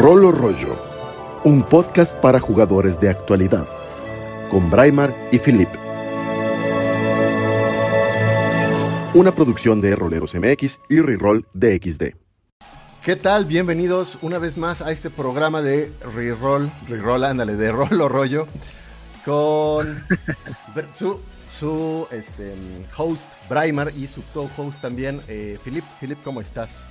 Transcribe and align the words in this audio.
Rolo 0.00 0.32
Rollo, 0.32 0.78
un 1.44 1.62
podcast 1.62 2.14
para 2.22 2.40
jugadores 2.40 2.98
de 3.00 3.10
actualidad, 3.10 3.68
con 4.50 4.70
Braimar 4.70 5.14
y 5.30 5.38
Philip. 5.38 5.68
Una 9.12 9.34
producción 9.34 9.82
de 9.82 9.94
Roleros 9.94 10.34
MX 10.34 10.80
y 10.88 11.00
Reroll 11.00 11.46
DXD. 11.52 12.14
¿Qué 13.04 13.16
tal? 13.16 13.44
Bienvenidos 13.44 14.16
una 14.22 14.38
vez 14.38 14.56
más 14.56 14.80
a 14.80 14.90
este 14.90 15.10
programa 15.10 15.60
de 15.60 15.92
Reroll, 16.14 16.72
Reroll, 16.88 17.24
ándale, 17.24 17.56
de 17.56 17.70
Rolo 17.70 18.08
Rollo, 18.08 18.46
con 19.26 20.02
su, 20.94 21.20
su 21.50 22.06
este, 22.10 22.54
host 22.96 23.32
Braimar 23.50 23.92
y 23.94 24.06
su 24.06 24.22
co-host 24.32 24.80
también, 24.80 25.20
eh, 25.28 25.58
Philip. 25.62 25.84
Philip, 26.00 26.22
¿cómo 26.24 26.40
estás? 26.40 26.84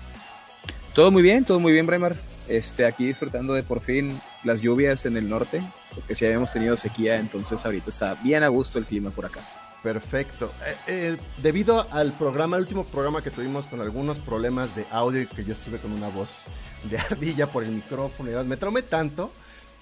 Todo 0.94 1.10
muy 1.10 1.24
bien, 1.24 1.44
todo 1.44 1.60
muy 1.60 1.72
bien, 1.72 1.88
Braimar. 1.88 2.16
Este, 2.50 2.86
aquí 2.86 3.06
disfrutando 3.06 3.54
de 3.54 3.62
por 3.62 3.80
fin 3.80 4.20
las 4.44 4.62
lluvias 4.62 5.06
en 5.06 5.16
el 5.18 5.30
norte, 5.30 5.62
porque 5.94 6.16
si 6.16 6.26
habíamos 6.26 6.52
tenido 6.52 6.76
sequía, 6.78 7.18
entonces 7.18 7.64
ahorita 7.64 7.90
está 7.92 8.16
bien 8.16 8.42
a 8.44 8.48
gusto 8.48 8.80
el 8.80 8.86
clima 8.86 9.12
por 9.12 9.26
acá. 9.26 9.42
Perfecto. 9.84 10.52
Eh, 10.66 10.76
eh, 10.88 11.18
debido 11.38 11.88
al 11.92 12.12
programa, 12.12 12.58
el 12.58 12.64
último 12.64 12.84
programa 12.84 13.22
que 13.22 13.32
tuvimos 13.32 13.66
con 13.68 13.82
algunos 13.82 14.20
problemas 14.20 14.76
de 14.76 14.86
audio, 14.92 15.28
que 15.30 15.46
yo 15.46 15.54
estuve 15.54 15.78
con 15.78 15.92
una 15.92 16.10
voz 16.10 16.46
de 16.90 16.98
ardilla 17.10 17.48
por 17.48 17.64
el 17.64 17.70
micrófono 17.70 18.30
y 18.30 18.32
demás, 18.32 18.48
me 18.48 18.58
traumé 18.58 18.82
tanto 18.82 19.32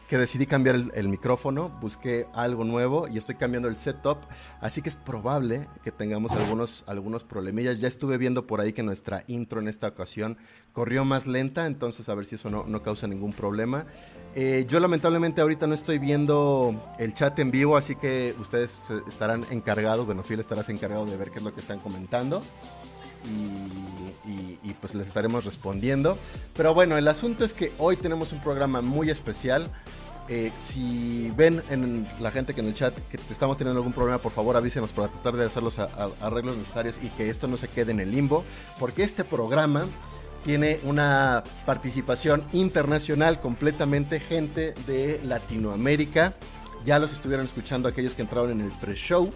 que 0.08 0.18
decidí 0.18 0.46
cambiar 0.46 0.76
el, 0.94 1.10
micrófono, 1.10 1.70
busqué 1.82 2.28
algo 2.34 2.64
nuevo 2.64 3.08
y 3.08 3.18
estoy 3.18 3.36
cambiando 3.36 3.68
el 3.68 3.76
setup, 3.76 4.20
así 4.62 4.82
que 4.82 4.90
es 4.90 4.96
probable 4.96 5.68
que 5.84 5.92
tengamos 5.92 6.32
algunos, 6.32 6.84
algunos 6.88 7.24
problemillas. 7.24 7.80
Ya 7.80 7.88
estuve 7.88 8.18
viendo 8.18 8.48
por 8.48 8.62
ahí 8.62 8.72
que 8.72 8.84
nuestra 8.84 9.24
intro 9.28 9.60
en 9.60 9.68
esta 9.68 9.88
ocasión 9.88 10.38
corrió 10.72 11.04
más 11.04 11.28
lenta, 11.28 11.66
entonces 11.66 12.08
a 12.08 12.16
ver 12.16 12.26
si 12.26 12.36
eso 12.36 12.50
no, 12.50 12.66
no 12.68 12.82
causa 12.82 13.08
ningún 13.08 13.34
problema. 13.34 13.86
Eh, 14.36 14.66
yo 14.70 14.80
lamentablemente 14.80 15.42
ahorita 15.42 15.68
no 15.68 15.74
estoy 15.74 15.98
viendo 15.98 16.96
el 17.00 17.14
chat 17.14 17.38
en 17.40 17.52
vivo, 17.52 17.76
así 17.76 17.96
que 17.96 18.36
ustedes 18.40 18.92
estarán 19.08 19.46
encargados, 19.50 20.06
bueno, 20.06 20.24
Phil 20.24 20.40
estarás 20.40 20.70
encargado 20.70 21.06
de 21.06 21.18
ver 21.18 21.32
qué 21.32 21.40
es 21.40 21.44
lo 21.44 21.54
que 21.54 21.60
están 21.60 21.80
comentando. 21.80 22.42
Y, 23.26 24.60
y, 24.64 24.74
pues 24.82 24.94
les 24.96 25.08
estaremos 25.08 25.46
respondiendo. 25.46 26.18
Pero 26.56 26.74
bueno, 26.74 26.98
el 26.98 27.08
asunto 27.08 27.46
es 27.46 27.54
que 27.54 27.72
hoy 27.78 27.96
tenemos 27.96 28.34
un 28.34 28.42
programa 28.42 28.82
muy 28.82 29.10
especial. 29.10 29.72
Eh, 30.30 30.52
si 30.60 31.32
ven 31.38 31.64
en 31.70 32.06
la 32.20 32.32
gente 32.32 32.54
que 32.54 32.60
en 32.60 32.68
el 32.68 32.74
chat 32.74 32.94
que 33.10 33.18
estamos 33.32 33.58
teniendo 33.58 33.80
algún 33.80 33.94
problema, 33.94 34.18
por 34.18 34.34
favor 34.34 34.58
avísenos 34.58 34.92
para 34.92 35.08
tratar 35.08 35.38
de 35.38 35.46
hacer 35.46 35.64
los 35.64 35.80
arreglos 35.80 36.58
necesarios 36.58 37.00
y 37.02 37.08
que 37.08 37.30
esto 37.30 37.48
no 37.48 37.56
se 37.56 37.70
quede 37.70 37.94
en 37.94 38.02
el 38.02 38.12
limbo. 38.12 38.44
Porque 38.78 39.04
este 39.04 39.24
programa 39.24 39.86
tiene 40.44 40.80
una 40.84 41.44
participación 41.66 42.44
internacional 42.54 43.40
completamente, 43.40 44.20
gente 44.20 44.74
de 44.86 45.20
Latinoamérica. 45.24 46.34
Ya 46.86 47.00
los 47.00 47.12
estuvieron 47.12 47.46
escuchando 47.46 47.90
aquellos 47.90 48.14
que 48.14 48.22
entraron 48.22 48.52
en 48.52 48.62
el 48.62 48.72
pre-show. 48.74 49.30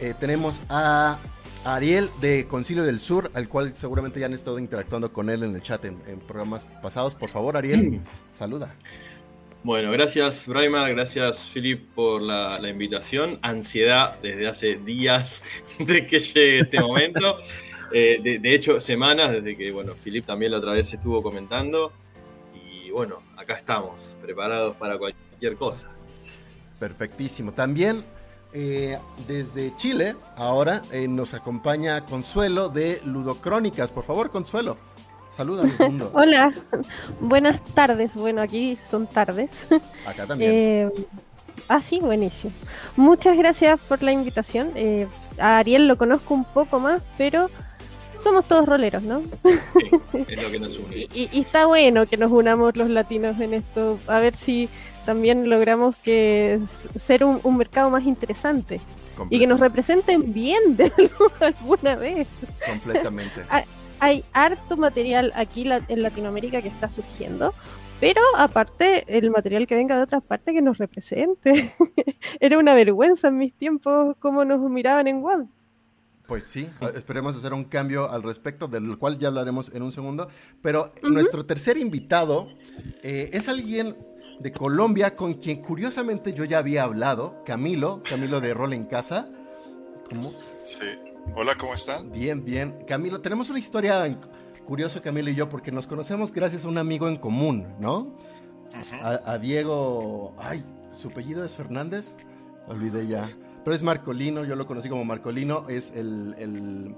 Eh, 0.00 0.14
tenemos 0.18 0.60
a 0.68 1.18
Ariel 1.64 2.10
de 2.20 2.46
Concilio 2.46 2.84
del 2.84 2.98
Sur, 2.98 3.30
al 3.34 3.48
cual 3.48 3.76
seguramente 3.76 4.20
ya 4.20 4.26
han 4.26 4.34
estado 4.34 4.58
interactuando 4.58 5.12
con 5.12 5.30
él 5.30 5.42
en 5.42 5.54
el 5.54 5.62
chat 5.62 5.84
en, 5.84 6.00
en 6.06 6.20
programas 6.20 6.66
pasados. 6.82 7.14
Por 7.14 7.30
favor, 7.30 7.56
Ariel, 7.56 8.00
saluda. 8.38 8.74
Bueno, 9.62 9.90
gracias 9.92 10.46
Braima, 10.46 10.86
gracias 10.90 11.50
Philip 11.50 11.88
por 11.94 12.20
la, 12.20 12.58
la, 12.58 12.68
invitación. 12.68 13.38
Ansiedad 13.40 14.18
desde 14.20 14.46
hace 14.46 14.76
días 14.76 15.42
de 15.78 16.06
que 16.06 16.20
llegue 16.20 16.60
este 16.60 16.80
momento. 16.80 17.38
eh, 17.92 18.20
de, 18.22 18.38
de, 18.40 18.54
hecho, 18.54 18.78
semanas 18.78 19.32
desde 19.32 19.56
que, 19.56 19.72
bueno, 19.72 19.94
Philip 19.94 20.26
también 20.26 20.52
la 20.52 20.58
otra 20.58 20.72
vez 20.72 20.92
estuvo 20.92 21.22
comentando. 21.22 21.92
Y 22.54 22.90
bueno, 22.90 23.22
acá 23.38 23.54
estamos, 23.54 24.18
preparados 24.20 24.76
para 24.76 24.98
cualquier 24.98 25.56
cosa. 25.56 25.88
Perfectísimo. 26.78 27.52
También 27.52 28.04
eh, 28.54 28.98
desde 29.26 29.74
Chile, 29.76 30.14
ahora 30.36 30.80
eh, 30.92 31.08
nos 31.08 31.34
acompaña 31.34 32.04
Consuelo 32.06 32.68
de 32.68 33.00
Ludocrónicas. 33.04 33.90
Por 33.90 34.04
favor, 34.04 34.30
Consuelo, 34.30 34.78
saluda 35.36 35.64
al 35.64 35.76
mundo. 35.78 36.10
Hola, 36.14 36.52
buenas 37.20 37.62
tardes. 37.74 38.14
Bueno, 38.14 38.40
aquí 38.40 38.78
son 38.88 39.08
tardes. 39.08 39.50
Acá 40.06 40.24
también. 40.26 40.52
Eh, 40.54 40.90
ah, 41.68 41.80
sí, 41.80 41.98
buenísimo. 41.98 42.52
Muchas 42.96 43.36
gracias 43.36 43.80
por 43.80 44.02
la 44.04 44.12
invitación. 44.12 44.70
Eh, 44.76 45.08
a 45.38 45.58
Ariel 45.58 45.88
lo 45.88 45.98
conozco 45.98 46.32
un 46.32 46.44
poco 46.44 46.78
más, 46.78 47.02
pero 47.18 47.50
somos 48.18 48.46
todos 48.46 48.66
roleros, 48.66 49.02
¿no? 49.02 49.20
Sí, 49.42 49.90
es 50.14 50.42
lo 50.42 50.50
que 50.50 50.60
nos 50.60 50.78
une. 50.78 50.96
y, 50.96 51.28
y, 51.32 51.40
está 51.40 51.66
bueno 51.66 52.06
que 52.06 52.16
nos 52.16 52.32
unamos 52.32 52.76
los 52.76 52.88
latinos 52.88 53.40
en 53.40 53.54
esto. 53.54 53.98
A 54.06 54.18
ver 54.20 54.34
si 54.34 54.68
también 55.04 55.48
logramos 55.48 55.96
que 55.96 56.60
ser 56.98 57.24
un, 57.24 57.40
un 57.42 57.56
mercado 57.56 57.90
más 57.90 58.04
interesante 58.04 58.80
y 59.30 59.38
que 59.38 59.46
nos 59.46 59.60
representen 59.60 60.32
bien 60.32 60.76
de 60.76 60.92
alguna 61.40 61.96
vez. 61.96 62.28
Completamente. 62.66 63.42
hay, 64.00 64.24
harto 64.32 64.76
material 64.76 65.32
aquí 65.34 65.68
en 65.88 66.02
Latinoamérica 66.02 66.60
que 66.60 66.68
está 66.68 66.88
surgiendo, 66.88 67.54
pero 68.00 68.20
aparte 68.36 69.04
el 69.06 69.30
material 69.30 69.66
que 69.66 69.74
venga 69.74 69.96
de 69.96 70.02
otras 70.02 70.22
partes 70.22 70.54
que 70.54 70.62
nos 70.62 70.78
represente. 70.78 71.72
Era 72.40 72.58
una 72.58 72.74
vergüenza 72.74 73.28
en 73.28 73.38
mis 73.38 73.54
tiempos 73.54 74.16
cómo 74.18 74.44
nos 74.44 74.60
miraban 74.68 75.06
en 75.06 75.22
WOD. 75.22 75.46
Pues 76.26 76.44
sí, 76.44 76.70
esperemos 76.94 77.36
hacer 77.36 77.52
un 77.52 77.64
cambio 77.64 78.10
al 78.10 78.22
respecto, 78.22 78.66
del 78.66 78.96
cual 78.96 79.18
ya 79.18 79.28
hablaremos 79.28 79.70
en 79.74 79.82
un 79.82 79.92
segundo. 79.92 80.28
Pero 80.62 80.84
uh 80.84 81.06
-huh. 81.06 81.12
nuestro 81.12 81.44
tercer 81.44 81.76
invitado 81.76 82.48
eh, 83.02 83.30
es 83.32 83.48
alguien 83.48 83.94
de 84.40 84.50
Colombia, 84.52 85.16
con 85.16 85.34
quien 85.34 85.60
curiosamente 85.60 86.32
yo 86.32 86.44
ya 86.44 86.58
había 86.58 86.84
hablado, 86.84 87.42
Camilo, 87.44 88.02
Camilo 88.08 88.40
de 88.40 88.54
Rol 88.54 88.72
en 88.72 88.86
Casa. 88.86 89.28
¿Cómo? 90.08 90.32
Sí. 90.64 90.86
Hola, 91.36 91.54
¿cómo 91.56 91.74
están? 91.74 92.10
Bien, 92.10 92.44
bien. 92.44 92.84
Camilo, 92.86 93.20
tenemos 93.20 93.50
una 93.50 93.58
historia 93.58 94.18
curiosa, 94.66 95.02
Camilo 95.02 95.30
y 95.30 95.34
yo, 95.34 95.48
porque 95.48 95.72
nos 95.72 95.86
conocemos 95.86 96.32
gracias 96.32 96.64
a 96.64 96.68
un 96.68 96.78
amigo 96.78 97.06
en 97.06 97.16
común, 97.16 97.74
¿no? 97.78 97.98
Uh 97.98 98.16
-huh. 98.72 99.02
a, 99.02 99.32
a, 99.32 99.38
Diego. 99.38 100.34
Ay, 100.38 100.64
su 100.92 101.08
apellido 101.08 101.44
es 101.44 101.52
Fernández. 101.52 102.14
Olvidé 102.66 103.06
ya. 103.06 103.28
Pero 103.64 103.74
es 103.74 103.82
Marcolino, 103.82 104.44
yo 104.44 104.56
lo 104.56 104.66
conocí 104.66 104.88
como 104.88 105.04
Marcolino, 105.04 105.68
es 105.68 105.90
el, 105.94 106.34
el 106.38 106.94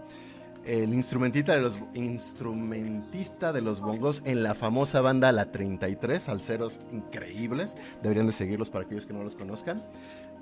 el 0.66 0.92
instrumentista 0.92 1.54
de 1.54 1.60
los 1.60 1.78
instrumentista 1.94 3.52
de 3.52 3.60
los 3.60 3.80
bongos 3.80 4.22
en 4.24 4.42
la 4.42 4.54
famosa 4.54 5.00
banda 5.00 5.30
La 5.32 5.52
33, 5.52 6.22
salseros 6.22 6.80
increíbles, 6.92 7.76
deberían 8.02 8.26
de 8.26 8.32
seguirlos 8.32 8.68
para 8.68 8.84
aquellos 8.84 9.06
que 9.06 9.12
no 9.12 9.22
los 9.22 9.36
conozcan. 9.36 9.82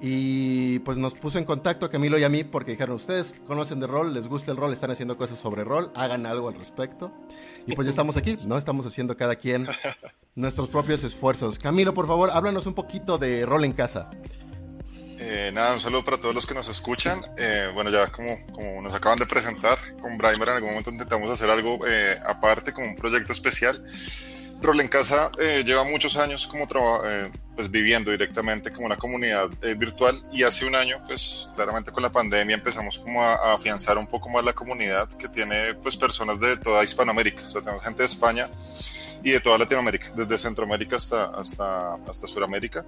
Y 0.00 0.80
pues 0.80 0.98
nos 0.98 1.14
puso 1.14 1.38
en 1.38 1.44
contacto 1.44 1.86
a 1.86 1.90
Camilo 1.90 2.18
y 2.18 2.24
a 2.24 2.28
mí 2.28 2.42
porque 2.42 2.72
dijeron, 2.72 2.96
ustedes 2.96 3.34
conocen 3.46 3.80
de 3.80 3.86
rol, 3.86 4.12
les 4.12 4.26
gusta 4.26 4.50
el 4.50 4.56
rol, 4.56 4.72
están 4.72 4.90
haciendo 4.90 5.16
cosas 5.16 5.38
sobre 5.38 5.62
rol, 5.62 5.92
hagan 5.94 6.26
algo 6.26 6.48
al 6.48 6.54
respecto. 6.54 7.12
Y 7.66 7.74
pues 7.74 7.86
ya 7.86 7.90
estamos 7.90 8.16
aquí, 8.16 8.38
¿no? 8.44 8.58
Estamos 8.58 8.86
haciendo 8.86 9.16
cada 9.16 9.36
quien 9.36 9.66
nuestros 10.34 10.68
propios 10.68 11.04
esfuerzos. 11.04 11.58
Camilo, 11.58 11.94
por 11.94 12.06
favor, 12.06 12.30
háblanos 12.30 12.66
un 12.66 12.74
poquito 12.74 13.18
de 13.18 13.46
rol 13.46 13.64
en 13.64 13.72
casa. 13.72 14.10
Eh, 15.18 15.50
nada, 15.52 15.74
un 15.74 15.80
saludo 15.80 16.04
para 16.04 16.18
todos 16.18 16.34
los 16.34 16.46
que 16.46 16.54
nos 16.54 16.68
escuchan. 16.68 17.20
Eh, 17.36 17.70
bueno, 17.74 17.90
ya 17.90 18.10
como, 18.10 18.38
como, 18.52 18.82
nos 18.82 18.94
acaban 18.94 19.18
de 19.18 19.26
presentar, 19.26 19.78
con 20.00 20.18
Brimer 20.18 20.48
en 20.48 20.54
algún 20.54 20.70
momento 20.70 20.90
intentamos 20.90 21.30
hacer 21.30 21.50
algo 21.50 21.78
eh, 21.86 22.18
aparte, 22.26 22.72
como 22.72 22.88
un 22.88 22.96
proyecto 22.96 23.32
especial. 23.32 23.84
Rol 24.60 24.80
en 24.80 24.88
Casa 24.88 25.30
eh, 25.38 25.62
lleva 25.64 25.84
muchos 25.84 26.16
años 26.16 26.46
como 26.46 26.66
pues 27.54 27.70
viviendo 27.70 28.10
directamente 28.10 28.72
como 28.72 28.86
una 28.86 28.96
comunidad 28.96 29.50
virtual 29.76 30.20
y 30.32 30.42
hace 30.42 30.64
un 30.64 30.74
año, 30.74 31.02
pues 31.06 31.48
claramente 31.54 31.92
con 31.92 32.02
la 32.02 32.10
pandemia 32.10 32.54
empezamos 32.54 32.98
como 32.98 33.22
a, 33.22 33.34
a, 33.34 33.54
afianzar 33.54 33.98
un 33.98 34.06
poco 34.06 34.28
más 34.30 34.44
la 34.44 34.54
comunidad 34.54 35.08
que 35.10 35.28
tiene 35.28 35.74
pues 35.74 35.96
personas 35.96 36.40
de 36.40 36.56
toda 36.56 36.82
Hispanoamérica, 36.82 37.46
o 37.46 37.50
sea, 37.50 37.60
tenemos 37.60 37.84
gente 37.84 38.02
de 38.02 38.06
España 38.06 38.50
y 39.22 39.32
de 39.32 39.40
toda 39.40 39.58
Latinoamérica, 39.58 40.10
desde 40.16 40.38
Centroamérica 40.38 40.96
hasta, 40.96 41.26
hasta, 41.26 41.94
hasta 41.94 42.26
Sudamérica. 42.26 42.84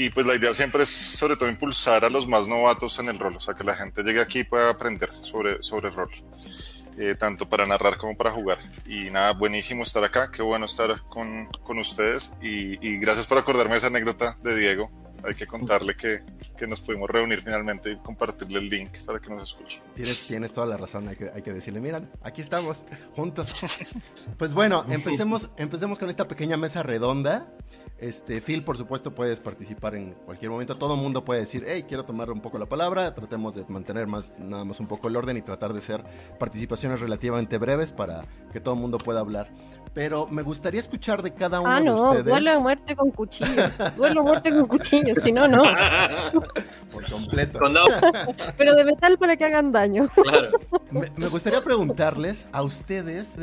Y 0.00 0.10
pues 0.10 0.24
la 0.26 0.36
idea 0.36 0.54
siempre 0.54 0.84
es 0.84 0.90
sobre 0.90 1.34
todo 1.34 1.48
impulsar 1.48 2.04
a 2.04 2.08
los 2.08 2.28
más 2.28 2.46
novatos 2.46 3.00
en 3.00 3.08
el 3.08 3.18
rol, 3.18 3.34
o 3.34 3.40
sea, 3.40 3.54
que 3.54 3.64
la 3.64 3.74
gente 3.74 4.04
llegue 4.04 4.20
aquí 4.20 4.38
y 4.38 4.44
pueda 4.44 4.70
aprender 4.70 5.10
sobre, 5.18 5.60
sobre 5.60 5.88
el 5.88 5.94
rol, 5.96 6.08
eh, 6.96 7.16
tanto 7.16 7.48
para 7.48 7.66
narrar 7.66 7.98
como 7.98 8.16
para 8.16 8.30
jugar. 8.30 8.58
Y 8.86 9.10
nada, 9.10 9.32
buenísimo 9.32 9.82
estar 9.82 10.04
acá, 10.04 10.30
qué 10.30 10.40
bueno 10.40 10.66
estar 10.66 11.02
con, 11.08 11.46
con 11.64 11.80
ustedes 11.80 12.32
y, 12.40 12.74
y, 12.86 13.00
gracias 13.00 13.26
por 13.26 13.38
acordarme 13.38 13.74
esa 13.74 13.88
anécdota 13.88 14.38
de 14.44 14.56
Diego. 14.56 14.88
Hay 15.24 15.34
que 15.34 15.48
contarle 15.48 15.96
que, 15.96 16.20
que, 16.56 16.68
nos 16.68 16.80
pudimos 16.80 17.10
reunir 17.10 17.40
finalmente 17.40 17.90
y 17.90 17.96
compartirle 17.96 18.60
el 18.60 18.70
link 18.70 18.98
para 19.04 19.18
que 19.18 19.30
nos 19.30 19.50
escuche. 19.50 19.82
Tienes, 19.96 20.28
tienes 20.28 20.52
toda 20.52 20.68
la 20.68 20.76
razón, 20.76 21.08
hay 21.08 21.16
que, 21.16 21.28
hay 21.34 21.42
que 21.42 21.52
decirle, 21.52 21.80
miran, 21.80 22.08
aquí 22.22 22.40
estamos, 22.40 22.84
juntos. 23.16 23.52
pues 24.38 24.54
bueno, 24.54 24.86
empecemos, 24.88 25.50
empecemos 25.56 25.98
con 25.98 26.08
esta 26.08 26.28
pequeña 26.28 26.56
mesa 26.56 26.84
redonda. 26.84 27.48
Este, 28.00 28.40
Phil, 28.40 28.62
por 28.62 28.76
supuesto, 28.76 29.12
puedes 29.12 29.40
participar 29.40 29.96
en 29.96 30.12
cualquier 30.24 30.52
momento. 30.52 30.76
Todo 30.76 30.94
el 30.94 31.00
mundo 31.00 31.24
puede 31.24 31.40
decir, 31.40 31.64
hey, 31.66 31.84
quiero 31.88 32.04
tomar 32.04 32.30
un 32.30 32.40
poco 32.40 32.56
la 32.56 32.66
palabra. 32.66 33.12
Tratemos 33.12 33.56
de 33.56 33.64
mantener 33.66 34.06
más, 34.06 34.24
nada 34.38 34.64
más 34.64 34.78
un 34.78 34.86
poco 34.86 35.08
el 35.08 35.16
orden 35.16 35.36
y 35.36 35.42
tratar 35.42 35.72
de 35.72 35.80
ser 35.80 36.04
participaciones 36.38 37.00
relativamente 37.00 37.58
breves 37.58 37.90
para 37.92 38.24
que 38.52 38.60
todo 38.60 38.74
el 38.74 38.80
mundo 38.80 38.98
pueda 38.98 39.18
hablar. 39.18 39.48
Pero 39.94 40.28
me 40.28 40.42
gustaría 40.42 40.78
escuchar 40.78 41.22
de 41.22 41.34
cada 41.34 41.58
uno 41.58 41.70
Ah, 41.72 41.78
de 41.80 41.84
no, 41.86 42.02
ustedes. 42.10 42.24
duelo 42.26 42.50
de 42.52 42.58
muerte 42.60 42.94
con 42.94 43.10
cuchillo. 43.10 43.62
Duelo 43.96 44.20
de 44.22 44.28
muerte 44.28 44.50
con 44.52 44.66
cuchillo, 44.66 45.14
si 45.16 45.32
no, 45.32 45.48
no. 45.48 45.64
Por 46.92 47.10
completo. 47.10 47.58
Pero 48.56 48.74
de 48.76 48.84
metal 48.84 49.18
para 49.18 49.36
que 49.36 49.44
hagan 49.44 49.72
daño. 49.72 50.08
claro. 50.22 50.50
Me, 50.92 51.10
me 51.16 51.26
gustaría 51.26 51.62
preguntarles 51.64 52.46
a 52.52 52.62
ustedes 52.62 53.34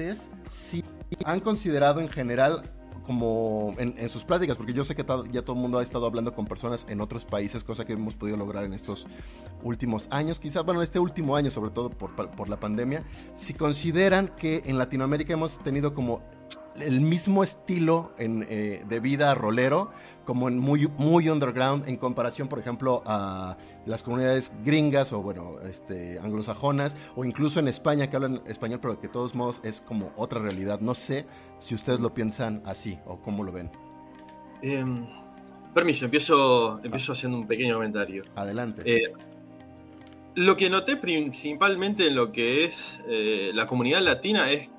si 0.49 0.83
han 1.25 1.41
considerado 1.41 1.99
en 1.99 2.07
general 2.09 2.61
como 3.05 3.73
en, 3.77 3.95
en 3.97 4.09
sus 4.09 4.25
pláticas, 4.25 4.57
porque 4.57 4.73
yo 4.73 4.83
sé 4.83 4.95
que 4.95 5.05
ya 5.31 5.41
todo 5.43 5.55
el 5.55 5.61
mundo 5.61 5.77
ha 5.77 5.83
estado 5.83 6.05
hablando 6.05 6.33
con 6.33 6.45
personas 6.45 6.85
en 6.89 7.01
otros 7.01 7.25
países, 7.25 7.63
cosa 7.63 7.85
que 7.85 7.93
hemos 7.93 8.15
podido 8.15 8.37
lograr 8.37 8.65
en 8.65 8.73
estos 8.73 9.07
últimos 9.63 10.07
años, 10.11 10.39
quizás, 10.39 10.65
bueno, 10.65 10.81
este 10.81 10.99
último 10.99 11.35
año 11.35 11.51
sobre 11.51 11.71
todo 11.71 11.89
por, 11.89 12.15
por 12.15 12.49
la 12.49 12.59
pandemia, 12.59 13.03
si 13.33 13.53
consideran 13.53 14.31
que 14.37 14.63
en 14.65 14.77
Latinoamérica 14.77 15.33
hemos 15.33 15.57
tenido 15.59 15.93
como 15.93 16.21
el 16.79 17.01
mismo 17.01 17.43
estilo 17.43 18.11
en, 18.17 18.45
eh, 18.49 18.83
de 18.87 18.99
vida 18.99 19.33
rolero, 19.33 19.91
como 20.25 20.47
en 20.47 20.59
muy, 20.59 20.87
muy 20.97 21.29
underground 21.29 21.87
en 21.87 21.97
comparación, 21.97 22.47
por 22.47 22.59
ejemplo, 22.59 23.03
a 23.05 23.57
las 23.85 24.03
comunidades 24.03 24.51
gringas 24.63 25.13
o, 25.13 25.21
bueno, 25.21 25.59
este, 25.69 26.19
anglosajonas, 26.19 26.97
o 27.15 27.23
incluso 27.23 27.59
en 27.59 27.67
España, 27.67 28.09
que 28.09 28.15
hablan 28.15 28.41
español, 28.47 28.79
pero 28.81 28.99
que 28.99 29.07
de 29.07 29.13
todos 29.13 29.35
modos 29.35 29.61
es 29.63 29.81
como 29.81 30.11
otra 30.17 30.39
realidad. 30.39 30.79
No 30.81 30.93
sé 30.93 31.25
si 31.59 31.75
ustedes 31.75 31.99
lo 31.99 32.13
piensan 32.13 32.61
así 32.65 32.97
o 33.05 33.17
cómo 33.21 33.43
lo 33.43 33.51
ven. 33.51 33.69
Em, 34.61 35.05
permiso, 35.73 36.05
empiezo, 36.05 36.79
empiezo 36.83 37.13
haciendo 37.13 37.37
un 37.37 37.47
pequeño 37.47 37.75
comentario. 37.75 38.23
Adelante. 38.35 38.81
Eh, 38.85 39.13
lo 40.35 40.57
que 40.57 40.69
noté 40.69 40.97
principalmente 40.97 42.07
en 42.07 42.15
lo 42.15 42.31
que 42.31 42.65
es 42.65 42.99
eh, 43.07 43.51
la 43.53 43.67
comunidad 43.67 44.01
latina 44.01 44.51
es, 44.51 44.69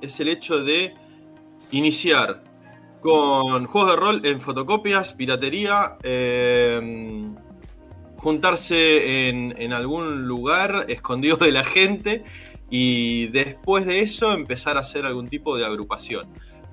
es 0.00 0.20
el 0.20 0.28
hecho 0.28 0.62
de 0.62 0.94
iniciar 1.70 2.42
con 3.00 3.66
juegos 3.66 3.90
de 3.90 3.96
rol 3.96 4.20
en 4.24 4.40
fotocopias, 4.40 5.12
piratería, 5.12 5.96
eh, 6.02 7.30
juntarse 8.16 9.28
en, 9.28 9.72
algún 9.72 10.26
lugar 10.26 10.86
escondido 10.88 11.36
de 11.36 11.52
la 11.52 11.64
gente 11.64 12.24
y 12.70 13.28
después 13.28 13.86
de 13.86 14.00
eso 14.00 14.32
empezar 14.32 14.76
a 14.76 14.80
hacer 14.80 15.06
algún 15.06 15.28
tipo 15.28 15.56
de 15.56 15.64
agrupación. 15.64 16.28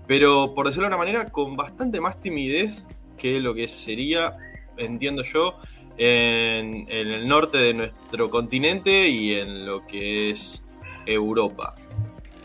Pero 0.07 0.53
por 0.53 0.65
decirlo 0.65 0.83
de 0.83 0.95
una 0.95 0.97
manera, 0.97 1.29
con 1.29 1.55
bastante 1.55 2.01
más 2.01 2.19
timidez 2.19 2.87
que 3.17 3.39
lo 3.39 3.53
que 3.53 3.67
sería, 3.67 4.35
entiendo 4.77 5.23
yo, 5.23 5.57
en, 5.97 6.87
en 6.89 7.07
el 7.07 7.27
norte 7.27 7.59
de 7.59 7.73
nuestro 7.73 8.29
continente 8.29 9.07
y 9.07 9.33
en 9.33 9.65
lo 9.65 9.85
que 9.85 10.31
es 10.31 10.63
Europa. 11.05 11.75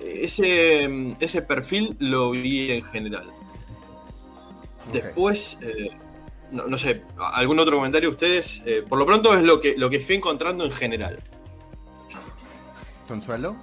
Ese, 0.04 1.14
ese 1.20 1.42
perfil 1.42 1.96
lo 1.98 2.30
vi 2.30 2.70
en 2.70 2.84
general. 2.84 3.26
Después, 4.92 5.58
eh, 5.62 5.90
no, 6.50 6.66
no 6.66 6.78
sé, 6.78 7.02
¿algún 7.18 7.58
otro 7.58 7.76
comentario 7.76 8.10
ustedes? 8.10 8.62
Eh, 8.66 8.84
por 8.88 8.98
lo 8.98 9.06
pronto 9.06 9.34
es 9.34 9.42
lo 9.42 9.60
que, 9.60 9.76
lo 9.76 9.90
que 9.90 10.00
fui 10.00 10.16
encontrando 10.16 10.64
en 10.64 10.70
general. 10.70 11.18
¿Consuelo? 13.06 13.56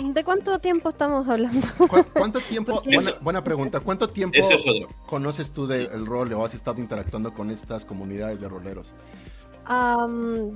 ¿De 0.00 0.22
cuánto 0.22 0.60
tiempo 0.60 0.90
estamos 0.90 1.26
hablando? 1.28 1.66
¿Cu- 1.76 2.04
¿Cuánto 2.12 2.38
tiempo? 2.40 2.82
Buena, 3.20 3.42
pregunta. 3.42 3.80
¿Cuánto 3.80 4.08
tiempo 4.08 4.38
es 4.38 4.64
conoces 5.06 5.50
tú 5.50 5.66
del 5.66 5.88
Sí. 5.90 6.04
rol 6.04 6.32
o 6.34 6.44
has 6.44 6.54
estado 6.54 6.78
interactuando 6.80 7.34
con 7.34 7.50
estas 7.50 7.84
comunidades 7.84 8.40
de 8.40 8.48
roleros? 8.48 8.94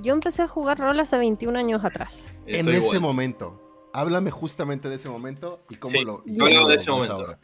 Yo 0.01 0.13
empecé 0.13 0.43
a 0.43 0.47
jugar 0.47 0.79
rol 0.79 0.99
hace 0.99 1.17
21 1.17 1.59
años 1.59 1.83
atrás. 1.83 2.25
en 2.47 2.69
ese 2.69 2.77
igual. 2.77 3.01
momento. 3.01 3.59
Háblame 3.93 4.31
justamente 4.31 4.89
de 4.89 4.95
ese 4.95 5.07
momento 5.09 5.61
y 5.69 5.75
cómo 5.75 5.91
Sí, 5.91 6.03
lo. 6.03 6.23
y 6.25 6.35
yo 6.37 6.45
cómo 6.45 6.67
de 6.69 6.75
ese 6.75 6.89
momento. 6.89 7.13
ahora. 7.13 7.39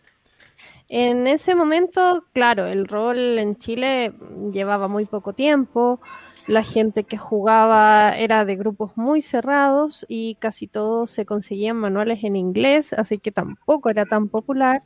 En 0.89 1.27
ese 1.27 1.53
momento, 1.53 2.25
claro, 2.33 2.65
el 2.65 2.87
rol 2.87 3.37
en 3.37 3.55
Chile 3.57 4.11
llevaba 4.51 4.87
muy 4.87 5.05
poco 5.05 5.33
tiempo, 5.33 6.01
la 6.47 6.63
gente 6.63 7.03
que 7.03 7.15
jugaba 7.15 8.17
era 8.17 8.43
de 8.43 8.55
grupos 8.55 8.97
muy 8.97 9.21
cerrados 9.21 10.03
y 10.09 10.35
casi 10.39 10.65
todos 10.65 11.11
se 11.11 11.27
conseguían 11.27 11.77
manuales 11.77 12.23
en 12.23 12.35
inglés, 12.35 12.91
así 12.93 13.19
que 13.19 13.31
tampoco 13.31 13.91
era 13.91 14.05
tan 14.05 14.29
popular. 14.29 14.81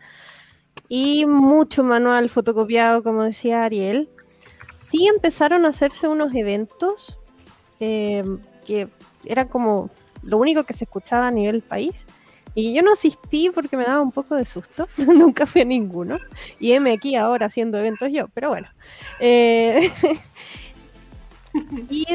Y 0.89 1.25
mucho 1.25 1.85
manual 1.85 2.29
fotocopiado, 2.29 3.01
como 3.01 3.23
decía 3.23 3.63
Ariel. 3.63 4.09
Sí 4.91 5.07
empezaron 5.07 5.65
a 5.65 5.69
hacerse 5.69 6.09
unos 6.09 6.35
eventos 6.35 7.17
eh, 7.79 8.23
que 8.65 8.89
eran 9.23 9.47
como 9.47 9.89
lo 10.21 10.37
único 10.37 10.65
que 10.65 10.73
se 10.73 10.83
escuchaba 10.83 11.27
a 11.27 11.31
nivel 11.31 11.61
país. 11.61 12.05
Y 12.55 12.73
yo 12.73 12.83
no 12.83 12.93
asistí 12.93 13.49
porque 13.53 13.77
me 13.77 13.85
daba 13.85 14.01
un 14.01 14.11
poco 14.11 14.35
de 14.35 14.45
susto. 14.45 14.87
Nunca 14.97 15.45
fui 15.45 15.61
a 15.61 15.65
ninguno. 15.65 16.19
Y 16.59 16.73
heme 16.73 16.93
aquí 16.93 17.15
ahora 17.15 17.47
haciendo 17.47 17.77
eventos 17.77 18.11
yo, 18.11 18.25
pero 18.33 18.49
bueno. 18.49 18.67
Eh, 19.19 19.91
y, 21.89 22.05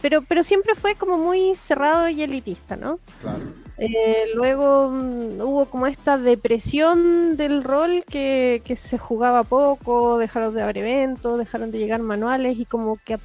pero, 0.00 0.22
pero 0.22 0.42
siempre 0.42 0.74
fue 0.74 0.94
como 0.94 1.18
muy 1.18 1.54
cerrado 1.54 2.08
y 2.08 2.22
elitista, 2.22 2.76
¿no? 2.76 2.98
Claro. 3.20 3.40
Eh, 3.80 4.30
luego 4.34 4.90
mm, 4.90 5.40
hubo 5.40 5.66
como 5.66 5.86
esta 5.86 6.18
depresión 6.18 7.36
del 7.36 7.62
rol 7.62 8.04
que, 8.08 8.60
que 8.64 8.74
se 8.76 8.98
jugaba 8.98 9.44
poco, 9.44 10.18
dejaron 10.18 10.52
de 10.54 10.62
haber 10.62 10.78
eventos, 10.78 11.38
dejaron 11.38 11.70
de 11.70 11.78
llegar 11.78 12.00
manuales 12.00 12.58
y 12.58 12.64
como 12.64 12.96
que 12.96 13.18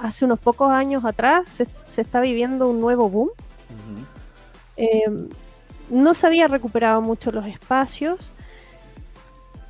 hace 0.00 0.24
unos 0.24 0.40
pocos 0.40 0.70
años 0.70 1.04
atrás 1.04 1.48
se, 1.48 1.68
se 1.86 2.00
está 2.00 2.20
viviendo 2.20 2.68
un 2.68 2.80
nuevo 2.80 3.08
boom. 3.08 3.30
Eh, 4.76 5.04
no 5.90 6.14
se 6.14 6.26
había 6.26 6.48
recuperado 6.48 7.00
mucho 7.00 7.32
los 7.32 7.46
espacios 7.46 8.30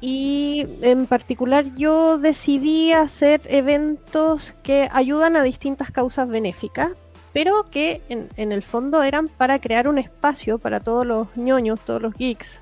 y 0.00 0.66
en 0.82 1.06
particular 1.06 1.74
yo 1.74 2.18
decidí 2.18 2.92
hacer 2.92 3.40
eventos 3.46 4.54
que 4.62 4.88
ayudan 4.92 5.36
a 5.36 5.42
distintas 5.42 5.90
causas 5.90 6.28
benéficas, 6.28 6.90
pero 7.32 7.64
que 7.70 8.02
en, 8.08 8.28
en 8.36 8.52
el 8.52 8.62
fondo 8.62 9.02
eran 9.02 9.28
para 9.28 9.58
crear 9.60 9.88
un 9.88 9.98
espacio 9.98 10.58
para 10.58 10.80
todos 10.80 11.06
los 11.06 11.36
ñoños, 11.36 11.80
todos 11.80 12.02
los 12.02 12.14
geeks, 12.14 12.60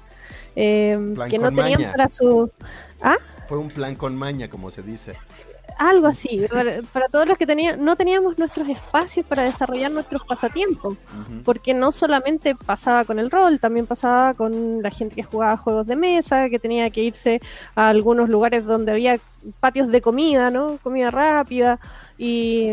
eh, 0.57 1.15
que 1.29 1.39
no 1.39 1.49
tenían 1.49 1.81
maña. 1.81 1.91
para 1.91 2.09
su... 2.09 2.51
Fue 3.49 3.59
un 3.59 3.69
plan 3.69 3.95
con 3.95 4.17
maña, 4.17 4.49
como 4.49 4.71
se 4.71 4.83
dice. 4.83 5.15
Algo 5.77 6.07
así, 6.07 6.47
para, 6.51 6.71
para 6.93 7.09
todos 7.09 7.27
los 7.27 7.37
que 7.37 7.47
tenían, 7.47 7.85
no 7.85 7.97
teníamos 7.97 8.39
nuestros 8.39 8.69
espacios 8.69 9.27
para 9.27 9.43
desarrollar 9.43 9.91
nuestros 9.91 10.23
pasatiempos. 10.25 10.97
Porque 11.45 11.75
no 11.75 11.91
solamente 11.91 12.55
pasaba 12.55 13.05
con 13.05 13.19
el 13.19 13.31
rol, 13.31 13.59
también 13.59 13.87
pasaba 13.87 14.35
con 14.35 14.83
la 14.83 14.91
gente 14.91 15.17
que 15.17 15.23
jugaba 15.25 15.57
juegos 15.57 15.87
de 15.87 15.97
mesa, 15.97 16.49
que 16.49 16.59
tenía 16.61 16.89
que 16.91 17.03
irse 17.03 17.41
a 17.75 17.89
algunos 17.89 18.29
lugares 18.29 18.65
donde 18.65 18.93
había 18.93 19.19
patios 19.61 19.89
de 19.89 20.01
comida, 20.01 20.51
¿no? 20.51 20.79
Comida 20.83 21.11
rápida 21.11 21.81
y, 22.17 22.69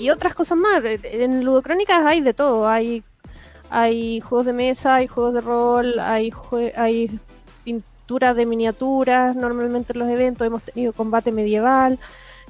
y 0.00 0.10
otras 0.10 0.34
cosas 0.34 0.56
más. 0.56 0.82
En 0.84 1.44
Ludocrónicas 1.44 2.04
hay 2.06 2.20
de 2.20 2.32
todo, 2.34 2.66
hay 2.68 3.02
hay 3.68 4.20
juegos 4.20 4.46
de 4.46 4.52
mesa, 4.52 4.94
hay 4.94 5.08
juegos 5.08 5.34
de 5.34 5.40
rol, 5.40 5.98
hay 5.98 6.30
jue- 6.30 6.72
hay 6.76 7.10
de 8.06 8.46
miniaturas, 8.46 9.34
normalmente 9.34 9.92
en 9.92 9.98
los 9.98 10.08
eventos 10.08 10.46
hemos 10.46 10.62
tenido 10.62 10.92
combate 10.92 11.32
medieval. 11.32 11.98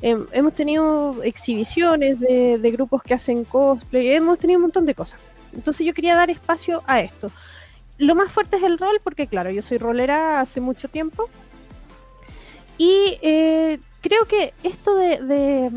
Hem- 0.02 0.26
hemos 0.32 0.52
tenido 0.52 1.22
exhibiciones 1.22 2.20
de, 2.20 2.58
de 2.58 2.70
grupos 2.70 3.02
que 3.02 3.14
hacen 3.14 3.44
cosplay, 3.44 4.10
hemos 4.10 4.38
tenido 4.38 4.58
un 4.58 4.62
montón 4.62 4.84
de 4.84 4.94
cosas. 4.94 5.18
Entonces 5.54 5.86
yo 5.86 5.94
quería 5.94 6.14
dar 6.14 6.28
espacio 6.28 6.82
a 6.86 7.00
esto. 7.00 7.30
Lo 7.96 8.14
más 8.14 8.30
fuerte 8.30 8.56
es 8.56 8.62
el 8.62 8.76
rol, 8.78 9.00
porque 9.02 9.26
claro, 9.26 9.50
yo 9.50 9.62
soy 9.62 9.78
rolera 9.78 10.40
hace 10.40 10.60
mucho 10.60 10.88
tiempo. 10.88 11.30
Y 12.76 13.18
eh, 13.22 13.78
creo 14.02 14.26
que 14.26 14.52
esto 14.62 14.94
de, 14.96 15.22
de 15.22 15.70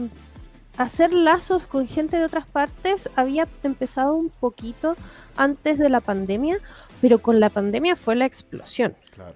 hacer 0.76 1.14
lazos 1.14 1.66
con 1.66 1.88
gente 1.88 2.18
de 2.18 2.26
otras 2.26 2.46
partes 2.46 3.10
había 3.16 3.48
empezado 3.64 4.16
un 4.16 4.30
poquito 4.30 4.98
antes 5.38 5.78
de 5.78 5.88
la 5.88 6.02
pandemia, 6.02 6.58
pero 7.00 7.20
con 7.20 7.40
la 7.40 7.50
pandemia 7.50 7.96
fue 7.96 8.18
la 8.18 8.26
explosión. 8.26 8.96
Claro. 9.16 9.36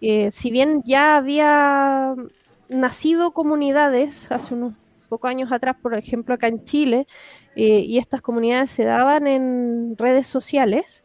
Eh, 0.00 0.30
si 0.32 0.50
bien 0.50 0.82
ya 0.84 1.16
había 1.16 2.14
nacido 2.68 3.32
comunidades 3.32 4.30
hace 4.30 4.54
unos 4.54 4.74
pocos 5.08 5.30
años 5.30 5.52
atrás, 5.52 5.76
por 5.80 5.94
ejemplo 5.94 6.34
acá 6.34 6.46
en 6.46 6.64
Chile, 6.64 7.06
eh, 7.56 7.80
y 7.80 7.98
estas 7.98 8.22
comunidades 8.22 8.70
se 8.70 8.84
daban 8.84 9.26
en 9.26 9.96
redes 9.98 10.26
sociales, 10.26 11.04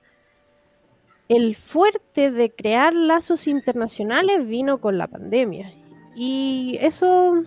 el 1.28 1.56
fuerte 1.56 2.32
de 2.32 2.52
crear 2.52 2.94
lazos 2.94 3.48
internacionales 3.48 4.46
vino 4.46 4.80
con 4.80 4.98
la 4.98 5.08
pandemia. 5.08 5.74
Y 6.16 6.78
eso 6.80 7.44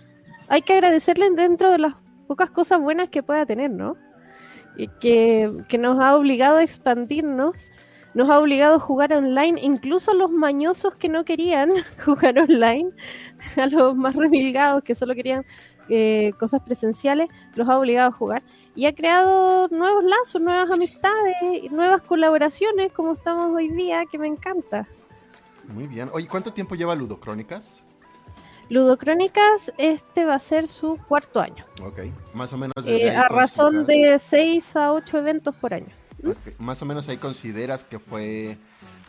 hay 0.49 0.61
que 0.61 0.73
agradecerle 0.73 1.29
dentro 1.31 1.71
de 1.71 1.79
las 1.79 1.95
pocas 2.27 2.51
cosas 2.51 2.79
buenas 2.81 3.09
que 3.09 3.23
pueda 3.23 3.45
tener, 3.45 3.71
¿no? 3.71 3.95
Que, 4.99 5.51
que 5.67 5.77
nos 5.77 5.99
ha 5.99 6.15
obligado 6.15 6.57
a 6.57 6.63
expandirnos 6.63 7.55
nos 8.13 8.29
ha 8.29 8.39
obligado 8.39 8.75
a 8.75 8.79
jugar 8.79 9.13
online, 9.13 9.59
incluso 9.61 10.11
a 10.11 10.13
los 10.13 10.31
mañosos 10.31 10.95
que 10.95 11.09
no 11.09 11.25
querían 11.25 11.71
jugar 12.05 12.39
online, 12.39 12.91
a 13.57 13.67
los 13.67 13.95
más 13.95 14.15
remilgados 14.15 14.83
que 14.83 14.95
solo 14.95 15.13
querían 15.15 15.45
eh, 15.89 16.33
cosas 16.39 16.61
presenciales, 16.61 17.29
los 17.55 17.67
ha 17.67 17.77
obligado 17.77 18.09
a 18.09 18.11
jugar 18.11 18.43
y 18.75 18.85
ha 18.85 18.93
creado 18.93 19.67
nuevos 19.69 20.03
lazos, 20.03 20.41
nuevas 20.41 20.69
amistades, 20.71 21.35
nuevas 21.71 22.01
colaboraciones 22.01 22.91
como 22.91 23.13
estamos 23.13 23.51
hoy 23.55 23.69
día, 23.69 24.05
que 24.05 24.17
me 24.17 24.27
encanta. 24.27 24.87
Muy 25.67 25.87
bien. 25.87 26.09
Oye, 26.13 26.27
¿cuánto 26.27 26.53
tiempo 26.53 26.75
lleva 26.75 26.95
Ludocrónicas? 26.95 27.83
Ludocrónicas, 28.69 29.73
este 29.77 30.25
va 30.25 30.35
a 30.35 30.39
ser 30.39 30.67
su 30.67 30.99
cuarto 31.07 31.39
año. 31.39 31.65
Ok, 31.83 32.01
más 32.33 32.53
o 32.53 32.57
menos. 32.57 32.73
Eh, 32.85 33.09
a 33.09 33.27
razón 33.27 33.87
de 33.87 34.19
6 34.19 34.75
a 34.75 34.93
8 34.93 35.17
eventos 35.17 35.55
por 35.55 35.73
año. 35.73 35.98
Más 36.57 36.81
o 36.81 36.85
menos 36.85 37.07
ahí 37.07 37.17
consideras 37.17 37.83
que 37.83 37.99
fue 37.99 38.57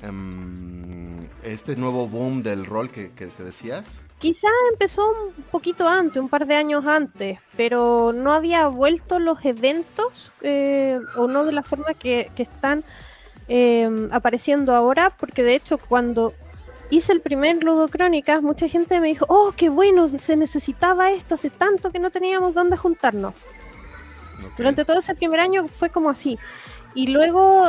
um, 0.09 1.27
este 1.43 1.77
nuevo 1.77 2.09
boom 2.09 2.43
del 2.43 2.67
rol 2.67 2.91
que, 2.91 3.11
que, 3.13 3.29
decías. 3.39 4.01
Quizá 4.19 4.49
empezó 4.73 5.03
un 5.11 5.43
poquito 5.51 5.89
antes, 5.89 6.23
un 6.23 6.29
par 6.29 6.47
de 6.47 6.55
años 6.55 6.87
antes, 6.87 7.39
pero 7.57 8.13
no 8.13 8.33
había 8.33 8.69
vuelto 8.69 9.19
los 9.19 9.45
eventos 9.45 10.31
eh, 10.43 10.99
o 11.17 11.27
no 11.27 11.45
de 11.45 11.53
la 11.53 11.63
forma 11.63 11.95
que, 11.95 12.31
que 12.37 12.43
están 12.43 12.85
eh, 13.49 14.09
apareciendo 14.13 14.75
ahora, 14.75 15.11
porque 15.19 15.43
de 15.43 15.55
hecho 15.55 15.79
cuando 15.79 16.35
hice 16.91 17.13
el 17.13 17.21
primer 17.21 17.63
Ludo 17.65 17.89
Crónicas, 17.89 18.43
mucha 18.43 18.69
gente 18.69 19.01
me 19.01 19.09
dijo, 19.09 19.25
oh, 19.29 19.53
qué 19.57 19.69
bueno, 19.71 20.07
se 20.09 20.37
necesitaba 20.37 21.13
esto, 21.13 21.37
hace 21.37 21.49
tanto 21.49 21.91
que 21.91 21.99
no 21.99 22.11
teníamos 22.11 22.53
dónde 22.53 22.77
juntarnos. 22.77 23.35
Durante 24.57 24.85
todo 24.85 24.99
ese 24.99 25.15
primer 25.15 25.41
año 25.41 25.69
fue 25.69 25.91
como 25.91 26.11
así. 26.11 26.39
Y 26.95 27.09
luego, 27.09 27.69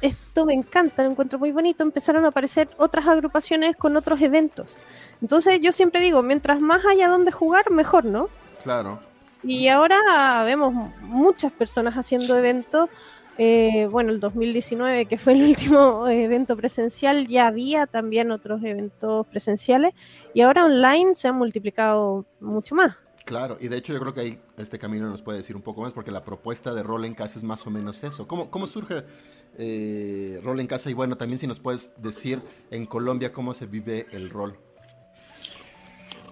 esto 0.00 0.46
me 0.46 0.54
encanta, 0.54 1.02
lo 1.02 1.10
encuentro 1.10 1.38
muy 1.38 1.52
bonito, 1.52 1.82
empezaron 1.82 2.24
a 2.24 2.28
aparecer 2.28 2.68
otras 2.76 3.06
agrupaciones 3.06 3.76
con 3.76 3.96
otros 3.96 4.20
eventos. 4.20 4.78
Entonces 5.20 5.60
yo 5.60 5.72
siempre 5.72 6.00
digo, 6.00 6.22
mientras 6.22 6.60
más 6.60 6.84
haya 6.86 7.08
donde 7.08 7.32
jugar, 7.32 7.70
mejor, 7.70 8.04
¿no? 8.04 8.28
Claro. 8.62 9.00
Y 9.42 9.68
ahora 9.68 10.42
vemos 10.44 10.72
muchas 11.02 11.52
personas 11.52 11.94
haciendo 11.94 12.36
eventos 12.36 12.88
eh, 13.36 13.88
bueno, 13.90 14.12
el 14.12 14.20
2019, 14.20 15.06
que 15.06 15.18
fue 15.18 15.32
el 15.32 15.42
último 15.42 16.06
evento 16.08 16.56
presencial, 16.56 17.26
ya 17.26 17.48
había 17.48 17.86
también 17.86 18.30
otros 18.30 18.62
eventos 18.62 19.26
presenciales 19.26 19.94
y 20.32 20.42
ahora 20.42 20.64
online 20.64 21.14
se 21.14 21.28
han 21.28 21.36
multiplicado 21.36 22.26
mucho 22.40 22.74
más. 22.74 22.96
Claro, 23.24 23.56
y 23.58 23.68
de 23.68 23.78
hecho 23.78 23.94
yo 23.94 24.00
creo 24.00 24.12
que 24.12 24.20
ahí 24.20 24.42
este 24.58 24.78
camino 24.78 25.08
nos 25.08 25.22
puede 25.22 25.38
decir 25.38 25.56
un 25.56 25.62
poco 25.62 25.80
más 25.80 25.94
porque 25.94 26.10
la 26.10 26.24
propuesta 26.24 26.74
de 26.74 26.82
rol 26.82 27.06
en 27.06 27.14
casa 27.14 27.38
es 27.38 27.42
más 27.42 27.66
o 27.66 27.70
menos 27.70 28.04
eso. 28.04 28.28
¿Cómo, 28.28 28.50
cómo 28.50 28.66
surge 28.66 29.02
eh, 29.56 30.40
rol 30.42 30.60
en 30.60 30.66
casa? 30.66 30.90
Y 30.90 30.92
bueno, 30.92 31.16
también 31.16 31.38
si 31.38 31.46
nos 31.46 31.58
puedes 31.58 31.90
decir 31.96 32.42
en 32.70 32.84
Colombia 32.84 33.32
cómo 33.32 33.54
se 33.54 33.64
vive 33.64 34.06
el 34.12 34.28
rol. 34.28 34.58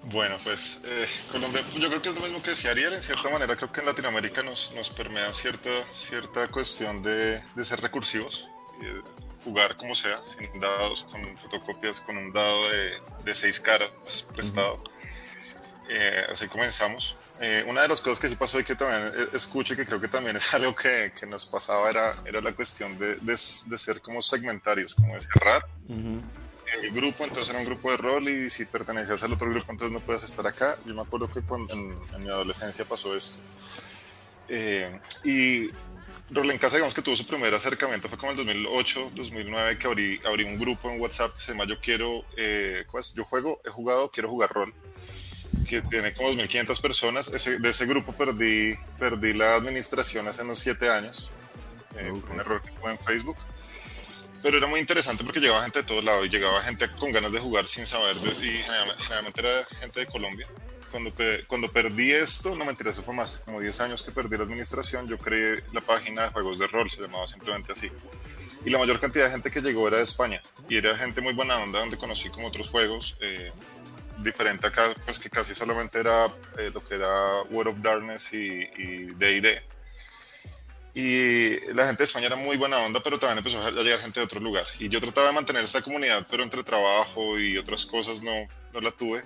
Bueno, 0.04 0.36
pues 0.44 0.82
eh, 0.84 1.06
Colombia, 1.30 1.62
yo 1.78 1.88
creo 1.88 2.02
que 2.02 2.08
es 2.10 2.14
lo 2.14 2.22
mismo 2.22 2.42
que 2.42 2.50
decía 2.50 2.72
Ariel, 2.72 2.92
en 2.92 3.02
cierta 3.02 3.30
manera 3.30 3.56
creo 3.56 3.70
que 3.70 3.80
en 3.80 3.86
Latinoamérica 3.86 4.42
nos, 4.42 4.72
nos 4.74 4.90
permea 4.90 5.32
cierta, 5.32 5.70
cierta 5.92 6.48
cuestión 6.48 7.02
de, 7.02 7.40
de 7.54 7.64
ser 7.64 7.80
recursivos, 7.80 8.48
jugar 9.44 9.76
como 9.76 9.94
sea, 9.94 10.20
sin 10.24 10.60
dados, 10.60 11.04
con 11.04 11.38
fotocopias, 11.38 12.00
con 12.00 12.18
un 12.18 12.32
dado 12.32 12.68
de, 12.68 12.90
de 13.24 13.34
seis 13.34 13.60
caras 13.60 13.90
prestado. 14.34 14.82
Eh, 15.88 16.26
así 16.30 16.48
comenzamos. 16.48 17.16
Eh, 17.40 17.64
una 17.66 17.82
de 17.82 17.88
las 17.88 18.00
cosas 18.00 18.20
que 18.20 18.28
sí 18.28 18.36
pasó 18.36 18.60
y 18.60 18.64
que 18.64 18.74
también 18.76 19.12
escucho 19.32 19.74
y 19.74 19.76
que 19.76 19.84
creo 19.84 20.00
que 20.00 20.08
también 20.08 20.36
es 20.36 20.52
algo 20.54 20.74
que, 20.74 21.12
que 21.18 21.26
nos 21.26 21.46
pasaba 21.46 21.90
era, 21.90 22.22
era 22.24 22.40
la 22.40 22.52
cuestión 22.52 22.98
de, 22.98 23.16
de, 23.16 23.36
ser 23.36 24.00
como 24.00 24.22
segmentarios, 24.22 24.94
como 24.94 25.14
de 25.14 25.22
cerrar 25.22 25.66
el 26.80 26.90
grupo, 26.92 27.24
entonces 27.24 27.50
era 27.50 27.58
un 27.58 27.66
grupo 27.66 27.90
de 27.90 27.96
rol 27.96 28.28
y 28.28 28.50
si 28.50 28.64
pertenecías 28.64 29.22
al 29.22 29.32
otro 29.32 29.50
grupo, 29.50 29.72
entonces 29.72 29.92
no 29.92 30.00
puedes 30.00 30.22
estar 30.22 30.46
acá. 30.46 30.78
Yo 30.86 30.94
me 30.94 31.02
acuerdo 31.02 31.30
que 31.30 31.42
cuando, 31.42 31.72
en, 31.74 32.22
mi 32.22 32.28
adolescencia 32.28 32.84
pasó 32.84 33.16
esto. 33.16 33.38
Eh, 34.48 34.98
y 35.24 35.68
Rol 36.30 36.50
en 36.50 36.58
Casa, 36.58 36.76
digamos 36.76 36.94
que 36.94 37.02
tuvo 37.02 37.16
su 37.16 37.26
primer 37.26 37.52
acercamiento, 37.54 38.08
fue 38.08 38.18
como 38.18 38.32
en 38.32 38.38
2008, 38.38 39.12
2009, 39.14 39.78
que 39.78 39.86
abrí, 39.86 40.20
abrí 40.24 40.44
un 40.44 40.58
grupo 40.58 40.90
en 40.90 41.00
WhatsApp 41.00 41.34
que 41.34 41.42
se 41.42 41.52
llama 41.52 41.66
Yo 41.66 41.80
Quiero, 41.80 42.24
eh, 42.36 42.84
yo 43.14 43.24
juego, 43.24 43.60
he 43.64 43.70
jugado, 43.70 44.10
quiero 44.10 44.30
jugar 44.30 44.50
rol, 44.50 44.74
que 45.68 45.82
tiene 45.82 46.14
como 46.14 46.30
2.500 46.30 46.80
personas. 46.80 47.30
de 47.30 47.68
ese 47.68 47.86
grupo 47.86 48.12
perdí, 48.12 48.74
perdí 48.98 49.34
la 49.34 49.54
administración 49.54 50.28
hace 50.28 50.42
unos 50.42 50.58
7 50.60 50.90
años, 50.90 51.30
eh, 51.96 52.10
un 52.10 52.40
error 52.40 52.62
que 52.62 52.70
tuve 52.72 52.90
en 52.90 52.98
Facebook 52.98 53.36
pero 54.42 54.58
era 54.58 54.66
muy 54.66 54.80
interesante 54.80 55.22
porque 55.22 55.40
llegaba 55.40 55.62
gente 55.62 55.80
de 55.80 55.84
todos 55.84 56.02
lados 56.02 56.26
y 56.26 56.28
llegaba 56.28 56.62
gente 56.62 56.90
con 56.98 57.12
ganas 57.12 57.30
de 57.30 57.38
jugar 57.38 57.66
sin 57.68 57.86
saber 57.86 58.16
y 58.16 58.48
generalmente, 58.98 59.40
era 59.40 59.64
gente 59.78 60.00
de 60.00 60.06
Colombia. 60.06 60.48
Cuando, 60.90 61.10
cuando 61.46 61.72
perdí 61.72 62.12
esto, 62.12 62.54
no 62.54 62.66
mentira, 62.66 62.90
eso 62.90 63.02
fue 63.02 63.14
más, 63.14 63.38
como 63.44 63.60
10 63.60 63.80
años 63.80 64.02
que 64.02 64.10
perdí 64.10 64.36
la 64.36 64.42
administración, 64.42 65.08
yo 65.08 65.16
creé 65.16 65.62
la 65.72 65.80
página 65.80 66.24
de 66.24 66.28
juegos 66.30 66.58
de 66.58 66.66
rol, 66.66 66.90
se 66.90 67.00
llamaba 67.00 67.26
simplemente 67.28 67.72
así. 67.72 67.90
Y 68.64 68.70
la 68.70 68.78
mayor 68.78 69.00
cantidad 69.00 69.26
de 69.26 69.30
gente 69.30 69.50
que 69.50 69.62
llegó 69.62 69.88
era 69.88 69.96
de 69.96 70.02
España 70.02 70.42
y 70.68 70.76
era 70.76 70.96
gente 70.96 71.20
muy 71.20 71.32
buena 71.32 71.56
onda 71.56 71.78
donde 71.78 71.96
conocí 71.96 72.28
como 72.28 72.48
otros 72.48 72.68
juegos. 72.68 73.16
Eh, 73.20 73.52
diferente 74.22 74.66
acá, 74.66 74.94
pues 75.04 75.18
que 75.18 75.30
casi 75.30 75.54
solamente 75.54 75.98
era 75.98 76.26
eh, 76.58 76.70
lo 76.72 76.82
que 76.82 76.94
era 76.94 77.42
World 77.50 77.74
of 77.74 77.82
Darkness 77.82 78.32
y 78.32 78.66
D&D 79.14 79.72
y 80.94 81.58
la 81.72 81.86
gente 81.86 82.00
de 82.00 82.04
España 82.04 82.26
era 82.26 82.36
muy 82.36 82.56
buena 82.58 82.78
onda, 82.78 83.00
pero 83.02 83.18
también 83.18 83.38
empezó 83.38 83.66
a 83.66 83.70
llegar 83.70 84.00
gente 84.00 84.20
de 84.20 84.26
otro 84.26 84.40
lugar. 84.40 84.66
Y 84.78 84.90
yo 84.90 85.00
trataba 85.00 85.28
de 85.28 85.32
mantener 85.32 85.64
esta 85.64 85.80
comunidad, 85.80 86.26
pero 86.30 86.42
entre 86.42 86.62
trabajo 86.62 87.38
y 87.38 87.56
otras 87.56 87.86
cosas 87.86 88.22
no, 88.22 88.32
no 88.74 88.80
la 88.80 88.90
tuve 88.90 89.22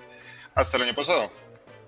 hasta 0.54 0.76
el 0.76 0.84
año 0.84 0.94
pasado, 0.94 1.32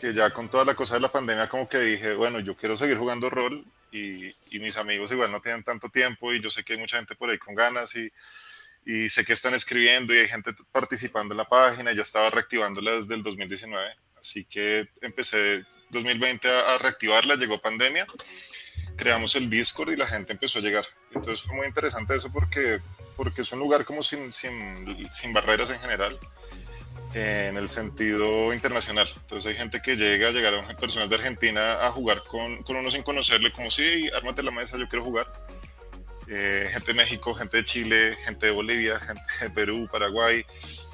que 0.01 0.13
ya 0.13 0.31
con 0.31 0.49
toda 0.49 0.65
la 0.65 0.75
cosa 0.75 0.95
de 0.95 1.01
la 1.01 1.13
pandemia 1.13 1.49
como 1.49 1.69
que 1.69 1.79
dije, 1.79 2.15
bueno, 2.15 2.41
yo 2.41 2.57
quiero 2.57 2.77
seguir 2.77 2.99
jugando 2.99 3.31
rol 3.31 3.65
y, 3.93 4.27
y 4.51 4.59
mis 4.59 4.77
amigos 4.77 5.13
igual 5.13 5.31
no 5.31 5.41
tienen 5.41 5.63
tanto 5.63 5.89
tiempo 5.89 6.33
y 6.33 6.41
yo 6.41 6.51
sé 6.51 6.65
que 6.65 6.73
hay 6.73 6.79
mucha 6.79 6.97
gente 6.97 7.15
por 7.15 7.31
ahí 7.31 7.39
con 7.39 7.55
ganas 7.55 7.95
y, 7.95 8.11
y 8.89 9.09
sé 9.09 9.25
que 9.25 9.35
están 9.35 9.55
escribiendo 9.55 10.13
y 10.13 10.19
hay 10.19 10.29
gente 10.29 10.53
participando 10.73 11.35
en 11.35 11.39
la 11.39 11.49
página, 11.49 11.93
ya 11.93 12.03
estaba 12.03 12.31
reactivándola 12.31 12.93
desde 12.93 13.15
el 13.15 13.23
2019, 13.23 13.95
así 14.21 14.45
que 14.45 14.89
empecé 15.01 15.65
2020 15.91 16.49
a, 16.49 16.75
a 16.75 16.79
reactivarla, 16.79 17.37
llegó 17.37 17.61
pandemia 17.61 18.07
creamos 18.99 19.37
el 19.37 19.49
Discord 19.49 19.93
y 19.93 19.97
la 19.97 20.07
gente 20.07 20.33
empezó 20.33 20.59
a 20.59 20.63
llegar. 20.63 20.85
Entonces 21.15 21.47
fue 21.47 21.57
muy 21.57 21.67
interesante 21.67 22.15
eso 22.15 22.31
porque, 22.31 22.81
porque 23.17 23.43
es 23.43 23.53
un 23.53 23.61
lugar 23.61 23.87
como 23.87 24.03
sin, 24.03 24.31
sin, 24.33 25.09
sin 25.13 25.33
barreras 25.33 25.71
en 25.71 25.79
general, 25.79 26.19
en 27.15 27.57
el 27.57 27.71
sentido 27.71 28.53
internacional. 28.53 29.09
Entonces 29.17 29.53
hay 29.53 29.57
gente 29.57 29.81
que 29.81 29.97
llega, 29.97 30.31
llegaron 30.31 30.67
personas 30.77 31.09
de 31.09 31.15
Argentina 31.15 31.87
a 31.87 31.91
jugar 31.93 32.25
con, 32.25 32.63
con 32.65 32.77
uno 32.77 32.91
sin 32.91 33.03
conocerle, 33.03 33.53
como 33.53 33.71
si, 33.71 34.11
ármate 34.11 34.43
la 34.43 34.51
mesa, 34.51 34.77
yo 34.77 34.89
quiero 34.89 35.05
jugar. 35.05 35.33
Eh, 36.31 36.69
gente 36.73 36.93
de 36.93 36.95
México, 36.95 37.35
gente 37.35 37.57
de 37.57 37.65
Chile, 37.65 38.17
gente 38.25 38.47
de 38.47 38.53
Bolivia, 38.53 39.01
gente 39.01 39.23
de 39.41 39.51
Perú, 39.51 39.89
Paraguay, 39.91 40.45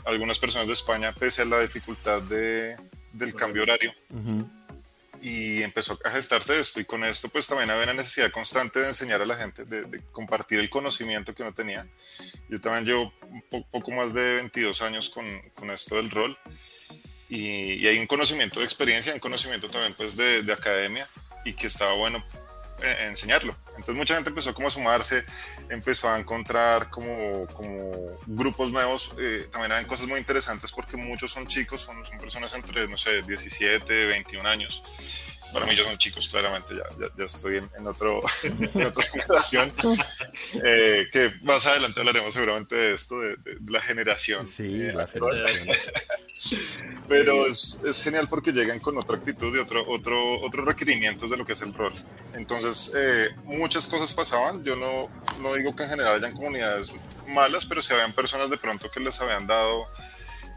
algunas 0.04 0.38
personas 0.38 0.68
de 0.68 0.74
España, 0.74 1.12
pese 1.12 1.42
a 1.42 1.44
la 1.44 1.60
dificultad 1.60 2.22
de, 2.22 2.76
del 3.12 3.34
cambio 3.34 3.62
horario. 3.62 3.92
Y 5.20 5.62
empezó 5.62 5.98
a 6.04 6.10
gestarse 6.10 6.60
esto. 6.60 6.80
Y 6.80 6.84
con 6.84 7.02
esto 7.02 7.28
pues 7.30 7.46
también 7.46 7.70
había 7.70 7.84
una 7.84 7.94
necesidad 7.94 8.30
constante 8.30 8.80
de 8.80 8.88
enseñar 8.88 9.22
a 9.22 9.26
la 9.26 9.36
gente, 9.36 9.64
de, 9.64 10.02
compartir 10.12 10.60
el 10.60 10.70
conocimiento 10.70 11.34
que 11.34 11.42
uno 11.42 11.52
tenía. 11.52 11.86
Yo 12.48 12.60
también 12.60 12.84
llevo 12.84 13.12
un 13.50 13.64
poco 13.70 13.90
más 13.90 14.14
de 14.14 14.36
22 14.36 14.82
años 14.82 15.10
con, 15.10 15.24
con 15.54 15.70
esto 15.70 15.96
del 15.96 16.10
rol. 16.10 16.38
Y, 17.28 17.72
y, 17.74 17.86
hay 17.88 17.98
un 17.98 18.06
conocimiento 18.06 18.60
de 18.60 18.66
experiencia, 18.66 19.14
un 19.14 19.18
conocimiento 19.18 19.68
también 19.68 19.94
pues 19.94 20.14
de, 20.14 20.42
de 20.42 20.52
academia 20.52 21.08
y 21.44 21.54
que 21.54 21.66
estaba 21.66 21.94
bueno 21.94 22.22
eh, 22.82 23.06
enseñarlo. 23.08 23.56
Entonces 23.76 23.94
mucha 23.94 24.14
gente 24.14 24.30
empezó 24.30 24.54
como 24.54 24.68
a 24.68 24.70
sumarse, 24.70 25.24
empezó 25.68 26.08
a 26.08 26.18
encontrar 26.18 26.90
como, 26.90 27.46
como 27.48 27.92
grupos 28.26 28.70
nuevos. 28.70 29.12
Eh, 29.18 29.48
también 29.50 29.72
hay 29.72 29.84
cosas 29.84 30.06
muy 30.06 30.18
interesantes 30.18 30.72
porque 30.72 30.96
muchos 30.96 31.32
son 31.32 31.46
chicos, 31.46 31.80
son, 31.80 32.04
son, 32.04 32.18
personas 32.18 32.54
entre, 32.54 32.86
no 32.88 32.96
sé, 32.96 33.22
17, 33.22 34.06
21 34.06 34.48
años. 34.48 34.82
Para 35.54 35.66
mí 35.66 35.76
ya 35.76 35.84
son 35.84 35.96
chicos, 35.96 36.28
claramente, 36.28 36.74
ya, 36.74 37.10
ya, 37.16 37.24
estoy 37.24 37.58
en, 37.58 37.70
en, 37.78 37.86
otro, 37.86 38.22
en 38.42 38.86
otra 38.86 39.04
generación. 39.12 39.72
Eh, 40.52 41.06
que 41.12 41.30
más 41.42 41.64
adelante 41.64 42.00
hablaremos 42.00 42.34
seguramente 42.34 42.74
de 42.74 42.92
esto, 42.92 43.20
de, 43.20 43.36
de, 43.36 43.70
la 43.70 43.80
generación. 43.80 44.48
Sí, 44.48 44.90
la 44.90 45.06
generación. 45.06 45.76
Pero 47.08 47.46
es, 47.46 47.82
es, 47.86 48.02
genial 48.02 48.28
porque 48.28 48.50
llegan 48.50 48.80
con 48.80 48.98
otra 48.98 49.16
actitud 49.16 49.54
y 49.54 49.60
otro, 49.60 49.88
otro, 49.88 50.40
otros 50.40 50.66
requerimientos 50.66 51.30
de 51.30 51.36
lo 51.36 51.46
que 51.46 51.52
es 51.52 51.60
el 51.60 51.72
rol. 51.72 51.94
Entonces, 52.34 52.92
eh, 52.96 53.28
muchas 53.44 53.86
cosas 53.86 54.12
pasaban. 54.12 54.64
Yo 54.64 54.74
no, 54.74 55.08
no 55.40 55.54
digo 55.54 55.76
que 55.76 55.84
en 55.84 55.90
general 55.90 56.16
hayan 56.16 56.32
comunidades 56.32 56.92
malas, 57.28 57.64
pero 57.64 57.80
se 57.80 57.94
habían 57.94 58.12
personas 58.12 58.50
de 58.50 58.58
pronto 58.58 58.90
que 58.90 59.00
les 59.00 59.20
habían 59.20 59.46
dado 59.46 59.86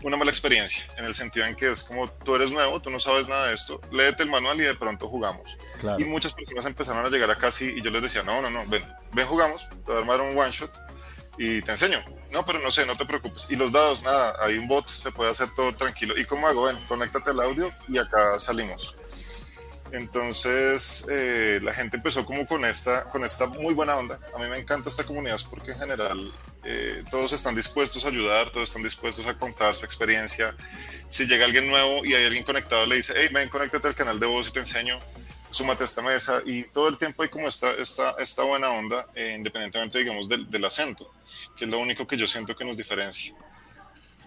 una 0.04 0.18
mala 0.18 0.32
experiencia, 0.32 0.86
en 0.98 1.06
el 1.06 1.16
sentido 1.16 1.46
en 1.46 1.56
que 1.56 1.72
es 1.72 1.84
como 1.84 2.10
tú 2.10 2.36
eres 2.36 2.52
nuevo, 2.52 2.82
tú 2.82 2.90
no 2.90 3.00
sabes 3.00 3.28
nada 3.28 3.48
de 3.48 3.56
esto, 3.56 3.82
léete 3.92 4.24
el 4.24 4.30
manual 4.30 4.60
y 4.60 4.64
de 4.64 4.76
pronto 4.76 5.08
jugamos. 5.08 5.58
Claro. 5.80 6.00
Y 6.00 6.06
muchas 6.06 6.34
personas 6.34 6.66
empezaron 6.66 7.06
a 7.06 7.10
llegar 7.10 7.32
acá 7.32 7.48
así 7.48 7.74
y 7.76 7.82
yo 7.82 7.90
les 7.90 8.02
decía, 8.02 8.24
no, 8.24 8.42
no, 8.42 8.50
no, 8.50 8.66
ven, 8.68 8.84
ven 9.14 9.28
jugamos, 9.28 9.68
te 9.70 9.76
voy 9.86 9.96
a 9.96 10.00
armar 10.00 10.22
un 10.22 10.38
one 10.38 10.52
shot 10.52 10.72
y 11.38 11.62
te 11.62 11.72
enseño. 11.72 12.04
No, 12.32 12.46
pero 12.46 12.60
no 12.60 12.72
sé, 12.72 12.86
no 12.86 12.98
te 12.98 13.06
preocupes. 13.06 13.46
Y 13.50 13.56
los 13.56 13.72
dados, 13.72 14.04
nada, 14.04 14.36
hay 14.42 14.58
un 14.58 14.68
bot, 14.68 14.88
se 14.90 15.12
puede 15.12 15.32
hacer 15.32 15.50
todo 15.56 15.74
tranquilo. 15.74 16.18
¿Y 16.18 16.26
cómo 16.26 16.48
hago? 16.48 16.64
Ven, 16.64 16.78
conéctate 16.88 17.30
al 17.30 17.40
audio 17.40 17.72
y 17.88 17.98
acá 17.98 18.40
salimos. 18.40 18.96
Entonces 19.92 21.06
eh, 21.10 21.60
la 21.64 21.74
gente 21.74 21.98
empezó 21.98 22.26
como 22.26 22.46
con 22.46 22.66
esta, 22.66 23.06
con 23.06 23.24
esta 23.24 23.48
muy 23.48 23.74
buena 23.74 23.96
onda. 23.96 24.20
A 24.36 24.40
mí 24.40 24.48
me 24.50 24.58
encanta 24.58 24.90
esta 24.90 25.06
comunidad 25.06 25.40
porque 25.50 25.72
en 25.72 25.80
general 25.80 26.32
eh, 26.70 27.04
todos 27.10 27.32
están 27.32 27.56
dispuestos 27.56 28.04
a 28.04 28.10
ayudar, 28.10 28.50
todos 28.50 28.68
están 28.68 28.84
dispuestos 28.84 29.26
a 29.26 29.38
contar 29.40 29.74
su 29.74 29.86
experiencia. 29.86 30.54
Si 31.08 31.26
llega 31.26 31.46
alguien 31.46 31.66
nuevo 31.66 32.04
y 32.04 32.14
hay 32.14 32.26
alguien 32.26 32.44
conectado, 32.44 32.86
le 32.86 32.98
dice, 32.98 33.14
hey, 33.16 33.30
ven, 33.32 33.48
conéctate 33.48 33.88
al 33.88 33.96
canal 33.96 34.20
de 34.20 34.26
voz 34.26 34.50
y 34.50 34.52
te 34.52 34.60
enseño, 34.60 35.00
súmate 35.50 35.84
a 35.84 35.86
esta 35.86 36.02
mesa. 36.02 36.42
Y 36.46 36.64
todo 36.66 36.90
el 36.90 36.98
tiempo 36.98 37.24
hay 37.24 37.30
como 37.30 37.48
esta, 37.48 37.72
esta, 37.72 38.16
esta 38.20 38.44
buena 38.44 38.70
onda, 38.70 39.08
eh, 39.16 39.34
independientemente, 39.38 40.00
digamos, 40.00 40.28
del, 40.28 40.52
del 40.52 40.66
acento, 40.66 41.10
que 41.56 41.64
es 41.64 41.72
lo 41.72 41.80
único 41.80 42.06
que 42.06 42.18
yo 42.18 42.28
siento 42.28 42.54
que 42.54 42.66
nos 42.66 42.76
diferencia. 42.76 43.34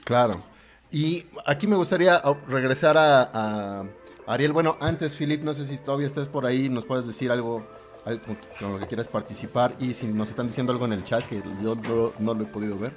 Claro. 0.03 0.43
Y 0.91 1.27
aquí 1.45 1.67
me 1.67 1.77
gustaría 1.77 2.23
oh, 2.25 2.39
regresar 2.49 2.97
a, 2.97 3.85
Ariel. 4.27 4.53
Bueno, 4.53 4.79
antes, 4.81 5.15
Filip, 5.15 5.43
no 5.43 5.53
sé 5.53 5.67
si 5.67 5.77
todavía 5.77 6.07
estás 6.07 6.27
por 6.27 6.47
ahí, 6.47 6.71
nos 6.71 6.87
puedes 6.87 7.07
decir 7.07 7.31
algo 7.31 7.69
con, 8.05 8.39
con 8.59 8.73
lo 8.73 8.79
que 8.79 8.87
quieras 8.87 9.09
participar. 9.09 9.75
Y 9.79 9.95
si 9.95 10.07
nos 10.07 10.31
están 10.31 10.47
diciendo 10.47 10.73
algo 10.73 10.85
en 10.87 10.93
el 10.93 11.05
chat, 11.05 11.25
que 11.25 11.43
yo 11.63 11.75
no, 11.75 12.13
no 12.19 12.35
lo 12.35 12.45
he 12.45 12.47
podido 12.47 12.79
ver. 12.79 12.93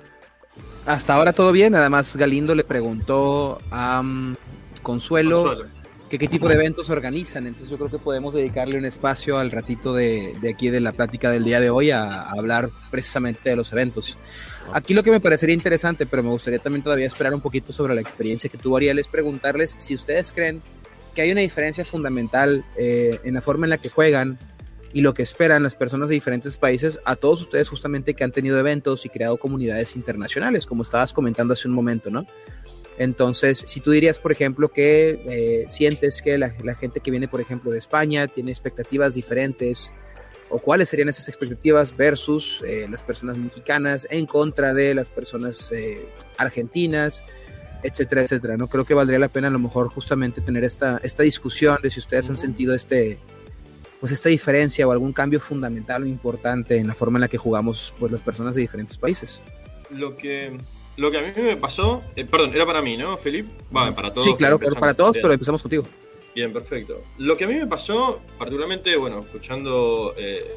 Hasta 0.86 1.15
ahora 1.15 1.33
todo 1.33 1.51
bien, 1.51 1.74
nada 1.74 1.89
más 1.89 2.15
Galindo 2.15 2.53
le 2.55 2.63
preguntó 2.63 3.60
a 3.72 4.01
um, 4.01 4.36
Consuelo, 4.81 5.43
Consuelo. 5.43 5.69
que 6.10 6.19
qué 6.19 6.27
tipo 6.27 6.48
de 6.48 6.55
eventos 6.55 6.89
organizan. 6.89 7.48
Entonces 7.48 7.69
yo 7.69 7.77
creo 7.77 7.89
que 7.89 7.98
podemos 7.98 8.33
dedicarle 8.33 8.77
un 8.77 8.86
espacio 8.86 9.39
al 9.39 9.50
ratito 9.50 9.93
de, 9.93 10.36
de 10.41 10.50
aquí 10.51 10.69
de 10.69 10.81
la 10.81 10.91
plática 10.91 11.31
del 11.31 11.43
día 11.43 11.60
de 11.60 11.69
hoy 11.69 11.91
a, 11.91 12.22
a, 12.22 12.31
hablar 12.31 12.69
precisamente 12.91 13.50
de 13.50 13.55
los 13.55 13.72
eventos. 13.72 14.17
Aquí 14.74 14.93
lo 14.93 15.03
que 15.03 15.12
me 15.12 15.19
parecería 15.19 15.55
interesante, 15.55 16.05
pero 16.05 16.22
me 16.22 16.29
gustaría 16.29 16.60
también 16.60 16.83
todavía 16.83 17.07
esperar 17.07 17.33
un 17.33 17.41
poquito 17.41 17.74
sobre 17.74 17.95
la 17.95 18.01
experiencia 18.01 18.50
que 18.50 18.57
tuvo 18.57 18.77
Ariel, 18.77 19.00
es 19.00 19.07
preguntarles 19.07 19.75
si 19.77 19.95
ustedes 19.95 20.31
creen 20.31 20.62
que 21.15 21.22
hay 21.22 21.31
una 21.31 21.41
diferencia 21.41 21.86
fundamental 21.86 22.65
eh, 22.77 23.19
en 23.24 23.33
la 23.33 23.41
forma 23.41 23.65
en 23.65 23.72
la 23.72 23.77
que 23.77 23.89
juegan 23.89 24.38
y 24.94 25.02
lo 25.02 25.14
que 25.14 25.24
esperan 25.24 25.64
las 25.64 25.76
personas 25.76 26.10
de 26.10 26.16
diferentes 26.16 26.58
países, 26.58 27.00
a 27.04 27.16
todos 27.16 27.42
ustedes 27.42 27.68
justamente 27.68 28.14
que 28.14 28.24
han 28.24 28.32
tenido 28.32 28.60
eventos 28.60 29.06
y 29.06 29.10
creado 29.10 29.38
comunidades 29.38 29.96
internacionales, 29.96 30.66
como 30.66 30.84
estabas 30.84 31.14
comentando 31.14 31.54
hace 31.54 31.68
un 31.68 31.74
momento, 31.74 32.12
¿no? 32.12 32.26
Entonces, 33.00 33.64
si 33.66 33.80
tú 33.80 33.90
dirías, 33.90 34.20
por 34.20 34.32
ejemplo, 34.32 34.70
que 34.70 35.20
eh, 35.28 35.66
sientes 35.68 36.22
que 36.22 36.38
la, 36.38 36.54
la, 36.64 36.76
gente 36.76 37.00
que 37.00 37.10
viene, 37.10 37.28
por 37.28 37.42
ejemplo, 37.42 37.72
de 37.72 37.80
España 37.80 38.28
tiene 38.28 38.52
expectativas 38.52 39.16
diferentes, 39.16 39.92
o 40.54 40.60
cuáles 40.60 40.90
serían 40.90 41.10
esas 41.10 41.28
expectativas 41.28 41.98
versus 41.98 42.64
eh, 42.68 42.86
las 42.88 43.02
personas 43.02 43.38
mexicanas 43.38 44.08
en 44.12 44.28
contra 44.28 44.76
de 44.76 44.94
las 44.94 45.10
personas 45.10 45.72
eh, 45.72 46.08
argentinas, 46.38 47.24
etcétera, 47.82 48.22
etcétera. 48.22 48.58
No 48.58 48.70
creo 48.70 48.86
que 48.86 48.94
valdría 48.94 49.18
la 49.18 49.30
pena 49.30 49.48
a 49.48 49.52
lo 49.52 49.58
mejor 49.58 49.90
justamente 49.90 50.42
tener 50.42 50.64
esta, 50.64 51.00
esta 51.04 51.24
discusión 51.24 51.78
de 51.82 51.90
si 51.90 52.00
ustedes 52.00 52.30
han 52.30 52.38
sentido 52.38 52.76
este, 52.76 53.18
pues 54.03 54.12
esta 54.12 54.27
diferencia 54.27 54.86
o 54.86 54.91
algún 54.91 55.13
cambio 55.13 55.39
fundamental 55.39 56.03
o 56.03 56.05
importante 56.05 56.75
en 56.75 56.88
la 56.88 56.93
forma 56.93 57.19
en 57.19 57.22
la 57.22 57.29
que 57.29 57.38
jugamos 57.38 57.95
pues, 57.98 58.12
las 58.12 58.19
personas 58.19 58.53
de 58.53 58.60
diferentes 58.60 58.98
países. 58.98 59.39
Lo 59.91 60.17
que, 60.17 60.57
lo 60.98 61.10
que 61.10 61.19
a 61.19 61.22
mí 61.22 61.31
me 61.41 61.55
pasó, 61.55 62.03
eh, 62.17 62.25
perdón, 62.25 62.51
era 62.53 62.65
para 62.65 62.81
mí, 62.81 62.98
¿no, 62.98 63.15
Felipe? 63.15 63.50
Vale, 63.72 63.93
para 63.93 64.12
todos. 64.12 64.25
Sí, 64.25 64.36
claro, 64.36 64.60
para 64.60 64.93
todos, 64.93 65.17
pero 65.22 65.31
empezamos 65.31 65.62
contigo. 65.62 65.86
Bien, 66.36 66.51
perfecto. 66.51 67.01
Lo 67.17 67.38
que 67.38 67.45
a 67.45 67.48
mí 67.48 67.53
me 67.53 67.65
pasó, 67.65 68.19
particularmente, 68.38 68.93
bueno, 68.98 69.22
escuchando 69.22 70.13
eh, 70.17 70.53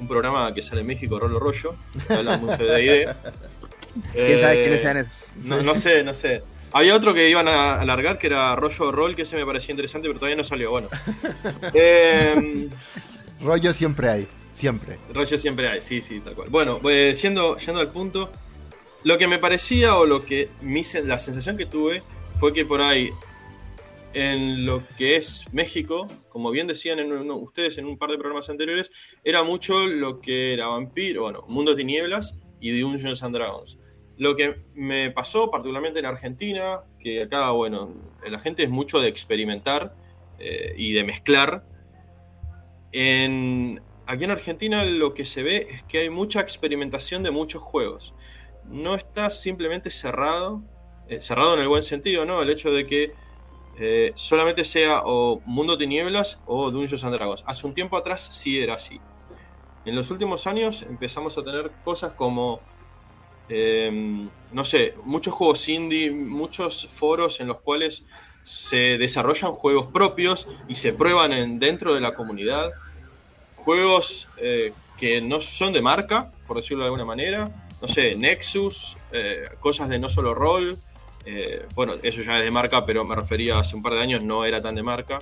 un 0.00 0.08
programa 0.08 0.52
que 0.52 0.60
sale 0.60 0.80
en 0.80 0.88
México, 0.88 1.16
Rolo 1.20 1.38
Rollo, 1.38 1.76
que 2.08 2.12
habla 2.12 2.38
mucho 2.38 2.56
de 2.56 2.72
D&D. 2.72 3.14
¿Quién 4.14 4.26
eh, 4.26 4.40
sabe 4.40 4.58
quiénes 4.62 4.80
sean 4.80 4.96
esos? 4.96 5.32
No, 5.44 5.62
no, 5.62 5.76
sé, 5.76 6.02
no 6.02 6.12
sé. 6.12 6.42
Había 6.72 6.94
otro 6.94 7.14
que 7.14 7.28
iban 7.28 7.48
a 7.48 7.80
alargar, 7.80 8.18
que 8.18 8.28
era 8.28 8.54
Rollo 8.56 8.92
Roll, 8.92 9.16
que 9.16 9.22
ese 9.22 9.36
me 9.36 9.44
parecía 9.44 9.72
interesante, 9.72 10.08
pero 10.08 10.18
todavía 10.18 10.36
no 10.36 10.44
salió. 10.44 10.70
Bueno. 10.70 10.88
eh, 11.74 12.68
rollo 13.40 13.72
siempre 13.72 14.08
hay, 14.08 14.28
siempre. 14.52 14.98
Rollo 15.12 15.36
siempre 15.38 15.68
hay, 15.68 15.80
sí, 15.80 16.00
sí, 16.00 16.20
tal 16.20 16.34
cual. 16.34 16.48
Bueno, 16.50 16.80
eh, 16.88 17.14
siendo, 17.14 17.56
yendo 17.56 17.80
al 17.80 17.90
punto, 17.90 18.30
lo 19.02 19.18
que 19.18 19.26
me 19.26 19.38
parecía 19.38 19.96
o 19.96 20.06
lo 20.06 20.24
que 20.24 20.50
mi, 20.60 20.82
la 21.04 21.18
sensación 21.18 21.56
que 21.56 21.66
tuve 21.66 22.02
fue 22.38 22.52
que 22.52 22.64
por 22.64 22.80
ahí 22.82 23.10
en 24.12 24.66
lo 24.66 24.82
que 24.96 25.16
es 25.16 25.44
México, 25.52 26.08
como 26.28 26.50
bien 26.50 26.66
decían 26.66 26.98
en 26.98 27.12
uno, 27.12 27.36
ustedes 27.36 27.78
en 27.78 27.86
un 27.86 27.98
par 27.98 28.10
de 28.10 28.18
programas 28.18 28.48
anteriores, 28.48 28.90
era 29.24 29.42
mucho 29.42 29.86
lo 29.86 30.20
que 30.20 30.52
era 30.52 30.68
Vampiro, 30.68 31.22
bueno, 31.22 31.44
Mundo 31.48 31.74
Tinieblas 31.74 32.34
y 32.60 32.78
Dungeons 32.78 33.22
and 33.22 33.34
Dragons. 33.34 33.78
Lo 34.20 34.36
que 34.36 34.60
me 34.74 35.10
pasó 35.10 35.50
particularmente 35.50 35.98
en 35.98 36.04
Argentina, 36.04 36.82
que 36.98 37.22
acá, 37.22 37.52
bueno, 37.52 37.94
la 38.28 38.38
gente 38.38 38.62
es 38.62 38.68
mucho 38.68 39.00
de 39.00 39.08
experimentar 39.08 39.94
eh, 40.38 40.74
y 40.76 40.92
de 40.92 41.04
mezclar. 41.04 41.64
Aquí 42.90 44.24
en 44.24 44.30
Argentina 44.30 44.84
lo 44.84 45.14
que 45.14 45.24
se 45.24 45.42
ve 45.42 45.68
es 45.70 45.84
que 45.84 46.00
hay 46.00 46.10
mucha 46.10 46.42
experimentación 46.42 47.22
de 47.22 47.30
muchos 47.30 47.62
juegos. 47.62 48.12
No 48.66 48.94
está 48.94 49.30
simplemente 49.30 49.90
cerrado, 49.90 50.62
eh, 51.08 51.22
cerrado 51.22 51.54
en 51.54 51.60
el 51.60 51.68
buen 51.68 51.82
sentido, 51.82 52.26
¿no? 52.26 52.42
El 52.42 52.50
hecho 52.50 52.70
de 52.70 52.86
que 52.86 53.14
eh, 53.78 54.12
solamente 54.16 54.64
sea 54.64 55.00
o 55.06 55.40
Mundo 55.46 55.78
Tinieblas 55.78 56.42
o 56.44 56.70
Dungeons 56.70 57.04
and 57.04 57.14
Dragons. 57.14 57.42
Hace 57.46 57.66
un 57.66 57.72
tiempo 57.72 57.96
atrás 57.96 58.20
sí 58.20 58.60
era 58.60 58.74
así. 58.74 59.00
En 59.86 59.96
los 59.96 60.10
últimos 60.10 60.46
años 60.46 60.82
empezamos 60.82 61.38
a 61.38 61.42
tener 61.42 61.70
cosas 61.84 62.12
como, 62.12 62.60
eh, 63.50 64.28
no 64.52 64.64
sé, 64.64 64.94
muchos 65.04 65.34
juegos 65.34 65.68
indie, 65.68 66.10
muchos 66.10 66.86
foros 66.86 67.40
en 67.40 67.48
los 67.48 67.60
cuales 67.60 68.04
se 68.42 68.98
desarrollan 68.98 69.52
juegos 69.52 69.86
propios 69.92 70.48
y 70.68 70.74
se 70.74 70.92
prueban 70.92 71.32
en, 71.32 71.58
dentro 71.58 71.94
de 71.94 72.00
la 72.00 72.14
comunidad. 72.14 72.72
Juegos 73.56 74.28
eh, 74.38 74.72
que 74.98 75.20
no 75.20 75.40
son 75.40 75.72
de 75.72 75.82
marca, 75.82 76.32
por 76.46 76.56
decirlo 76.56 76.82
de 76.82 76.86
alguna 76.86 77.04
manera. 77.04 77.50
No 77.80 77.88
sé, 77.88 78.14
Nexus, 78.14 78.96
eh, 79.12 79.48
cosas 79.60 79.88
de 79.88 79.98
no 79.98 80.08
solo 80.08 80.34
rol. 80.34 80.78
Eh, 81.24 81.66
bueno, 81.74 81.94
eso 82.02 82.22
ya 82.22 82.38
es 82.38 82.44
de 82.44 82.50
marca, 82.50 82.84
pero 82.84 83.04
me 83.04 83.14
refería 83.14 83.58
hace 83.58 83.76
un 83.76 83.82
par 83.82 83.94
de 83.94 84.00
años, 84.00 84.22
no 84.22 84.44
era 84.44 84.60
tan 84.60 84.74
de 84.74 84.82
marca. 84.82 85.20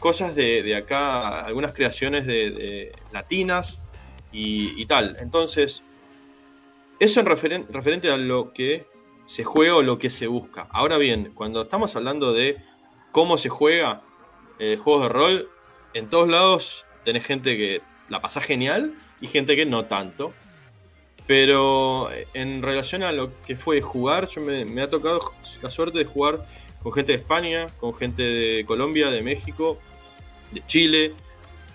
Cosas 0.00 0.34
de, 0.34 0.62
de 0.62 0.76
acá, 0.76 1.40
algunas 1.40 1.72
creaciones 1.72 2.24
de, 2.26 2.50
de 2.50 2.92
latinas 3.12 3.80
y, 4.32 4.80
y, 4.80 4.86
tal. 4.86 5.16
Entonces, 5.20 5.82
eso 7.00 7.20
en 7.20 7.26
referen 7.26 7.66
referente 7.70 8.10
a 8.10 8.16
lo 8.16 8.52
que 8.52 8.86
se 9.26 9.44
juega 9.44 9.76
o 9.76 9.82
lo 9.82 9.98
que 9.98 10.10
se 10.10 10.26
busca. 10.26 10.68
Ahora 10.70 10.98
bien, 10.98 11.32
cuando 11.34 11.62
estamos 11.62 11.94
hablando 11.96 12.32
de 12.32 12.56
cómo 13.12 13.36
se 13.38 13.48
juega 13.48 14.02
eh, 14.58 14.78
juegos 14.82 15.02
de 15.02 15.08
rol, 15.08 15.50
en 15.94 16.08
todos 16.08 16.28
lados 16.28 16.84
tenés 17.04 17.26
gente 17.26 17.56
que 17.56 17.82
la 18.08 18.20
pasa 18.20 18.40
genial 18.40 18.94
y 19.20 19.26
gente 19.26 19.54
que 19.56 19.66
no 19.66 19.84
tanto. 19.84 20.32
Pero 21.26 22.08
en 22.32 22.62
relación 22.62 23.02
a 23.02 23.12
lo 23.12 23.38
que 23.42 23.54
fue 23.54 23.82
jugar, 23.82 24.28
yo 24.28 24.40
me, 24.40 24.64
me, 24.64 24.80
ha 24.80 24.88
tocado 24.88 25.20
la 25.62 25.70
suerte 25.70 25.98
de 25.98 26.06
jugar 26.06 26.40
con 26.82 26.92
gente 26.92 27.12
de 27.12 27.18
España, 27.18 27.66
con 27.80 27.94
gente 27.94 28.22
de 28.22 28.64
Colombia, 28.64 29.10
de 29.10 29.22
México, 29.22 29.78
de 30.52 30.64
Chile, 30.66 31.12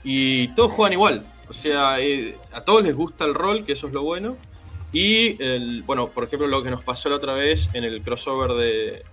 y 0.03 0.47
todos 0.49 0.71
juegan 0.71 0.93
igual. 0.93 1.25
O 1.49 1.53
sea, 1.53 1.99
eh, 1.99 2.35
a 2.51 2.61
todos 2.61 2.83
les 2.83 2.95
gusta 2.95 3.25
el 3.25 3.33
rol, 3.33 3.63
que 3.63 3.73
eso 3.73 3.87
es 3.87 3.93
lo 3.93 4.01
bueno. 4.01 4.37
Y, 4.93 5.43
el, 5.43 5.83
bueno, 5.83 6.09
por 6.09 6.25
ejemplo, 6.25 6.47
lo 6.47 6.63
que 6.63 6.69
nos 6.69 6.83
pasó 6.83 7.09
la 7.09 7.15
otra 7.15 7.33
vez 7.33 7.69
en 7.73 7.83
el 7.83 8.01
crossover 8.01 8.51
de 8.51 9.03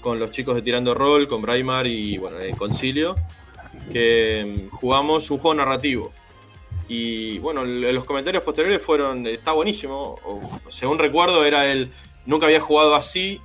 con 0.00 0.18
los 0.18 0.32
chicos 0.32 0.54
de 0.54 0.62
Tirando 0.62 0.94
Roll, 0.94 1.28
con 1.28 1.40
Braimar 1.40 1.86
y, 1.86 2.18
bueno, 2.18 2.38
el 2.38 2.56
Concilio, 2.56 3.14
que 3.92 4.68
mm, 4.70 4.76
jugamos 4.76 5.30
un 5.30 5.38
juego 5.38 5.54
narrativo 5.54 6.12
y 6.88 7.38
bueno, 7.38 7.64
los 7.64 8.04
comentarios 8.04 8.42
posteriores 8.42 8.82
fueron, 8.82 9.26
está 9.26 9.52
buenísimo. 9.52 10.20
Según 10.68 10.98
recuerdo, 10.98 11.44
era 11.44 11.66
el, 11.66 11.90
nunca 12.26 12.46
había 12.46 12.60
jugado 12.60 12.94
así 12.94 13.40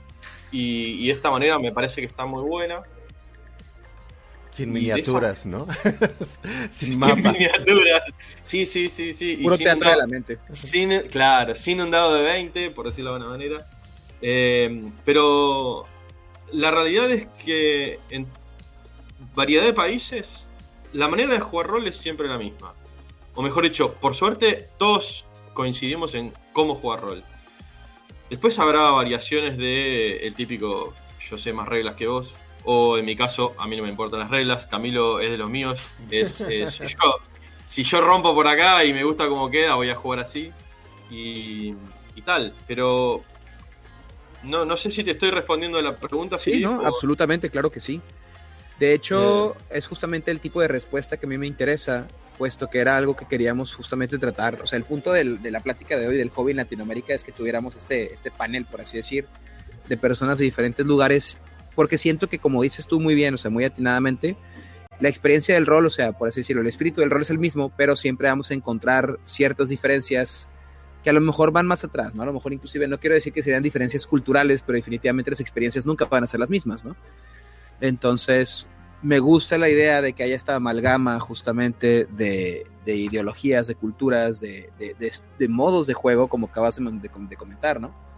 y, 0.52 0.96
y 0.96 1.10
esta 1.10 1.32
manera 1.32 1.58
me 1.58 1.72
parece 1.72 2.02
que 2.02 2.08
está 2.08 2.26
muy 2.26 2.44
buena. 2.44 2.82
Sin 4.52 4.72
miniaturas, 4.72 5.40
esa... 5.40 5.50
¿no? 5.50 5.68
sin, 6.72 7.02
sin 7.02 7.16
miniaturas. 7.16 8.04
Sí, 8.42 8.66
sí, 8.66 8.90
sí, 8.90 9.14
sí. 9.14 9.38
Puro 9.38 9.56
y 9.56 9.60
teatro 9.60 9.90
de 9.90 9.98
la 9.98 10.08
mente. 10.08 10.38
Sin, 10.50 11.02
claro, 11.10 11.56
sin 11.56 11.82
un 11.82 11.92
dado 11.92 12.16
de 12.16 12.24
20, 12.24 12.72
por 12.72 12.88
decirlo 12.88 13.12
de 13.12 13.16
alguna 13.18 13.38
manera. 13.38 13.68
Eh, 14.22 14.84
pero 15.06 15.86
la 16.52 16.72
realidad 16.72 17.10
es 17.12 17.28
que 17.44 18.00
en 18.10 18.28
variedad 19.36 19.64
de 19.64 19.74
países, 19.74 20.48
la 20.94 21.08
manera 21.08 21.34
de 21.34 21.40
jugar 21.40 21.68
rol 21.68 21.88
es 21.88 21.96
siempre 21.96 22.28
la 22.28 22.38
misma 22.38 22.74
o 23.40 23.42
mejor 23.42 23.64
dicho, 23.64 23.94
por 23.94 24.16
suerte, 24.16 24.68
todos 24.78 25.26
coincidimos 25.54 26.14
en 26.14 26.34
cómo 26.52 26.76
jugar 26.76 27.00
rol. 27.00 27.24
Después 28.30 28.60
habrá 28.60 28.90
variaciones 28.92 29.58
de 29.58 30.28
el 30.28 30.36
típico 30.36 30.94
yo 31.22 31.38
sé 31.38 31.54
más 31.54 31.70
reglas 31.70 31.96
que 31.96 32.08
vos, 32.08 32.36
o 32.66 32.98
en 32.98 33.06
mi 33.06 33.16
caso, 33.16 33.56
a 33.58 33.68
mí 33.68 33.76
no 33.78 33.84
me 33.84 33.90
importan 33.90 34.20
las 34.20 34.30
reglas, 34.30 34.66
Camilo 34.66 35.20
es 35.20 35.32
de 35.32 35.38
los 35.38 35.50
míos, 35.50 35.80
es, 36.12 36.42
es 36.42 36.80
yo. 36.80 37.16
Si 37.68 37.84
yo 37.84 38.02
rompo 38.02 38.34
por 38.34 38.48
acá 38.48 38.84
y 38.84 38.94
me 38.94 39.04
gusta 39.04 39.28
cómo 39.28 39.50
queda, 39.52 39.76
voy 39.76 39.90
a 39.92 39.96
jugar 39.96 40.20
así 40.20 40.52
y, 41.12 41.76
y 42.16 42.22
tal. 42.26 42.54
Pero 42.68 43.24
no, 44.44 44.66
no 44.66 44.76
sé 44.78 44.90
si 44.90 45.04
te 45.04 45.12
estoy 45.12 45.30
respondiendo 45.32 45.78
a 45.78 45.82
la 45.82 45.96
pregunta. 45.96 46.40
Sí, 46.40 46.60
no, 46.62 46.80
o... 46.80 46.86
absolutamente, 46.86 47.50
claro 47.50 47.72
que 47.72 47.80
sí. 47.80 48.02
De 48.80 48.94
hecho, 48.94 49.56
es 49.70 49.86
justamente 49.88 50.32
el 50.32 50.40
tipo 50.40 50.62
de 50.62 50.68
respuesta 50.70 51.18
que 51.18 51.26
a 51.26 51.30
mí 51.30 51.38
me 51.38 51.46
interesa, 51.46 52.08
puesto 52.38 52.68
que 52.70 52.80
era 52.80 52.96
algo 52.98 53.16
que 53.16 53.26
queríamos 53.28 53.76
justamente 53.76 54.18
tratar. 54.18 54.60
O 54.64 54.66
sea, 54.68 54.78
el 54.78 54.86
punto 54.86 55.12
del- 55.12 55.42
de 55.42 55.52
la 55.52 55.60
plática 55.60 55.98
de 55.98 56.08
hoy 56.08 56.16
del 56.18 56.30
hobby 56.30 56.52
en 56.52 56.58
Latinoamérica 56.58 57.14
es 57.14 57.24
que 57.24 57.32
tuviéramos 57.34 57.76
este, 57.76 58.14
este 58.14 58.32
panel, 58.32 58.66
por 58.66 58.80
así 58.82 58.96
decir, 58.98 59.28
de 59.88 59.98
personas 59.98 60.40
de 60.40 60.46
diferentes 60.46 60.86
lugares, 60.86 61.38
porque 61.80 61.98
siento 61.98 62.28
que, 62.28 62.40
como 62.40 62.62
dices 62.62 62.88
tú 62.88 63.00
muy 63.00 63.16
bien, 63.16 63.34
o 63.36 63.38
sea, 63.38 63.50
muy 63.50 63.64
atinadamente, 63.64 64.36
la 65.00 65.08
experiencia 65.08 65.56
del 65.56 65.66
rol, 65.66 65.86
o 65.86 65.90
sea, 65.90 66.12
por 66.12 66.28
así 66.28 66.42
decirlo, 66.42 66.62
el 66.62 66.68
espíritu 66.68 67.00
del 67.00 67.10
rol 67.10 67.22
es 67.22 67.30
el 67.30 67.40
mismo, 67.40 67.72
pero 67.78 67.96
siempre 67.96 68.28
vamos 68.28 68.52
a 68.52 68.54
encontrar 68.54 69.18
ciertas 69.24 69.70
diferencias 69.70 70.50
que 71.06 71.10
a 71.10 71.14
lo 71.14 71.22
mejor 71.22 71.54
van 71.54 71.68
más 71.68 71.86
atrás, 71.86 72.16
¿no? 72.16 72.24
A 72.24 72.26
lo 72.26 72.34
mejor 72.34 72.52
inclusive 72.52 72.86
no 72.90 73.00
quiero 73.00 73.14
decir 73.14 73.32
que 73.32 73.42
serían 73.42 73.64
diferencias 73.64 74.06
culturales, 74.06 74.62
pero 74.62 74.76
definitivamente 74.76 75.32
las 75.32 75.40
experiencias 75.40 75.86
nunca 75.86 76.04
van 76.04 76.26
a 76.26 76.28
ser 76.28 76.42
las 76.42 76.50
mismas, 76.50 76.84
¿no? 76.84 76.98
Entonces, 77.80 78.68
me 79.02 79.20
gusta 79.20 79.58
la 79.58 79.70
idea 79.70 80.02
de 80.02 80.12
que 80.12 80.24
haya 80.24 80.36
esta 80.36 80.56
amalgama 80.56 81.18
justamente 81.22 82.08
de, 82.12 82.68
de 82.86 82.96
ideologías, 82.98 83.68
de 83.68 83.76
culturas, 83.76 84.42
de, 84.42 84.70
de- 84.78 85.48
modos 85.48 85.88
de 85.88 85.94
juego, 85.94 86.28
como 86.28 86.48
acabas 86.48 86.76
de 86.76 87.38
comentar, 87.38 87.80
¿no? 87.80 88.09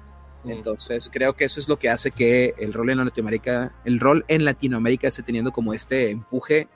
Mm. 0.43 0.51
Entonces, 0.51 1.09
creo 1.11 1.33
que 1.33 1.45
eso 1.45 1.59
es 1.59 1.67
lo 1.69 1.77
que 1.77 1.89
hace 1.89 2.11
que 2.11 2.53
el 2.57 2.73
rol 2.73 2.89
en 2.89 2.97
Latinoamérica, 2.97 3.73
el 3.85 3.99
rol 3.99 4.25
en 4.27 4.45
Latinoamérica 4.45 5.07
esté 5.07 5.23
teniendo 5.23 5.51
como 5.51 5.73
este 5.73 6.09
empuje, 6.09 6.67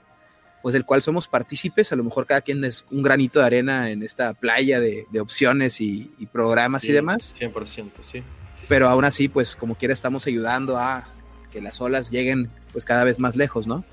pues 0.61 0.73
del 0.73 0.85
cual 0.85 1.01
somos 1.01 1.27
partícipes, 1.27 1.91
a 1.91 1.95
lo 1.95 2.03
mejor 2.03 2.25
cada 2.25 2.41
quien 2.41 2.63
es 2.63 2.85
un 2.91 3.03
granito 3.03 3.39
de 3.39 3.45
arena 3.45 3.91
en 3.91 4.01
esta 4.03 4.33
playa 4.33 4.79
de, 4.79 5.05
de 5.11 5.19
opciones 5.19 5.79
y, 5.81 6.11
y 6.17 6.25
programas 6.25 6.83
y 6.85 6.91
demás, 6.91 7.35
100%, 7.39 7.89
sí. 8.11 8.23
pero 8.67 8.89
aún 8.89 9.05
así, 9.05 9.27
pues 9.29 9.55
como 9.55 9.75
quiera 9.75 9.93
estamos 9.93 10.25
ayudando 10.25 10.77
a 10.77 11.07
que 11.51 11.61
las 11.61 11.79
olas 11.81 12.09
lleguen 12.09 12.49
pues 12.71 12.83
cada 12.83 13.03
vez 13.03 13.19
más 13.19 13.35
lejos, 13.35 13.67
¿no? 13.67 13.83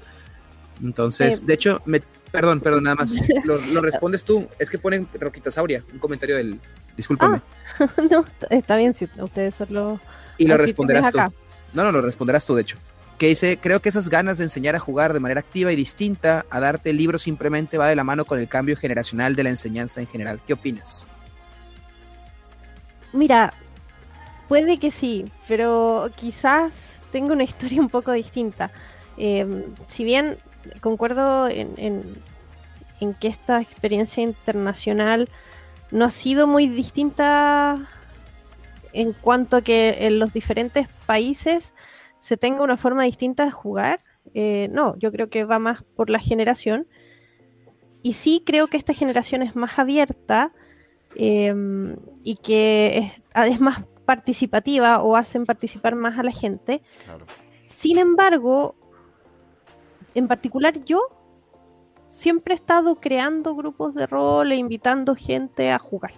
Entonces, 0.82 1.40
Sí. 1.40 1.44
de 1.46 1.54
hecho, 1.54 1.82
me, 1.84 2.00
perdón, 2.30 2.60
perdón, 2.60 2.84
nada 2.84 2.96
más, 2.96 3.12
lo, 3.44 3.58
lo 3.58 3.80
respondes 3.82 4.24
tú, 4.24 4.48
es 4.58 4.70
que 4.70 4.78
ponen 4.78 5.06
Roquita 5.20 5.50
Sauria, 5.50 5.84
un 5.92 5.98
comentario 5.98 6.36
del, 6.36 6.58
discúlpame, 6.96 7.40
no, 8.10 8.24
está 8.50 8.76
bien 8.76 8.94
si 8.94 9.08
ustedes 9.18 9.54
son 9.54 9.68
los 9.70 10.00
y 10.38 10.46
lo 10.46 10.54
anfitriones 10.54 10.58
responderás 10.58 11.12
tú. 11.12 11.18
No, 11.74 11.84
no, 11.84 11.92
lo 11.92 12.02
responderás 12.02 12.44
tú, 12.46 12.54
de 12.54 12.62
hecho. 12.62 12.76
Que 13.18 13.28
dice, 13.28 13.58
creo 13.58 13.80
que 13.80 13.88
esas 13.88 14.08
ganas 14.08 14.38
de 14.38 14.44
enseñar 14.44 14.74
a 14.74 14.80
jugar 14.80 15.12
de 15.12 15.20
manera 15.20 15.40
activa 15.40 15.72
y 15.72 15.76
distinta, 15.76 16.44
a 16.50 16.60
darte 16.60 16.90
el 16.90 16.96
libro 16.96 17.18
simplemente 17.18 17.78
va 17.78 17.88
de 17.88 17.96
la 17.96 18.04
mano 18.04 18.24
con 18.24 18.38
el 18.38 18.48
cambio 18.48 18.76
generacional 18.76 19.36
de 19.36 19.44
la 19.44 19.50
enseñanza 19.50 20.00
en 20.00 20.06
general. 20.08 20.40
¿Qué 20.46 20.52
opinas? 20.54 21.06
Mira, 23.12 23.52
puede 24.48 24.78
que 24.78 24.90
sí, 24.90 25.24
pero 25.48 26.10
quizás 26.14 27.02
tenga 27.10 27.32
una 27.32 27.44
historia 27.50 27.80
un 27.80 27.88
poco 27.88 28.12
distinta. 28.12 28.70
Eh, 29.16 29.66
si 29.88 30.04
bien 30.04 30.38
concuerdo 30.80 31.48
en, 31.48 31.74
en- 31.76 32.16
en 33.00 33.14
que 33.14 33.28
esta 33.28 33.60
experiencia 33.60 34.22
internacional 34.22 35.28
no 35.92 36.06
ha 36.06 36.10
sido 36.10 36.46
muy 36.46 36.66
distinta 36.66 37.88
en 38.92 39.12
cuanto 39.12 39.56
a 39.56 39.62
que 39.62 40.06
en 40.06 40.18
los 40.18 40.32
diferentes 40.32 40.88
países 41.06 41.72
se 42.20 42.36
tenga 42.36 42.62
una 42.62 42.76
forma 42.76 43.04
distinta 43.04 43.44
de 43.44 43.50
jugar, 43.50 44.00
eh, 44.34 44.68
no, 44.72 44.96
yo 44.98 45.12
creo 45.12 45.28
que 45.28 45.44
va 45.44 45.58
más 45.58 45.82
por 45.96 46.10
la 46.10 46.18
generación. 46.18 46.86
Y 48.02 48.14
sí 48.14 48.42
creo 48.44 48.66
que 48.66 48.76
esta 48.76 48.94
generación 48.94 49.42
es 49.42 49.54
más 49.54 49.78
abierta 49.78 50.52
eh, 51.14 51.54
y 52.24 52.36
que 52.36 52.98
es, 52.98 53.52
es 53.52 53.60
más 53.60 53.84
participativa 54.04 55.02
o 55.02 55.16
hacen 55.16 55.46
participar 55.46 55.94
más 55.94 56.18
a 56.18 56.22
la 56.22 56.32
gente. 56.32 56.82
Claro. 57.04 57.26
Sin 57.68 57.98
embargo, 57.98 58.74
en 60.14 60.28
particular 60.28 60.84
yo 60.84 61.00
siempre 62.12 62.54
he 62.54 62.56
estado 62.56 62.96
creando 62.96 63.54
grupos 63.56 63.94
de 63.94 64.06
rol 64.06 64.52
e 64.52 64.56
invitando 64.56 65.16
gente 65.16 65.70
a 65.70 65.78
jugar. 65.78 66.12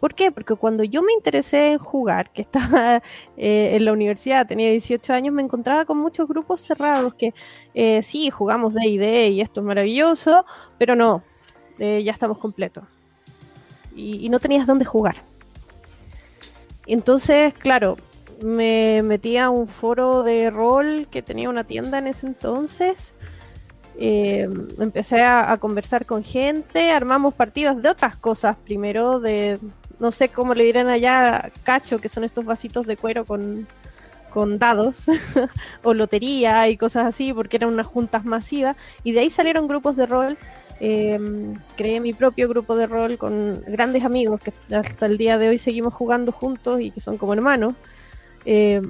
¿Por 0.00 0.14
qué? 0.14 0.30
Porque 0.30 0.54
cuando 0.54 0.84
yo 0.84 1.02
me 1.02 1.12
interesé 1.12 1.72
en 1.72 1.78
jugar, 1.78 2.30
que 2.30 2.42
estaba 2.42 2.96
eh, 3.36 3.70
en 3.72 3.84
la 3.84 3.92
universidad, 3.92 4.46
tenía 4.46 4.68
18 4.70 5.12
años, 5.14 5.32
me 5.32 5.42
encontraba 5.42 5.84
con 5.84 5.98
muchos 5.98 6.28
grupos 6.28 6.60
cerrados 6.60 7.14
que 7.14 7.32
eh, 7.74 8.02
sí, 8.02 8.28
jugamos 8.28 8.74
D&D 8.74 9.30
y 9.30 9.40
esto 9.40 9.60
es 9.60 9.66
maravilloso, 9.66 10.44
pero 10.78 10.94
no, 10.94 11.22
eh, 11.78 12.02
ya 12.04 12.12
estamos 12.12 12.38
completos. 12.38 12.84
Y, 13.96 14.26
y 14.26 14.28
no 14.28 14.40
tenías 14.40 14.66
dónde 14.66 14.84
jugar. 14.84 15.16
Entonces, 16.86 17.54
claro, 17.54 17.96
me 18.42 19.02
metí 19.02 19.38
a 19.38 19.48
un 19.48 19.68
foro 19.68 20.22
de 20.22 20.50
rol 20.50 21.06
que 21.10 21.22
tenía 21.22 21.48
una 21.48 21.64
tienda 21.64 21.98
en 21.98 22.08
ese 22.08 22.26
entonces. 22.26 23.13
Eh, 23.98 24.48
empecé 24.78 25.22
a, 25.22 25.56
conversar 25.58 26.04
con 26.04 26.24
gente, 26.24 26.90
armamos 26.90 27.34
partidas 27.34 27.80
de 27.80 27.88
otras 27.88 28.16
cosas 28.16 28.56
primero, 28.64 29.20
de 29.20 29.58
no 30.00 30.10
sé 30.10 30.28
cómo 30.28 30.54
le 30.54 30.64
dirán 30.64 30.88
allá, 30.88 31.52
cacho, 31.62 32.00
que 32.00 32.08
son 32.08 32.24
estos 32.24 32.44
vasitos 32.44 32.86
de 32.86 32.96
cuero 32.96 33.24
con, 33.24 33.68
con 34.30 34.58
dados, 34.58 35.04
o 35.84 35.94
lotería 35.94 36.68
y 36.68 36.76
cosas 36.76 37.06
así, 37.06 37.32
porque 37.32 37.56
eran 37.56 37.70
unas 37.70 37.86
juntas 37.86 38.24
masivas, 38.24 38.76
y 39.04 39.12
de 39.12 39.20
ahí 39.20 39.30
salieron 39.30 39.68
grupos 39.68 39.96
de 39.96 40.06
rol. 40.06 40.36
Eh, 40.80 41.20
creé 41.76 42.00
mi 42.00 42.12
propio 42.12 42.48
grupo 42.48 42.76
de 42.76 42.88
rol 42.88 43.16
con 43.16 43.62
grandes 43.64 44.04
amigos 44.04 44.40
que 44.40 44.52
hasta 44.74 45.06
el 45.06 45.16
día 45.16 45.38
de 45.38 45.48
hoy 45.48 45.56
seguimos 45.56 45.94
jugando 45.94 46.32
juntos 46.32 46.80
y 46.80 46.90
que 46.90 47.00
son 47.00 47.16
como 47.16 47.32
hermanos. 47.32 47.74
Eh, 48.44 48.82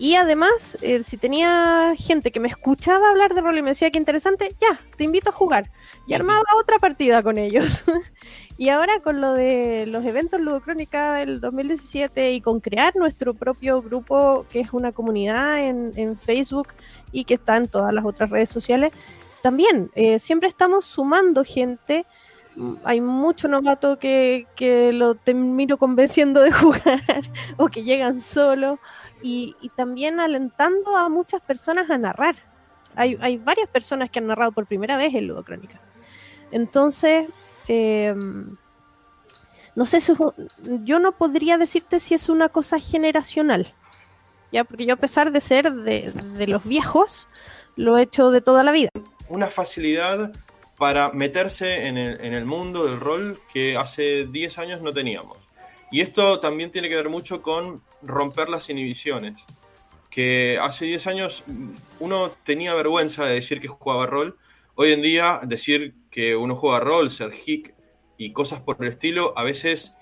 y 0.00 0.14
además, 0.14 0.78
eh, 0.80 1.02
si 1.02 1.18
tenía 1.18 1.92
gente 1.94 2.32
que 2.32 2.40
me 2.40 2.48
escuchaba 2.48 3.10
hablar 3.10 3.34
de 3.34 3.42
rol 3.42 3.58
y 3.58 3.62
me 3.62 3.72
decía 3.72 3.90
que 3.90 3.98
interesante, 3.98 4.56
ya, 4.58 4.80
te 4.96 5.04
invito 5.04 5.28
a 5.28 5.32
jugar. 5.34 5.70
Y 6.06 6.14
armaba 6.14 6.42
otra 6.58 6.78
partida 6.78 7.22
con 7.22 7.36
ellos. 7.36 7.84
y 8.56 8.70
ahora 8.70 9.00
con 9.00 9.20
lo 9.20 9.34
de 9.34 9.84
los 9.84 10.02
eventos 10.06 10.40
Ludocrónica 10.40 11.16
del 11.16 11.42
2017 11.42 12.32
y 12.32 12.40
con 12.40 12.60
crear 12.60 12.96
nuestro 12.96 13.34
propio 13.34 13.82
grupo, 13.82 14.46
que 14.48 14.60
es 14.60 14.72
una 14.72 14.92
comunidad 14.92 15.60
en, 15.60 15.92
en 15.96 16.16
Facebook 16.16 16.68
y 17.12 17.24
que 17.24 17.34
está 17.34 17.58
en 17.58 17.68
todas 17.68 17.92
las 17.92 18.06
otras 18.06 18.30
redes 18.30 18.48
sociales, 18.48 18.92
también 19.42 19.90
eh, 19.94 20.18
siempre 20.18 20.48
estamos 20.48 20.86
sumando 20.86 21.44
gente. 21.44 22.06
Hay 22.84 23.02
mucho 23.02 23.48
novato 23.48 23.98
que, 23.98 24.46
que 24.56 24.94
lo 24.94 25.14
termino 25.14 25.76
convenciendo 25.76 26.40
de 26.40 26.52
jugar 26.52 27.02
o 27.58 27.66
que 27.66 27.84
llegan 27.84 28.22
solos 28.22 28.78
y, 29.22 29.54
también 29.76 30.20
alentando 30.20 30.96
a 30.96 31.08
muchas 31.08 31.40
personas 31.40 31.90
a 31.90 31.98
narrar. 31.98 32.36
Hay, 32.94 33.16
hay 33.20 33.38
varias 33.38 33.68
personas 33.68 34.10
que 34.10 34.18
han 34.18 34.26
narrado 34.26 34.52
por 34.52 34.66
primera 34.66 34.96
vez 34.96 35.14
en 35.14 35.26
Ludocrónica. 35.26 35.80
Entonces, 36.50 37.28
eh, 37.68 38.14
no 39.74 39.86
sé, 39.86 40.00
yo 40.82 40.98
no 40.98 41.12
podría 41.12 41.56
decirte 41.58 42.00
si 42.00 42.14
es 42.14 42.28
una 42.28 42.48
cosa 42.48 42.78
generacional. 42.78 43.72
Ya, 44.52 44.64
porque 44.64 44.84
yo 44.84 44.94
a 44.94 44.96
pesar 44.96 45.30
de 45.30 45.40
ser 45.40 45.72
de, 45.72 46.12
de 46.36 46.46
los 46.48 46.64
viejos, 46.64 47.28
lo 47.76 47.96
he 47.96 48.02
hecho 48.02 48.30
de 48.30 48.40
toda 48.40 48.64
la 48.64 48.72
vida. 48.72 48.90
Una 49.28 49.46
facilidad 49.46 50.32
para 50.76 51.12
meterse 51.12 51.86
en 51.86 51.98
el, 51.98 52.20
en 52.24 52.32
el 52.32 52.46
mundo 52.46 52.86
del 52.86 52.98
rol 52.98 53.40
que 53.52 53.76
hace 53.76 54.26
10 54.26 54.58
años 54.58 54.80
no 54.80 54.92
teníamos. 54.92 55.36
Y 55.90 56.00
esto 56.00 56.40
también 56.40 56.70
tiene 56.70 56.88
que 56.88 56.94
ver 56.94 57.08
mucho 57.08 57.42
con 57.42 57.82
romper 58.02 58.48
las 58.48 58.70
inhibiciones. 58.70 59.44
Que 60.10 60.58
hace 60.60 60.84
10 60.84 61.06
años 61.06 61.44
mm, 61.46 61.70
uno 62.00 62.30
tenía 62.44 62.74
vergüenza 62.74 63.24
de 63.24 63.34
decir 63.34 63.60
que 63.60 63.68
jugaba 63.68 64.06
rol. 64.06 64.36
Hoy 64.74 64.92
en 64.92 65.02
día 65.02 65.40
decir 65.42 65.94
que 66.10 66.36
uno 66.36 66.56
juega 66.56 66.80
rol, 66.80 67.10
ser 67.10 67.32
hick 67.34 67.74
y 68.16 68.32
cosas 68.32 68.60
por 68.60 68.76
el 68.80 68.88
estilo, 68.88 69.32
a 69.36 69.44
veces 69.44 69.94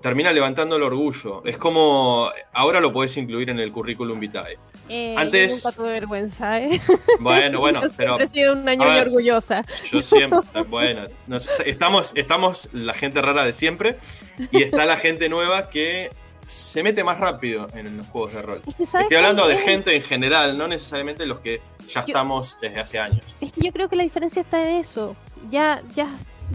termina 0.00 0.32
levantando 0.32 0.76
el 0.76 0.82
orgullo. 0.82 1.42
Es 1.44 1.58
como, 1.58 2.28
ahora 2.52 2.80
lo 2.80 2.92
podés 2.92 3.16
incluir 3.16 3.50
en 3.50 3.58
el 3.58 3.72
currículum 3.72 4.20
vitae. 4.20 4.58
Eh, 4.88 5.14
Antes- 5.16 5.62
yo 5.62 5.68
nunca 5.70 5.76
tuve 5.76 5.92
vergüenza, 5.92 6.60
¿eh? 6.60 6.80
Bueno, 7.20 7.60
bueno, 7.60 7.82
Yo 7.86 7.88
pero 7.96 8.18
he 8.20 8.28
sido 8.28 8.52
una 8.54 8.74
ñoña 8.74 8.94
ver. 8.94 9.06
orgullosa. 9.08 9.64
Yo 9.90 10.02
siempre, 10.02 10.40
bueno, 10.68 11.06
nos- 11.26 11.48
estamos, 11.66 12.12
estamos 12.14 12.68
la 12.72 12.94
gente 12.94 13.20
rara 13.22 13.44
de 13.44 13.52
siempre 13.52 13.96
y 14.50 14.62
está 14.62 14.84
la 14.84 14.96
gente 14.96 15.28
nueva 15.28 15.68
que 15.68 16.10
se 16.46 16.82
mete 16.82 17.04
más 17.04 17.18
rápido 17.20 17.68
en 17.74 17.96
los 17.96 18.06
juegos 18.08 18.34
de 18.34 18.42
rol. 18.42 18.62
Es 18.66 18.74
que, 18.74 18.84
¿sabes 18.86 19.04
Estoy 19.04 19.16
hablando 19.18 19.46
de 19.46 19.54
es? 19.54 19.60
gente 19.62 19.94
en 19.96 20.02
general, 20.02 20.58
no 20.58 20.66
necesariamente 20.68 21.24
los 21.26 21.38
que 21.40 21.60
ya 21.86 22.00
Yo- 22.02 22.06
estamos 22.08 22.56
desde 22.60 22.80
hace 22.80 22.98
años. 22.98 23.22
Es 23.40 23.52
que 23.52 23.60
yo 23.60 23.72
creo 23.72 23.88
que 23.88 23.96
la 23.96 24.02
diferencia 24.02 24.42
está 24.42 24.60
en 24.68 24.76
eso. 24.76 25.16
Ya, 25.50 25.82
ya 25.94 26.08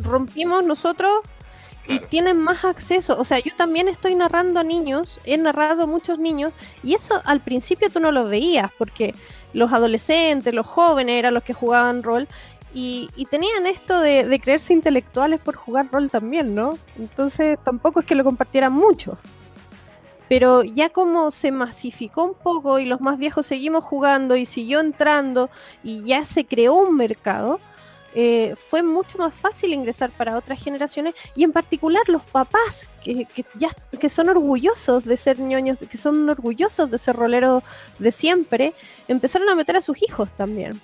rompimos 0.04 0.64
nosotros 0.64 1.12
y 1.88 2.00
tienen 2.00 2.38
más 2.38 2.66
acceso. 2.66 3.18
O 3.20 3.24
sea, 3.24 3.40
yo 3.40 3.52
también 3.56 3.88
estoy 3.88 4.16
narrando 4.16 4.60
a 4.60 4.64
niños, 4.64 5.20
he 5.24 5.38
narrado 5.38 5.88
muchos 5.88 6.20
niños, 6.20 6.54
y 6.84 6.94
eso 6.96 7.22
al 7.26 7.42
principio 7.42 7.90
tú 7.90 8.00
no 8.00 8.12
lo 8.12 8.26
veías, 8.26 8.72
porque 8.78 9.16
los 9.54 9.72
adolescentes, 9.74 10.54
los 10.54 10.68
jóvenes 10.68 11.16
eran 11.20 11.34
los 11.34 11.44
que 11.44 11.54
jugaban 11.54 12.04
rol. 12.04 12.28
Y, 12.74 13.10
y 13.16 13.26
tenían 13.26 13.66
esto 13.66 14.00
de, 14.02 14.26
de 14.28 14.40
creerse 14.40 14.74
intelectuales 14.74 15.40
por 15.40 15.56
jugar 15.56 15.88
rol 15.92 16.10
también, 16.12 16.54
¿no? 16.54 16.78
Entonces 16.98 17.58
tampoco 17.64 18.02
es 18.02 18.06
que 18.06 18.14
lo 18.16 18.24
compartieran 18.24 18.74
mucho. 18.74 19.18
pero 20.28 20.64
ya 20.64 20.90
como 20.90 21.32
se 21.32 21.52
masificó 21.52 22.26
un 22.26 22.34
poco 22.36 22.80
y 22.80 22.86
los 22.86 23.00
más 23.02 23.18
viejos 23.18 23.46
seguimos 23.46 23.84
jugando 23.84 24.36
y 24.36 24.46
siguió 24.46 24.80
entrando 24.82 25.50
y 25.84 26.04
ya 26.04 26.26
se 26.26 26.46
creó 26.46 26.76
un 26.76 26.96
mercado, 26.98 27.60
eh, 28.20 28.56
fue 28.56 28.82
mucho 28.82 29.20
más 29.20 29.32
fácil 29.32 29.74
ingresar 29.74 30.10
para 30.10 30.36
otras 30.38 30.60
generaciones 30.60 31.14
y 31.36 31.44
en 31.44 31.52
particular 31.52 32.02
los 32.08 32.24
papás 32.24 32.90
que, 33.04 33.28
ya 33.60 33.70
que 34.00 34.10
son 34.10 34.30
orgullosos 34.30 35.06
de 35.06 35.16
ser 35.18 35.40
ñoños, 35.40 35.78
que 35.78 35.98
son 36.00 36.28
orgullosos 36.28 36.90
de 36.90 36.98
ser 36.98 37.16
roleros 37.16 37.62
de 38.00 38.10
siempre, 38.10 38.74
empezaron 39.08 39.48
a 39.50 39.56
meter 39.56 39.76
a 39.78 39.82
sus 39.82 40.02
hijos 40.02 40.32
también. 40.36 40.82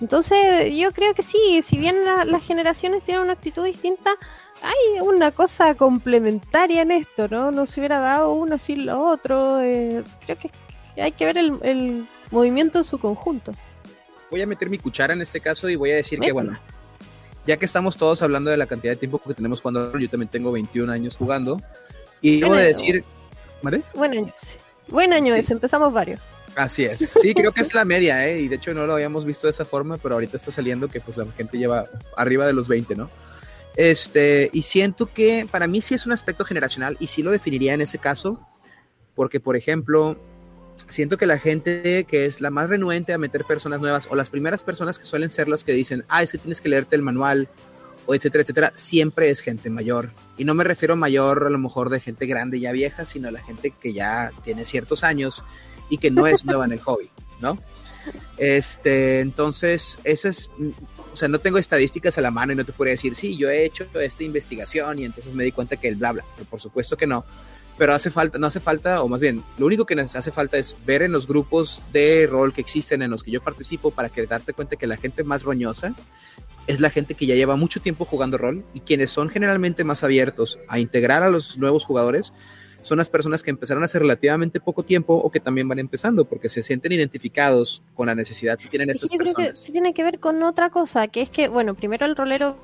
Entonces 0.00 0.72
yo 0.76 0.92
creo 0.92 1.14
que 1.14 1.24
sí, 1.24 1.62
si 1.62 1.78
bien 1.78 2.04
la, 2.04 2.24
las 2.24 2.44
generaciones 2.44 3.02
tienen 3.02 3.24
una 3.24 3.32
actitud 3.32 3.64
distinta, 3.64 4.12
hay 4.62 5.00
una 5.00 5.32
cosa 5.32 5.74
complementaria 5.74 6.82
en 6.82 6.92
esto, 6.92 7.26
¿no? 7.26 7.50
No 7.50 7.66
se 7.66 7.80
hubiera 7.80 7.98
dado 7.98 8.34
uno 8.34 8.56
sin 8.56 8.86
lo 8.86 9.02
otro. 9.02 9.60
Eh, 9.62 10.04
creo 10.24 10.38
que 10.38 10.52
hay 11.02 11.10
que 11.10 11.26
ver 11.26 11.38
el, 11.38 11.58
el, 11.62 12.06
movimiento 12.30 12.78
en 12.78 12.84
su 12.84 13.00
conjunto. 13.00 13.52
Voy 14.34 14.42
a 14.42 14.48
meter 14.48 14.68
mi 14.68 14.78
cuchara 14.78 15.14
en 15.14 15.20
este 15.20 15.38
caso 15.38 15.68
y 15.68 15.76
voy 15.76 15.92
a 15.92 15.94
decir 15.94 16.18
que, 16.18 16.32
bueno, 16.32 16.58
ya 17.46 17.56
que 17.56 17.66
estamos 17.66 17.96
todos 17.96 18.20
hablando 18.20 18.50
de 18.50 18.56
la 18.56 18.66
cantidad 18.66 18.92
de 18.92 18.96
tiempo 18.96 19.20
que 19.20 19.32
tenemos 19.32 19.60
jugando, 19.60 19.96
yo 19.96 20.10
también 20.10 20.28
tengo 20.28 20.50
21 20.50 20.92
años 20.92 21.16
jugando. 21.16 21.62
Y 22.20 22.40
debo 22.40 22.56
de 22.56 22.66
decir... 22.66 23.04
¿Vale? 23.62 23.82
Buen 23.94 24.10
año. 24.10 24.34
Buen 24.88 25.12
año 25.12 25.34
sí. 25.34 25.40
ese, 25.40 25.52
empezamos 25.52 25.92
varios. 25.92 26.20
Así 26.56 26.84
es. 26.84 26.98
Sí, 26.98 27.32
creo 27.32 27.52
que 27.52 27.60
es 27.60 27.74
la 27.74 27.84
media, 27.84 28.26
¿eh? 28.26 28.40
Y 28.40 28.48
de 28.48 28.56
hecho 28.56 28.74
no 28.74 28.88
lo 28.88 28.94
habíamos 28.94 29.24
visto 29.24 29.46
de 29.46 29.52
esa 29.52 29.64
forma, 29.64 29.98
pero 29.98 30.16
ahorita 30.16 30.36
está 30.36 30.50
saliendo 30.50 30.88
que 30.88 31.00
pues 31.00 31.16
la 31.16 31.26
gente 31.36 31.56
lleva 31.56 31.84
arriba 32.16 32.44
de 32.44 32.54
los 32.54 32.66
20, 32.66 32.96
¿no? 32.96 33.10
Este, 33.76 34.50
y 34.52 34.62
siento 34.62 35.14
que 35.14 35.46
para 35.48 35.68
mí 35.68 35.80
sí 35.80 35.94
es 35.94 36.06
un 36.06 36.12
aspecto 36.12 36.44
generacional 36.44 36.96
y 36.98 37.06
sí 37.06 37.22
lo 37.22 37.30
definiría 37.30 37.72
en 37.72 37.82
ese 37.82 37.98
caso, 37.98 38.44
porque 39.14 39.38
por 39.38 39.54
ejemplo, 39.54 40.18
siento 40.88 41.16
que 41.16 41.26
la 41.26 41.38
gente 41.38 42.04
que 42.04 42.26
es 42.26 42.40
la 42.40 42.50
más 42.50 42.68
renuente 42.68 43.12
a 43.12 43.18
meter 43.18 43.44
personas 43.44 43.80
nuevas 43.80 44.06
o 44.10 44.16
las 44.16 44.30
primeras 44.30 44.62
personas 44.62 44.98
que 44.98 45.04
suelen 45.04 45.30
ser 45.30 45.48
las 45.48 45.64
que 45.64 45.72
dicen, 45.72 46.04
ah, 46.08 46.22
es 46.22 46.32
que 46.32 46.38
tienes 46.38 46.60
que 46.60 46.68
leerte 46.68 46.96
el 46.96 47.02
manual 47.02 47.48
o 48.06 48.14
etcétera, 48.14 48.42
etcétera, 48.42 48.72
siempre 48.74 49.30
es 49.30 49.40
gente 49.40 49.70
mayor. 49.70 50.10
Y 50.36 50.44
no 50.44 50.54
me 50.54 50.64
refiero 50.64 50.96
mayor 50.96 51.46
a 51.46 51.50
lo 51.50 51.58
mejor 51.58 51.90
de 51.90 52.00
gente 52.00 52.26
grande 52.26 52.60
ya 52.60 52.72
vieja, 52.72 53.04
sino 53.04 53.28
a 53.28 53.32
la 53.32 53.42
gente 53.42 53.70
que 53.70 53.92
ya 53.92 54.30
tiene 54.42 54.64
ciertos 54.64 55.04
años 55.04 55.42
y 55.88 55.98
que 55.98 56.10
no 56.10 56.26
es 56.26 56.44
nueva 56.44 56.66
en 56.66 56.72
el 56.72 56.80
hobby, 56.80 57.10
¿no? 57.40 57.58
Este, 58.36 59.20
entonces, 59.20 59.98
eso 60.04 60.28
es, 60.28 60.50
o 61.12 61.16
sea, 61.16 61.28
no 61.28 61.38
tengo 61.38 61.58
estadísticas 61.58 62.18
a 62.18 62.20
la 62.20 62.30
mano 62.30 62.52
y 62.52 62.56
no 62.56 62.64
te 62.64 62.72
podría 62.72 62.92
decir, 62.92 63.14
sí, 63.14 63.36
yo 63.36 63.48
he 63.48 63.64
hecho 63.64 63.86
esta 63.98 64.24
investigación 64.24 64.98
y 64.98 65.04
entonces 65.04 65.32
me 65.34 65.44
di 65.44 65.52
cuenta 65.52 65.76
que 65.76 65.88
el 65.88 65.96
bla, 65.96 66.12
bla, 66.12 66.24
pero 66.36 66.48
por 66.48 66.60
supuesto 66.60 66.96
que 66.96 67.06
no. 67.06 67.24
Pero 67.76 67.92
hace 67.92 68.10
falta, 68.10 68.38
no 68.38 68.46
hace 68.46 68.60
falta, 68.60 69.02
o 69.02 69.08
más 69.08 69.20
bien, 69.20 69.42
lo 69.58 69.66
único 69.66 69.84
que 69.84 69.96
nos 69.96 70.14
hace 70.14 70.30
falta 70.30 70.58
es 70.58 70.76
ver 70.86 71.02
en 71.02 71.10
los 71.10 71.26
grupos 71.26 71.82
de 71.92 72.28
rol 72.30 72.52
que 72.52 72.60
existen 72.60 73.02
en 73.02 73.10
los 73.10 73.22
que 73.22 73.32
yo 73.32 73.42
participo 73.42 73.90
para 73.90 74.08
que 74.08 74.26
darte 74.26 74.52
cuenta 74.52 74.76
que 74.76 74.86
la 74.86 74.96
gente 74.96 75.24
más 75.24 75.42
roñosa 75.42 75.92
es 76.66 76.80
la 76.80 76.90
gente 76.90 77.14
que 77.14 77.26
ya 77.26 77.34
lleva 77.34 77.56
mucho 77.56 77.80
tiempo 77.80 78.04
jugando 78.04 78.38
rol 78.38 78.64
y 78.74 78.80
quienes 78.80 79.10
son 79.10 79.28
generalmente 79.28 79.84
más 79.84 80.02
abiertos 80.02 80.58
a 80.68 80.78
integrar 80.78 81.22
a 81.22 81.28
los 81.28 81.58
nuevos 81.58 81.84
jugadores 81.84 82.32
son 82.84 82.98
las 82.98 83.08
personas 83.08 83.42
que 83.42 83.50
empezaron 83.50 83.82
hace 83.82 83.98
relativamente 83.98 84.60
poco 84.60 84.82
tiempo 84.82 85.14
o 85.14 85.30
que 85.30 85.40
también 85.40 85.66
van 85.66 85.78
empezando 85.78 86.26
porque 86.26 86.48
se 86.48 86.62
sienten 86.62 86.92
identificados 86.92 87.82
con 87.94 88.06
la 88.06 88.14
necesidad 88.14 88.58
que 88.58 88.68
tienen 88.68 88.90
estas 88.90 89.10
yo 89.10 89.18
personas. 89.18 89.36
Creo 89.36 89.66
que 89.66 89.72
tiene 89.72 89.94
que 89.94 90.02
ver 90.04 90.20
con 90.20 90.42
otra 90.42 90.70
cosa, 90.70 91.08
que 91.08 91.22
es 91.22 91.30
que, 91.30 91.48
bueno, 91.48 91.74
primero 91.74 92.04
el 92.04 92.14
rolero 92.14 92.56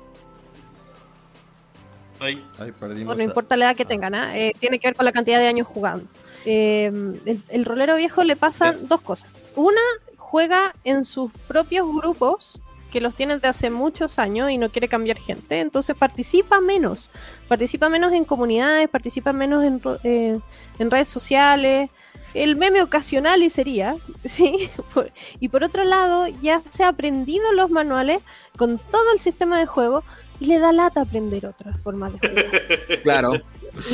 Ay. 2.21 2.45
Ay, 2.59 2.71
perdimos 2.71 3.07
bueno, 3.07 3.17
no 3.17 3.23
importa 3.23 3.57
la 3.57 3.65
edad 3.65 3.75
que 3.75 3.83
tengan, 3.83 4.13
¿eh? 4.13 4.49
Eh, 4.49 4.53
tiene 4.59 4.79
que 4.79 4.87
ver 4.87 4.95
con 4.95 5.05
la 5.05 5.11
cantidad 5.11 5.39
de 5.39 5.47
años 5.47 5.67
jugando. 5.67 6.05
Eh, 6.45 6.85
el, 7.25 7.41
el, 7.49 7.65
rolero 7.65 7.95
viejo 7.95 8.23
le 8.23 8.35
pasan 8.35 8.87
dos 8.87 9.01
cosas. 9.01 9.29
Una, 9.55 9.81
juega 10.17 10.73
en 10.83 11.03
sus 11.03 11.31
propios 11.47 11.87
grupos 11.93 12.59
que 12.91 13.01
los 13.01 13.15
tiene 13.15 13.35
desde 13.35 13.47
hace 13.47 13.69
muchos 13.71 14.19
años 14.19 14.51
y 14.51 14.57
no 14.57 14.69
quiere 14.69 14.87
cambiar 14.87 15.17
gente, 15.17 15.61
entonces 15.61 15.95
participa 15.97 16.59
menos, 16.59 17.09
participa 17.47 17.89
menos 17.89 18.13
en 18.13 18.25
comunidades, 18.25 18.87
participa 18.89 19.33
menos 19.33 19.63
en, 19.63 19.81
eh, 20.03 20.39
en 20.77 20.91
redes 20.91 21.09
sociales, 21.09 21.89
el 22.33 22.55
meme 22.55 22.81
ocasional 22.81 23.41
y 23.43 23.49
sería, 23.49 23.95
¿sí? 24.25 24.69
y 25.39 25.49
por 25.49 25.63
otro 25.63 25.83
lado, 25.83 26.27
ya 26.41 26.61
se 26.69 26.83
ha 26.83 26.89
aprendido 26.89 27.51
los 27.53 27.69
manuales 27.71 28.21
con 28.57 28.77
todo 28.77 29.13
el 29.13 29.19
sistema 29.19 29.57
de 29.57 29.65
juego 29.65 30.03
y 30.41 30.47
le 30.47 30.57
da 30.57 30.71
lata 30.71 31.01
aprender 31.01 31.45
otras 31.45 31.79
formas 31.81 32.13
de 32.13 32.19
juego. 32.27 32.51
Claro. 33.03 33.33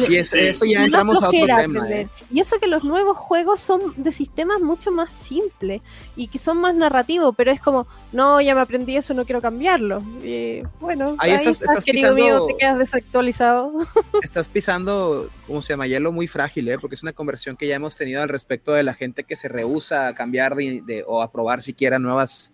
Y 0.09 0.15
es, 0.15 0.33
eso 0.33 0.65
ya 0.65 0.85
entramos 0.85 1.21
a 1.21 1.27
otro 1.27 1.45
tema. 1.45 1.87
Eh. 1.91 2.07
Y 2.31 2.39
eso 2.39 2.57
que 2.57 2.67
los 2.67 2.83
nuevos 2.83 3.17
juegos 3.17 3.59
son 3.59 3.93
de 3.95 4.11
sistemas 4.11 4.61
mucho 4.61 4.89
más 4.89 5.11
simples 5.11 5.81
y 6.15 6.29
que 6.29 6.39
son 6.39 6.57
más 6.59 6.73
narrativos, 6.73 7.35
pero 7.37 7.51
es 7.51 7.59
como, 7.59 7.85
no, 8.13 8.41
ya 8.41 8.55
me 8.55 8.61
aprendí 8.61 8.95
eso, 8.95 9.13
no 9.13 9.25
quiero 9.25 9.41
cambiarlo. 9.41 10.01
Y 10.23 10.61
bueno, 10.79 11.15
ahí, 11.19 11.31
ahí 11.31 11.37
estás, 11.37 11.61
estás 11.61 11.85
querido 11.85 12.15
pisando, 12.15 12.37
mío, 12.39 12.47
te 12.47 12.57
quedas 12.57 12.79
desactualizado. 12.79 13.73
Estás 14.23 14.47
pisando, 14.47 15.29
¿cómo 15.45 15.61
se 15.61 15.73
llama? 15.73 15.85
Hielo 15.85 16.11
muy 16.11 16.27
frágil, 16.27 16.69
¿eh? 16.69 16.77
porque 16.79 16.95
es 16.95 17.03
una 17.03 17.13
conversión 17.13 17.57
que 17.57 17.67
ya 17.67 17.75
hemos 17.75 17.97
tenido 17.97 18.23
al 18.23 18.29
respecto 18.29 18.71
de 18.71 18.83
la 18.83 18.93
gente 18.93 19.25
que 19.25 19.35
se 19.35 19.49
rehúsa 19.49 20.07
a 20.07 20.15
cambiar 20.15 20.55
de, 20.55 20.81
de, 20.81 21.03
o 21.05 21.21
a 21.21 21.31
probar 21.31 21.61
siquiera 21.61 21.99
nuevas 21.99 22.53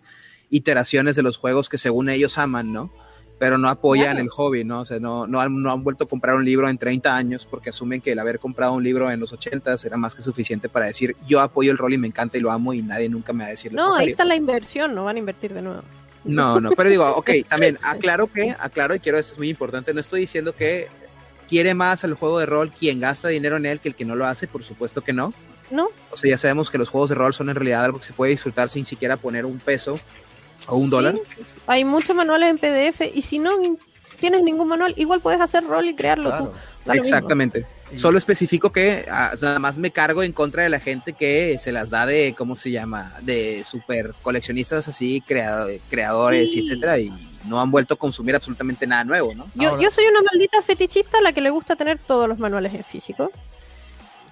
iteraciones 0.50 1.16
de 1.16 1.22
los 1.22 1.36
juegos 1.36 1.68
que 1.68 1.78
según 1.78 2.08
ellos 2.08 2.38
aman, 2.38 2.72
¿no? 2.72 2.90
Pero 3.38 3.58
no 3.58 3.68
apoyan 3.68 4.18
el 4.18 4.28
hobby, 4.28 4.64
¿no? 4.64 4.80
O 4.80 4.84
sea, 4.84 5.00
no, 5.00 5.26
no, 5.26 5.40
han, 5.40 5.62
no, 5.62 5.70
han, 5.70 5.82
vuelto 5.82 6.04
a 6.04 6.08
comprar 6.08 6.36
un 6.36 6.44
libro 6.44 6.68
en 6.68 6.78
30 6.78 7.14
años 7.14 7.46
porque 7.50 7.70
asumen 7.70 8.00
que 8.00 8.12
el 8.12 8.18
haber 8.18 8.38
comprado 8.38 8.72
un 8.72 8.82
libro 8.82 9.10
en 9.10 9.20
los 9.20 9.32
80 9.32 9.74
era 9.84 9.96
más 9.96 10.14
que 10.14 10.22
suficiente 10.22 10.68
para 10.68 10.86
decir 10.86 11.16
yo 11.26 11.40
apoyo 11.40 11.72
el 11.72 11.78
rol 11.78 11.92
y 11.94 11.98
me 11.98 12.06
encanta 12.06 12.38
y 12.38 12.40
lo 12.40 12.50
amo 12.50 12.72
y 12.72 12.82
nadie 12.82 13.08
nunca 13.08 13.32
me 13.32 13.44
va 13.44 13.48
a 13.48 13.50
decir 13.50 13.72
No, 13.72 13.94
ahí 13.94 14.10
está 14.10 14.24
la 14.24 14.36
inversión, 14.36 14.94
no 14.94 15.04
van 15.04 15.16
a 15.16 15.18
invertir 15.18 15.52
de 15.52 15.62
nuevo. 15.62 15.82
No, 16.24 16.58
no, 16.58 16.70
pero 16.70 16.88
digo, 16.88 17.06
ok, 17.16 17.30
también 17.48 17.78
aclaro 17.82 18.28
que, 18.28 18.54
aclaro 18.58 18.94
y 18.94 19.00
quiero, 19.00 19.18
esto 19.18 19.32
es 19.34 19.38
muy 19.38 19.50
importante, 19.50 19.92
no 19.92 20.00
estoy 20.00 20.20
diciendo 20.20 20.54
que 20.54 20.88
quiere 21.48 21.74
más 21.74 22.04
al 22.04 22.14
juego 22.14 22.38
de 22.38 22.46
rol 22.46 22.70
quien 22.70 23.00
gasta 23.00 23.28
dinero 23.28 23.56
en 23.56 23.66
él 23.66 23.80
que 23.80 23.88
el 23.88 23.94
que 23.94 24.04
no 24.04 24.16
lo 24.16 24.26
hace, 24.26 24.46
por 24.46 24.62
supuesto 24.64 25.02
que 25.02 25.12
no. 25.12 25.34
No. 25.70 25.88
O 26.10 26.16
sea, 26.16 26.30
ya 26.30 26.38
sabemos 26.38 26.70
que 26.70 26.78
los 26.78 26.88
juegos 26.88 27.10
de 27.10 27.16
rol 27.16 27.34
son 27.34 27.48
en 27.48 27.56
realidad 27.56 27.84
algo 27.84 27.98
que 27.98 28.04
se 28.04 28.12
puede 28.12 28.30
disfrutar 28.30 28.68
sin 28.68 28.84
siquiera 28.84 29.16
poner 29.16 29.44
un 29.44 29.58
peso 29.58 29.98
o 30.68 30.76
un 30.76 30.90
dólar. 30.90 31.14
Sí, 31.14 31.42
hay 31.66 31.84
muchos 31.84 32.14
manuales 32.14 32.50
en 32.50 32.58
PDF 32.58 33.02
y 33.14 33.22
si 33.22 33.38
no 33.38 33.52
tienes 34.20 34.42
ningún 34.42 34.68
manual, 34.68 34.94
igual 34.96 35.20
puedes 35.20 35.40
hacer 35.40 35.64
rol 35.64 35.88
y 35.88 35.94
crearlo 35.94 36.30
claro. 36.30 36.52
tú. 36.84 36.92
Exactamente. 36.92 37.66
Sí. 37.90 37.98
Solo 37.98 38.18
especifico 38.18 38.72
que 38.72 39.06
ah, 39.10 39.32
nada 39.40 39.58
más 39.58 39.78
me 39.78 39.90
cargo 39.90 40.22
en 40.22 40.32
contra 40.32 40.62
de 40.62 40.68
la 40.68 40.80
gente 40.80 41.12
que 41.12 41.56
se 41.58 41.72
las 41.72 41.90
da 41.90 42.06
de, 42.06 42.34
¿cómo 42.36 42.56
se 42.56 42.70
llama? 42.70 43.14
De 43.22 43.64
super 43.64 44.14
coleccionistas 44.22 44.88
así, 44.88 45.22
creado, 45.26 45.68
creadores 45.88 46.52
sí. 46.52 46.60
y 46.60 46.64
etcétera, 46.64 46.98
y 46.98 47.10
no 47.46 47.60
han 47.60 47.70
vuelto 47.70 47.94
a 47.94 47.96
consumir 47.98 48.34
absolutamente 48.34 48.86
nada 48.86 49.04
nuevo, 49.04 49.34
¿no? 49.34 49.46
Yo, 49.54 49.80
yo 49.80 49.90
soy 49.90 50.06
una 50.06 50.20
maldita 50.22 50.60
fetichista 50.62 51.18
a 51.18 51.22
la 51.22 51.32
que 51.32 51.40
le 51.40 51.50
gusta 51.50 51.76
tener 51.76 51.98
todos 51.98 52.28
los 52.28 52.38
manuales 52.38 52.74
en 52.74 52.84
físico. 52.84 53.30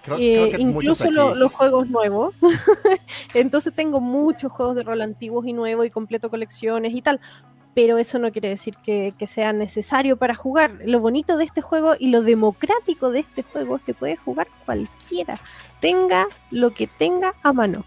Creo, 0.03 0.19
eh, 0.19 0.51
creo 0.51 0.61
incluso 0.61 1.11
lo, 1.11 1.35
los 1.35 1.53
juegos 1.53 1.89
nuevos. 1.89 2.35
Entonces 3.35 3.73
tengo 3.75 4.01
muchos 4.01 4.53
juegos 4.53 4.77
de 4.77 4.83
rol 4.83 5.01
antiguos 5.01 5.47
y 5.47 5.53
nuevos 5.53 5.87
y 5.87 5.91
completo 5.91 6.31
colecciones 6.31 6.95
y 6.95 7.03
tal. 7.03 7.21
Pero 7.75 7.97
eso 7.97 8.19
no 8.19 8.31
quiere 8.33 8.51
decir 8.51 8.77
que, 8.83 9.15
que, 9.19 9.27
sea 9.27 9.55
necesario 9.55 10.19
para 10.19 10.35
jugar. 10.35 10.79
Lo 10.85 11.01
bonito 11.01 11.39
de 11.39 11.45
este 11.45 11.63
juego 11.63 11.95
y 11.99 12.11
lo 12.11 12.21
democrático 12.21 13.11
de 13.11 13.21
este 13.21 13.43
juego 13.43 13.77
es 13.77 13.83
que 13.83 13.95
puede 13.95 14.17
jugar 14.17 14.47
cualquiera. 14.67 15.41
Tenga 15.81 16.27
lo 16.51 16.75
que 16.75 16.87
tenga 16.87 17.35
a 17.43 17.55
mano. 17.55 17.87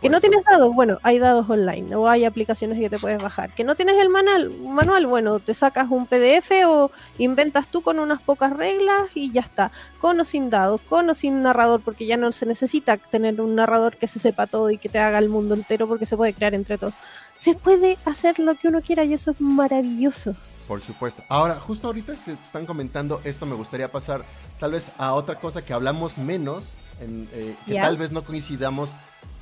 Que 0.00 0.08
no 0.08 0.20
tienes 0.20 0.44
dados, 0.44 0.74
bueno, 0.74 0.98
hay 1.02 1.18
dados 1.18 1.48
online 1.48 1.94
o 1.94 2.08
hay 2.08 2.24
aplicaciones 2.24 2.78
que 2.78 2.90
te 2.90 2.98
puedes 2.98 3.22
bajar. 3.22 3.54
Que 3.54 3.64
no 3.64 3.74
tienes 3.74 3.96
el 3.98 4.08
manual, 4.08 4.50
manual, 4.60 5.06
bueno, 5.06 5.38
te 5.40 5.54
sacas 5.54 5.88
un 5.90 6.06
PDF 6.06 6.50
o 6.66 6.90
inventas 7.18 7.68
tú 7.68 7.82
con 7.82 7.98
unas 7.98 8.20
pocas 8.20 8.52
reglas 8.52 9.08
y 9.14 9.32
ya 9.32 9.42
está. 9.42 9.72
Con 10.00 10.20
o 10.20 10.24
sin 10.24 10.50
dados, 10.50 10.80
con 10.88 11.08
o 11.10 11.14
sin 11.14 11.42
narrador, 11.42 11.80
porque 11.80 12.06
ya 12.06 12.16
no 12.16 12.32
se 12.32 12.46
necesita 12.46 12.96
tener 12.96 13.40
un 13.40 13.54
narrador 13.54 13.96
que 13.96 14.08
se 14.08 14.18
sepa 14.18 14.46
todo 14.46 14.70
y 14.70 14.78
que 14.78 14.88
te 14.88 14.98
haga 14.98 15.18
el 15.18 15.28
mundo 15.28 15.54
entero 15.54 15.86
porque 15.86 16.06
se 16.06 16.16
puede 16.16 16.32
crear 16.32 16.54
entre 16.54 16.78
todos. 16.78 16.94
Se 17.36 17.54
puede 17.54 17.98
hacer 18.04 18.38
lo 18.38 18.54
que 18.54 18.68
uno 18.68 18.82
quiera 18.82 19.04
y 19.04 19.14
eso 19.14 19.30
es 19.30 19.40
maravilloso. 19.40 20.34
Por 20.70 20.80
supuesto. 20.80 21.24
Ahora, 21.28 21.56
justo 21.56 21.88
ahorita 21.88 22.14
que 22.24 22.30
están 22.30 22.64
comentando 22.64 23.20
esto, 23.24 23.44
me 23.44 23.56
gustaría 23.56 23.88
pasar 23.88 24.24
tal 24.60 24.70
vez 24.70 24.92
a 24.98 25.14
otra 25.14 25.40
cosa 25.40 25.62
que 25.62 25.72
hablamos 25.72 26.16
menos, 26.16 26.74
en, 27.00 27.28
eh, 27.32 27.56
que 27.66 27.72
yeah. 27.72 27.82
tal 27.82 27.96
vez 27.96 28.12
no 28.12 28.22
coincidamos 28.22 28.92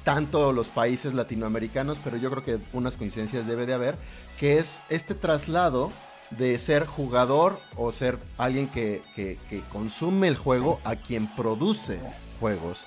tanto 0.04 0.52
los 0.52 0.68
países 0.68 1.14
latinoamericanos, 1.14 1.98
pero 2.02 2.16
yo 2.16 2.30
creo 2.30 2.44
que 2.44 2.58
unas 2.72 2.94
coincidencias 2.94 3.46
debe 3.46 3.66
de 3.66 3.74
haber, 3.74 3.96
que 4.38 4.58
es 4.58 4.80
este 4.88 5.14
traslado 5.14 5.90
de 6.30 6.58
ser 6.58 6.86
jugador 6.86 7.58
o 7.76 7.90
ser 7.92 8.18
alguien 8.36 8.68
que, 8.68 9.02
que, 9.14 9.38
que 9.48 9.60
consume 9.72 10.28
el 10.28 10.36
juego 10.36 10.80
a 10.84 10.96
quien 10.96 11.26
produce 11.26 11.98
juegos. 12.40 12.86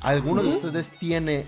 ¿Alguno 0.00 0.42
de 0.42 0.48
ustedes 0.48 0.90
tiene 0.98 1.44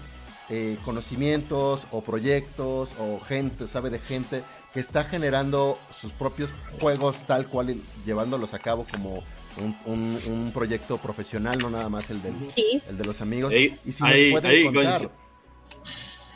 eh, 0.54 0.76
conocimientos 0.84 1.86
o 1.92 2.02
proyectos 2.02 2.90
o 2.98 3.20
gente, 3.20 3.68
sabe 3.68 3.88
de 3.88 3.98
gente 3.98 4.42
que 4.74 4.80
está 4.80 5.04
generando 5.04 5.78
sus 5.98 6.12
propios 6.12 6.50
juegos 6.80 7.16
tal 7.26 7.46
cual, 7.46 7.76
llevándolos 8.04 8.52
a 8.52 8.58
cabo 8.58 8.84
como 8.90 9.22
un, 9.86 10.50
proyecto 10.52 10.98
profesional, 10.98 11.58
no 11.58 11.70
nada 11.70 11.88
más 11.88 12.10
el, 12.10 12.22
del, 12.22 12.34
el 12.88 12.98
de 12.98 13.04
los 13.04 13.20
amigos. 13.20 13.52
Ahí, 13.52 13.76
y 13.84 13.92
si 13.92 14.04
ahí, 14.04 14.34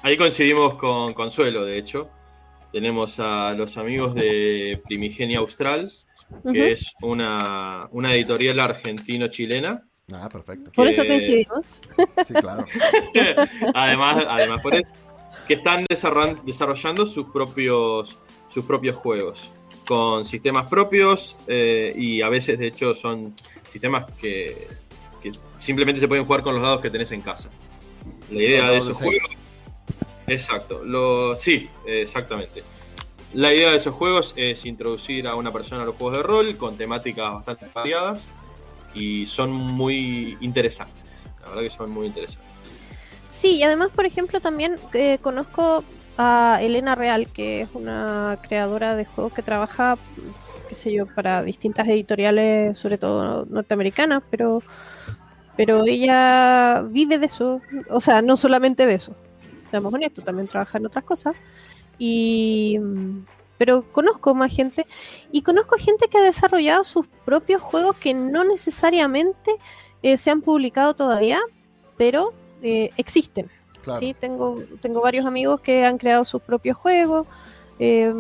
ahí, 0.02 0.16
coincidimos 0.16 0.74
con 0.74 1.14
Consuelo, 1.14 1.64
de 1.64 1.79
hecho. 1.79 2.09
Tenemos 2.72 3.18
a 3.20 3.55
los 3.55 3.76
amigos 3.79 4.14
de 4.14 4.83
Primigenia 4.85 5.38
Austral, 5.38 5.90
que 6.52 6.72
es 6.72 6.94
una, 7.00 7.88
una 7.92 8.14
editorial 8.14 8.61
argentino-chilena. 8.61 9.83
Ah, 10.12 10.29
perfecto. 10.29 10.70
Por 10.72 10.88
eso 10.88 11.05
coincidimos. 11.07 11.81
Sí, 12.26 12.35
claro. 12.35 12.64
además, 13.74 14.24
además 14.29 14.62
por 14.62 14.74
eso, 14.74 14.92
que 15.48 15.55
están 15.55 15.87
desarrollando 15.88 17.07
sus 17.07 17.26
propios, 17.29 18.18
sus 18.48 18.64
propios 18.64 18.96
juegos 18.96 19.52
con 19.87 20.25
sistemas 20.25 20.66
propios 20.66 21.37
eh, 21.46 21.94
y 21.96 22.22
a 22.22 22.29
veces 22.29 22.59
de 22.59 22.66
hecho 22.66 22.94
son 22.94 23.35
sistemas 23.70 24.07
que, 24.20 24.68
simplemente 25.59 26.01
se 26.01 26.09
pueden 26.09 26.25
jugar 26.25 26.42
con 26.42 26.55
los 26.55 26.62
dados 26.62 26.81
que 26.81 26.90
tenés 26.90 27.11
en 27.12 27.20
casa. 27.20 27.49
La 28.31 28.42
idea 28.42 28.70
de 28.70 28.79
esos 28.79 28.96
juegos... 28.96 29.31
Exacto, 30.27 30.83
lo, 30.85 31.37
sí, 31.37 31.68
exactamente. 31.87 32.62
La 33.33 33.53
idea 33.53 33.70
de 33.70 33.77
esos 33.77 33.94
juegos 33.94 34.35
es 34.37 34.64
introducir 34.66 35.27
a 35.27 35.35
una 35.35 35.53
persona 35.53 35.83
a 35.83 35.87
los 35.87 35.96
juegos 35.96 36.16
de 36.16 36.22
rol 36.22 36.57
con 36.57 36.77
temáticas 36.77 37.35
bastante 37.35 37.66
variadas 37.75 38.27
y 38.94 39.27
son 39.27 39.53
muy 39.53 40.37
interesantes. 40.40 41.05
La 41.42 41.49
verdad 41.51 41.62
que 41.62 41.70
son 41.70 41.90
muy 41.90 42.07
interesantes. 42.07 42.51
Sí, 43.40 43.57
y 43.57 43.62
además, 43.62 43.90
por 43.90 44.07
ejemplo, 44.07 44.40
también 44.40 44.77
eh, 44.94 45.18
conozco 45.20 45.85
a 46.18 46.59
Elena 46.62 46.94
Real, 46.94 47.26
que 47.29 47.62
es 47.62 47.74
una 47.74 48.38
creadora 48.42 48.96
de 48.96 49.05
juegos 49.05 49.33
que 49.33 49.42
trabaja, 49.42 49.96
qué 50.68 50.74
sé 50.74 50.92
yo, 50.92 51.07
para 51.07 51.42
distintas 51.42 51.88
editoriales, 51.88 52.79
sobre 52.79 52.98
todo 52.98 53.44
norteamericanas, 53.46 54.22
pero, 54.31 54.62
pero 55.57 55.85
ella 55.87 56.83
vive 56.88 57.18
de 57.18 57.26
eso, 57.26 57.61
o 57.90 58.00
sea, 58.00 58.22
no 58.22 58.37
solamente 58.37 58.87
de 58.87 58.94
eso, 58.94 59.14
seamos 59.70 59.92
honestos, 59.92 60.24
también 60.24 60.48
trabaja 60.48 60.79
en 60.79 60.87
otras 60.87 61.05
cosas. 61.05 61.35
Y 61.98 62.79
pero 63.59 63.90
conozco 63.92 64.35
más 64.35 64.55
gente 64.55 64.87
y 65.33 65.42
conozco 65.42 65.76
gente 65.79 66.09
que 66.09 66.18
ha 66.18 66.22
desarrollado 66.22 66.85
sus 66.85 67.07
propios 67.24 67.62
juegos 67.62 67.96
que 67.96 68.14
no 68.14 68.44
necesariamente 68.44 69.52
eh, 70.02 70.16
se 70.16 70.31
han 70.31 70.42
publicado 70.42 70.94
todavía, 70.94 71.40
pero 71.96 72.33
eh, 72.62 72.90
existen. 72.96 73.50
¿Sí? 73.99 74.14
Tengo, 74.18 74.62
tengo 74.81 75.01
varios 75.01 75.27
amigos 75.27 75.61
que 75.61 75.85
han 75.85 75.99
creado 75.99 76.25
sus 76.25 76.42
propios 76.42 76.77
juegos. 76.77 77.27
Eh, 77.79 78.12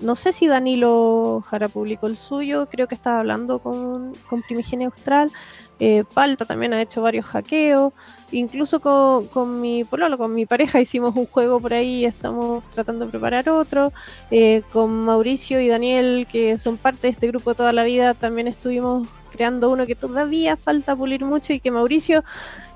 no 0.00 0.16
sé 0.16 0.32
si 0.32 0.48
Danilo 0.48 1.44
Jara 1.46 1.68
publicó 1.68 2.08
el 2.08 2.16
suyo, 2.16 2.66
creo 2.68 2.88
que 2.88 2.96
estaba 2.96 3.20
hablando 3.20 3.60
con, 3.60 4.12
con 4.28 4.42
Primigenia 4.42 4.88
Austral. 4.88 5.30
Eh, 5.78 6.04
Palta 6.14 6.46
también 6.46 6.72
ha 6.72 6.80
hecho 6.80 7.02
varios 7.02 7.26
hackeos. 7.26 7.92
Incluso 8.32 8.80
con, 8.80 9.26
con 9.28 9.60
mi 9.60 9.84
pololo, 9.84 10.18
con 10.18 10.34
mi 10.34 10.46
pareja 10.46 10.80
hicimos 10.80 11.14
un 11.16 11.26
juego 11.26 11.60
por 11.60 11.74
ahí, 11.74 12.04
estamos 12.04 12.64
tratando 12.74 13.04
de 13.04 13.10
preparar 13.10 13.48
otro. 13.48 13.92
Eh, 14.30 14.62
con 14.72 15.04
Mauricio 15.04 15.60
y 15.60 15.68
Daniel, 15.68 16.26
que 16.30 16.58
son 16.58 16.76
parte 16.76 17.02
de 17.02 17.08
este 17.10 17.28
grupo 17.28 17.54
toda 17.54 17.72
la 17.72 17.84
vida, 17.84 18.14
también 18.14 18.48
estuvimos 18.48 19.06
creando 19.30 19.70
uno 19.70 19.86
que 19.86 19.94
todavía 19.94 20.56
falta 20.56 20.96
pulir 20.96 21.24
mucho 21.24 21.52
y 21.52 21.60
que 21.60 21.70
Mauricio 21.70 22.24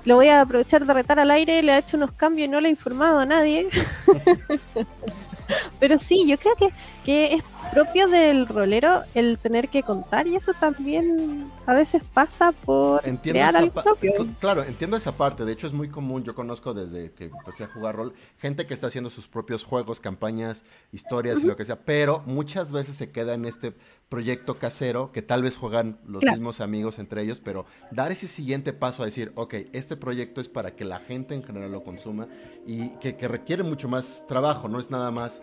lo 0.05 0.15
voy 0.15 0.27
a 0.27 0.41
aprovechar 0.41 0.85
de 0.85 0.93
retar 0.93 1.19
al 1.19 1.31
aire, 1.31 1.63
le 1.63 1.73
ha 1.73 1.79
hecho 1.79 1.97
unos 1.97 2.11
cambios 2.11 2.47
y 2.47 2.51
no 2.51 2.61
le 2.61 2.67
ha 2.67 2.71
informado 2.71 3.19
a 3.19 3.25
nadie. 3.25 3.67
Pero 5.79 5.97
sí, 5.97 6.27
yo 6.27 6.37
creo 6.37 6.55
que, 6.55 6.69
que 7.03 7.33
es 7.33 7.43
propio 7.71 8.07
del 8.07 8.47
rolero 8.47 9.03
el 9.15 9.37
tener 9.37 9.69
que 9.69 9.83
contar 9.83 10.27
y 10.27 10.35
eso 10.35 10.53
también 10.53 11.49
a 11.65 11.73
veces 11.73 12.03
pasa 12.13 12.51
por 12.51 13.01
crear 13.21 13.55
algo 13.55 13.81
propio. 13.81 14.13
Claro, 14.39 14.63
entiendo 14.63 14.97
esa 14.97 15.13
parte. 15.13 15.45
De 15.45 15.53
hecho, 15.53 15.67
es 15.67 15.73
muy 15.73 15.89
común. 15.89 16.23
Yo 16.23 16.35
conozco 16.35 16.73
desde 16.73 17.11
que 17.11 17.25
empecé 17.25 17.63
a 17.63 17.67
jugar 17.67 17.95
rol 17.95 18.13
gente 18.39 18.67
que 18.67 18.73
está 18.73 18.87
haciendo 18.87 19.09
sus 19.09 19.27
propios 19.27 19.63
juegos, 19.63 19.99
campañas, 19.99 20.63
historias 20.91 21.41
y 21.41 21.43
lo 21.43 21.55
que 21.55 21.65
sea, 21.65 21.79
pero 21.79 22.23
muchas 22.25 22.71
veces 22.71 22.95
se 22.95 23.11
queda 23.11 23.33
en 23.33 23.45
este 23.45 23.73
proyecto 24.11 24.55
casero 24.55 25.13
que 25.13 25.21
tal 25.21 25.41
vez 25.41 25.55
juegan 25.55 25.97
los 26.05 26.21
mismos 26.21 26.59
amigos 26.59 26.99
entre 26.99 27.23
ellos, 27.23 27.41
pero 27.41 27.65
dar 27.91 28.11
ese 28.11 28.27
siguiente 28.27 28.73
paso 28.73 29.03
a 29.03 29.05
decir, 29.05 29.31
ok, 29.35 29.55
este 29.71 29.95
proyecto 29.95 30.41
es 30.41 30.49
para 30.49 30.75
que 30.75 30.83
la 30.83 30.99
gente 30.99 31.33
en 31.33 31.43
general 31.43 31.71
lo 31.71 31.81
consuma 31.81 32.27
y 32.67 32.89
que, 32.97 33.15
que 33.15 33.29
requiere 33.29 33.63
mucho 33.63 33.87
más 33.87 34.25
trabajo, 34.27 34.67
no 34.67 34.81
es 34.81 34.91
nada 34.91 35.11
más 35.11 35.41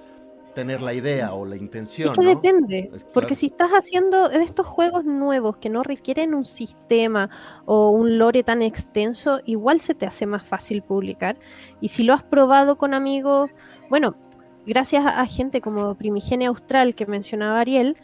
tener 0.54 0.82
la 0.82 0.92
idea 0.92 1.32
o 1.32 1.46
la 1.46 1.56
intención. 1.56 2.12
Es 2.12 2.18
que 2.18 2.26
depende, 2.26 2.90
porque 3.14 3.34
si 3.34 3.46
estás 3.46 3.70
haciendo 3.70 4.30
estos 4.30 4.66
juegos 4.66 5.06
nuevos 5.06 5.56
que 5.56 5.70
no 5.70 5.82
requieren 5.82 6.34
un 6.34 6.44
sistema 6.44 7.30
o 7.64 7.88
un 7.88 8.18
lore 8.18 8.42
tan 8.42 8.60
extenso, 8.60 9.40
igual 9.46 9.80
se 9.80 9.94
te 9.94 10.04
hace 10.04 10.26
más 10.26 10.44
fácil 10.44 10.82
publicar. 10.82 11.38
Y 11.80 11.88
si 11.88 12.02
lo 12.02 12.12
has 12.12 12.22
probado 12.22 12.76
con 12.76 12.92
amigos, 12.92 13.50
bueno, 13.88 14.16
gracias 14.66 15.06
a, 15.06 15.24
gente 15.24 15.62
como 15.62 15.94
Primigenia 15.94 16.48
Austral 16.48 16.94
que 16.94 17.06
mencionaba 17.06 17.60
Ariel, 17.60 17.96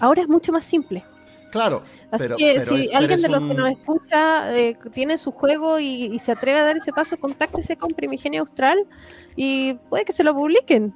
ahora 0.00 0.22
es 0.22 0.28
mucho 0.28 0.52
más 0.52 0.64
simple. 0.64 1.04
Claro. 1.50 1.82
Así 2.10 2.28
que 2.38 2.60
si 2.64 2.92
alguien 2.92 3.22
de 3.22 3.28
los 3.28 3.42
que 3.42 3.54
nos 3.54 3.70
escucha 3.70 4.56
eh, 4.56 4.76
tiene 4.92 5.18
su 5.18 5.32
juego 5.32 5.78
y, 5.80 6.04
y, 6.06 6.18
se 6.20 6.32
atreve 6.32 6.60
a 6.60 6.64
dar 6.64 6.76
ese 6.76 6.92
paso, 6.92 7.16
contáctese 7.16 7.76
con 7.76 7.90
Primigenia 7.90 8.40
Austral 8.40 8.78
y 9.36 9.74
puede 9.74 10.04
que 10.04 10.12
se 10.12 10.24
lo 10.24 10.34
publiquen. 10.34 10.94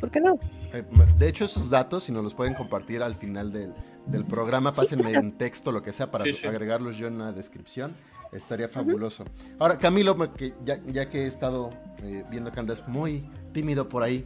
¿Por 0.00 0.10
qué 0.10 0.20
no? 0.20 0.38
Eh, 0.72 0.84
de 1.18 1.28
hecho, 1.28 1.44
esos 1.44 1.70
datos, 1.70 2.04
si 2.04 2.12
nos 2.12 2.22
los 2.22 2.34
pueden 2.34 2.54
compartir 2.54 3.02
al 3.02 3.16
final 3.16 3.52
del, 3.52 4.24
programa, 4.24 4.72
pásenme 4.72 5.12
en 5.12 5.32
texto, 5.32 5.72
lo 5.72 5.82
que 5.82 5.92
sea, 5.92 6.10
para 6.10 6.24
agregarlos 6.24 6.96
yo 6.96 7.06
en 7.06 7.18
la 7.18 7.32
descripción. 7.32 7.94
Estaría 8.32 8.68
fabuloso. 8.68 9.24
Ahora, 9.58 9.76
Camilo, 9.78 10.16
que 10.34 10.54
ya, 10.64 11.10
que 11.10 11.24
he 11.24 11.26
estado 11.26 11.70
eh, 12.02 12.24
viendo 12.30 12.52
que 12.52 12.60
andas 12.60 12.86
muy 12.86 13.28
tímido 13.52 13.88
por 13.88 14.04
ahí. 14.04 14.24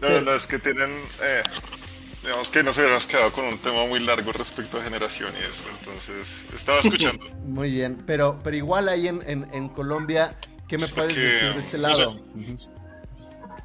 no, 0.00 0.08
no, 0.08 0.20
no, 0.20 0.32
es 0.32 0.46
que 0.46 0.58
tienen. 0.58 0.90
Eh, 0.90 1.42
digamos 2.24 2.50
que 2.50 2.62
nos 2.62 2.76
hubiéramos 2.78 3.06
quedado 3.06 3.32
con 3.32 3.44
un 3.44 3.58
tema 3.58 3.86
muy 3.86 4.00
largo 4.00 4.32
respecto 4.32 4.78
a 4.78 4.82
generaciones. 4.82 5.68
Entonces, 5.78 6.46
estaba 6.54 6.80
escuchando. 6.80 7.26
muy 7.44 7.70
bien, 7.70 8.02
pero, 8.06 8.40
pero 8.42 8.56
igual 8.56 8.88
ahí 8.88 9.08
en, 9.08 9.68
Colombia, 9.68 10.36
¿qué 10.66 10.78
me 10.78 10.88
puedes 10.88 11.14
decir 11.14 11.54
de 11.54 11.60
este 11.60 11.78
lado? 11.78 12.14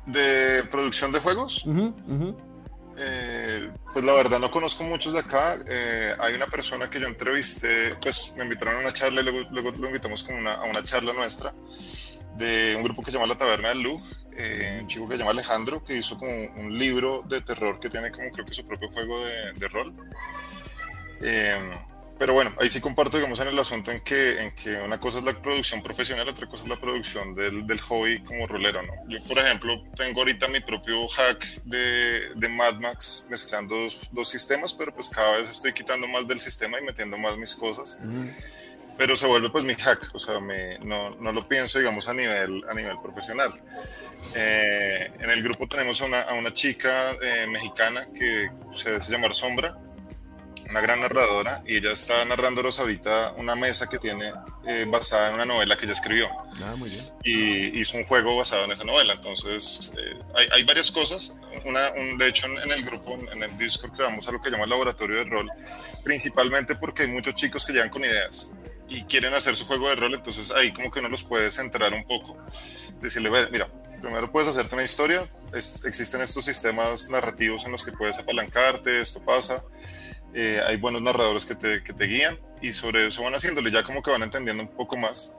de 0.06 0.64
producción 0.72 1.12
de 1.12 1.20
juegos. 1.20 1.66
Eh, 3.02 3.72
pues 3.94 4.04
la 4.04 4.12
verdad 4.12 4.40
no 4.40 4.52
conozco 4.52 4.84
muchos 4.84 5.14
de 5.14 5.20
acá. 5.20 5.58
Eh, 5.68 6.14
hay 6.20 6.34
una 6.34 6.48
persona 6.48 6.90
que 6.90 7.00
yo 7.00 7.08
entrevisté, 7.08 7.96
pues 8.02 8.34
me 8.36 8.44
invitaron 8.44 8.76
a 8.76 8.80
una 8.80 8.92
charla 8.92 9.22
y 9.22 9.24
luego, 9.24 9.48
luego 9.52 9.72
lo 9.72 9.88
invitamos 9.88 10.24
como 10.24 10.38
una, 10.38 10.56
a 10.56 10.64
una 10.66 10.84
charla 10.84 11.14
nuestra 11.14 11.54
de 12.36 12.76
un 12.76 12.84
grupo 12.84 13.02
que 13.02 13.12
se 13.12 13.18
llama 13.18 13.28
La 13.28 13.38
Taberna 13.38 13.70
del 13.70 13.82
Lug, 13.82 14.02
eh, 14.40 14.80
un 14.82 14.88
chico 14.88 15.08
que 15.08 15.16
se 15.16 15.20
llama 15.20 15.32
Alejandro, 15.32 15.84
que 15.84 15.98
hizo 15.98 16.18
como 16.18 16.32
un 16.32 16.78
libro 16.78 17.24
de 17.28 17.42
terror 17.42 17.80
que 17.80 17.90
tiene 17.90 18.12
como 18.12 18.32
creo 18.32 18.46
que 18.46 18.54
su 18.54 18.66
propio 18.66 18.90
juego 18.90 19.20
de, 19.26 19.54
de 19.54 19.68
rol. 19.68 19.94
Pero 22.20 22.34
bueno, 22.34 22.54
ahí 22.60 22.70
sí 22.70 22.82
comparto, 22.82 23.16
digamos, 23.16 23.40
en 23.40 23.48
el 23.48 23.58
asunto 23.58 23.92
en 23.92 24.02
que, 24.02 24.42
en 24.42 24.52
que 24.52 24.76
una 24.82 25.00
cosa 25.00 25.20
es 25.20 25.24
la 25.24 25.42
producción 25.42 25.82
profesional, 25.82 26.28
otra 26.28 26.48
cosa 26.48 26.64
es 26.64 26.70
la 26.70 26.76
producción 26.76 27.34
del, 27.34 27.66
del 27.66 27.80
hobby 27.80 28.20
como 28.24 28.46
rolero, 28.46 28.84
¿no? 28.84 28.92
Yo, 29.08 29.24
por 29.24 29.40
ejemplo, 29.40 29.82
tengo 29.96 30.20
ahorita 30.20 30.50
mi 30.50 30.60
propio 30.60 31.08
hack 31.08 31.64
de, 31.64 32.36
de 32.36 32.50
Mad 32.50 32.76
Max 32.82 33.26
mezclando 33.30 33.74
dos, 33.74 34.10
dos, 34.12 34.28
sistemas, 34.28 34.74
pero 34.74 34.94
pues 34.94 35.08
cada 35.08 35.38
vez 35.38 35.50
estoy 35.50 35.72
quitando 35.72 36.10
más 36.10 36.28
del 36.28 36.42
sistema 36.42 36.78
y 36.78 36.84
metiendo 36.84 37.18
más 37.18 37.38
mis 37.38 37.56
cosas. 37.56 37.98
Pero 39.00 39.16
se 39.16 39.26
vuelve 39.28 39.50
pues 39.50 39.64
mi 39.64 39.76
hack, 39.76 40.10
o 40.14 40.20
sea, 40.20 40.42
me, 40.42 40.78
no, 40.80 41.12
no, 41.12 41.32
lo 41.32 41.48
pienso, 41.48 41.80
digamos, 41.80 42.10
a 42.10 42.14
nivel, 42.14 42.66
a 42.70 42.74
nivel 42.74 42.98
profesional. 43.02 43.50
Eh, 44.36 45.10
en 45.18 45.30
el 45.30 45.42
grupo 45.42 45.68
tenemos 45.68 46.02
a 46.02 46.06
una, 46.06 46.22
a 46.24 46.34
una 46.34 46.54
chica 46.54 47.14
eh, 47.22 47.48
mexicana 47.48 48.10
que 48.14 48.52
se 48.76 48.98
hace 48.98 49.14
llamar 49.14 49.34
Sombra 49.34 49.78
una 50.70 50.82
gran 50.82 51.02
narradora, 51.02 51.64
y 51.66 51.78
ella 51.78 51.92
está 51.92 52.24
narrándonos 52.26 52.80
ahorita 52.80 53.34
una 53.38 53.56
mesa 53.56 53.88
que 53.88 53.98
tiene 53.98 54.32
eh, 54.68 54.86
basada 54.88 55.30
en 55.30 55.36
una 55.36 55.46
novela 55.46 55.76
que 55.76 55.86
ella 55.86 55.94
escribió. 55.94 56.30
Ah, 56.64 56.76
muy 56.76 56.92
bien. 56.92 57.06
Y 57.24 57.80
hizo 57.80 57.98
un 57.98 58.04
juego 58.04 58.38
basado 58.38 58.66
en 58.66 58.72
esa 58.72 58.84
novela. 58.84 59.14
Entonces, 59.14 59.92
eh, 59.98 60.20
hay, 60.36 60.48
hay, 60.52 60.64
varias 60.64 60.92
cosas. 60.92 61.36
Una, 61.66 61.90
un, 61.92 62.18
de 62.18 62.28
hecho, 62.28 62.46
en, 62.46 62.72
el 62.72 62.84
grupo, 62.86 63.18
en 63.32 63.42
el 63.42 63.58
Discord, 63.58 63.94
creamos 63.94 64.28
algo 64.28 64.42
que 64.42 64.52
llama 64.52 64.68
laboratorio 64.68 65.18
de 65.18 65.26
rol, 65.26 65.50
principalmente 66.04 66.76
porque 66.76 67.04
hay 67.04 67.10
muchos 67.10 67.34
chicos 67.34 67.66
que 67.66 67.74
llegan 67.74 67.90
con 67.90 68.04
ideas 68.04 68.52
y 68.90 69.04
quieren 69.04 69.34
hacer 69.34 69.56
su 69.56 69.66
juego 69.66 69.90
de 69.90 69.96
rol, 69.96 70.14
entonces 70.14 70.52
ahí 70.52 70.72
como 70.72 70.92
que 70.92 71.00
uno 71.00 71.10
los 71.10 71.24
puede 71.24 71.52
centrar 71.52 71.94
un 71.94 72.04
poco. 72.06 72.38
Decirle, 73.02 73.30
mira, 73.52 73.70
primero 74.02 74.32
puedes 74.32 74.50
hacerte 74.50 74.76
una 74.76 74.84
historia, 74.84 75.30
existen 75.54 76.22
estos 76.22 76.46
sistemas 76.46 77.10
narrativos 77.10 77.66
en 77.66 77.72
los 77.72 77.84
que 77.84 77.92
puedes 77.92 78.18
apalancarte, 78.20 79.02
esto 79.02 79.24
pasa 79.24 79.64
eh, 80.34 80.62
hay 80.66 80.78
buenos 80.78 81.02
narradores 81.02 81.46
que 81.46 81.56
te, 81.56 81.84
que 81.84 81.92
te, 81.94 82.06
guían 82.06 82.40
y 82.62 82.72
sobre 82.72 83.08
eso 83.08 83.24
van 83.24 83.34
haciéndole, 83.34 83.72
ya 83.72 83.84
como 83.84 84.04
que 84.04 84.12
van 84.12 84.22
entendiendo 84.24 84.62
un 84.62 84.70
poco 84.70 84.96
más. 84.96 85.34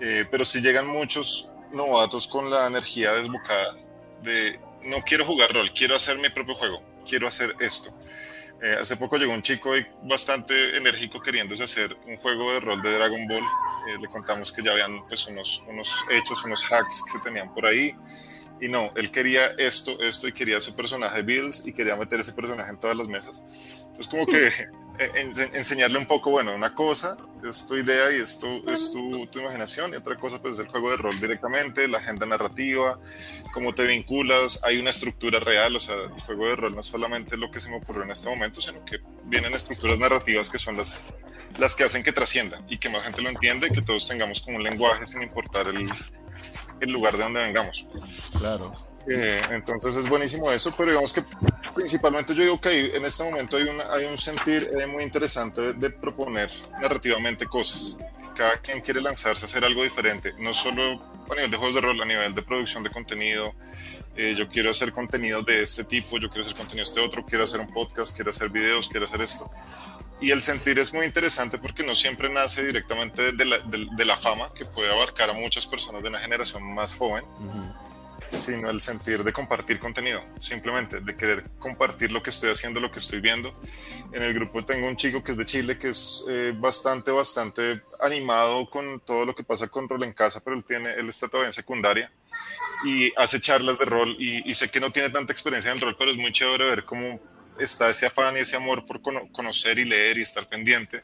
Eh, 0.00 0.26
pero 0.30 0.44
si 0.44 0.60
llegan 0.60 0.86
muchos 0.86 1.48
novatos 1.72 2.26
con 2.26 2.50
la 2.50 2.66
energía 2.66 3.12
desbocada 3.12 3.76
de 4.22 4.60
no 4.82 5.02
quiero 5.02 5.24
jugar 5.24 5.52
rol, 5.52 5.72
quiero 5.74 5.96
hacer 5.96 6.18
mi 6.18 6.28
propio 6.28 6.54
juego, 6.54 6.82
quiero 7.06 7.26
hacer 7.26 7.54
esto. 7.60 7.96
Eh, 8.62 8.76
hace 8.80 8.96
poco 8.96 9.18
llegó 9.18 9.34
un 9.34 9.42
chico 9.42 9.72
bastante 10.02 10.76
enérgico 10.76 11.20
queriéndose 11.20 11.62
hacer 11.62 11.94
un 12.06 12.16
juego 12.16 12.52
de 12.52 12.60
rol 12.60 12.80
de 12.82 12.94
Dragon 12.94 13.28
Ball. 13.28 13.44
Eh, 13.88 13.98
le 14.00 14.08
contamos 14.08 14.50
que 14.50 14.62
ya 14.62 14.72
habían 14.72 15.06
pues, 15.08 15.26
unos, 15.26 15.62
unos 15.68 16.04
hechos, 16.10 16.42
unos 16.44 16.64
hacks 16.72 17.04
que 17.12 17.18
tenían 17.18 17.52
por 17.52 17.66
ahí. 17.66 17.94
Y 18.60 18.68
no, 18.68 18.90
él 18.96 19.10
quería 19.10 19.48
esto, 19.58 20.00
esto 20.00 20.26
y 20.26 20.32
quería 20.32 20.60
su 20.60 20.74
personaje 20.74 21.20
Bills 21.22 21.66
y 21.66 21.72
quería 21.74 21.94
meter 21.96 22.20
ese 22.20 22.32
personaje 22.32 22.70
en 22.70 22.80
todas 22.80 22.96
las 22.96 23.06
mesas. 23.06 23.42
Entonces 23.88 24.08
como 24.08 24.26
que 24.26 24.50
eh, 24.98 25.48
enseñarle 25.54 25.98
un 25.98 26.06
poco, 26.06 26.30
bueno, 26.30 26.54
una 26.54 26.74
cosa 26.74 27.16
es 27.44 27.66
tu 27.66 27.76
idea 27.76 28.12
y 28.12 28.20
es, 28.20 28.38
tu, 28.38 28.68
es 28.68 28.90
tu, 28.90 29.26
tu, 29.26 29.40
imaginación 29.40 29.92
y 29.92 29.96
otra 29.96 30.16
cosa 30.16 30.40
pues 30.40 30.54
es 30.54 30.60
el 30.60 30.68
juego 30.68 30.90
de 30.90 30.96
rol 30.96 31.20
directamente, 31.20 31.86
la 31.86 31.98
agenda 31.98 32.26
narrativa, 32.26 32.98
cómo 33.52 33.74
te 33.74 33.84
vinculas, 33.84 34.60
hay 34.64 34.78
una 34.78 34.90
estructura 34.90 35.38
real, 35.40 35.76
o 35.76 35.80
sea, 35.80 35.94
el 35.94 36.20
juego 36.22 36.48
de 36.48 36.56
rol 36.56 36.74
no 36.74 36.80
es 36.80 36.86
solamente 36.86 37.36
lo 37.36 37.50
que 37.50 37.60
se 37.60 37.68
me 37.68 37.76
ocurrió 37.76 38.02
en 38.02 38.10
este 38.10 38.28
momento, 38.28 38.60
sino 38.60 38.84
que 38.84 39.00
vienen 39.24 39.54
estructuras 39.54 39.98
narrativas 39.98 40.50
que 40.50 40.58
son 40.58 40.76
las, 40.76 41.06
las 41.58 41.76
que 41.76 41.84
hacen 41.84 42.02
que 42.02 42.12
trascienda 42.12 42.62
y 42.68 42.78
que 42.78 42.88
más 42.88 43.04
gente 43.04 43.22
lo 43.22 43.28
entienda 43.28 43.66
y 43.66 43.70
que 43.70 43.82
todos 43.82 44.06
tengamos 44.08 44.40
como 44.40 44.56
un 44.56 44.62
lenguaje 44.62 45.06
sin 45.06 45.22
importar 45.22 45.68
el, 45.68 45.88
el 46.80 46.90
lugar 46.90 47.16
de 47.16 47.22
donde 47.22 47.42
vengamos. 47.42 47.86
Claro. 48.38 48.85
Eh, 49.08 49.40
entonces 49.50 49.94
es 49.94 50.08
buenísimo 50.08 50.50
eso, 50.50 50.74
pero 50.76 50.90
digamos 50.90 51.12
que 51.12 51.22
principalmente 51.74 52.34
yo 52.34 52.42
digo 52.42 52.60
que 52.60 52.96
en 52.96 53.04
este 53.04 53.22
momento 53.22 53.56
hay, 53.56 53.68
hay 53.90 54.06
un 54.06 54.18
sentir 54.18 54.68
eh, 54.78 54.86
muy 54.86 55.04
interesante 55.04 55.74
de, 55.74 55.90
proponer 55.90 56.50
narrativamente 56.80 57.46
cosas. 57.46 57.98
Cada 58.34 58.56
quien 58.58 58.80
quiere 58.80 59.00
lanzarse 59.00 59.44
a 59.44 59.46
hacer 59.46 59.64
algo 59.64 59.82
diferente, 59.82 60.34
no 60.38 60.52
solo 60.52 61.00
a 61.30 61.34
nivel 61.34 61.50
de 61.50 61.56
juegos 61.56 61.74
de 61.76 61.80
rol, 61.80 62.02
a 62.02 62.04
nivel 62.04 62.34
de 62.34 62.42
producción 62.42 62.82
de 62.82 62.90
contenido. 62.90 63.54
Eh, 64.16 64.34
yo 64.36 64.48
quiero 64.48 64.70
hacer 64.70 64.92
contenido 64.92 65.42
de 65.42 65.62
este 65.62 65.84
tipo, 65.84 66.18
yo 66.18 66.28
quiero 66.28 66.42
hacer 66.42 66.56
contenido 66.56 66.84
de 66.84 66.90
este 66.90 67.00
otro, 67.00 67.24
quiero 67.24 67.44
hacer 67.44 67.60
un 67.60 67.68
podcast, 67.68 68.14
quiero 68.14 68.30
hacer 68.30 68.48
videos, 68.48 68.88
quiero 68.88 69.06
hacer 69.06 69.20
esto. 69.20 69.50
Y 70.20 70.30
el 70.30 70.40
sentir 70.40 70.78
es 70.78 70.92
muy 70.94 71.04
interesante 71.04 71.58
porque 71.58 71.82
no 71.82 71.94
siempre 71.94 72.30
nace 72.30 72.64
directamente 72.64 73.32
de 73.32 73.44
la, 73.44 73.58
de, 73.58 74.04
la 74.04 74.16
fama, 74.16 74.52
que 74.54 74.64
puede 74.64 74.90
abarcar 74.90 75.28
a 75.28 75.34
muchas 75.34 75.66
personas 75.66 76.02
de 76.02 76.08
una 76.08 76.18
generación 76.18 76.62
más 76.74 76.94
joven 76.94 77.24
sino 78.30 78.70
el 78.70 78.80
sentir 78.80 79.24
de 79.24 79.32
compartir 79.32 79.78
contenido, 79.78 80.22
simplemente 80.40 81.00
de 81.00 81.16
querer 81.16 81.50
compartir 81.58 82.12
lo 82.12 82.22
que 82.22 82.30
estoy 82.30 82.50
haciendo, 82.50 82.80
lo 82.80 82.90
que 82.90 82.98
estoy 82.98 83.20
viendo. 83.20 83.58
En 84.12 84.22
el 84.22 84.34
grupo 84.34 84.64
tengo 84.64 84.86
un 84.86 84.96
chico 84.96 85.22
que 85.22 85.32
es 85.32 85.38
de 85.38 85.46
Chile, 85.46 85.78
que 85.78 85.88
es 85.88 86.24
eh, 86.28 86.52
bastante, 86.56 87.10
bastante 87.10 87.80
animado 88.00 88.68
con 88.68 89.00
todo 89.00 89.24
lo 89.24 89.34
que 89.34 89.44
pasa 89.44 89.68
con 89.68 89.88
rol 89.88 90.04
en 90.04 90.12
casa, 90.12 90.40
pero 90.44 90.56
él, 90.56 90.64
tiene, 90.64 90.92
él 90.94 91.08
está 91.08 91.28
todavía 91.28 91.48
en 91.48 91.52
secundaria 91.52 92.12
y 92.84 93.12
hace 93.16 93.40
charlas 93.40 93.78
de 93.78 93.84
rol 93.84 94.16
y, 94.18 94.54
sé 94.54 94.70
que 94.70 94.80
no 94.80 94.90
tiene 94.90 95.10
tanta 95.10 95.32
experiencia 95.32 95.72
en 95.72 95.80
rol, 95.80 95.96
pero 95.98 96.10
es 96.10 96.16
muy 96.16 96.32
chévere 96.32 96.64
ver 96.64 96.84
cómo 96.84 97.20
está 97.58 97.88
ese 97.90 98.06
afán 98.06 98.36
y 98.36 98.40
ese 98.40 98.56
amor 98.56 98.84
por 98.84 99.00
conocer 99.32 99.78
y 99.78 99.84
leer 99.84 100.18
y 100.18 100.22
estar 100.22 100.46
pendiente 100.48 101.02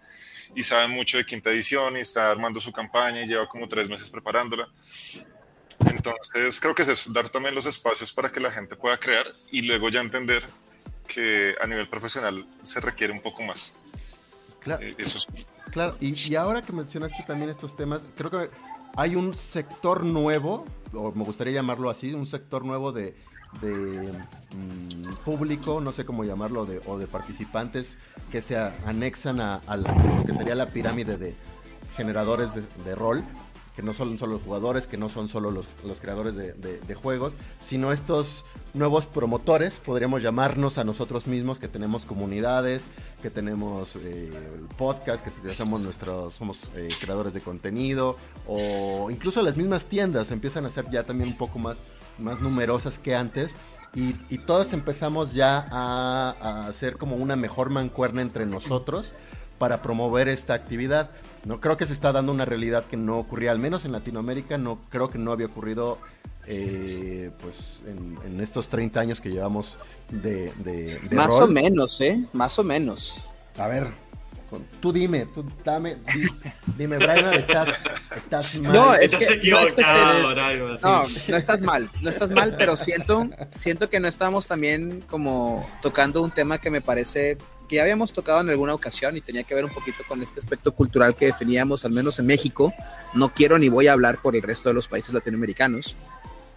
y 0.54 0.62
sabe 0.62 0.88
mucho 0.88 1.16
de 1.16 1.24
quinta 1.24 1.50
edición 1.50 1.96
y 1.96 2.00
está 2.00 2.30
armando 2.30 2.60
su 2.60 2.72
campaña 2.72 3.22
y 3.22 3.26
lleva 3.26 3.48
como 3.48 3.68
tres 3.68 3.88
meses 3.88 4.10
preparándola. 4.10 4.68
Entonces, 5.90 6.60
creo 6.60 6.74
que 6.74 6.82
es 6.82 6.88
eso, 6.88 7.12
dar 7.12 7.28
también 7.28 7.54
los 7.54 7.66
espacios 7.66 8.12
para 8.12 8.30
que 8.30 8.40
la 8.40 8.50
gente 8.50 8.76
pueda 8.76 8.96
crear 8.98 9.26
y 9.50 9.62
luego 9.62 9.88
ya 9.88 10.00
entender 10.00 10.44
que 11.06 11.54
a 11.60 11.66
nivel 11.66 11.88
profesional 11.88 12.46
se 12.62 12.80
requiere 12.80 13.12
un 13.12 13.20
poco 13.20 13.42
más. 13.42 13.74
Claro. 14.60 14.82
Eh, 14.82 14.94
eso 14.98 15.20
sí. 15.20 15.46
Claro, 15.72 15.96
y, 16.00 16.34
ahora 16.34 16.60
que 16.60 16.72
mencionaste 16.72 17.24
también 17.26 17.48
estos 17.48 17.74
temas, 17.74 18.04
creo 18.14 18.30
que 18.30 18.50
hay 18.94 19.16
un 19.16 19.34
sector 19.34 20.04
nuevo, 20.04 20.66
o 20.92 21.12
me 21.12 21.24
gustaría 21.24 21.54
llamarlo 21.54 21.88
así, 21.88 22.12
un 22.12 22.26
sector 22.26 22.62
nuevo 22.62 22.92
de, 22.92 23.14
mm, 23.62 25.14
público, 25.24 25.80
no 25.80 25.92
sé 25.92 26.04
cómo 26.04 26.24
llamarlo, 26.24 26.66
de, 26.66 26.82
o 26.84 26.98
de 26.98 27.06
participantes 27.06 27.96
que 28.30 28.42
se 28.42 28.58
anexan 28.58 29.40
a, 29.40 29.62
lo 29.76 30.26
que 30.26 30.34
sería 30.34 30.54
la 30.54 30.66
pirámide 30.66 31.16
de 31.16 31.34
generadores 31.96 32.50
de 32.54 32.94
rol, 32.94 33.24
que 33.74 33.82
no 33.82 33.94
son 33.94 34.18
solo 34.18 34.34
los 34.34 34.42
jugadores, 34.42 34.86
que 34.86 34.98
no 34.98 35.08
son 35.08 35.28
solo 35.28 35.50
los, 35.50 35.66
creadores 36.00 36.36
de, 36.36 36.94
juegos, 36.94 37.34
sino 37.60 37.92
estos 37.92 38.44
nuevos 38.74 39.06
promotores, 39.06 39.78
podríamos 39.78 40.22
llamarnos 40.22 40.76
a 40.76 40.84
nosotros 40.84 41.26
mismos, 41.26 41.58
que 41.58 41.68
tenemos 41.68 42.04
comunidades, 42.04 42.84
que 43.22 43.30
tenemos 43.30 43.96
eh, 43.96 44.30
podcast, 44.76 45.24
que 45.24 45.54
somos 45.54 45.80
nuestros, 45.80 46.34
somos 46.34 46.68
eh, 46.76 46.88
creadores 47.00 47.32
de 47.32 47.40
contenido, 47.40 48.16
o 48.46 49.10
incluso 49.10 49.42
las 49.42 49.56
mismas 49.56 49.86
tiendas 49.86 50.30
empiezan 50.30 50.66
a 50.66 50.70
ser 50.70 50.90
ya 50.90 51.02
también 51.02 51.30
un 51.30 51.36
poco 51.38 51.58
más, 51.58 51.78
más 52.18 52.40
numerosas 52.40 52.98
que 52.98 53.14
antes. 53.14 53.56
Y, 53.94 54.16
y 54.30 54.38
todos 54.38 54.72
empezamos 54.72 55.34
ya 55.34 55.68
a, 55.70 56.34
a 56.40 56.66
hacer 56.66 56.96
como 56.96 57.16
una 57.16 57.36
mejor 57.36 57.68
mancuerna 57.68 58.22
entre 58.22 58.46
nosotros 58.46 59.12
para 59.58 59.82
promover 59.82 60.28
esta 60.28 60.54
actividad. 60.54 61.10
No 61.45 61.61
creo 61.61 61.76
que 61.76 61.86
se 61.86 61.93
está 61.93 62.12
dando 62.12 62.32
una 62.32 62.45
realidad 62.45 62.84
que 62.84 62.97
no 62.97 63.18
ocurría, 63.18 63.51
al 63.51 63.59
menos 63.59 63.84
en 63.84 63.93
Latinoamérica, 63.93 64.59
no 64.59 64.78
creo 64.90 65.11
que 65.11 65.18
no 65.18 65.32
había 65.32 65.47
ocurrido 65.47 65.99
eh, 66.47 67.30
pues 67.40 67.82
en, 67.86 68.40
estos 68.40 68.68
30 68.68 69.01
años 69.01 69.20
que 69.20 69.30
llevamos 69.30 69.78
de, 70.11 70.53
de, 70.59 70.99
Más 71.12 71.32
o 71.32 71.49
menos, 71.49 72.01
¿eh? 72.01 72.24
Más 72.32 72.59
o 72.59 72.64
menos. 72.64 73.24
A 73.59 73.66
ver, 73.66 73.88
tú 74.80 74.93
dime, 74.93 75.26
tú 75.26 75.45
dame, 75.64 75.97
dime, 76.78 76.97
Brian, 76.99 77.34
estás, 77.34 77.68
estás 78.16 78.55
mal. 78.57 78.72
No, 78.72 78.95
es 78.95 79.14
que, 79.14 79.51
no, 79.51 79.61
no, 80.80 81.05
no 81.28 81.36
estás 81.36 81.61
mal, 81.61 81.90
no 82.01 82.11
estás 82.11 82.30
mal, 82.30 82.57
pero 82.57 82.76
siento, 82.76 83.28
siento 83.55 83.88
que 83.88 84.01
no 84.01 84.09
estamos 84.09 84.47
también 84.47 85.03
como 85.09 85.68
tocando 85.80 86.22
un 86.22 86.30
tema 86.30 86.59
que 86.59 86.70
me 86.70 86.80
parece 86.80 87.38
que 87.72 87.76
ya 87.76 87.82
habíamos 87.84 88.12
tocado 88.12 88.42
en 88.42 88.50
alguna 88.50 88.74
ocasión 88.74 89.16
y 89.16 89.22
tenía 89.22 89.44
que 89.44 89.54
ver 89.54 89.64
un 89.64 89.70
poquito 89.70 90.04
con 90.06 90.22
este 90.22 90.38
aspecto 90.38 90.72
cultural 90.72 91.14
que 91.14 91.24
definíamos, 91.24 91.86
al 91.86 91.92
menos 91.92 92.18
en 92.18 92.26
México. 92.26 92.70
No 93.14 93.32
quiero 93.32 93.58
ni 93.58 93.70
voy 93.70 93.86
a 93.86 93.94
hablar 93.94 94.20
por 94.20 94.36
el 94.36 94.42
resto 94.42 94.68
de 94.68 94.74
los 94.74 94.88
países 94.88 95.14
latinoamericanos. 95.14 95.96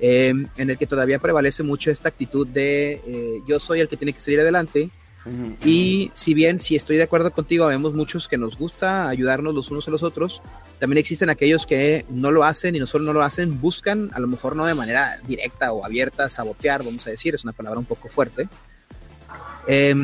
Eh, 0.01 0.34
en 0.57 0.70
el 0.70 0.78
que 0.78 0.86
todavía 0.86 1.18
prevalece 1.20 1.63
mucho 1.63 1.89
esta 1.89 2.09
actitud 2.09 2.45
de 2.45 3.01
eh, 3.07 3.41
yo 3.47 3.61
soy 3.61 3.80
el 3.80 3.88
que 3.88 3.95
tiene 3.95 4.11
que 4.11 4.20
salir 4.20 4.41
adelante. 4.41 4.89
Y 5.63 6.11
si 6.13 6.34
bien, 6.34 6.59
si 6.59 6.76
estoy 6.76 6.97
de 6.97 7.03
acuerdo 7.03 7.32
contigo, 7.32 7.66
vemos 7.66 7.93
muchos 7.93 8.28
que 8.28 8.38
nos 8.38 8.57
gusta 8.57 9.07
ayudarnos 9.07 9.55
los 9.55 9.72
unos 9.72 9.88
a 9.88 9.91
los 9.91 10.03
otros, 10.03 10.41
también 10.80 10.97
existen 10.99 11.32
aquellos 11.32 11.66
que 11.66 12.05
no 12.09 12.30
lo 12.30 12.43
hacen 12.43 12.76
y 12.76 12.80
no 12.80 12.86
solo 12.86 13.05
no 13.05 13.13
lo 13.13 13.24
hacen, 13.24 13.59
buscan, 13.59 14.11
a 14.13 14.20
lo 14.20 14.28
mejor 14.28 14.55
no 14.55 14.66
de 14.66 14.76
manera 14.76 15.18
directa 15.26 15.72
o 15.72 15.84
abierta, 15.84 16.30
sabotear, 16.30 16.84
vamos 16.84 17.07
a 17.07 17.09
decir, 17.09 17.34
es 17.34 17.43
una 17.43 17.53
palabra 17.53 17.80
un 17.80 17.86
poco 17.86 18.07
fuerte, 18.07 18.47
eh, 19.68 19.95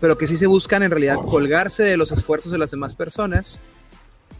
pero 0.00 0.16
que 0.18 0.26
sí 0.26 0.36
se 0.36 0.46
buscan 0.46 0.82
en 0.82 0.90
realidad 0.90 1.16
colgarse 1.16 1.82
de 1.82 1.96
los 1.96 2.10
esfuerzos 2.10 2.50
de 2.50 2.58
las 2.58 2.70
demás 2.70 2.94
personas 2.94 3.60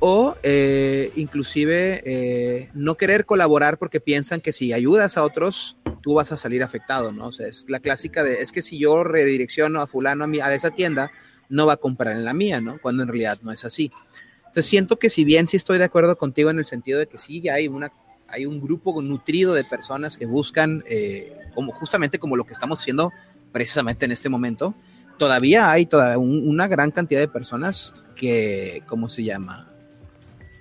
o 0.00 0.34
eh, 0.42 1.12
inclusive 1.14 2.02
eh, 2.06 2.70
no 2.72 2.96
querer 2.96 3.26
colaborar 3.26 3.78
porque 3.78 4.00
piensan 4.00 4.40
que 4.40 4.50
si 4.50 4.72
ayudas 4.72 5.18
a 5.18 5.22
otros, 5.22 5.76
tú 6.00 6.14
vas 6.14 6.32
a 6.32 6.38
salir 6.38 6.62
afectado, 6.62 7.12
¿no? 7.12 7.26
O 7.26 7.32
sea, 7.32 7.46
es 7.46 7.66
la 7.68 7.80
clásica 7.80 8.24
de, 8.24 8.40
es 8.40 8.50
que 8.50 8.62
si 8.62 8.78
yo 8.78 9.04
redirecciono 9.04 9.80
a 9.80 9.86
fulano 9.86 10.24
a, 10.24 10.26
mi, 10.26 10.40
a 10.40 10.52
esa 10.54 10.70
tienda, 10.70 11.12
no 11.50 11.66
va 11.66 11.74
a 11.74 11.76
comprar 11.76 12.16
en 12.16 12.24
la 12.24 12.32
mía, 12.32 12.62
¿no? 12.62 12.78
Cuando 12.80 13.02
en 13.02 13.08
realidad 13.08 13.38
no 13.42 13.52
es 13.52 13.64
así. 13.66 13.92
Entonces 14.38 14.66
siento 14.66 14.98
que 14.98 15.11
si 15.11 15.24
bien 15.24 15.46
sí 15.46 15.58
estoy 15.58 15.76
de 15.76 15.84
acuerdo 15.84 16.16
contigo 16.16 16.48
en 16.48 16.58
el 16.58 16.64
sentido 16.64 16.98
de 16.98 17.06
que 17.06 17.18
sí 17.18 17.46
hay, 17.50 17.68
una, 17.68 17.92
hay 18.28 18.46
un 18.46 18.58
grupo 18.61 19.00
nutrido 19.02 19.52
de 19.52 19.64
personas 19.64 20.16
que 20.16 20.24
buscan, 20.24 20.82
eh, 20.88 21.36
como, 21.54 21.72
justamente 21.72 22.18
como 22.18 22.36
lo 22.36 22.44
que 22.44 22.52
estamos 22.52 22.80
haciendo 22.80 23.12
precisamente 23.52 24.06
en 24.06 24.12
este 24.12 24.28
momento, 24.28 24.74
todavía 25.21 25.71
hay 25.71 25.85
toda 25.85 26.16
una 26.16 26.66
gran 26.66 26.91
cantidad 26.91 27.21
de 27.21 27.29
personas 27.29 27.93
que, 28.16 28.83
¿cómo 28.87 29.07
se 29.07 29.23
llama? 29.23 29.68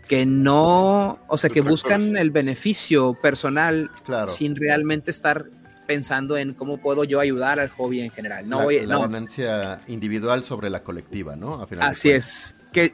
Que 0.05 0.26
no, 0.26 1.18
o 1.30 1.38
sea, 1.38 1.49
que 1.49 1.62
buscan 1.62 2.18
el 2.18 2.30
beneficio 2.30 3.14
personal 3.14 3.89
sin 4.28 4.57
realmente 4.57 5.12
estar 5.12 5.45
pensando 5.88 6.38
en 6.38 6.53
cómo 6.53 6.78
puedo 6.78 7.05
yo 7.05 7.22
ayudar 7.22 7.62
al 7.62 7.70
hobby 7.70 8.01
en 8.01 8.12
general. 8.12 8.49
No, 8.49 8.70
la, 8.70 8.82
la 8.84 8.99
ganancia 8.99 9.80
individual 9.88 10.43
sobre 10.43 10.70
la 10.70 10.84
colectiva, 10.84 11.38
¿no? 11.38 11.66
Así 11.80 12.12
es. 12.12 12.57
Que, 12.74 12.93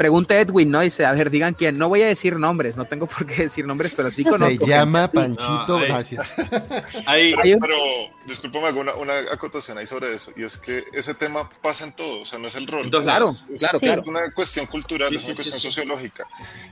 pregunta 0.00 0.40
Edwin, 0.40 0.70
¿no? 0.70 0.80
Dice, 0.80 1.04
a 1.04 1.12
ver, 1.12 1.28
digan 1.28 1.52
quién. 1.52 1.76
No 1.76 1.90
voy 1.90 2.00
a 2.00 2.06
decir 2.06 2.38
nombres, 2.38 2.78
no 2.78 2.86
tengo 2.86 3.06
por 3.18 3.26
qué 3.26 3.42
decir 3.42 3.66
nombres, 3.66 3.92
pero 3.94 4.10
sí 4.10 4.24
conozco. 4.24 4.64
Se 4.64 4.70
llama 4.70 5.08
Panchito, 5.08 5.78
gracias. 5.78 6.26
Ahí, 7.06 7.34
pero, 7.60 7.76
discúlpame, 8.24 8.70
una, 8.80 8.94
una 8.94 9.12
acotación 9.30 9.76
ahí 9.76 9.86
sobre 9.86 10.14
eso, 10.14 10.32
y 10.36 10.44
es 10.44 10.56
que 10.56 10.84
ese 10.94 11.12
tema 11.14 11.50
pasa 11.60 11.84
en 11.84 11.92
todo, 11.92 12.22
o 12.22 12.26
sea, 12.26 12.38
no 12.38 12.48
es 12.48 12.54
el 12.54 12.66
rol. 12.66 12.88
claro, 12.90 13.36
es, 13.52 13.60
claro, 13.60 13.78
es, 13.82 14.06
una 14.06 14.20
cuestión 14.32 14.66
cultural, 14.66 15.14
es 15.14 15.24
una 15.24 15.34
cuestión 15.34 15.60
sociológica. 15.60 16.26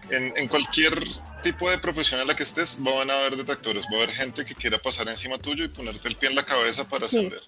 En, 0.09 0.33
en, 0.37 0.49
cualquier 0.49 0.95
tipo 1.43 1.70
de 1.70 1.79
profesión 1.79 2.20
en 2.20 2.29
la 2.29 2.35
que 2.35 2.45
estés, 2.45 2.76
van 2.79 3.11
a 3.11 3.14
haber 3.14 3.37
detractores, 3.37 3.85
va 3.93 3.99
a 3.99 4.03
haber 4.05 4.14
gente 4.14 4.45
que 4.45 4.55
quiera 4.55 4.79
pasar 4.79 5.09
encima 5.09 5.39
tuyo 5.39 5.64
y 5.64 5.68
ponerte 5.68 6.09
el 6.09 6.16
pie 6.16 6.31
en 6.31 6.37
la 6.37 6.45
cabeza 6.45 6.89
para 6.89 7.07
ascender. 7.07 7.43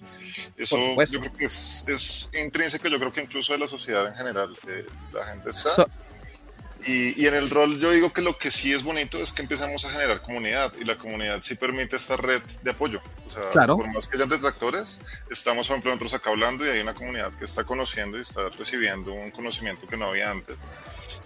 Eso 0.57 0.77
yo 1.05 1.19
creo 1.19 1.33
que 1.33 1.45
es, 1.45 1.87
es 1.87 2.31
intrínseco, 2.39 2.87
yo 2.87 2.99
creo 2.99 3.13
que 3.13 3.21
incluso 3.21 3.53
de 3.53 3.59
la 3.59 3.67
sociedad 3.67 4.07
en 4.07 4.15
general, 4.15 4.55
eh, 4.67 4.85
la 5.13 5.25
gente 5.25 5.49
está 5.49 5.70
Y, 6.85 7.21
y, 7.21 7.27
en 7.27 7.35
el 7.35 7.51
rol 7.51 7.79
yo 7.79 7.91
digo 7.91 8.11
que 8.11 8.23
lo 8.23 8.39
que 8.39 8.49
sí 8.49 8.73
es 8.73 8.81
bonito 8.81 9.19
es 9.19 9.31
que 9.31 9.43
empezamos 9.43 9.85
a 9.85 9.91
generar 9.91 10.23
comunidad 10.23 10.73
y 10.79 10.83
la 10.83 10.97
comunidad 10.97 11.39
sí 11.41 11.53
permite 11.53 11.95
esta 11.95 12.17
red 12.17 12.41
de 12.63 12.71
apoyo. 12.71 13.01
O 13.27 13.29
sea, 13.29 13.49
claro. 13.51 13.77
por 13.77 13.93
más 13.93 14.07
que 14.07 14.17
hayan 14.17 14.29
detractores, 14.29 14.99
estamos, 15.29 15.67
por 15.67 15.75
ejemplo, 15.75 15.91
nosotros 15.91 16.15
acá 16.15 16.31
hablando 16.31 16.65
y 16.65 16.69
hay 16.69 16.79
una 16.79 16.95
comunidad 16.95 17.31
que 17.33 17.45
está 17.45 17.65
conociendo 17.65 18.17
y 18.17 18.21
está 18.21 18.49
recibiendo 18.49 19.13
un 19.13 19.29
conocimiento 19.29 19.85
que 19.87 19.95
no 19.95 20.07
había 20.07 20.31
antes 20.31 20.57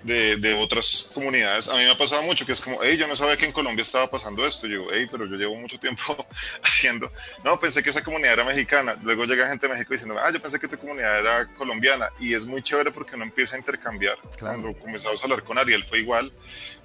de, 0.06 0.38
de, 0.38 0.54
otras 0.54 1.10
comunidades. 1.14 1.68
A 1.68 1.74
mí 1.74 1.80
me 1.80 1.90
ha 1.90 1.98
pasado 1.98 2.22
mucho 2.22 2.46
que 2.46 2.52
es 2.52 2.62
como, 2.62 2.78
hey, 2.84 2.96
yo 2.96 3.08
no 3.08 3.16
sabía 3.16 3.36
que 3.38 3.46
en 3.46 3.52
Colombia 3.52 3.82
estaba 3.82 4.08
pasando 4.10 4.46
esto. 4.46 4.68
Yo 4.68 4.80
digo, 4.80 4.88
hey, 4.94 5.08
pero 5.10 5.26
yo 5.26 5.36
llevo 5.36 5.56
mucho 5.56 5.80
tiempo 5.80 6.26
haciendo. 6.64 7.12
No, 7.44 7.60
pensé 7.60 7.82
que 7.82 7.90
esa 7.90 8.04
comunidad 8.04 8.34
era 8.34 8.44
mexicana. 8.44 8.98
Luego 9.02 9.26
llega 9.26 9.48
gente 9.48 9.68
de 9.68 9.74
México 9.74 9.94
diciendo, 9.94 10.16
ah, 10.20 10.32
yo 10.32 10.40
pensé 10.40 10.60
que 10.60 10.68
tu 10.68 10.78
comunidad 10.78 11.20
era 11.20 11.48
colombiana. 11.58 12.10
Y 12.20 12.36
es 12.36 12.46
muy 12.46 12.62
chévere 12.62 12.92
porque 12.92 13.16
uno 13.16 13.24
empieza 13.24 13.56
a 13.56 13.60
intercambiar. 13.60 14.18
Claro. 14.38 14.62
Cuando 14.62 14.80
comenzamos 14.80 15.20
a 15.22 15.24
hablar 15.24 15.44
con 15.44 15.58
Ariel 15.58 15.84
fue 15.84 16.00
igual. 16.00 16.32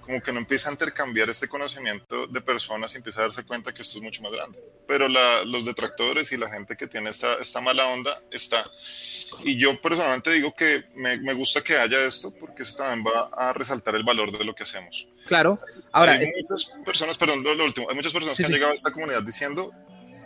Como 0.01 0.21
que 0.21 0.33
no 0.33 0.39
empieza 0.39 0.69
a 0.69 0.73
intercambiar 0.73 1.31
este 1.31 1.49
conocimiento 1.49 2.27
de 2.27 2.41
personas 2.41 2.93
y 2.95 2.97
empieza 2.99 3.21
a 3.21 3.25
darse 3.25 3.45
cuenta 3.45 3.73
que 3.73 3.83
esto 3.83 3.99
es 3.99 4.05
mucho 4.05 4.23
más 4.23 4.33
grande. 4.33 4.59
Pero 4.87 5.09
la, 5.09 5.45
los 5.45 5.65
detractores 5.65 6.33
y 6.33 6.37
la 6.37 6.51
gente 6.51 6.77
que 6.77 6.87
tiene 6.87 7.11
esta, 7.11 7.35
esta 7.35 7.61
mala 7.61 7.87
onda 7.87 8.21
está. 8.31 8.69
Y 9.45 9.57
yo 9.57 9.81
personalmente 9.81 10.33
digo 10.33 10.55
que 10.55 10.85
me, 10.95 11.21
me, 11.21 11.33
gusta 11.35 11.61
que 11.61 11.77
haya 11.77 12.05
esto 12.05 12.33
porque 12.33 12.65
eso 12.65 12.77
también 12.77 13.05
va 13.07 13.29
a 13.29 13.53
resaltar 13.53 13.95
el 13.95 14.03
valor 14.03 14.37
de 14.37 14.45
lo 14.45 14.55
que 14.55 14.65
hacemos. 14.65 15.07
Claro. 15.27 15.61
Ahora, 15.93 16.13
hay 16.13 16.27
muchas 16.49 16.77
personas, 16.85 17.17
perdón, 17.17 17.45
lo, 17.45 17.65
último, 17.65 17.89
hay 17.89 17.95
muchas 17.95 18.13
personas 18.13 18.37
sí, 18.37 18.43
que 18.43 18.47
han 18.47 18.53
sí. 18.53 18.55
llegado 18.55 18.73
a 18.73 18.75
esta 18.75 18.91
comunidad 18.91 19.23
diciendo, 19.23 19.73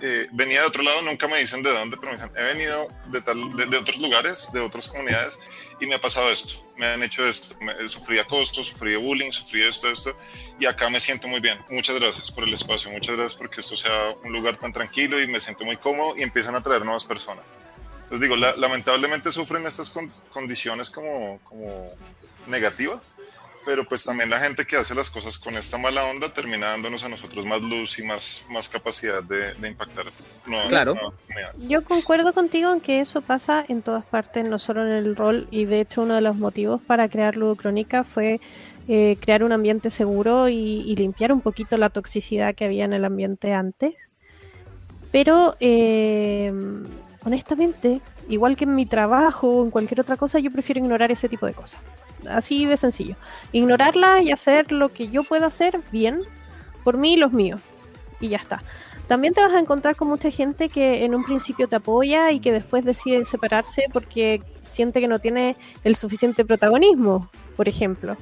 eh, 0.00 0.28
venía 0.32 0.60
de 0.60 0.66
otro 0.66 0.82
lado, 0.82 1.02
nunca 1.02 1.28
me 1.28 1.38
dicen 1.38 1.62
de 1.62 1.72
dónde, 1.72 1.96
pero 1.96 2.12
me 2.12 2.18
dicen, 2.18 2.32
he 2.36 2.42
venido 2.44 2.88
de, 3.06 3.20
tal, 3.22 3.56
de, 3.56 3.66
de 3.66 3.76
otros 3.76 3.98
lugares, 3.98 4.50
de 4.52 4.60
otras 4.60 4.88
comunidades, 4.88 5.38
y 5.80 5.86
me 5.86 5.94
ha 5.94 6.00
pasado 6.00 6.30
esto, 6.30 6.54
me 6.76 6.86
han 6.86 7.02
hecho 7.02 7.26
esto, 7.26 7.56
me, 7.60 7.88
sufrí 7.88 8.18
acoso, 8.18 8.64
sufrí 8.64 8.96
bullying, 8.96 9.30
sufrí 9.30 9.62
esto, 9.62 9.88
esto, 9.90 10.16
y 10.58 10.66
acá 10.66 10.88
me 10.90 11.00
siento 11.00 11.28
muy 11.28 11.40
bien. 11.40 11.58
Muchas 11.70 11.98
gracias 11.98 12.30
por 12.30 12.44
el 12.44 12.52
espacio, 12.54 12.90
muchas 12.90 13.16
gracias 13.16 13.36
porque 13.36 13.60
esto 13.60 13.76
sea 13.76 14.14
un 14.24 14.32
lugar 14.32 14.56
tan 14.56 14.72
tranquilo 14.72 15.20
y 15.20 15.26
me 15.26 15.40
siento 15.40 15.64
muy 15.64 15.76
cómodo 15.76 16.16
y 16.16 16.22
empiezan 16.22 16.54
a 16.54 16.62
traer 16.62 16.84
nuevas 16.84 17.04
personas. 17.04 17.44
Les 18.10 18.20
digo, 18.20 18.36
la, 18.36 18.54
lamentablemente 18.56 19.32
sufren 19.32 19.66
estas 19.66 19.90
con, 19.90 20.10
condiciones 20.30 20.90
como, 20.90 21.40
como 21.44 21.92
negativas, 22.46 23.16
pero 23.64 23.86
pues 23.86 24.04
también 24.04 24.30
la 24.30 24.40
gente 24.40 24.66
que 24.66 24.76
hace 24.76 24.94
las 24.94 25.10
cosas 25.10 25.38
con 25.38 25.56
esta 25.56 25.78
mala 25.78 26.04
onda 26.04 26.32
termina 26.32 26.68
dándonos 26.68 27.04
a 27.04 27.08
nosotros 27.08 27.46
más 27.46 27.62
luz 27.62 27.98
y 27.98 28.02
más, 28.02 28.44
más 28.50 28.68
capacidad 28.68 29.22
de, 29.22 29.54
de 29.54 29.68
impactar 29.68 30.06
nuevas, 30.46 30.68
claro. 30.68 30.94
nuevas 30.94 31.14
comunidades. 31.14 31.68
Yo 31.68 31.84
concuerdo 31.84 32.32
contigo 32.32 32.72
en 32.72 32.80
que 32.80 33.00
eso 33.00 33.22
pasa 33.22 33.64
en 33.68 33.82
todas 33.82 34.04
partes, 34.04 34.48
no 34.48 34.58
solo 34.58 34.86
en 34.86 34.92
el 34.92 35.16
rol, 35.16 35.48
y 35.50 35.64
de 35.64 35.80
hecho 35.80 36.02
uno 36.02 36.14
de 36.14 36.20
los 36.20 36.36
motivos 36.36 36.80
para 36.82 37.08
crear 37.08 37.36
Ludocrónica 37.36 38.04
fue 38.04 38.40
eh, 38.86 39.16
crear 39.20 39.42
un 39.42 39.52
ambiente 39.52 39.90
seguro 39.90 40.48
y, 40.48 40.82
y, 40.82 40.96
limpiar 40.96 41.32
un 41.32 41.40
poquito 41.40 41.78
la 41.78 41.88
toxicidad 41.88 42.54
que 42.54 42.66
había 42.66 42.84
en 42.84 42.92
el 42.92 43.04
ambiente 43.06 43.54
antes. 43.54 43.94
Pero 45.10 45.56
eh, 45.60 46.52
honestamente, 47.24 48.00
igual 48.28 48.56
que 48.56 48.64
en 48.64 48.74
mi 48.74 48.86
trabajo 48.86 49.48
o 49.48 49.64
en 49.64 49.70
cualquier 49.70 50.00
otra 50.00 50.16
cosa, 50.16 50.38
yo 50.38 50.50
prefiero 50.50 50.80
ignorar 50.80 51.10
ese 51.12 51.28
tipo 51.28 51.46
de 51.46 51.52
cosas. 51.52 51.80
Así 52.28 52.66
de 52.66 52.76
sencillo. 52.76 53.16
Ignorarla 53.52 54.22
y 54.22 54.30
hacer 54.30 54.72
lo 54.72 54.88
que 54.88 55.08
yo 55.08 55.24
puedo 55.24 55.46
hacer 55.46 55.80
bien 55.92 56.22
por 56.82 56.96
mí 56.96 57.14
y 57.14 57.16
los 57.16 57.32
míos. 57.32 57.60
Y 58.20 58.28
ya 58.28 58.38
está. 58.38 58.62
También 59.06 59.34
te 59.34 59.42
vas 59.42 59.52
a 59.52 59.58
encontrar 59.58 59.96
con 59.96 60.08
mucha 60.08 60.30
gente 60.30 60.70
que 60.70 61.04
en 61.04 61.14
un 61.14 61.24
principio 61.24 61.68
te 61.68 61.76
apoya 61.76 62.30
y 62.30 62.40
que 62.40 62.52
después 62.52 62.84
decide 62.84 63.24
separarse 63.26 63.84
porque 63.92 64.42
siente 64.66 65.00
que 65.00 65.08
no 65.08 65.18
tiene 65.18 65.56
el 65.84 65.94
suficiente 65.94 66.44
protagonismo, 66.44 67.28
por 67.56 67.68
ejemplo. 67.68 68.16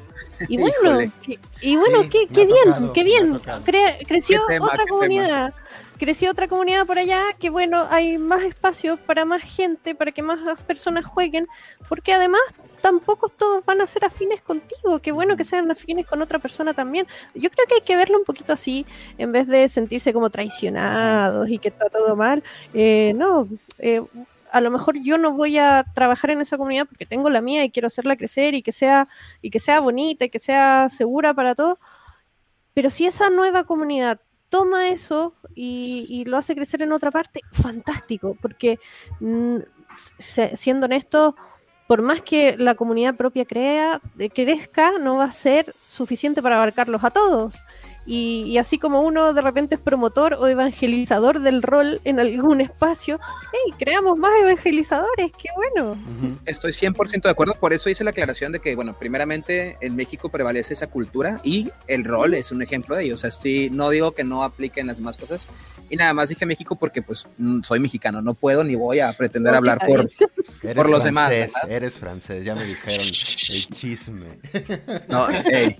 Y 0.49 0.57
bueno, 0.59 1.13
y 1.61 1.77
bueno, 1.77 2.03
sí, 2.03 2.09
qué, 2.09 2.27
qué 2.27 2.47
bien, 2.47 2.65
tocado, 2.65 2.93
qué 2.93 3.05
bien. 3.05 3.41
Cre 3.65 3.99
creció 4.07 4.43
otra 4.61 4.85
comunidad. 4.89 5.55
Tema 5.55 5.57
creció 5.99 6.31
otra 6.31 6.49
comunidad 6.49 6.87
por 6.87 6.99
allá, 6.99 7.23
que 7.39 7.51
bueno, 7.51 7.87
hay 7.91 8.19
más 8.19 8.43
espacio 8.43 8.97
para 8.97 9.25
más 9.25 9.43
gente, 9.43 9.95
para 9.95 10.13
que 10.13 10.23
más 10.23 10.41
personas 10.63 11.05
jueguen, 11.05 11.47
porque 11.89 12.13
además 12.13 12.41
tampoco 12.81 13.29
todos 13.29 13.65
van 13.65 13.81
a 13.81 13.87
ser 13.87 14.05
afines 14.05 14.43
contigo, 14.43 14.99
qué 14.99 15.13
bueno 15.13 15.37
que 15.37 15.45
sean 15.45 15.71
afines 15.71 16.07
con 16.07 16.21
otra 16.21 16.39
persona 16.39 16.75
también. 16.75 17.07
Yo 17.35 17.49
creo 17.51 17.67
que 17.67 17.77
hay 17.77 17.81
que 17.81 17.97
verlo 17.97 18.19
un 18.19 18.25
poquito 18.25 18.53
así, 18.53 18.85
en 19.19 19.33
vez 19.33 19.47
de 19.47 19.69
sentirse 19.69 20.13
como 20.13 20.31
traicionados 20.31 21.49
y 21.49 21.59
que 21.59 21.69
está 21.69 21.89
todo 21.89 22.17
mal. 22.17 22.43
Eh, 22.75 23.13
no, 23.15 23.49
eh, 23.79 24.03
a 24.51 24.61
lo 24.61 24.71
mejor 24.71 25.01
yo 25.01 25.17
no 25.17 25.33
voy 25.33 25.59
a 25.59 25.85
trabajar 25.95 26.31
en 26.31 26.41
esa 26.43 26.59
comunidad 26.59 26.87
porque 26.87 27.07
tengo 27.07 27.31
la 27.31 27.41
mía 27.41 27.65
y 27.65 27.71
quiero 27.71 27.87
hacerla 27.87 28.17
crecer 28.17 28.55
y 28.55 28.63
que 28.63 28.73
sea, 28.73 29.09
y 29.41 29.51
que 29.51 29.61
sea 29.61 29.81
bonita 29.81 30.27
y 30.27 30.31
que 30.31 30.39
sea 30.39 30.89
segura 30.91 31.33
para 31.33 31.55
todos. 31.55 31.79
Pero 32.75 32.91
si 32.91 33.07
esa 33.07 33.31
nueva 33.31 33.65
comunidad 33.65 34.21
toma 34.53 34.89
eso 34.89 35.33
y, 35.55 36.05
y, 36.11 36.27
lo 36.27 36.37
hace 36.37 36.55
crecer 36.55 36.83
en 36.83 36.93
otra 36.93 37.11
parte, 37.11 37.41
fantástico, 37.53 38.37
porque 38.43 38.79
mm, 39.19 39.61
siendo 40.19 40.85
honesto, 40.85 41.35
por 41.87 42.03
más 42.03 42.21
que 42.21 42.59
la 42.59 42.75
comunidad 42.75 43.15
propia 43.15 43.47
crea, 43.47 44.03
crezca, 44.35 44.99
no 44.99 45.17
va 45.17 45.25
a 45.25 45.33
ser 45.33 45.73
suficiente 45.79 46.43
para 46.43 46.57
abarcarlos 46.57 47.03
a 47.03 47.11
todos. 47.11 47.55
Y, 48.05 48.45
y, 48.47 48.59
así 48.59 48.79
como 48.79 49.01
uno 49.03 49.33
de 49.33 49.41
repente 49.41 49.77
es 49.77 49.81
promotor 49.81 50.35
o 50.35 50.49
evangelizador 50.49 51.41
del 51.41 51.63
rol 51.63 52.01
en 52.05 52.19
algún 52.19 52.61
espacio, 52.61 53.21
hey, 53.53 53.75
creamos 53.79 54.19
más 54.19 54.33
evangelizadores, 54.41 55.31
qué 55.41 55.49
bueno. 55.55 55.93
Uh 55.93 56.27
-huh. 56.27 56.39
Estoy 56.47 56.73
100% 56.73 57.23
de 57.23 57.31
acuerdo, 57.31 57.55
por 57.55 57.73
eso 57.73 57.89
hice 57.89 58.03
la 58.03 58.11
aclaración 58.11 58.51
de 58.51 58.61
que, 58.61 58.75
bueno, 58.75 58.99
primeramente 58.99 59.77
en 59.81 59.95
México 59.95 60.31
prevalece 60.31 60.75
esa 60.75 60.89
cultura 60.89 61.41
y 61.45 61.71
el 61.87 62.05
rol 62.05 62.35
es 62.35 62.51
un 62.51 62.63
ejemplo 62.63 62.97
de 62.97 63.05
ello. 63.05 63.15
O 63.15 63.19
sea, 63.19 63.29
estoy, 63.29 63.71
no 63.71 63.91
digo 63.91 64.13
que 64.13 64.25
no 64.25 64.43
apliquen 64.43 64.87
las 64.89 64.97
demás 64.97 65.17
cosas, 65.17 65.49
y 65.93 65.97
nada 65.97 66.15
más 66.15 66.31
dije 66.31 66.47
México 66.47 66.75
porque 66.75 67.03
pues 67.03 67.27
soy 67.63 67.79
mexicano, 67.79 68.23
no 68.23 68.33
puedo 68.33 68.65
ni 68.65 68.75
voy 68.75 69.01
a 69.01 69.13
pretender 69.13 69.53
no, 69.53 69.59
hablar 69.59 69.79
sí, 69.79 69.87
por, 69.87 70.07
por 70.75 70.89
los 70.89 71.05
demás. 71.05 71.29
¿verdad? 71.29 71.71
Eres 71.71 71.99
francés, 71.99 72.45
ya 72.45 72.55
me 72.55 72.65
dijeron 72.65 72.99
el 72.99 73.67
chisme. 73.77 74.39
No, 75.09 75.27
hey, 75.45 75.77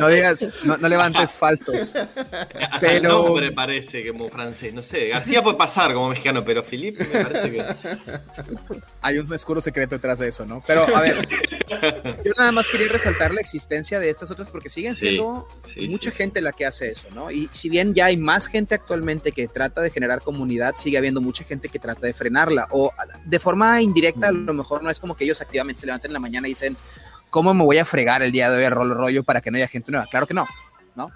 no 0.00 0.08
digas, 0.08 0.52
no, 0.64 0.76
no 0.78 0.88
levantes 0.88 1.34
falsos. 1.46 1.94
Pero... 2.80 2.96
El 2.96 3.02
nombre 3.02 3.52
parece 3.52 4.06
como 4.06 4.28
francés, 4.28 4.72
no 4.72 4.82
sé. 4.82 5.08
García 5.08 5.42
puede 5.42 5.56
pasar 5.56 5.92
como 5.94 6.08
mexicano, 6.08 6.44
pero 6.44 6.62
Felipe 6.62 7.04
me 7.04 7.24
parece 7.24 7.50
que. 7.50 7.64
Hay 9.02 9.18
un 9.18 9.32
oscuro 9.32 9.60
secreto 9.60 9.94
detrás 9.94 10.18
de 10.18 10.28
eso, 10.28 10.44
¿no? 10.44 10.62
Pero 10.66 10.86
a 10.96 11.00
ver, 11.00 11.28
yo 12.24 12.32
nada 12.36 12.52
más 12.52 12.66
quería 12.68 12.88
resaltar 12.88 13.32
la 13.32 13.40
existencia 13.40 13.98
de 14.00 14.10
estas 14.10 14.30
otras 14.30 14.48
porque 14.50 14.68
siguen 14.68 14.96
siendo 14.96 15.46
sí, 15.64 15.80
sí, 15.80 15.88
mucha 15.88 16.10
sí. 16.10 16.16
gente 16.16 16.40
la 16.40 16.52
que 16.52 16.66
hace 16.66 16.90
eso, 16.90 17.08
¿no? 17.14 17.30
Y 17.30 17.48
si 17.52 17.68
bien 17.68 17.94
ya 17.94 18.06
hay 18.06 18.16
más 18.16 18.46
gente 18.46 18.74
actualmente 18.74 19.32
que 19.32 19.48
trata 19.48 19.80
de 19.80 19.90
generar 19.90 20.20
comunidad, 20.20 20.74
sigue 20.76 20.98
habiendo 20.98 21.20
mucha 21.20 21.44
gente 21.44 21.68
que 21.68 21.78
trata 21.78 22.06
de 22.06 22.12
frenarla. 22.12 22.68
O 22.70 22.92
de 23.24 23.38
forma 23.38 23.80
indirecta, 23.80 24.28
a 24.28 24.32
lo 24.32 24.54
mejor 24.54 24.82
no 24.82 24.90
es 24.90 25.00
como 25.00 25.16
que 25.16 25.24
ellos 25.24 25.40
activamente 25.40 25.80
se 25.80 25.86
levanten 25.86 26.10
en 26.10 26.14
la 26.14 26.20
mañana 26.20 26.48
y 26.48 26.52
dicen, 26.52 26.76
¿cómo 27.30 27.52
me 27.54 27.64
voy 27.64 27.78
a 27.78 27.84
fregar 27.84 28.22
el 28.22 28.32
día 28.32 28.50
de 28.50 28.58
hoy 28.58 28.64
a 28.64 28.70
rol 28.70 28.90
rollo 28.94 29.22
para 29.24 29.40
que 29.40 29.50
no 29.50 29.56
haya 29.56 29.68
gente 29.68 29.92
nueva? 29.92 30.06
Claro 30.10 30.26
que 30.26 30.34
no, 30.34 30.46
¿no? 30.94 31.10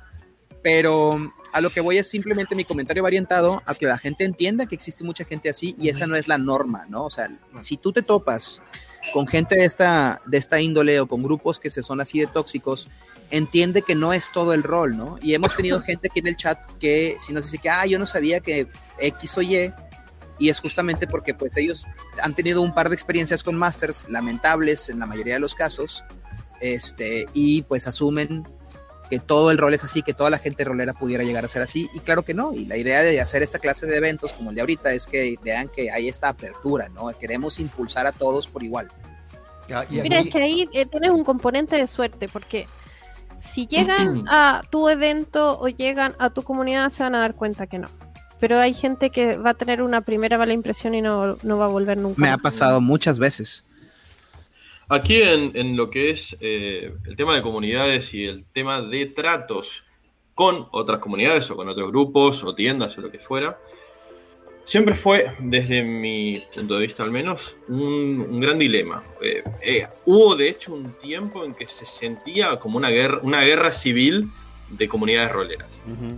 Pero 0.62 1.32
a 1.52 1.61
lo 1.61 1.70
que 1.70 1.80
voy 1.80 1.98
es 1.98 2.08
simplemente 2.08 2.54
mi 2.54 2.64
comentario 2.64 3.02
orientado 3.04 3.62
a 3.66 3.74
que 3.74 3.86
la 3.86 3.98
gente 3.98 4.24
entienda 4.24 4.66
que 4.66 4.74
existe 4.74 5.04
mucha 5.04 5.24
gente 5.24 5.48
así 5.48 5.74
y 5.78 5.88
esa 5.88 6.06
no 6.06 6.16
es 6.16 6.28
la 6.28 6.38
norma, 6.38 6.86
¿no? 6.88 7.04
O 7.04 7.11
sea, 7.11 7.28
si 7.61 7.76
tú 7.76 7.92
te 7.92 8.02
topas 8.02 8.62
con 9.12 9.26
gente 9.26 9.56
de 9.56 9.64
esta, 9.64 10.20
de 10.26 10.38
esta 10.38 10.61
índole 10.61 11.00
o 11.00 11.08
con 11.08 11.22
grupos 11.22 11.58
que 11.58 11.70
se 11.70 11.82
son 11.82 12.00
así 12.00 12.20
de 12.20 12.26
tóxicos, 12.26 12.88
entiende 13.30 13.82
que 13.82 13.94
no 13.94 14.12
es 14.12 14.30
todo 14.30 14.52
el 14.52 14.62
rol, 14.62 14.96
¿no? 14.96 15.18
Y 15.22 15.34
hemos 15.34 15.56
tenido 15.56 15.80
gente 15.82 16.08
aquí 16.11 16.20
en 16.20 16.28
el 16.28 16.36
chat 16.36 16.58
que 16.78 17.16
si 17.18 17.32
nos 17.32 17.44
dice 17.44 17.58
que, 17.58 17.70
ah, 17.70 17.86
yo 17.86 17.98
no 17.98 18.06
sabía 18.06 18.40
que 18.40 18.66
X 18.98 19.38
o 19.38 19.42
Y, 19.42 19.72
y 20.38 20.48
es 20.48 20.58
justamente 20.58 21.06
porque 21.06 21.34
pues 21.34 21.56
ellos 21.56 21.86
han 22.22 22.34
tenido 22.34 22.62
un 22.62 22.74
par 22.74 22.88
de 22.88 22.94
experiencias 22.94 23.42
con 23.42 23.56
masters 23.56 24.06
lamentables 24.08 24.88
en 24.88 24.98
la 24.98 25.06
mayoría 25.06 25.34
de 25.34 25.40
los 25.40 25.54
casos, 25.54 26.04
este, 26.61 27.26
y 27.32 27.62
pues 27.62 27.86
asumen 27.86 28.44
que 29.11 29.18
todo 29.18 29.50
el 29.50 29.58
rol 29.58 29.74
es 29.74 29.82
así, 29.82 30.02
que 30.02 30.14
toda 30.14 30.30
la 30.30 30.38
gente 30.38 30.64
rolera 30.64 30.94
pudiera 30.94 31.24
llegar 31.24 31.44
a 31.44 31.48
ser 31.48 31.62
así, 31.62 31.90
y 31.92 31.98
claro 31.98 32.22
que 32.22 32.32
no, 32.32 32.54
y 32.54 32.64
la 32.64 32.76
idea 32.76 33.02
de 33.02 33.20
hacer 33.20 33.42
esta 33.42 33.58
clase 33.58 33.86
de 33.86 33.96
eventos 33.96 34.32
como 34.32 34.50
el 34.50 34.54
de 34.56 34.62
ahorita 34.62 34.92
es 34.92 35.06
que 35.06 35.36
vean 35.42 35.68
que 35.68 35.90
hay 35.90 36.08
esta 36.08 36.28
apertura, 36.28 36.88
¿no? 36.88 37.11
Queremos 37.18 37.58
impulsar 37.58 38.06
a 38.06 38.12
todos 38.12 38.46
por 38.46 38.62
igual. 38.62 38.88
Mira, 39.90 40.20
es 40.20 40.30
que 40.30 40.42
ahí 40.42 40.68
eh, 40.72 40.86
tienes 40.86 41.11
un 41.11 41.24
componente 41.24 41.76
de 41.76 41.86
suerte, 41.86 42.28
porque 42.28 42.66
si 43.40 43.66
llegan 43.66 44.24
a 44.28 44.62
tu 44.70 44.88
evento 44.88 45.58
o 45.61 45.68
llegan 45.68 46.14
a 46.18 46.30
tu 46.30 46.42
comunidad 46.42 46.90
se 46.90 47.02
van 47.02 47.14
a 47.14 47.20
dar 47.20 47.34
cuenta 47.34 47.66
que 47.66 47.78
no. 47.78 47.88
Pero 48.38 48.58
hay 48.58 48.72
gente 48.72 49.11
que 49.11 49.36
va 49.36 49.50
a 49.50 49.54
tener 49.54 49.82
una 49.82 50.00
primera 50.00 50.38
mala 50.38 50.54
impresión 50.54 50.94
y 50.94 51.02
no, 51.02 51.36
no 51.42 51.58
va 51.58 51.66
a 51.66 51.68
volver 51.68 51.98
nunca. 51.98 52.20
Me 52.20 52.30
ha 52.30 52.38
pasado 52.38 52.80
muchas 52.80 53.18
veces. 53.18 53.64
Aquí 54.91 55.22
en, 55.22 55.53
en 55.55 55.76
lo 55.76 55.88
que 55.88 56.11
es 56.11 56.36
eh, 56.41 56.93
el 57.07 57.16
tema 57.16 57.36
de 57.36 57.43
comunidades 57.43 58.12
y 58.12 58.24
el 58.24 58.45
tema 58.45 58.82
de 58.82 59.07
tratos 59.07 59.84
con 60.34 60.66
otras 60.72 60.99
comunidades 60.99 61.49
o 61.51 61.57
con 61.57 61.68
otros 61.68 61.91
grupos 61.91 62.43
o 62.43 62.55
tiendas 62.55 62.99
o 62.99 63.01
lo 63.01 63.11
que 63.11 63.20
fuera, 63.20 63.59
siempre 64.64 64.95
fue, 64.95 65.32
desde 65.38 65.84
mi 65.84 66.43
punto 66.55 66.74
de 66.74 66.86
vista 66.86 67.05
al 67.05 67.12
menos, 67.12 67.57
un, 67.68 68.26
un 68.28 68.41
gran 68.41 68.59
dilema. 68.59 69.05
Eh, 69.22 69.45
eh, 69.62 69.86
hubo 70.07 70.34
de 70.34 70.49
hecho 70.49 70.74
un 70.74 70.93
tiempo 70.95 71.45
en 71.45 71.55
que 71.55 71.68
se 71.68 71.86
sentía 71.86 72.57
como 72.57 72.76
una 72.76 72.91
guerra, 72.91 73.20
una 73.22 73.43
guerra 73.43 73.72
civil 73.72 74.28
de 74.70 74.88
comunidades 74.88 75.30
roleras. 75.30 75.68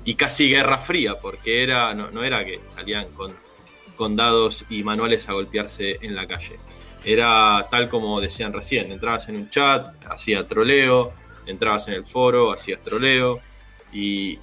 Y 0.04 0.14
casi 0.14 0.48
guerra 0.48 0.78
fría, 0.78 1.18
porque 1.20 1.62
era, 1.62 1.92
no, 1.94 2.24
era 2.24 2.44
que 2.44 2.60
salían 2.68 3.08
con, 3.10 3.32
con 3.96 4.16
dados 4.16 4.64
y 4.70 4.82
manuales 4.82 5.28
a 5.28 5.32
golpearse 5.32 5.98
en 6.00 6.14
la 6.14 6.26
calle. 6.26 6.56
Era 7.04 7.66
tal 7.70 7.88
como 7.88 8.20
decían 8.20 8.52
recién, 8.52 8.92
entrabas 8.92 9.28
en 9.28 9.36
un 9.36 9.50
chat, 9.50 9.88
hacía 10.08 10.46
troleo, 10.46 11.12
entrabas 11.46 11.88
en 11.88 11.94
el 11.94 12.04
foro, 12.04 12.52
hacías 12.52 12.80
troleo. 12.80 13.40
Y, 13.92 14.38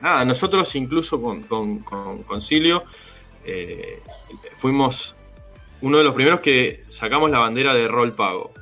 nada, 0.00 0.24
nosotros 0.24 0.74
incluso 0.76 1.20
con, 1.20 1.42
con, 1.42 1.80
con 1.80 2.22
Concilio 2.22 2.84
eh, 3.44 4.02
fuimos 4.56 5.14
uno 5.80 5.98
de 5.98 6.04
los 6.04 6.14
primeros 6.14 6.40
que 6.40 6.84
sacamos 6.88 7.30
la 7.30 7.38
bandera 7.38 7.74
de 7.74 7.86
rol 7.86 8.12
pago, 8.12 8.52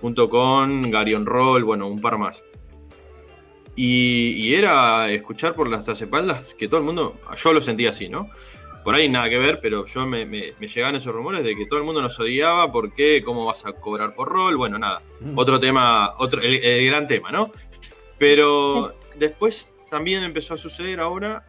junto 0.00 0.28
con 0.28 0.90
Garion 0.90 1.24
Roll, 1.24 1.64
bueno, 1.64 1.88
un 1.88 2.00
par 2.00 2.18
más. 2.18 2.44
Y, 3.76 4.54
era 4.54 5.10
escuchar 5.10 5.54
por 5.54 5.68
las 5.68 5.88
espaldas 5.88 6.54
que 6.54 6.68
todo 6.68 6.78
el 6.78 6.84
mundo, 6.84 7.16
yo 7.36 7.52
lo 7.52 7.62
sentía 7.62 7.90
así, 7.90 8.08
¿no? 8.08 8.28
Por 8.84 8.94
ahí 8.94 9.08
nada 9.08 9.30
que 9.30 9.38
ver, 9.38 9.60
pero 9.60 9.86
yo 9.86 10.06
me, 10.06 10.26
llegaban 10.60 10.94
esos 10.94 11.14
rumores 11.14 11.42
de 11.42 11.56
que 11.56 11.66
todo 11.66 11.78
el 11.78 11.84
mundo 11.84 12.02
nos 12.02 12.20
odiaba, 12.20 12.70
¿por 12.70 12.92
qué? 12.92 13.22
¿Cómo 13.24 13.46
vas 13.46 13.64
a 13.64 13.72
cobrar 13.72 14.14
por 14.14 14.28
rol? 14.28 14.56
Bueno, 14.56 14.78
nada, 14.78 15.02
mm. 15.20 15.38
otro 15.38 15.58
tema, 15.58 16.14
otro, 16.18 16.42
el, 16.42 16.86
gran 16.86 17.08
tema, 17.08 17.32
¿no? 17.32 17.50
Pero 18.18 18.94
después 19.16 19.70
también 19.90 20.22
empezó 20.22 20.54
a 20.54 20.56
suceder 20.58 21.00
ahora 21.00 21.44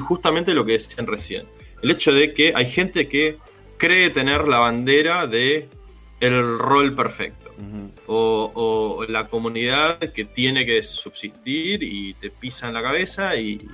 justamente 0.00 0.52
lo 0.52 0.64
que 0.64 0.72
decían 0.72 1.06
recién. 1.06 1.46
El 1.80 1.92
hecho 1.92 2.12
de 2.12 2.34
que 2.34 2.52
hay 2.54 2.66
gente 2.66 3.08
que 3.08 3.38
cree 3.78 4.10
tener 4.10 4.46
la 4.46 4.58
bandera 4.58 5.26
de 5.26 5.68
el 6.20 6.58
rol 6.58 6.94
perfecto. 6.94 7.50
o, 8.06 9.04
la 9.08 9.28
comunidad 9.28 9.98
que 9.98 10.24
tiene 10.24 10.66
que 10.66 10.82
subsistir 10.82 11.82
y 11.82 12.14
te 12.14 12.30
pisan 12.30 12.74
la 12.74 12.82
cabeza 12.82 13.36
y, 13.36 13.66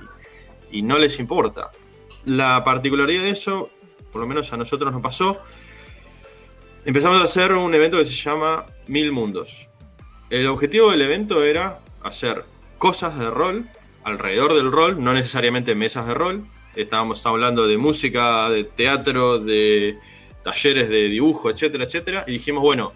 no 0.71 0.97
les 0.97 1.19
importa. 1.19 1.71
La 2.27 2.61
particularidad 2.65 3.23
de 3.23 3.29
eso, 3.29 3.69
por 4.11 4.19
lo 4.19 4.27
menos 4.27 4.51
a 4.51 4.57
nosotros 4.57 4.91
nos 4.91 5.01
pasó, 5.01 5.37
empezamos 6.83 7.21
a 7.21 7.23
hacer 7.23 7.53
un 7.53 7.73
evento 7.73 7.97
que 7.97 8.03
se 8.03 8.15
llama 8.15 8.65
Mil 8.85 9.13
Mundos. 9.13 9.69
El 10.29 10.47
objetivo 10.47 10.91
del 10.91 11.03
evento 11.03 11.41
era 11.41 11.79
hacer 12.03 12.43
cosas 12.79 13.17
de 13.17 13.29
rol 13.29 13.65
alrededor 14.03 14.55
del 14.55 14.73
rol, 14.73 15.01
no 15.01 15.13
necesariamente 15.13 15.73
mesas 15.73 16.05
de 16.05 16.15
rol, 16.15 16.45
estábamos 16.75 17.25
hablando 17.25 17.65
de 17.65 17.77
música, 17.77 18.49
de 18.49 18.65
teatro, 18.65 19.39
de 19.39 19.97
talleres 20.43 20.89
de 20.89 21.07
dibujo, 21.07 21.49
etcétera, 21.49 21.85
etcétera, 21.85 22.25
y 22.27 22.33
dijimos, 22.33 22.61
bueno, 22.61 22.91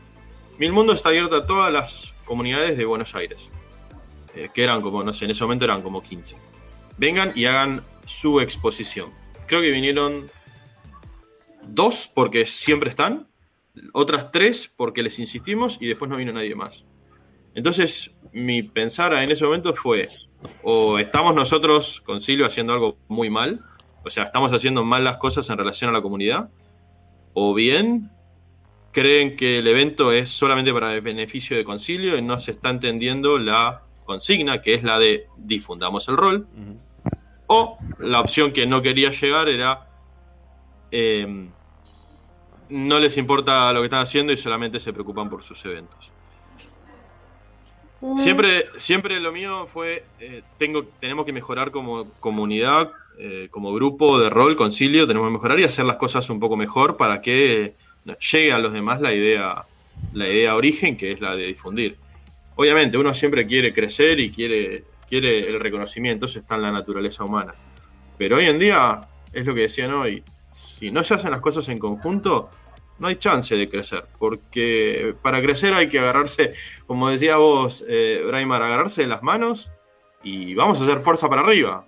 Mil 0.58 0.74
Mundo 0.74 0.92
está 0.92 1.08
abierto 1.08 1.38
a 1.38 1.46
todas 1.46 1.72
las 1.72 2.14
comunidades 2.26 2.78
de 2.78 2.84
Buenos 2.84 3.16
Aires, 3.16 3.48
eh, 4.36 4.50
que 4.54 4.62
eran 4.62 4.82
como, 4.82 5.02
no 5.04 5.14
sé, 5.14 5.24
en 5.24 5.32
ese 5.32 5.46
momento 5.46 5.64
eran 5.64 5.82
como 5.82 6.04
15. 6.04 6.36
Vengan 6.98 7.32
y 7.34 7.46
hagan 7.46 7.82
su 8.06 8.40
exposición. 8.40 9.12
Creo 9.48 9.62
que 9.62 9.72
vinieron 9.72 10.28
dos 11.64 12.10
porque 12.14 12.46
siempre 12.46 12.90
están, 12.90 13.28
otras 13.94 14.32
tres 14.32 14.72
porque 14.76 15.04
les 15.04 15.20
insistimos 15.20 15.78
y 15.80 15.88
después 15.88 16.10
no 16.10 16.18
vino 16.18 16.34
nadie 16.34 16.56
más. 16.56 16.86
Entonces, 17.54 18.12
mi 18.32 18.64
pensar 18.64 19.14
en 19.14 19.32
ese 19.32 19.44
momento 19.44 19.74
fue, 19.74 20.10
o 20.64 21.00
estamos 21.00 21.36
nosotros 21.36 22.02
con 22.02 22.22
Silvio 22.22 22.46
haciendo 22.46 22.74
algo 22.74 22.98
muy 23.08 23.30
mal, 23.30 23.62
o 24.04 24.10
sea, 24.10 24.24
estamos 24.24 24.52
haciendo 24.54 24.84
mal 24.84 25.04
las 25.04 25.18
cosas 25.18 25.50
en 25.50 25.58
relación 25.58 25.90
a 25.90 25.94
la 25.94 26.02
comunidad, 26.02 26.50
o 27.34 27.54
bien 27.54 28.10
creen 28.92 29.36
que 29.38 29.60
el 29.60 29.68
evento 29.68 30.12
es 30.12 30.30
solamente 30.30 30.74
para 30.74 30.94
el 30.94 31.02
beneficio 31.02 31.56
de 31.56 31.64
concilio 31.64 32.18
y 32.18 32.22
no 32.22 32.40
se 32.40 32.52
está 32.52 32.70
entendiendo 32.70 33.38
la 33.38 33.84
consigna, 34.06 34.62
que 34.62 34.74
es 34.74 34.84
la 34.84 35.00
de 35.00 35.28
difundamos 35.38 36.08
el 36.10 36.18
rol, 36.18 36.48
o 37.54 37.78
la 38.00 38.22
opción 38.22 38.54
que 38.54 38.66
no 38.66 38.82
quería 38.82 39.12
llegar 39.12 39.50
era 39.50 39.88
eh, 40.90 41.48
no 42.70 43.00
les 43.00 43.18
importa 43.18 43.74
lo 43.74 43.82
que 43.82 43.88
están 43.88 44.02
haciendo 44.02 44.32
y 44.32 44.38
solamente 44.38 44.80
se 44.80 44.94
preocupan 44.94 45.30
por 45.30 45.44
sus 45.44 45.64
eventos. 45.66 46.10
Siempre, 48.18 48.68
siempre 48.78 49.20
lo 49.20 49.32
mío 49.32 49.68
fue, 49.68 50.06
eh, 50.20 50.42
tengo, 50.58 50.86
tenemos 51.00 51.26
que 51.26 51.34
mejorar 51.34 51.70
como 51.70 52.10
comunidad, 52.20 52.92
eh, 53.20 53.50
como 53.52 53.74
grupo 53.74 54.20
de 54.20 54.30
rol, 54.30 54.56
concilio, 54.56 55.06
tenemos 55.06 55.28
que 55.28 55.34
mejorar 55.34 55.60
y 55.60 55.66
hacer 55.66 55.86
las 55.86 55.98
cosas 55.98 56.28
un 56.30 56.40
poco 56.40 56.56
mejor 56.56 56.98
para 56.98 57.22
que 57.22 57.76
llegue 58.32 58.54
a 58.54 58.60
los 58.60 58.74
demás 58.74 59.02
la 59.02 59.14
idea, 59.14 59.66
la 60.14 60.28
idea 60.28 60.56
origen, 60.56 60.98
que 60.98 61.12
es 61.12 61.22
la 61.22 61.36
de 61.36 61.46
difundir. 61.46 61.98
Obviamente, 62.56 62.98
uno 62.98 63.14
siempre 63.14 63.46
quiere 63.46 63.72
crecer 63.72 64.20
y 64.20 64.32
quiere, 64.32 64.86
quiere 65.12 65.50
el 65.50 65.60
reconocimiento, 65.60 66.26
eso 66.26 66.40
está 66.40 66.56
en 66.56 66.62
la 66.62 66.72
naturaleza 66.72 67.26
humana. 67.26 67.54
Pero 68.18 68.38
hoy 68.38 68.46
en 68.46 68.58
día, 68.58 69.02
es 69.34 69.46
lo 69.46 69.54
que 69.54 69.64
decían 69.64 69.92
hoy, 69.92 70.24
si 70.54 70.90
no 70.90 71.04
se 71.04 71.16
hacen 71.16 71.32
las 71.32 71.42
cosas 71.42 71.68
en 71.68 71.80
conjunto, 71.80 72.50
no 72.98 73.10
hay 73.10 73.18
chance 73.18 73.54
de 73.58 73.68
crecer, 73.68 74.06
porque 74.18 75.14
para 75.22 75.42
crecer 75.42 75.74
hay 75.74 75.90
que 75.90 76.00
agarrarse, 76.00 76.54
como 76.88 77.10
decía 77.10 77.36
vos, 77.36 77.84
eh, 77.90 78.24
Braimar, 78.26 78.64
agarrarse 78.64 79.02
de 79.02 79.08
las 79.08 79.22
manos 79.22 79.70
y 80.24 80.56
vamos 80.56 80.80
a 80.80 80.84
hacer 80.84 81.02
fuerza 81.02 81.28
para 81.28 81.42
arriba. 81.42 81.86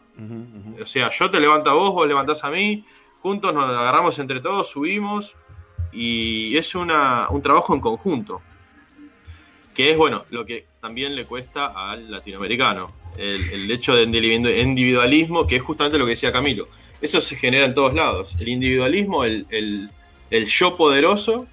O 0.82 0.86
sea, 0.86 1.10
yo 1.10 1.32
te 1.32 1.40
levanto 1.40 1.70
a 1.70 1.76
vos, 1.76 1.94
vos 1.94 2.06
levantás 2.06 2.44
a 2.44 2.50
mí, 2.50 2.86
juntos 3.20 3.54
nos 3.54 3.64
agarramos 3.64 4.20
entre 4.20 4.42
todos, 4.42 4.70
subimos 4.70 5.38
y 5.94 6.58
es 6.58 6.76
una, 6.76 7.30
un 7.30 7.42
trabajo 7.42 7.74
en 7.74 7.80
conjunto, 7.80 8.42
que 9.74 9.92
es 9.92 9.98
bueno, 9.98 10.26
lo 10.30 10.46
que 10.46 10.68
también 10.82 11.16
le 11.16 11.26
cuesta 11.26 11.68
al 11.68 12.12
latinoamericano, 12.12 13.03
el, 13.18 13.72
hecho 13.72 13.95
de 13.95 14.03
individualismo, 14.03 15.47
que 15.47 15.57
es 15.57 15.61
justamente 15.61 15.97
lo 15.97 16.05
que 16.05 16.11
decía 16.11 16.32
Camilo. 16.32 16.68
Eso 17.01 17.20
se 17.20 17.36
genera 17.36 17.66
en 17.66 17.74
todos 17.74 17.93
lados. 17.93 18.36
El 18.39 18.47
individualismo, 18.47 19.26
el 19.26 19.89
el 20.34 20.47
yo 20.47 20.76
poderoso 20.76 21.47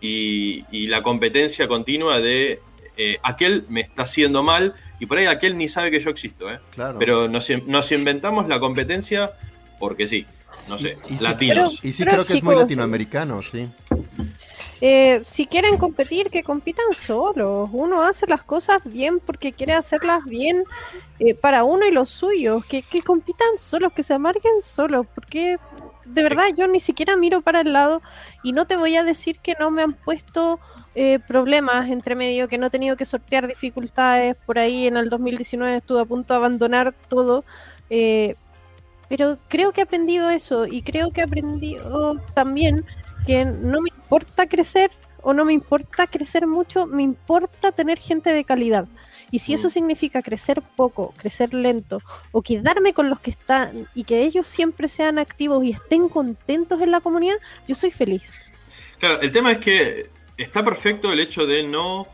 y, 0.00 0.86
la 0.86 1.02
competencia 1.02 1.68
continua 1.68 2.20
de 2.20 2.60
eh, 2.96 3.18
aquel 3.22 3.64
me 3.68 3.80
está 3.80 4.02
haciendo 4.02 4.42
mal 4.42 4.74
y 5.00 5.06
por 5.06 5.18
ahí 5.18 5.26
aquel 5.26 5.56
ni 5.56 5.68
sabe 5.68 5.90
que 5.90 6.00
yo 6.00 6.10
existo. 6.10 6.50
¿eh? 6.50 6.60
Pero 6.98 7.28
nos, 7.28 7.50
inventamos 7.92 8.48
la 8.48 8.60
competencia 8.60 9.32
porque 9.80 10.06
sí, 10.06 10.24
no 10.68 10.78
sé, 10.78 10.96
latinos. 11.20 11.80
y 11.82 11.92
sí 11.92 12.04
creo 12.04 12.24
que 12.24 12.34
es 12.34 12.42
muy 12.42 12.54
latinoamericano, 12.54 13.42
sí. 13.42 13.68
Eh, 14.84 15.20
si 15.22 15.46
quieren 15.46 15.78
competir, 15.78 16.28
que 16.28 16.42
compitan 16.42 16.92
solos. 16.92 17.70
Uno 17.72 18.02
hace 18.02 18.26
las 18.26 18.42
cosas 18.42 18.80
bien 18.84 19.20
porque 19.20 19.52
quiere 19.52 19.74
hacerlas 19.74 20.24
bien 20.24 20.64
eh, 21.20 21.36
para 21.36 21.62
uno 21.62 21.86
y 21.86 21.92
los 21.92 22.08
suyos. 22.08 22.64
Que, 22.66 22.82
que 22.82 23.00
compitan 23.00 23.58
solos, 23.58 23.92
que 23.92 24.02
se 24.02 24.12
amarguen 24.12 24.60
solos. 24.60 25.06
Porque 25.14 25.56
de 26.04 26.22
verdad 26.24 26.46
yo 26.56 26.66
ni 26.66 26.80
siquiera 26.80 27.16
miro 27.16 27.42
para 27.42 27.60
el 27.60 27.72
lado 27.72 28.02
y 28.42 28.52
no 28.52 28.66
te 28.66 28.74
voy 28.74 28.96
a 28.96 29.04
decir 29.04 29.38
que 29.38 29.54
no 29.60 29.70
me 29.70 29.82
han 29.82 29.92
puesto 29.92 30.58
eh, 30.96 31.20
problemas 31.28 31.88
entre 31.88 32.16
medio, 32.16 32.48
que 32.48 32.58
no 32.58 32.66
he 32.66 32.70
tenido 32.70 32.96
que 32.96 33.04
sortear 33.04 33.46
dificultades. 33.46 34.34
Por 34.46 34.58
ahí 34.58 34.88
en 34.88 34.96
el 34.96 35.08
2019 35.10 35.76
estuve 35.76 36.00
a 36.00 36.04
punto 36.04 36.34
de 36.34 36.38
abandonar 36.38 36.92
todo. 37.08 37.44
Eh, 37.88 38.34
pero 39.08 39.38
creo 39.48 39.70
que 39.70 39.82
he 39.82 39.84
aprendido 39.84 40.28
eso 40.30 40.66
y 40.66 40.82
creo 40.82 41.12
que 41.12 41.20
he 41.20 41.24
aprendido 41.24 42.18
también 42.34 42.84
que 43.26 43.44
no 43.44 43.80
me 43.80 43.90
importa 43.94 44.46
crecer 44.46 44.90
o 45.22 45.32
no 45.32 45.44
me 45.44 45.52
importa 45.52 46.06
crecer 46.06 46.46
mucho, 46.46 46.86
me 46.86 47.02
importa 47.02 47.72
tener 47.72 47.98
gente 47.98 48.32
de 48.32 48.44
calidad. 48.44 48.86
Y 49.30 49.38
si 49.38 49.54
eso 49.54 49.68
mm. 49.68 49.70
significa 49.70 50.22
crecer 50.22 50.62
poco, 50.76 51.14
crecer 51.16 51.54
lento, 51.54 52.02
o 52.32 52.42
quedarme 52.42 52.92
con 52.92 53.08
los 53.08 53.20
que 53.20 53.30
están 53.30 53.88
y 53.94 54.04
que 54.04 54.22
ellos 54.22 54.46
siempre 54.46 54.88
sean 54.88 55.18
activos 55.18 55.64
y 55.64 55.70
estén 55.70 56.08
contentos 56.08 56.80
en 56.82 56.90
la 56.90 57.00
comunidad, 57.00 57.36
yo 57.66 57.74
soy 57.74 57.90
feliz. 57.90 58.58
Claro, 58.98 59.20
el 59.20 59.32
tema 59.32 59.52
es 59.52 59.58
que 59.58 60.10
está 60.36 60.64
perfecto 60.64 61.12
el 61.12 61.20
hecho 61.20 61.46
de 61.46 61.62
no 61.62 62.06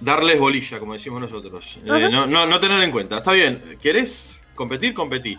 darles 0.00 0.38
bolilla, 0.38 0.78
como 0.78 0.94
decimos 0.94 1.20
nosotros. 1.20 1.78
Eh, 1.84 2.08
no, 2.10 2.26
no, 2.26 2.60
tener 2.60 2.82
en 2.82 2.90
cuenta. 2.90 3.18
Está 3.18 3.32
bien, 3.32 3.78
¿querés 3.80 4.36
competir? 4.54 4.92
Competí. 4.92 5.38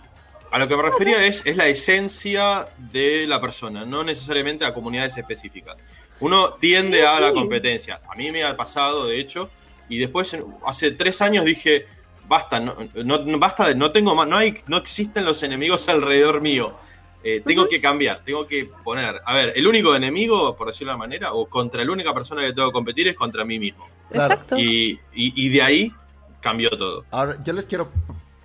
A 0.55 0.57
lo 0.57 0.69
que 0.69 0.77
me 0.77 0.83
refería 0.83 1.25
es, 1.25 1.41
es 1.43 1.57
la 1.57 1.67
esencia 1.67 2.69
de 2.77 3.27
la 3.27 3.41
persona, 3.41 3.83
no 3.83 4.05
necesariamente 4.05 4.63
a 4.63 4.73
comunidades 4.73 5.17
específicas. 5.17 5.75
Uno 6.21 6.53
tiende 6.53 7.05
a 7.05 7.19
la 7.19 7.33
competencia. 7.33 7.99
A 8.09 8.15
mí 8.15 8.31
me 8.31 8.41
ha 8.45 8.55
pasado, 8.55 9.05
de 9.07 9.19
hecho, 9.19 9.49
y 9.89 9.97
después 9.97 10.33
hace 10.65 10.91
tres 10.91 11.21
años 11.21 11.43
dije, 11.43 11.87
basta, 12.25 12.61
no, 12.61 12.73
no, 13.03 13.37
basta, 13.37 13.73
no 13.73 13.91
tengo 13.91 14.15
más, 14.15 14.29
no 14.29 14.37
hay, 14.37 14.55
no 14.67 14.77
existen 14.77 15.25
los 15.25 15.43
enemigos 15.43 15.89
alrededor 15.89 16.41
mío. 16.41 16.73
Eh, 17.21 17.41
tengo 17.45 17.67
que 17.67 17.81
cambiar, 17.81 18.21
tengo 18.23 18.47
que 18.47 18.69
poner, 18.81 19.19
a 19.25 19.35
ver, 19.35 19.51
el 19.57 19.67
único 19.67 19.93
enemigo, 19.93 20.55
por 20.55 20.67
decirlo 20.67 20.93
de 20.93 20.95
una 20.95 21.05
manera, 21.05 21.33
o 21.33 21.47
contra 21.47 21.83
la 21.83 21.91
única 21.91 22.13
persona 22.13 22.43
que 22.43 22.53
tengo 22.53 22.69
que 22.69 22.73
competir 22.73 23.09
es 23.09 23.15
contra 23.15 23.43
mí 23.43 23.59
mismo. 23.59 23.85
Exacto. 24.09 24.57
Y, 24.57 25.01
y, 25.11 25.49
de 25.49 25.61
ahí 25.61 25.91
cambió 26.39 26.69
todo. 26.69 27.03
Ahora, 27.11 27.35
yo 27.43 27.51
les 27.51 27.65
quiero 27.65 27.91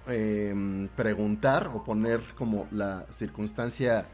em, 0.07 0.89
preguntar 0.89 1.71
o 1.75 1.85
poner 1.85 2.21
como 2.37 2.67
la 2.71 3.07
circunstancia 3.11 4.07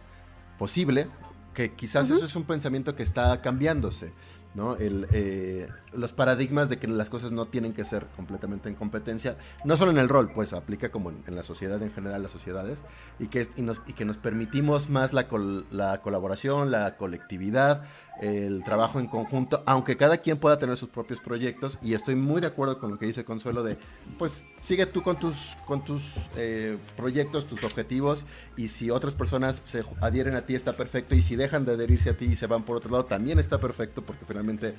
posible, 0.59 1.09
que 1.55 1.73
quizás 1.73 2.11
eso 2.11 2.25
es 2.25 2.37
un 2.37 2.45
pensamiento 2.45 2.95
que 2.95 3.03
está 3.03 3.41
cambiándose 3.41 4.13
¿no? 4.57 4.75
El, 4.77 5.07
eh, 5.13 5.69
los 5.93 6.15
paradigmas 6.15 6.71
de 6.71 6.79
que 6.79 6.89
las 6.89 7.11
cosas 7.11 7.31
no 7.31 7.47
tienen 7.47 7.75
que 7.75 7.85
ser 7.85 8.07
completamente 8.17 8.71
en 8.71 8.75
competencia, 8.75 9.37
no 9.65 9.77
solo 9.77 9.91
en 9.91 9.99
el 9.99 10.09
rol, 10.09 10.33
pues 10.33 10.55
aplica 10.55 10.91
como 10.91 11.11
en, 11.11 11.23
en 11.27 11.37
la 11.37 11.43
sociedad 11.43 11.81
en 11.83 11.93
general, 11.93 12.23
las 12.23 12.33
sociedades, 12.33 12.83
y 13.19 13.27
que, 13.27 13.49
y 13.57 13.63
nos, 13.63 13.83
y 13.87 13.93
que 13.93 14.07
nos 14.07 14.17
permitimos 14.17 14.89
más 14.89 15.13
la, 15.13 15.29
col, 15.29 15.67
la 15.71 16.01
colaboración, 16.01 16.71
la 16.71 16.97
colectividad, 16.97 17.83
el 18.21 18.65
trabajo 18.65 18.99
en 18.99 19.07
conjunto, 19.07 19.63
aunque 19.67 19.97
cada 19.97 20.19
quien 20.19 20.39
pueda 20.39 20.59
tener 20.59 20.77
sus 20.77 20.89
propios 20.89 21.21
proyectos, 21.21 21.79
y 21.83 21.95
estoy 21.95 22.15
muy 22.15 22.41
de 22.41 22.47
acuerdo 22.47 22.79
con 22.79 22.91
lo 22.91 22.99
que 22.99 23.07
dice 23.07 23.25
Consuelo 23.25 23.63
de, 23.63 23.77
pues 24.19 24.43
sigue 24.63 24.87
tú 24.87 25.03
con 25.03 25.19
tus, 25.19 25.57
con 25.67 25.85
tus 25.85 26.15
eh, 26.37 26.79
proyectos, 26.97 27.47
tus 27.47 27.63
objetivos, 27.65 28.25
y 28.57 28.69
si 28.69 28.91
otras 28.91 29.15
personas 29.15 29.61
se 29.65 29.85
adhieren 30.01 30.35
a 30.35 30.43
ti 30.43 30.55
está 30.55 30.77
perfecto, 30.77 31.15
y 31.15 31.23
si 31.23 31.37
dejan 31.37 31.65
de 31.65 31.73
adherirse 31.73 32.11
a 32.11 32.17
ti 32.17 32.25
y 32.27 32.37
se 32.37 32.47
van 32.47 32.63
por 32.63 32.77
otro 32.77 32.91
lado, 32.91 33.05
también 33.05 33.39
está 33.39 33.59
perfecto, 33.59 34.03
porque 34.03 34.25
finalmente 34.27 34.75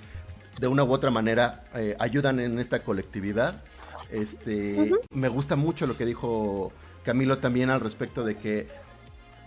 de 0.60 0.68
una 0.68 0.84
u 0.84 0.92
otra 0.92 1.12
manera 1.12 1.66
eh, 1.76 1.96
ayudan 2.00 2.40
en 2.40 2.58
esta 2.60 2.84
colectividad. 2.84 3.64
Este, 4.10 4.74
uh 4.74 4.86
-huh. 4.86 5.00
Me 5.12 5.28
gusta 5.28 5.56
mucho 5.56 5.86
lo 5.86 5.98
que 5.98 6.06
dijo 6.06 6.72
Camilo 7.04 7.38
también 7.38 7.70
al 7.70 7.82
respecto 7.82 8.24
de 8.24 8.38
que 8.38 8.68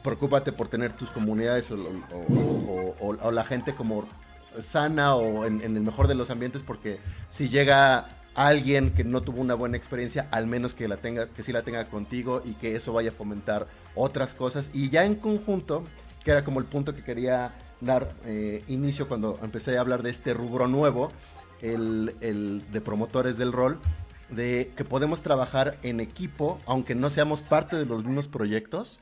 preocúpate 0.03 0.53
por 0.53 0.69
tener 0.69 0.93
tus 0.93 1.11
comunidades 1.11 1.71
o, 1.71 3.31
la 3.33 3.45
gente 3.45 3.75
como 3.75 4.07
sana 4.61 5.15
o 5.15 5.45
en, 5.45 5.61
en, 5.63 5.77
el 5.77 5.83
mejor 5.83 6.09
de 6.09 6.15
los 6.15 6.31
ambientes 6.31 6.63
porque 6.63 6.99
si 7.29 7.49
llega 7.49 8.09
alguien 8.35 8.91
que 8.91 9.05
no 9.05 9.21
tuvo 9.21 9.41
una 9.41 9.55
buena 9.55 9.77
experiencia, 9.77 10.29
al 10.31 10.47
menos 10.47 10.75
que 10.75 10.89
la 10.89 10.97
tenga, 10.97 11.29
que 11.29 11.43
sí 11.43 11.53
la 11.53 11.63
tenga 11.63 11.87
contigo 11.87 12.43
y 12.45 12.55
que 12.55 12.77
eso 12.77 12.93
vaya 12.93 13.11
a 13.11 13.13
fomentar 13.13 13.67
otras 13.95 14.35
cosas. 14.35 14.71
Y 14.73 14.91
ya 14.91 15.05
en 15.05 15.17
conjunto, 15.17 15.85
que 16.25 16.31
era 16.31 16.45
como 16.45 16.61
el 16.61 16.67
punto 16.67 16.95
que 16.95 17.03
quería 17.03 17.55
dar 17.81 18.13
eh, 18.25 18.63
inicio 18.69 19.09
cuando 19.09 19.39
empecé 19.43 19.77
a 19.77 19.81
hablar 19.81 20.03
de 20.03 20.11
este 20.11 20.35
rubro 20.35 20.69
nuevo, 20.69 21.11
el, 21.61 22.15
el 22.21 22.65
de 22.73 22.81
promotores 22.81 23.37
del 23.37 23.53
rol, 23.53 23.79
de 24.31 24.73
que 24.77 24.85
podemos 24.85 25.23
trabajar 25.23 25.79
en 25.83 26.01
equipo, 26.01 26.61
aunque 26.67 26.95
no 26.95 27.11
seamos 27.11 27.43
parte 27.43 27.77
de 27.77 27.87
los 27.87 28.05
mismos 28.05 28.29
proyectos. 28.29 29.01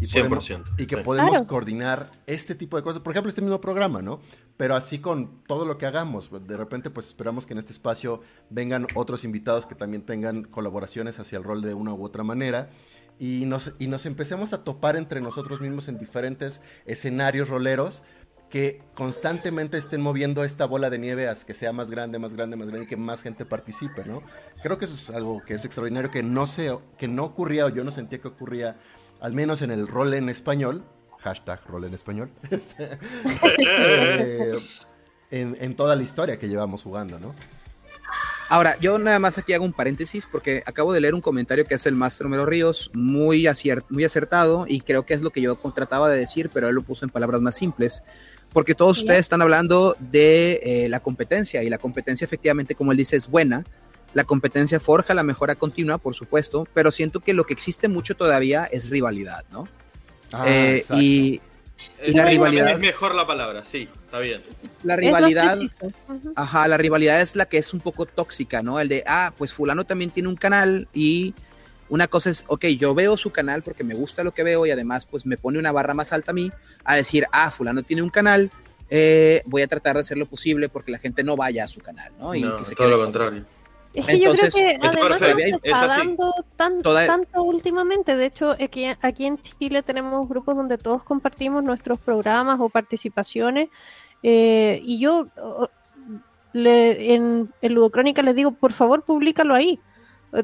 Y, 0.00 0.04
100%, 0.04 0.28
podemos, 0.28 0.70
y 0.78 0.86
que 0.86 0.96
podemos 0.98 1.30
claro. 1.30 1.46
coordinar 1.46 2.10
este 2.26 2.54
tipo 2.54 2.76
de 2.76 2.82
cosas. 2.82 3.02
Por 3.02 3.12
ejemplo, 3.12 3.28
este 3.28 3.42
mismo 3.42 3.60
programa, 3.60 4.00
¿no? 4.00 4.20
Pero 4.56 4.74
así 4.74 4.98
con 4.98 5.42
todo 5.46 5.66
lo 5.66 5.78
que 5.78 5.86
hagamos. 5.86 6.30
De 6.46 6.56
repente, 6.56 6.90
pues 6.90 7.08
esperamos 7.08 7.46
que 7.46 7.52
en 7.52 7.58
este 7.58 7.72
espacio 7.72 8.22
vengan 8.48 8.86
otros 8.94 9.24
invitados 9.24 9.66
que 9.66 9.74
también 9.74 10.02
tengan 10.02 10.44
colaboraciones 10.44 11.18
hacia 11.18 11.38
el 11.38 11.44
rol 11.44 11.62
de 11.62 11.74
una 11.74 11.92
u 11.92 12.04
otra 12.04 12.22
manera. 12.22 12.70
Y 13.18 13.44
nos, 13.44 13.72
y 13.78 13.86
nos 13.86 14.06
empecemos 14.06 14.54
a 14.54 14.64
topar 14.64 14.96
entre 14.96 15.20
nosotros 15.20 15.60
mismos 15.60 15.88
en 15.88 15.98
diferentes 15.98 16.62
escenarios 16.86 17.50
roleros 17.50 18.02
que 18.50 18.82
constantemente 18.94 19.78
estén 19.78 20.02
moviendo 20.02 20.44
esta 20.44 20.66
bola 20.66 20.90
de 20.90 20.98
nieve 20.98 21.28
a 21.28 21.34
que 21.36 21.54
sea 21.54 21.72
más 21.72 21.88
grande, 21.88 22.18
más 22.18 22.34
grande, 22.34 22.56
más 22.56 22.68
grande 22.68 22.84
y 22.84 22.88
que 22.88 22.96
más 22.96 23.22
gente 23.22 23.46
participe, 23.46 24.04
¿no? 24.04 24.22
Creo 24.62 24.76
que 24.76 24.86
eso 24.86 24.94
es 24.94 25.08
algo 25.10 25.40
que 25.46 25.54
es 25.54 25.64
extraordinario, 25.64 26.10
que 26.10 26.24
no 26.24 26.48
sé, 26.48 26.76
que 26.98 27.06
no 27.06 27.24
ocurría 27.24 27.66
o 27.66 27.68
yo 27.68 27.84
no 27.84 27.92
sentía 27.92 28.20
que 28.20 28.28
ocurría, 28.28 28.76
al 29.20 29.32
menos 29.32 29.62
en 29.62 29.70
el 29.70 29.86
rol 29.86 30.14
en 30.14 30.28
español, 30.28 30.84
hashtag 31.20 31.64
rol 31.66 31.84
en 31.84 31.94
español, 31.94 32.30
este, 32.50 32.98
eh, 33.66 34.52
en, 35.30 35.56
en 35.60 35.76
toda 35.76 35.94
la 35.94 36.02
historia 36.02 36.36
que 36.38 36.48
llevamos 36.48 36.82
jugando, 36.82 37.20
¿no? 37.20 37.34
Ahora, 38.50 38.76
yo 38.80 38.98
nada 38.98 39.20
más 39.20 39.38
aquí 39.38 39.52
hago 39.52 39.64
un 39.64 39.72
paréntesis 39.72 40.26
porque 40.26 40.64
acabo 40.66 40.92
de 40.92 41.00
leer 41.00 41.14
un 41.14 41.20
comentario 41.20 41.64
que 41.64 41.76
hace 41.76 41.88
el 41.88 41.94
Maestro 41.94 42.24
Romero 42.24 42.46
Ríos, 42.46 42.90
muy, 42.92 43.46
aciert 43.46 43.86
muy 43.90 44.02
acertado, 44.02 44.64
y 44.66 44.80
creo 44.80 45.06
que 45.06 45.14
es 45.14 45.22
lo 45.22 45.30
que 45.30 45.40
yo 45.40 45.54
trataba 45.72 46.10
de 46.10 46.18
decir, 46.18 46.50
pero 46.52 46.68
él 46.68 46.74
lo 46.74 46.82
puso 46.82 47.04
en 47.04 47.12
palabras 47.12 47.40
más 47.40 47.54
simples, 47.54 48.02
porque 48.52 48.74
todos 48.74 48.96
sí. 48.96 49.04
ustedes 49.04 49.20
están 49.20 49.40
hablando 49.40 49.96
de 50.00 50.58
eh, 50.64 50.88
la 50.88 50.98
competencia, 50.98 51.62
y 51.62 51.70
la 51.70 51.78
competencia 51.78 52.24
efectivamente, 52.24 52.74
como 52.74 52.90
él 52.90 52.98
dice, 52.98 53.14
es 53.14 53.28
buena. 53.28 53.64
La 54.14 54.24
competencia 54.24 54.80
forja 54.80 55.14
la 55.14 55.22
mejora 55.22 55.54
continua, 55.54 55.98
por 55.98 56.16
supuesto, 56.16 56.66
pero 56.74 56.90
siento 56.90 57.20
que 57.20 57.34
lo 57.34 57.46
que 57.46 57.52
existe 57.52 57.86
mucho 57.86 58.16
todavía 58.16 58.64
es 58.64 58.90
rivalidad, 58.90 59.44
¿no? 59.52 59.68
Ah, 60.32 60.44
eh, 60.48 60.84
y, 60.94 61.40
y 62.06 62.12
la 62.12 62.24
rivalidad 62.24 62.70
es 62.70 62.78
mejor 62.78 63.14
la 63.14 63.26
palabra, 63.26 63.64
sí, 63.64 63.88
está 64.04 64.18
bien. 64.18 64.42
La 64.82 64.96
rivalidad, 64.96 65.58
ajá, 66.36 66.68
la 66.68 66.76
rivalidad 66.76 67.20
es 67.20 67.36
la 67.36 67.46
que 67.46 67.58
es 67.58 67.74
un 67.74 67.80
poco 67.80 68.06
tóxica, 68.06 68.62
¿no? 68.62 68.80
El 68.80 68.88
de, 68.88 69.04
ah, 69.06 69.32
pues 69.36 69.52
fulano 69.52 69.84
también 69.84 70.10
tiene 70.10 70.28
un 70.28 70.36
canal 70.36 70.88
y 70.94 71.34
una 71.88 72.06
cosa 72.06 72.30
es, 72.30 72.44
ok, 72.46 72.66
yo 72.66 72.94
veo 72.94 73.16
su 73.16 73.30
canal 73.30 73.62
porque 73.62 73.84
me 73.84 73.94
gusta 73.94 74.24
lo 74.24 74.32
que 74.32 74.42
veo 74.42 74.64
y 74.64 74.70
además 74.70 75.06
pues 75.06 75.26
me 75.26 75.36
pone 75.36 75.58
una 75.58 75.72
barra 75.72 75.92
más 75.92 76.12
alta 76.12 76.30
a 76.30 76.34
mí 76.34 76.50
a 76.84 76.94
decir, 76.94 77.26
ah, 77.32 77.50
fulano 77.50 77.82
tiene 77.82 78.02
un 78.02 78.10
canal, 78.10 78.50
eh, 78.88 79.42
voy 79.46 79.62
a 79.62 79.66
tratar 79.66 79.94
de 79.94 80.00
hacer 80.00 80.16
lo 80.16 80.26
posible 80.26 80.68
porque 80.68 80.92
la 80.92 80.98
gente 80.98 81.22
no 81.22 81.36
vaya 81.36 81.64
a 81.64 81.68
su 81.68 81.80
canal, 81.80 82.12
¿no? 82.18 82.34
Y 82.34 82.42
no, 82.42 82.56
que 82.56 82.64
se 82.64 82.74
todo 82.74 82.88
lo 82.88 82.98
contrario. 82.98 83.44
Es 83.92 84.06
que 84.06 84.12
Entonces, 84.12 84.54
yo 84.54 84.90
creo 84.90 85.18
que 85.18 85.24
además 85.24 85.50
no 85.50 85.58
se 85.58 85.68
está 85.68 85.86
dando 85.86 86.34
tan, 86.56 86.82
Toda... 86.82 87.06
tanto 87.06 87.42
últimamente. 87.42 88.16
De 88.16 88.26
hecho, 88.26 88.52
aquí, 88.52 88.86
aquí, 89.00 89.26
en 89.26 89.38
Chile 89.38 89.82
tenemos 89.82 90.28
grupos 90.28 90.54
donde 90.54 90.78
todos 90.78 91.02
compartimos 91.02 91.64
nuestros 91.64 91.98
programas 91.98 92.60
o 92.60 92.68
participaciones. 92.68 93.68
Eh, 94.22 94.80
y 94.84 95.00
yo 95.00 95.26
le, 96.52 97.14
en, 97.14 97.52
en 97.62 97.74
Ludocrónica 97.74 98.22
les 98.22 98.36
digo, 98.36 98.52
por 98.52 98.72
favor, 98.72 99.02
públicalo 99.02 99.54
ahí. 99.54 99.80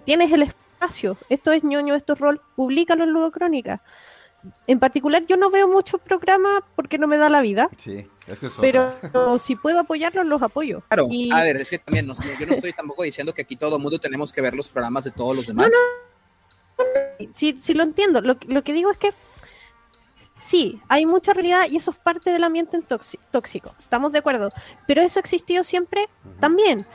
Tienes 0.04 0.32
el 0.32 0.42
espacio. 0.42 1.16
Esto 1.28 1.52
es 1.52 1.62
ñoño, 1.62 1.94
esto 1.94 2.14
es 2.14 2.18
rol. 2.18 2.40
Públicalo 2.56 3.04
en 3.04 3.10
Ludocrónica. 3.10 3.80
En 4.66 4.78
particular, 4.78 5.24
yo 5.26 5.36
no 5.36 5.50
veo 5.50 5.68
muchos 5.68 6.00
programas 6.00 6.62
porque 6.74 6.98
no 6.98 7.06
me 7.06 7.16
da 7.16 7.28
la 7.28 7.40
vida. 7.40 7.68
Sí, 7.76 8.06
es 8.26 8.38
que 8.40 8.48
Pero 8.60 8.92
no, 9.12 9.38
si 9.38 9.56
puedo 9.56 9.80
apoyarlos, 9.80 10.26
los 10.26 10.42
apoyo. 10.42 10.82
Claro, 10.88 11.06
y... 11.10 11.32
a 11.32 11.42
ver, 11.42 11.56
es 11.56 11.70
que 11.70 11.78
también 11.78 12.06
no, 12.06 12.14
yo 12.14 12.46
no 12.46 12.54
estoy 12.54 12.72
tampoco 12.72 13.02
diciendo 13.02 13.32
que 13.32 13.42
aquí 13.42 13.56
todo 13.56 13.76
el 13.76 13.82
mundo 13.82 13.98
tenemos 13.98 14.32
que 14.32 14.40
ver 14.40 14.54
los 14.54 14.68
programas 14.68 15.04
de 15.04 15.10
todos 15.10 15.36
los 15.36 15.46
demás. 15.46 15.70
No, 16.78 16.84
no, 16.84 17.28
sí, 17.34 17.58
sí 17.60 17.74
lo 17.74 17.82
entiendo. 17.82 18.20
Lo, 18.20 18.36
lo, 18.46 18.62
que 18.62 18.72
digo 18.72 18.90
es 18.90 18.98
que 18.98 19.12
sí, 20.38 20.80
hay 20.88 21.06
mucha 21.06 21.32
realidad 21.32 21.66
y 21.70 21.76
eso 21.76 21.90
es 21.90 21.98
parte 21.98 22.30
del 22.30 22.44
ambiente 22.44 22.78
tóxico. 23.30 23.74
Estamos 23.80 24.12
de 24.12 24.18
acuerdo. 24.18 24.50
Pero 24.86 25.02
eso 25.02 25.18
ha 25.18 25.22
existido 25.22 25.64
siempre 25.64 26.08
uh 26.24 26.28
-huh. 26.28 26.40
también. 26.40 26.86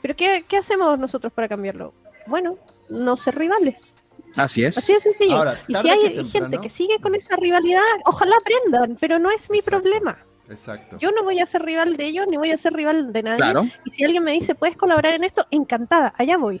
Pero 0.00 0.16
¿qué, 0.16 0.44
¿qué 0.48 0.56
hacemos 0.56 0.98
nosotros 0.98 1.32
para 1.32 1.48
cambiarlo? 1.48 1.94
Bueno, 2.26 2.56
no 2.88 3.16
ser 3.16 3.36
rivales. 3.36 3.94
Así 4.36 4.64
es. 4.64 4.78
Así 4.78 4.92
de 4.92 5.00
sencillo. 5.00 5.36
Ahora, 5.36 5.58
y 5.66 5.74
si 5.74 5.88
hay 5.88 6.14
que 6.14 6.24
gente 6.24 6.58
que 6.58 6.68
sigue 6.68 6.98
con 7.00 7.14
esa 7.14 7.36
rivalidad, 7.36 7.80
ojalá 8.04 8.36
aprendan, 8.36 8.96
pero 9.00 9.18
no 9.18 9.30
es 9.30 9.50
mi 9.50 9.58
Exacto. 9.58 9.82
problema. 9.82 10.18
Exacto. 10.48 10.98
Yo 10.98 11.10
no 11.12 11.22
voy 11.22 11.40
a 11.40 11.46
ser 11.46 11.62
rival 11.62 11.96
de 11.96 12.04
ellos, 12.04 12.26
ni 12.28 12.36
voy 12.36 12.50
a 12.50 12.58
ser 12.58 12.72
rival 12.72 13.12
de 13.12 13.22
nadie. 13.22 13.38
Claro. 13.38 13.66
Y 13.84 13.90
si 13.90 14.04
alguien 14.04 14.24
me 14.24 14.32
dice, 14.32 14.54
¿puedes 14.54 14.76
colaborar 14.76 15.14
en 15.14 15.24
esto? 15.24 15.46
Encantada, 15.50 16.12
allá 16.16 16.36
voy. 16.36 16.60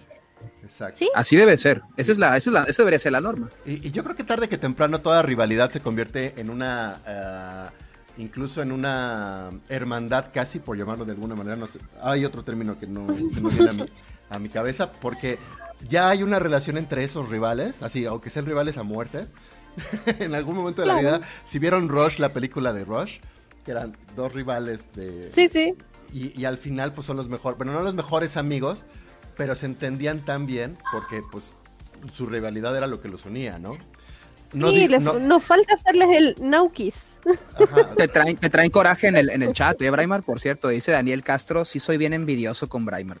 Exacto. 0.62 0.98
¿Sí? 0.98 1.10
Así 1.14 1.36
debe 1.36 1.56
ser. 1.56 1.82
Esa 1.96 2.12
es 2.12 2.18
la, 2.18 2.36
esa 2.36 2.50
es 2.50 2.54
la, 2.54 2.62
esa 2.64 2.82
debería 2.82 2.98
ser 2.98 3.12
la 3.12 3.20
norma. 3.20 3.50
Y, 3.66 3.86
y, 3.86 3.90
yo 3.90 4.02
creo 4.04 4.16
que 4.16 4.24
tarde 4.24 4.48
que 4.48 4.58
temprano 4.58 5.00
toda 5.00 5.22
rivalidad 5.22 5.70
se 5.70 5.80
convierte 5.80 6.34
en 6.40 6.50
una. 6.50 7.70
Uh, 8.16 8.20
incluso 8.20 8.62
en 8.62 8.72
una 8.72 9.50
hermandad 9.68 10.26
casi, 10.32 10.58
por 10.58 10.76
llamarlo 10.76 11.04
de 11.04 11.12
alguna 11.12 11.34
manera. 11.34 11.56
No 11.56 11.66
sé, 11.66 11.78
hay 12.00 12.24
otro 12.24 12.42
término 12.42 12.78
que 12.78 12.86
no, 12.86 13.06
que 13.06 13.40
no 13.40 13.48
viene 13.48 13.70
a 13.70 13.72
mi, 13.72 13.84
a 14.30 14.38
mi 14.38 14.48
cabeza, 14.48 14.92
porque 14.92 15.38
ya 15.88 16.08
hay 16.08 16.22
una 16.22 16.38
relación 16.38 16.78
entre 16.78 17.04
esos 17.04 17.28
rivales, 17.28 17.82
así, 17.82 18.04
aunque 18.04 18.30
sean 18.30 18.46
rivales 18.46 18.78
a 18.78 18.82
muerte. 18.82 19.26
en 20.18 20.34
algún 20.34 20.56
momento 20.56 20.82
de 20.82 20.86
claro. 20.86 21.02
la 21.02 21.16
vida, 21.18 21.28
si 21.44 21.58
vieron 21.58 21.88
Rush, 21.88 22.18
la 22.18 22.32
película 22.32 22.72
de 22.72 22.84
Rush, 22.84 23.18
que 23.64 23.70
eran 23.70 23.96
dos 24.16 24.32
rivales 24.32 24.92
de... 24.92 25.30
Sí, 25.32 25.48
sí. 25.48 25.74
Y, 26.12 26.38
y 26.38 26.44
al 26.44 26.58
final, 26.58 26.92
pues 26.92 27.06
son 27.06 27.16
los 27.16 27.28
mejores, 27.28 27.56
bueno, 27.56 27.72
no 27.72 27.82
los 27.82 27.94
mejores 27.94 28.36
amigos, 28.36 28.84
pero 29.36 29.54
se 29.54 29.66
entendían 29.66 30.24
tan 30.24 30.46
bien 30.46 30.76
porque, 30.92 31.22
pues, 31.30 31.56
su 32.12 32.26
rivalidad 32.26 32.76
era 32.76 32.86
lo 32.86 33.00
que 33.00 33.08
los 33.08 33.24
unía, 33.24 33.58
¿no? 33.58 33.70
No 34.52 34.68
sí, 34.68 34.88
le, 34.88 34.98
no, 34.98 35.18
nos 35.18 35.42
falta 35.42 35.74
hacerles 35.74 36.08
el 36.16 36.36
Naukis. 36.40 37.18
te, 37.96 38.08
traen, 38.08 38.36
te 38.36 38.50
traen 38.50 38.70
coraje 38.70 39.06
en 39.08 39.16
el, 39.16 39.30
en 39.30 39.42
el 39.42 39.52
chat, 39.52 39.80
¿eh, 39.80 39.90
Braimar? 39.90 40.22
Por 40.22 40.40
cierto, 40.40 40.68
dice 40.68 40.92
Daniel 40.92 41.22
Castro, 41.22 41.64
sí 41.64 41.80
soy 41.80 41.96
bien 41.96 42.12
envidioso 42.12 42.68
con 42.68 42.84
Braimar. 42.84 43.18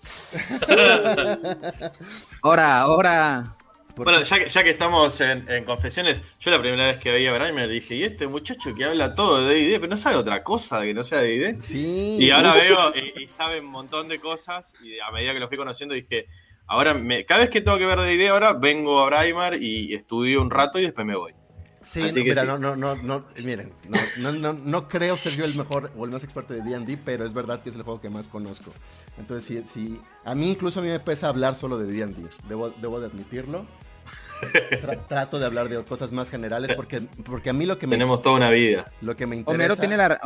ahora, 2.42 2.80
ahora. 2.80 3.56
Bueno, 3.94 4.22
ya 4.22 4.38
que, 4.38 4.48
ya 4.48 4.64
que 4.64 4.70
estamos 4.70 5.20
en, 5.20 5.48
en, 5.50 5.64
confesiones, 5.64 6.20
yo 6.40 6.50
la 6.50 6.58
primera 6.58 6.86
vez 6.86 6.98
que 6.98 7.12
veía 7.12 7.30
a 7.30 7.34
Braimar 7.34 7.68
dije, 7.68 7.94
y 7.94 8.04
este 8.04 8.26
muchacho 8.26 8.74
que 8.74 8.84
habla 8.84 9.14
todo 9.14 9.46
de 9.46 9.54
D&D, 9.54 9.80
pero 9.80 9.90
no 9.90 9.96
sabe 9.98 10.16
otra 10.16 10.42
cosa 10.42 10.82
que 10.82 10.94
no 10.94 11.04
sea 11.04 11.18
de 11.18 11.38
D&D. 11.38 11.60
Sí. 11.60 12.16
Y 12.18 12.30
ahora 12.30 12.54
veo 12.54 12.92
y, 12.94 13.22
y, 13.22 13.28
sabe 13.28 13.60
un 13.60 13.66
montón 13.66 14.08
de 14.08 14.18
cosas, 14.18 14.74
y 14.82 14.98
a 14.98 15.10
medida 15.10 15.34
que 15.34 15.40
lo 15.40 15.48
fui 15.48 15.58
conociendo 15.58 15.94
dije, 15.94 16.26
ahora 16.66 16.94
me, 16.94 17.24
cada 17.24 17.40
vez 17.40 17.50
que 17.50 17.60
tengo 17.60 17.78
que 17.78 17.86
ver 17.86 17.98
D&D 17.98 18.28
ahora, 18.28 18.52
vengo 18.52 19.00
a 19.00 19.06
Braimar 19.06 19.54
y 19.60 19.94
estudio 19.94 20.40
un 20.40 20.50
rato 20.50 20.78
y 20.78 20.82
después 20.82 21.06
me 21.06 21.16
voy. 21.16 21.34
Sí, 21.82 22.00
no, 22.00 22.22
mira, 22.22 22.42
sí. 22.42 22.48
no, 22.48 22.58
no, 22.58 22.76
no, 22.76 22.94
no, 22.94 23.24
miren, 23.42 23.72
no, 23.88 23.98
no, 24.18 24.32
no, 24.32 24.52
no, 24.52 24.88
creo 24.88 25.16
ser 25.16 25.32
yo 25.32 25.44
el 25.44 25.56
mejor 25.56 25.90
o 25.96 26.04
el 26.04 26.12
más 26.12 26.22
experto 26.22 26.54
de 26.54 26.62
D&D, 26.62 26.96
pero 27.04 27.26
es 27.26 27.34
verdad 27.34 27.60
que 27.60 27.70
es 27.70 27.76
el 27.76 27.82
juego 27.82 28.00
que 28.00 28.08
más 28.08 28.28
conozco. 28.28 28.72
Entonces, 29.18 29.44
sí, 29.44 29.70
sí, 29.72 30.00
a 30.24 30.34
mí 30.34 30.50
incluso 30.52 30.78
a 30.78 30.82
mí 30.82 30.88
me 30.88 31.00
pesa 31.00 31.28
hablar 31.28 31.56
solo 31.56 31.78
de 31.78 31.92
D&D, 31.92 32.28
debo, 32.48 32.70
debo 32.70 33.00
de 33.00 33.06
admitirlo. 33.06 33.66
Tra- 34.42 34.98
trato 35.06 35.38
de 35.38 35.46
hablar 35.46 35.68
de 35.68 35.82
cosas 35.84 36.10
más 36.12 36.28
generales 36.28 36.74
porque, 36.74 37.00
porque 37.24 37.50
a 37.50 37.52
mí 37.52 37.64
lo 37.66 37.78
que 37.78 37.86
me, 37.86 37.94
Tenemos 37.96 38.22
toda 38.22 38.36
una 38.36 38.50
vida. 38.50 38.90
lo 39.00 39.16
que 39.16 39.26
me 39.26 39.36
interesa... 39.36 39.54
Homero 39.56 39.76
tiene 39.76 39.96
la. 39.96 40.18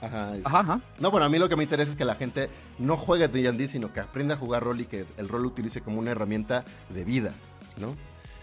Ajá, 0.00 0.36
es- 0.36 0.46
Ajá, 0.46 0.58
ajá. 0.60 0.80
No, 0.98 1.10
bueno, 1.10 1.26
a 1.26 1.28
mí 1.28 1.38
lo 1.38 1.48
que 1.48 1.56
me 1.56 1.62
interesa 1.62 1.92
es 1.92 1.96
que 1.96 2.04
la 2.04 2.14
gente 2.16 2.48
no 2.78 2.96
juegue 2.96 3.28
D&D, 3.28 3.68
sino 3.68 3.92
que 3.92 4.00
aprenda 4.00 4.34
a 4.34 4.38
jugar 4.38 4.62
rol 4.64 4.80
y 4.80 4.84
que 4.86 5.04
el 5.16 5.28
rol 5.28 5.42
lo 5.42 5.48
utilice 5.48 5.80
como 5.80 5.98
una 6.00 6.10
herramienta 6.10 6.64
de 6.90 7.04
vida, 7.04 7.32
¿no? 7.78 7.96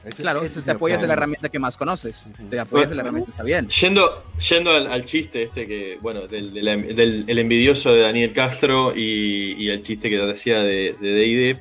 Ese- 0.05 0.21
Claro, 0.21 0.43
ese 0.43 0.59
es 0.59 0.65
te 0.65 0.71
apoyas 0.71 1.01
de 1.01 1.07
la 1.07 1.13
herramienta 1.13 1.49
que 1.49 1.57
más 1.57 1.77
conoces. 1.77 2.31
Ujú. 2.39 2.49
Te 2.49 2.59
apoyas 2.59 2.89
de 2.89 2.95
la 2.95 3.01
herramienta, 3.01 3.31
está 3.31 3.41
bien. 3.43 3.67
Yendo, 3.69 4.23
yendo 4.49 4.69
al, 4.71 4.85
al 4.87 5.03
chiste 5.03 5.41
este 5.43 5.65
que, 5.67 5.97
bueno, 6.01 6.27
del, 6.27 6.53
del- 6.53 6.95
del- 6.95 7.25
el 7.27 7.39
envidioso 7.39 7.91
de 7.91 8.01
Daniel 8.01 8.31
Castro 8.31 8.93
y, 8.95 9.53
y 9.57 9.69
el 9.71 9.81
chiste 9.81 10.09
que 10.11 10.17
te 10.19 10.25
decía 10.27 10.59
de 10.59 10.95
de 11.01 11.09
D&D, 11.11 11.59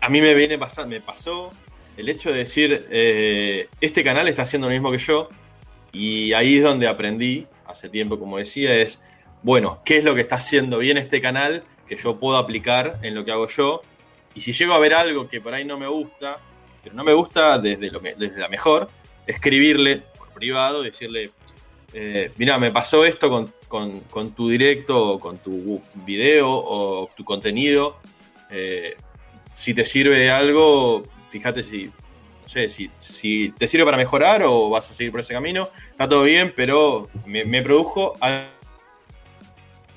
a 0.00 0.08
mí 0.08 0.20
me 0.20 0.34
viene 0.34 0.58
pasando, 0.58 0.90
me 0.96 1.00
pasó 1.00 1.52
el 1.96 2.08
hecho 2.08 2.30
de 2.32 2.38
decir, 2.38 2.86
eh, 2.90 3.68
este 3.80 4.02
canal 4.04 4.28
está 4.28 4.42
haciendo 4.42 4.68
lo 4.68 4.72
mismo 4.72 4.90
que 4.90 4.98
yo, 4.98 5.28
y 5.92 6.32
ahí 6.32 6.56
es 6.56 6.62
donde 6.62 6.88
aprendí, 6.88 7.46
hace 7.66 7.88
tiempo 7.88 8.18
como 8.18 8.38
decía, 8.38 8.74
es, 8.76 9.00
bueno, 9.42 9.80
¿qué 9.84 9.98
es 9.98 10.04
lo 10.04 10.14
que 10.14 10.22
está 10.22 10.36
haciendo 10.36 10.78
bien 10.78 10.96
este 10.98 11.20
canal 11.20 11.62
que 11.86 11.96
yo 11.96 12.18
puedo 12.18 12.36
aplicar 12.38 12.98
en 13.02 13.14
lo 13.14 13.24
que 13.24 13.30
hago 13.32 13.48
yo? 13.48 13.82
Y 14.34 14.40
si 14.40 14.52
llego 14.52 14.72
a 14.74 14.78
ver 14.78 14.94
algo 14.94 15.28
que 15.28 15.40
por 15.40 15.54
ahí 15.54 15.64
no 15.64 15.78
me 15.78 15.86
gusta, 15.86 16.38
pero 16.82 16.94
no 16.96 17.04
me 17.04 17.12
gusta 17.12 17.58
desde, 17.58 17.90
lo 17.90 18.00
desde 18.00 18.40
la 18.40 18.48
mejor, 18.48 18.88
escribirle 19.26 20.02
por 20.18 20.28
privado, 20.30 20.82
decirle, 20.82 21.30
eh, 21.92 22.32
mira, 22.36 22.58
me 22.58 22.70
pasó 22.72 23.04
esto 23.04 23.30
con, 23.30 23.52
con- 23.68 24.00
con 24.00 24.32
tu 24.34 24.48
directo, 24.48 25.10
o 25.12 25.20
con 25.20 25.38
tu 25.38 25.80
video 25.94 26.48
o 26.50 27.08
tu 27.16 27.24
contenido. 27.24 27.98
eh, 28.50 28.96
si 29.54 29.72
te 29.72 29.84
sirve 29.84 30.18
de 30.18 30.30
algo, 30.30 31.06
fíjate 31.38 31.64
si, 31.64 31.86
no 31.86 32.48
sé, 32.48 32.70
si, 32.70 32.90
si 32.96 33.52
te 33.58 33.66
sirve 33.68 33.84
para 33.84 33.96
mejorar 33.96 34.42
o 34.44 34.70
vas 34.70 34.88
a 34.90 34.94
seguir 34.94 35.10
por 35.10 35.20
ese 35.20 35.32
camino. 35.34 35.68
Está 35.90 36.08
todo 36.08 36.22
bien, 36.22 36.52
pero 36.56 37.08
me, 37.26 37.44
me 37.44 37.60
produjo 37.62 38.14
al- 38.20 38.48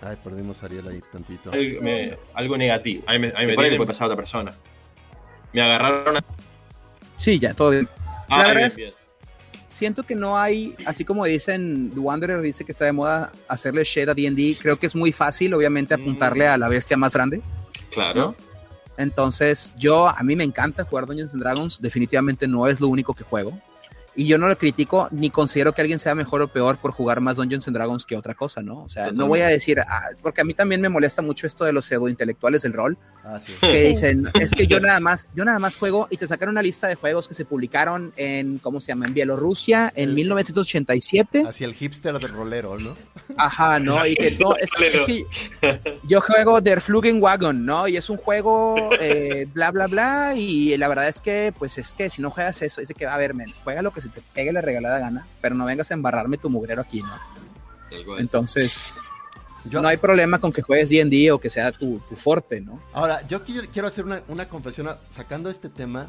Ay, 0.01 0.15
perdimos 0.23 0.61
a 0.61 0.67
Ariel 0.67 0.87
ahí 0.87 1.01
tantito. 1.11 1.51
al- 1.51 1.81
me- 1.81 2.17
algo 2.33 2.57
negativo. 2.57 3.03
A 3.07 3.13
mí 3.13 3.19
me, 3.19 3.27
a 3.35 3.39
mí 3.41 3.45
me 3.47 3.55
tiene 3.55 3.77
que 3.77 3.85
pasar 3.85 4.03
a 4.03 4.07
otra 4.07 4.15
persona. 4.17 4.53
Me 5.53 5.61
agarraron 5.61 6.17
a... 6.17 6.23
Sí, 7.17 7.39
ya, 7.39 7.53
todo 7.53 7.71
bien. 7.71 7.89
Ah, 8.29 8.39
verdad 8.39 8.53
bien, 8.55 8.67
es- 8.67 8.75
bien. 8.75 8.93
Siento 9.69 10.01
que 10.03 10.15
no 10.15 10.37
hay, 10.39 10.73
así 10.87 11.05
como 11.05 11.23
dicen, 11.25 11.91
The 11.93 11.99
Wanderer 11.99 12.41
dice 12.41 12.65
que 12.65 12.71
está 12.71 12.85
de 12.85 12.93
moda 12.93 13.31
hacerle 13.47 13.83
shed 13.83 14.09
a 14.09 14.15
D&D, 14.15 14.55
creo 14.59 14.75
que 14.77 14.87
es 14.87 14.95
muy 14.95 15.11
fácil, 15.11 15.53
obviamente, 15.53 15.95
Mm. 15.95 16.01
apuntarle 16.01 16.47
a 16.47 16.57
la 16.57 16.67
bestia 16.67 16.97
más 16.97 17.13
grande. 17.13 17.41
Claro. 17.91 18.35
Entonces, 18.97 19.73
yo, 19.77 20.07
a 20.07 20.23
mí 20.23 20.35
me 20.35 20.43
encanta 20.43 20.83
jugar 20.83 21.05
Dungeons 21.05 21.33
and 21.33 21.43
Dragons, 21.43 21.79
definitivamente 21.79 22.47
no 22.47 22.67
es 22.67 22.81
lo 22.81 22.87
único 22.87 23.13
que 23.13 23.23
juego. 23.23 23.57
Y 24.17 24.25
yo 24.25 24.37
no 24.39 24.47
lo 24.47 24.57
critico 24.57 25.07
ni 25.11 25.29
considero 25.29 25.73
que 25.73 25.81
alguien 25.81 25.99
sea 25.99 26.15
mejor 26.15 26.41
o 26.41 26.47
peor 26.47 26.77
por 26.79 26.91
jugar 26.91 27.21
más 27.21 27.37
Dungeons 27.37 27.67
and 27.67 27.77
Dragons 27.77 28.03
que 28.05 28.17
otra 28.17 28.33
cosa, 28.33 28.61
¿no? 28.63 28.81
O 28.83 28.89
sea, 28.89 29.11
no 29.11 29.27
voy 29.27 29.41
a 29.41 29.47
decir, 29.47 29.79
ah, 29.79 30.09
porque 30.23 30.41
a 30.41 30.43
mí 30.43 30.53
también 30.55 30.81
me 30.81 30.89
molesta 30.89 31.21
mucho 31.21 31.45
esto 31.47 31.63
de 31.65 31.71
los 31.71 31.85
pseudo 31.85 32.09
intelectuales 32.09 32.63
del 32.63 32.73
rol, 32.73 32.97
Ah, 33.23 33.39
sí. 33.43 33.53
que 33.61 33.83
dicen, 33.89 34.27
es 34.41 34.51
que 34.51 34.65
yo 34.67 34.79
nada 34.79 34.99
más, 34.99 35.29
yo 35.35 35.45
nada 35.45 35.59
más 35.59 35.75
juego 35.75 36.07
y 36.09 36.17
te 36.17 36.27
sacaron 36.27 36.53
una 36.53 36.63
lista 36.63 36.87
de 36.87 36.95
juegos 36.95 37.27
que 37.27 37.35
se 37.35 37.45
publicaron 37.45 38.11
en, 38.17 38.57
¿cómo 38.57 38.81
se 38.81 38.87
llama? 38.87 39.05
En 39.05 39.13
Bielorrusia 39.13 39.93
en 39.95 40.09
El- 40.09 40.15
1987. 40.15 41.45
Hacia 41.47 41.65
el 41.67 41.73
hipster 41.75 42.17
del 42.17 42.29
rolero, 42.29 42.77
¿no? 42.79 42.95
Ajá, 43.37 43.79
¿no? 43.79 44.05
Y 44.05 44.15
que 44.15 44.31
no, 44.39 44.55
es, 44.55 44.69
es 44.81 45.03
que 45.05 45.25
yo 46.07 46.21
juego 46.21 46.59
Der 46.61 46.81
Wagon, 47.19 47.65
¿no? 47.65 47.87
Y 47.87 47.97
es 47.97 48.09
un 48.09 48.17
juego 48.17 48.89
eh, 48.99 49.47
bla, 49.53 49.71
bla, 49.71 49.87
bla. 49.87 50.33
Y 50.35 50.75
la 50.77 50.87
verdad 50.87 51.07
es 51.07 51.21
que, 51.21 51.53
pues 51.57 51.77
es 51.77 51.93
que 51.93 52.09
si 52.09 52.21
no 52.21 52.31
juegas 52.31 52.61
eso, 52.61 52.81
es 52.81 52.87
de 52.87 52.93
que, 52.93 53.05
a 53.05 53.17
ver, 53.17 53.33
men, 53.33 53.53
juega 53.63 53.81
lo 53.81 53.91
que 53.91 54.01
se 54.01 54.06
te 54.09 54.21
pegue 54.33 54.51
la 54.51 54.61
regalada 54.61 54.99
gana, 54.99 55.27
pero 55.41 55.55
no 55.55 55.65
vengas 55.65 55.91
a 55.91 55.93
embarrarme 55.93 56.37
tu 56.37 56.49
mugrero 56.49 56.81
aquí, 56.81 57.01
¿no? 57.01 58.17
Entonces, 58.17 58.99
Yo, 59.65 59.81
no 59.81 59.87
hay 59.87 59.97
problema 59.97 60.39
con 60.39 60.51
que 60.51 60.61
juegues 60.61 60.89
D&D 60.89 61.31
o 61.31 61.39
que 61.39 61.49
sea 61.49 61.71
tu, 61.71 61.99
tu 62.07 62.15
forte, 62.15 62.61
¿no? 62.61 62.81
Ahora, 62.93 63.25
yo 63.27 63.43
quiero, 63.43 63.67
quiero 63.71 63.87
hacer 63.87 64.05
una, 64.05 64.21
una 64.27 64.47
confesión 64.47 64.89
sacando 65.09 65.49
este 65.49 65.69
tema 65.69 66.07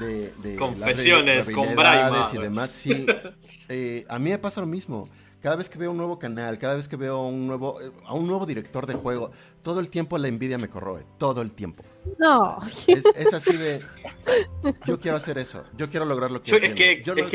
de, 0.00 0.32
de 0.42 0.56
Confesiones 0.56 1.46
las 1.46 1.54
con 1.54 1.74
Braima. 1.74 2.30
y 2.32 2.38
demás. 2.38 2.70
Sí, 2.70 3.06
eh, 3.68 4.04
a 4.08 4.18
mí 4.18 4.30
me 4.30 4.38
pasa 4.38 4.60
lo 4.60 4.66
mismo. 4.66 5.08
Cada 5.44 5.56
vez 5.56 5.68
que 5.68 5.76
veo 5.76 5.90
un 5.90 5.98
nuevo 5.98 6.18
canal, 6.18 6.58
cada 6.58 6.74
vez 6.74 6.88
que 6.88 6.96
veo 6.96 7.20
un 7.26 7.46
nuevo, 7.46 7.78
eh, 7.78 7.90
a 8.06 8.14
un 8.14 8.26
nuevo 8.26 8.46
director 8.46 8.86
de 8.86 8.94
juego, 8.94 9.30
todo 9.62 9.78
el 9.78 9.90
tiempo 9.90 10.16
la 10.16 10.28
envidia 10.28 10.56
me 10.56 10.68
corroe, 10.68 11.02
todo 11.18 11.42
el 11.42 11.52
tiempo. 11.52 11.84
No, 12.18 12.58
Es, 12.86 13.04
es 13.14 13.34
así 13.34 13.54
de, 13.54 14.72
yo 14.86 14.98
quiero 14.98 15.18
hacer 15.18 15.36
eso, 15.36 15.62
yo 15.76 15.90
quiero 15.90 16.06
lograr 16.06 16.30
lo 16.30 16.40
que 16.42 16.50
Yo- 16.50 16.56
es 16.56 16.72
que, 16.72 17.02
yo 17.04 17.12
es, 17.12 17.26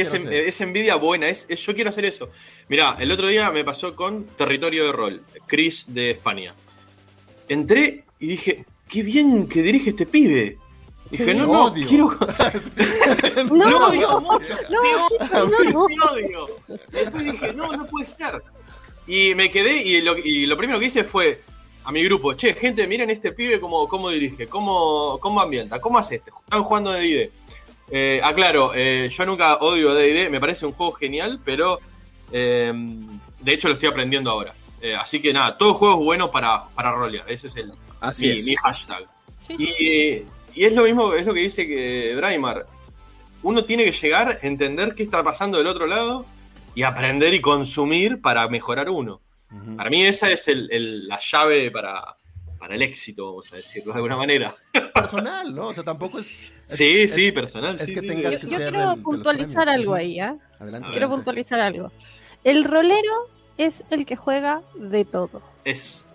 que 0.57 0.63
envidia 0.63 0.95
buena, 0.95 1.29
es, 1.29 1.45
es- 1.49 1.59
yo 1.61 1.75
quiero 1.75 1.91
hacer 1.91 2.03
eso. 2.03 2.29
Mirá, 2.67 2.97
el 2.99 3.11
otro 3.11 3.27
día 3.27 3.51
me 3.51 3.63
pasó 3.63 3.95
con 3.95 4.23
Territorio 4.25 4.87
de 4.87 4.91
Rol, 4.91 5.21
Chris 5.45 5.85
de 5.87 6.09
España. 6.09 6.55
Entré 7.47 8.05
y 8.17 8.25
dije, 8.25 8.65
qué 8.89 9.03
bien 9.03 9.47
que 9.47 9.61
dirige 9.61 9.91
este 9.91 10.07
pibe. 10.07 10.57
Dije, 11.11 11.33
no, 11.35 11.45
no, 11.47 11.65
Odio. 11.65 11.87
quiero... 11.87 12.17
no, 13.51 13.69
no, 13.69 13.87
odio, 13.87 14.21
no. 14.21 14.39
te 14.39 16.01
odio. 16.11 16.47
Después 16.91 17.23
dije, 17.23 17.53
no, 17.53 17.71
no 17.71 17.85
puede 17.87 18.05
ser. 18.05 18.41
Y 19.07 19.33
me 19.35 19.49
quedé 19.49 19.77
y 19.77 20.01
lo, 20.01 20.17
y 20.17 20.45
lo 20.45 20.55
primero 20.55 20.79
que 20.79 20.85
hice 20.85 21.03
fue 21.03 21.41
a 21.83 21.91
mi 21.91 22.03
grupo, 22.03 22.33
che, 22.33 22.53
gente, 22.53 22.85
miren 22.85 23.09
este 23.09 23.31
pibe 23.31 23.59
cómo, 23.59 23.87
cómo 23.87 24.09
dirige, 24.09 24.47
cómo, 24.47 25.17
cómo 25.19 25.41
ambienta, 25.41 25.79
cómo 25.81 25.97
hace 25.97 26.15
este. 26.17 26.29
Están 26.29 26.63
jugando 26.63 26.91
de 26.91 26.99
D&D. 27.01 27.31
Eh, 27.91 28.21
aclaro, 28.23 28.73
eh, 28.75 29.09
yo 29.09 29.25
nunca 29.25 29.55
odio 29.55 29.95
D&D, 29.95 30.29
me 30.29 30.39
parece 30.39 30.67
un 30.67 30.73
juego 30.73 30.91
genial, 30.91 31.39
pero 31.43 31.79
eh, 32.31 32.71
de 33.39 33.51
hecho 33.53 33.67
lo 33.67 33.73
estoy 33.73 33.89
aprendiendo 33.89 34.29
ahora. 34.29 34.53
Eh, 34.81 34.95
así 34.95 35.19
que 35.19 35.33
nada, 35.33 35.57
todo 35.57 35.73
juego 35.73 35.95
es 35.99 36.05
bueno 36.05 36.29
para, 36.29 36.67
para 36.75 36.91
rolear, 36.91 37.25
ese 37.27 37.47
es 37.47 37.55
el, 37.55 37.73
Así 37.99 38.27
mi, 38.27 38.31
es. 38.37 38.45
mi 38.45 38.55
hashtag. 38.55 39.05
Sí, 39.47 39.55
Y, 39.57 40.25
y 40.55 40.65
es 40.65 40.73
lo 40.73 40.83
mismo, 40.83 41.13
es 41.13 41.25
lo 41.25 41.33
que 41.33 41.41
dice 41.41 41.67
que 41.67 42.13
Braimar. 42.15 42.65
Uno 43.43 43.63
tiene 43.63 43.85
que 43.85 43.91
llegar 43.91 44.39
a 44.41 44.45
entender 44.47 44.93
qué 44.95 45.03
está 45.03 45.23
pasando 45.23 45.57
del 45.57 45.67
otro 45.67 45.87
lado 45.87 46.25
y 46.75 46.83
aprender 46.83 47.33
y 47.33 47.41
consumir 47.41 48.21
para 48.21 48.47
mejorar 48.49 48.89
uno. 48.89 49.21
Para 49.77 49.89
mí 49.89 50.05
esa 50.05 50.29
es 50.29 50.47
el- 50.47 50.69
el- 50.71 51.07
la 51.07 51.19
llave 51.19 51.71
para, 51.71 52.17
para 52.59 52.75
el 52.75 52.81
éxito, 52.83 53.25
vamos 53.27 53.51
a 53.51 53.55
decirlo 53.55 53.93
de 53.93 53.97
alguna 53.97 54.17
manera. 54.17 54.53
Personal, 54.93 55.55
¿no? 55.55 55.67
O 55.67 55.73
sea, 55.73 55.83
tampoco 55.83 56.19
es... 56.19 56.29
es- 56.31 56.53
Sí, 56.65 57.01
es- 57.01 57.13
sí, 57.13 57.31
personal. 57.31 57.75
es 57.79 57.87
sí, 57.87 57.93
que 57.95 58.01
sí, 58.01 58.07
tengas 58.07 58.33
Yo, 58.33 58.39
que 58.41 58.47
yo 58.47 58.57
ser 58.57 58.73
quiero 58.73 58.95
puntualizar 59.01 59.63
premios. 59.63 59.75
algo 59.81 59.93
ahí, 59.95 60.19
¿ah? 60.19 60.35
Adelante. 60.59 60.87
A 60.87 60.91
Quiero 60.91 61.09
puntualizar 61.09 61.59
algo. 61.59 61.91
El 62.43 62.63
rolero 62.65 63.27
es 63.57 63.83
el 63.89 64.05
que 64.05 64.15
juega 64.15 64.61
de 64.75 65.03
todo. 65.05 65.41
Es. 65.63 66.05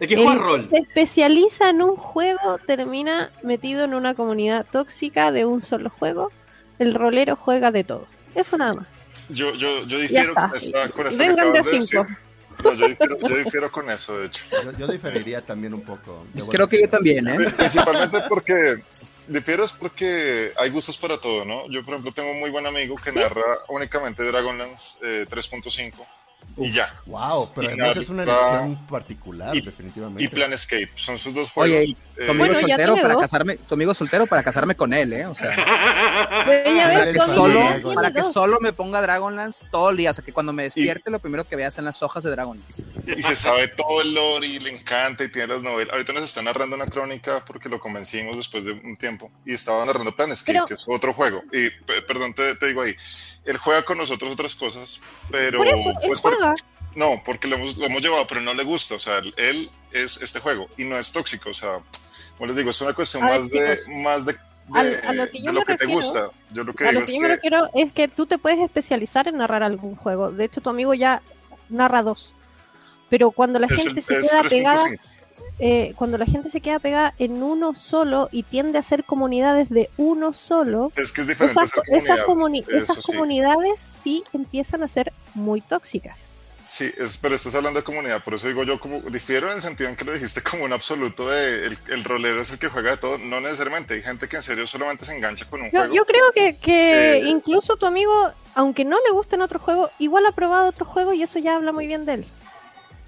El 0.00 0.08
que 0.08 0.16
juega 0.16 0.34
rol. 0.34 0.68
se 0.68 0.78
especializa 0.78 1.70
en 1.70 1.82
un 1.82 1.96
juego, 1.96 2.58
termina 2.66 3.30
metido 3.42 3.84
en 3.84 3.94
una 3.94 4.14
comunidad 4.14 4.66
tóxica 4.70 5.32
de 5.32 5.44
un 5.44 5.60
solo 5.60 5.90
juego. 5.90 6.32
El 6.78 6.94
rolero 6.94 7.36
juega 7.36 7.70
de 7.70 7.84
todo. 7.84 8.06
Eso 8.34 8.56
nada 8.58 8.74
más. 8.74 8.86
Yo, 9.28 9.54
yo, 9.54 9.86
yo 9.86 9.98
difiero 9.98 10.34
con 10.34 10.56
esta, 10.56 10.88
con 10.90 11.08
que 11.08 11.16
Vengan 11.16 11.52
de 11.52 11.62
de 11.62 11.80
cinco. 11.80 12.06
No, 12.62 12.72
yo, 12.72 12.88
difiero, 12.88 13.18
yo 13.20 13.36
difiero 13.36 13.72
con 13.72 13.90
eso, 13.90 14.18
de 14.18 14.26
hecho. 14.26 14.44
Yo, 14.62 14.72
yo 14.78 14.86
diferiría 14.86 15.40
también 15.40 15.74
un 15.74 15.82
poco. 15.82 16.24
Debo 16.32 16.48
Creo 16.48 16.68
que 16.68 16.80
yo 16.80 16.88
también, 16.88 17.26
¿eh? 17.28 17.36
Principalmente 17.56 18.18
porque 18.28 18.76
difiero 19.26 19.64
es 19.64 19.72
porque 19.72 20.52
hay 20.56 20.70
gustos 20.70 20.96
para 20.96 21.18
todo, 21.18 21.44
¿no? 21.44 21.68
Yo, 21.68 21.84
por 21.84 21.94
ejemplo, 21.94 22.12
tengo 22.12 22.30
un 22.30 22.40
muy 22.40 22.50
buen 22.50 22.66
amigo 22.66 22.96
que 22.96 23.12
narra 23.12 23.42
únicamente 23.68 24.22
Dragonlance 24.22 24.98
eh, 25.02 25.26
3.5 25.28 25.94
y 26.56 26.70
ya. 26.72 26.92
Wow, 27.06 27.50
pero 27.54 27.68
Y 27.68 27.72
además 27.80 27.96
es 27.96 28.08
una 28.08 28.22
elección 28.22 28.86
particular, 28.86 29.56
y- 29.56 29.60
definitivamente. 29.60 30.22
Y 30.24 30.28
Planescape, 30.28 30.90
son 30.94 31.18
sus 31.18 31.34
dos 31.34 31.50
juegos. 31.50 31.78
Oye, 31.78 31.96
Eh, 32.16 32.26
tu 32.26 32.30
amigo 32.30 32.46
Bueno, 32.46 32.60
soltero 32.60 32.94
para 32.94 33.14
dos. 33.14 33.22
casarme, 33.22 33.56
tu 33.56 33.74
amigo 33.74 33.92
soltero 33.92 34.26
para 34.28 34.44
casarme 34.44 34.76
con 34.76 34.92
él, 34.94 35.12
¿eh? 35.12 35.26
O 35.26 35.34
sea, 35.34 35.50
Ella 35.52 36.86
ve 36.88 36.94
Eres 36.94 36.98
para 36.98 37.12
que, 37.12 37.18
Conmigo 37.18 37.72
solo, 37.82 37.94
para 37.94 38.10
que 38.12 38.22
solo 38.22 38.58
me 38.60 38.72
ponga 38.72 39.02
Dragonlance 39.02 39.66
todo 39.72 39.90
el 39.90 39.96
día, 39.96 40.10
o 40.10 40.14
sea, 40.14 40.24
que 40.24 40.32
cuando 40.32 40.52
me 40.52 40.62
despierte 40.64 41.10
lo 41.10 41.18
primero 41.18 41.42
que 41.44 41.56
vea 41.56 41.70
sean 41.72 41.84
las 41.86 42.02
hojas 42.02 42.22
de 42.22 42.30
Dragonlance. 42.30 42.84
y 43.16 43.22
se 43.22 43.34
sabe 43.36 43.66
todo 43.68 44.00
el 44.02 44.14
lore 44.14 44.46
y 44.46 44.58
le 44.60 44.70
encanta 44.70 45.24
y 45.24 45.28
tiene 45.28 45.48
las 45.54 45.62
novelas. 45.62 45.92
Ahorita 45.92 46.12
nos 46.12 46.22
está 46.24 46.40
narrando 46.42 46.76
una 46.76 46.86
crónica 46.86 47.44
porque 47.44 47.68
lo 47.68 47.80
convencimos 47.80 48.36
después 48.36 48.64
de 48.64 48.72
un 48.72 48.96
tiempo 48.96 49.32
y 49.44 49.54
estaba 49.54 49.84
narrando 49.84 50.14
Planescape, 50.14 50.52
Pero- 50.52 50.66
que 50.66 50.74
es 50.74 50.84
otro 50.86 51.12
juego. 51.12 51.42
Y 51.52 51.68
pe- 51.84 52.02
perdón, 52.02 52.32
te, 52.34 52.54
te 52.54 52.66
digo 52.68 52.82
ahí, 52.82 52.94
él 53.44 53.58
juega 53.58 53.82
con 53.84 53.98
nosotros 53.98 54.32
otras 54.32 54.54
cosas, 54.54 55.00
pero 55.30 55.58
Por 55.58 55.66
eso, 55.68 55.90
pues, 56.06 56.20
por- 56.20 56.32
juega. 56.44 56.54
no, 56.96 57.22
porque 57.24 57.48
lo 57.48 57.56
hemos, 57.56 57.76
lo 57.76 57.86
hemos 57.86 58.02
llevado, 58.02 58.26
pero 58.26 58.40
no 58.40 58.54
le 58.54 58.64
gusta. 58.64 58.94
O 58.94 58.98
sea, 58.98 59.18
él 59.36 59.70
es 59.92 60.16
este 60.22 60.40
juego 60.40 60.68
y 60.76 60.84
no 60.84 60.98
es 60.98 61.10
tóxico. 61.12 61.50
O 61.50 61.54
sea, 61.54 61.80
como 62.36 62.46
les 62.48 62.56
digo, 62.56 62.70
es 62.70 62.80
una 62.80 62.92
cuestión 62.94 63.24
ver, 63.24 63.40
más 63.40 63.50
de, 63.50 63.78
más 64.02 64.24
de, 64.26 64.32
de, 64.32 64.38
a- 65.04 65.10
a 65.10 65.12
lo 65.12 65.30
que 65.30 65.38
yo 65.40 65.46
de 65.46 65.52
lo 65.52 65.60
me 65.60 65.66
que 65.66 65.72
te 65.76 65.84
refiero- 65.86 65.92
gusta. 66.00 66.30
Yo 66.52 66.64
lo 66.64 66.74
que 66.74 66.84
A 66.84 66.88
digo 66.90 67.00
lo 67.00 67.04
es 67.06 67.10
que 67.10 67.16
yo 67.16 67.20
me 67.22 67.28
que 67.28 67.34
refiero 67.34 67.70
es 67.74 67.92
que 67.92 68.08
tú 68.08 68.26
te 68.26 68.38
puedes 68.38 68.60
especializar 68.60 69.28
en 69.28 69.36
narrar 69.38 69.62
algún 69.62 69.94
juego. 69.96 70.30
De 70.32 70.44
hecho, 70.44 70.60
tu 70.60 70.70
amigo 70.70 70.94
ya 70.94 71.22
narra 71.68 72.02
dos. 72.02 72.32
Pero 73.10 73.30
cuando 73.30 73.58
la 73.58 73.66
es, 73.66 73.76
gente 73.76 74.00
el- 74.00 74.06
se 74.06 74.14
es 74.18 74.30
queda 74.30 74.42
pegada, 74.42 74.84
3.5. 74.84 75.00
eh, 75.60 75.92
cuando 75.96 76.18
la 76.18 76.26
gente 76.26 76.50
se 76.50 76.60
queda 76.60 76.78
pegada 76.80 77.14
en 77.18 77.42
uno 77.42 77.74
solo 77.74 78.28
y 78.32 78.42
tiende 78.42 78.78
a 78.78 78.82
ser 78.82 79.04
comunidades 79.04 79.68
de 79.68 79.88
uno 79.96 80.32
solo, 80.32 80.90
Es 80.96 81.12
que 81.12 81.20
es 81.20 81.28
diferente 81.28 81.62
esas, 81.64 81.88
esas 82.04 82.20
comuni- 82.26 82.64
esas 82.68 82.96
sí. 82.96 83.02
comunidades 83.02 83.78
sí 84.02 84.24
empiezan 84.32 84.82
a 84.82 84.88
ser 84.88 85.12
muy 85.34 85.60
tóxicas. 85.60 86.18
Sí, 86.66 86.90
es, 86.96 87.18
pero 87.18 87.34
estás 87.34 87.54
hablando 87.54 87.80
de 87.80 87.84
comunidad, 87.84 88.22
por 88.24 88.34
eso 88.34 88.46
digo 88.48 88.62
yo 88.64 88.80
como 88.80 89.00
difiero 89.02 89.50
en 89.50 89.56
el 89.56 89.62
sentido 89.62 89.90
en 89.90 89.96
que 89.96 90.04
lo 90.06 90.14
dijiste 90.14 90.42
como 90.42 90.64
un 90.64 90.72
absoluto 90.72 91.28
de 91.28 91.66
el, 91.66 91.78
el 91.88 92.04
rolero 92.04 92.40
es 92.40 92.50
el 92.52 92.58
que 92.58 92.68
juega 92.68 92.92
de 92.92 92.96
todo, 92.96 93.18
no 93.18 93.38
necesariamente, 93.40 93.92
hay 93.94 94.02
gente 94.02 94.28
que 94.28 94.36
en 94.36 94.42
serio 94.42 94.66
solamente 94.66 95.04
se 95.04 95.14
engancha 95.14 95.44
con 95.46 95.60
un 95.60 95.70
Yo, 95.70 95.80
juego. 95.80 95.94
yo 95.94 96.06
creo 96.06 96.24
que, 96.34 96.56
que 96.56 97.18
Eh, 97.18 97.22
incluso 97.26 97.76
tu 97.76 97.84
amigo, 97.84 98.32
aunque 98.54 98.86
no 98.86 98.96
le 99.06 99.12
gusten 99.12 99.42
otros 99.42 99.60
juegos, 99.60 99.90
igual 99.98 100.24
ha 100.24 100.32
probado 100.32 100.68
otro 100.68 100.86
juego 100.86 101.12
y 101.12 101.22
eso 101.22 101.38
ya 101.38 101.54
habla 101.56 101.70
muy 101.72 101.86
bien 101.86 102.06
de 102.06 102.14
él. 102.14 102.26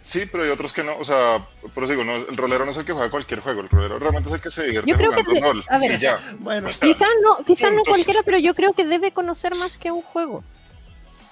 Sí, 0.04 0.26
pero 0.30 0.44
hay 0.44 0.50
otros 0.50 0.72
que 0.74 0.84
no, 0.84 0.96
o 0.98 1.04
sea, 1.04 1.44
por 1.74 1.84
eso 1.84 1.92
digo, 1.92 2.04
no, 2.04 2.14
el 2.14 2.36
rolero 2.36 2.64
no 2.66 2.70
es 2.72 2.76
el 2.76 2.84
que 2.84 2.92
juega 2.92 3.10
cualquier 3.10 3.40
juego, 3.40 3.62
el 3.62 3.68
rolero 3.70 3.98
realmente 3.98 4.28
es 4.28 4.34
el 4.36 4.40
que 4.42 4.50
se 4.50 4.64
divierte 4.64 4.90
Yo 4.90 4.96
creo 4.98 5.10
que 5.12 5.22
jugando 5.24 5.32
te- 5.40 5.40
rol 5.40 5.64
a 5.70 5.78
ver, 5.78 5.92
y 5.92 5.98
ya. 5.98 6.20
Bueno, 6.40 6.68
Quizás 6.68 7.08
no, 7.24 7.42
quizás 7.44 7.72
no 7.72 7.82
cualquiera, 7.84 8.20
pero 8.22 8.38
yo 8.38 8.54
creo 8.54 8.74
que 8.74 8.84
debe 8.84 9.12
conocer 9.12 9.54
más 9.56 9.78
que 9.78 9.90
un 9.90 10.02
juego. 10.02 10.44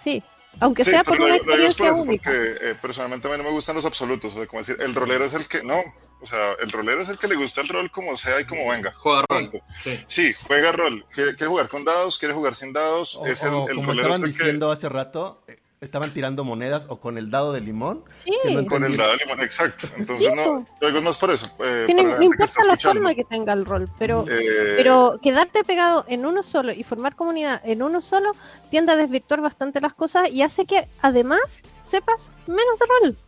Sí, 0.02 0.22
aunque 0.60 0.84
Sí, 0.84 0.90
sea 0.90 1.04
por 1.04 1.16
una 1.18 1.28
lo- 1.28 1.34
es 1.34 1.40
experiencia 1.42 1.90
eso, 1.90 2.02
única. 2.02 2.30
porque 2.30 2.70
eh, 2.70 2.74
personalmente 2.80 3.28
a 3.28 3.30
mí 3.30 3.36
no 3.38 3.44
me 3.44 3.50
gustan 3.50 3.76
los 3.76 3.84
absolutos, 3.84 4.32
o 4.34 4.36
sea, 4.38 4.46
como 4.46 4.60
decir, 4.60 4.76
el 4.80 4.94
rolero 4.94 5.24
es 5.24 5.34
el 5.34 5.46
que, 5.48 5.62
no, 5.62 5.78
o 6.20 6.26
sea, 6.26 6.52
el 6.62 6.70
rolero 6.70 7.02
es 7.02 7.08
el 7.10 7.18
que 7.18 7.28
le 7.28 7.34
gusta 7.34 7.60
el 7.60 7.68
rol 7.68 7.90
como 7.90 8.16
sea 8.16 8.40
y 8.40 8.44
como 8.44 8.68
venga. 8.70 8.92
Juega 8.96 9.24
rol. 9.28 9.50
Sí. 9.64 9.98
Sí, 10.06 10.34
juega 10.46 10.72
rol. 10.72 11.04
Quiere, 11.14 11.34
quiere 11.34 11.48
jugar 11.50 11.68
con 11.68 11.84
dados, 11.84 12.18
quiere 12.18 12.32
jugar 12.34 12.54
sin 12.54 12.72
dados. 12.72 13.14
o- 13.16 13.26
es 13.26 13.42
el, 13.42 13.50
o 13.52 13.68
el 13.68 13.76
como 13.76 13.88
rolero 13.88 14.08
es 14.08 14.14
estaban 14.14 14.30
el 14.30 14.36
que- 14.36 14.42
diciendo 14.44 14.70
hace 14.70 14.88
rato, 14.88 15.42
eh, 15.48 15.58
estaban 15.84 16.12
tirando 16.12 16.44
monedas 16.44 16.86
o 16.88 16.98
con 17.00 17.18
el 17.18 17.30
dado 17.30 17.52
de 17.52 17.60
limón. 17.60 18.04
Sí, 18.24 18.32
no 18.54 18.66
Con 18.66 18.84
el 18.84 18.96
dado 18.96 19.12
de 19.12 19.18
limón, 19.18 19.40
exacto. 19.40 19.86
Entonces, 19.96 20.28
Sí, 20.30 20.34
no, 20.34 20.66
yo 20.80 20.88
digo 20.88 21.02
más 21.02 21.18
por 21.18 21.30
eso. 21.30 21.46
eh, 21.60 21.84
sí, 21.86 21.94
para 21.94 22.08
no, 22.16 22.22
importa 22.22 22.64
la 22.64 22.72
escuchando. 22.74 23.00
forma 23.00 23.14
que 23.14 23.24
tenga 23.24 23.52
el 23.52 23.64
rol, 23.64 23.88
pero, 23.98 24.24
Eh, 24.28 24.74
pero 24.76 25.18
quedarte 25.22 25.64
pegado 25.64 26.04
en 26.08 26.26
uno 26.26 26.42
solo 26.42 26.72
y 26.72 26.82
formar 26.84 27.14
comunidad 27.16 27.60
en 27.64 27.82
uno 27.82 28.00
solo 28.02 28.32
tiende 28.70 28.92
a 28.92 28.96
desvirtuar 28.96 29.40
bastante 29.40 29.80
las 29.80 29.94
cosas 29.94 30.28
y 30.30 30.42
hace 30.42 30.66
que 30.66 30.88
además 31.02 31.40
sepas 31.82 32.30
menos 32.46 32.78
de 32.78 32.86
rol. 33.02 33.18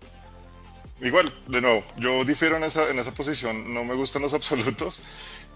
Igual, 1.02 1.30
de 1.46 1.60
nuevo, 1.60 1.84
yo 1.98 2.24
difiero 2.24 2.56
en 2.56 2.62
esa, 2.64 2.88
en 2.90 2.98
esa 2.98 3.12
posición. 3.12 3.74
No 3.74 3.84
me 3.84 3.94
gustan 3.94 4.22
los 4.22 4.32
absolutos. 4.40 5.02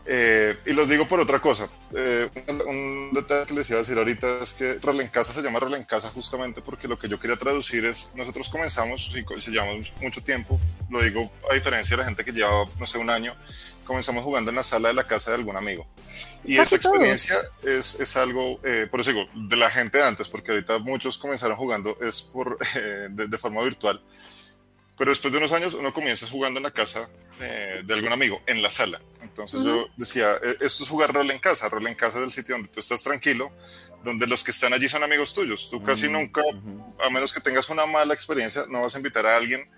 Eh, 0.07 0.57
y 0.67 0.73
los 0.73 0.89
digo 0.89 1.07
por 1.07 1.21
otra 1.21 1.41
cosa. 1.41 1.69
Eh, 1.95 2.29
un, 2.49 2.63
un 2.63 3.11
detalle 3.13 3.47
que 3.47 3.55
les 3.55 3.69
iba 3.71 3.79
a 3.79 3.83
decir 3.83 3.99
ahorita 3.99 4.43
es 4.43 4.53
que 4.53 4.75
Rol 4.75 5.01
en 5.01 5.09
Casa 5.09 5.33
se 5.33 5.43
llama 5.43 5.61
Rol 5.61 5.75
en 5.75 5.85
Casa 5.85 6.11
justamente 6.11 6.63
porque 6.63 6.89
lo 6.89 6.99
que 6.99 7.09
yo 7.09 7.19
quería 7.19 7.37
traducir 7.37 7.85
es, 7.85 8.15
nosotros 8.15 8.49
comenzamos, 8.49 9.13
y 9.15 9.41
si 9.41 9.51
llevamos 9.51 9.93
mucho 10.01 10.23
tiempo, 10.23 10.59
lo 10.89 11.03
digo 11.03 11.31
a 11.51 11.55
diferencia 11.55 11.97
de 11.97 12.03
la 12.03 12.07
gente 12.07 12.25
que 12.25 12.33
lleva, 12.33 12.67
no 12.79 12.87
sé, 12.87 12.99
un 12.99 13.11
año, 13.11 13.35
comenzamos 13.85 14.25
jugando 14.25 14.51
en 14.51 14.57
la 14.57 14.63
sala 14.63 14.89
de 14.89 14.95
la 14.95 15.07
casa 15.07 15.31
de 15.31 15.37
algún 15.37 15.57
amigo. 15.57 15.87
Y 16.45 16.59
esa 16.59 16.77
experiencia 16.77 17.37
es, 17.63 18.01
es 18.01 18.17
algo, 18.17 18.61
eh, 18.65 18.87
por 18.91 19.01
eso 19.01 19.11
digo, 19.11 19.29
de 19.35 19.57
la 19.57 19.71
gente 19.71 19.99
de 19.99 20.05
antes, 20.05 20.29
porque 20.29 20.53
ahorita 20.53 20.79
muchos 20.79 21.19
comenzaron 21.19 21.57
jugando 21.57 21.97
es 22.01 22.23
por, 22.23 22.57
eh, 22.77 23.09
de, 23.11 23.29
de 23.29 23.39
forma 23.39 23.63
virtual. 23.63 24.03
Pero 24.97 25.11
después 25.11 25.33
de 25.33 25.39
unos 25.39 25.53
años 25.53 25.75
uno 25.75 25.93
comienza 25.93 26.27
jugando 26.27 26.59
en 26.59 26.65
la 26.65 26.71
casa 26.71 27.09
eh, 27.41 27.83
de 27.85 27.95
algún 27.95 28.13
amigo, 28.13 28.41
en 28.47 28.63
la 28.63 28.71
sala. 28.71 29.01
Entonces 29.23 29.63
yo 29.63 29.87
decía, 29.97 30.33
eh, 30.43 30.57
esto 30.61 30.83
es 30.83 30.89
jugar 30.89 31.13
rol 31.13 31.31
en 31.31 31.39
casa. 31.39 31.69
Rol 31.69 31.87
en 31.87 31.95
casa 31.95 32.19
es 32.19 32.25
el 32.25 32.33
sitio 32.33 32.55
donde 32.55 32.69
tú 32.69 32.81
estás 32.81 33.03
tranquilo, 33.03 33.53
donde 34.05 34.27
los 34.27 34.43
que 34.45 34.51
están 34.51 34.73
allí 34.73 34.89
son 34.89 35.03
amigos 35.03 35.35
tuyos. 35.35 35.69
Tú 35.71 35.83
casi 35.83 36.09
Mm, 36.09 36.13
nunca, 36.13 36.43
a 37.01 37.11
menos 37.11 37.33
que 37.33 37.41
tengas 37.41 37.69
una 37.71 37.87
mala 37.87 38.15
experiencia, 38.15 38.65
no 38.69 38.83
vas 38.83 38.95
a 38.95 38.99
invitar 38.99 39.27
a 39.27 39.37
alguien 39.37 39.69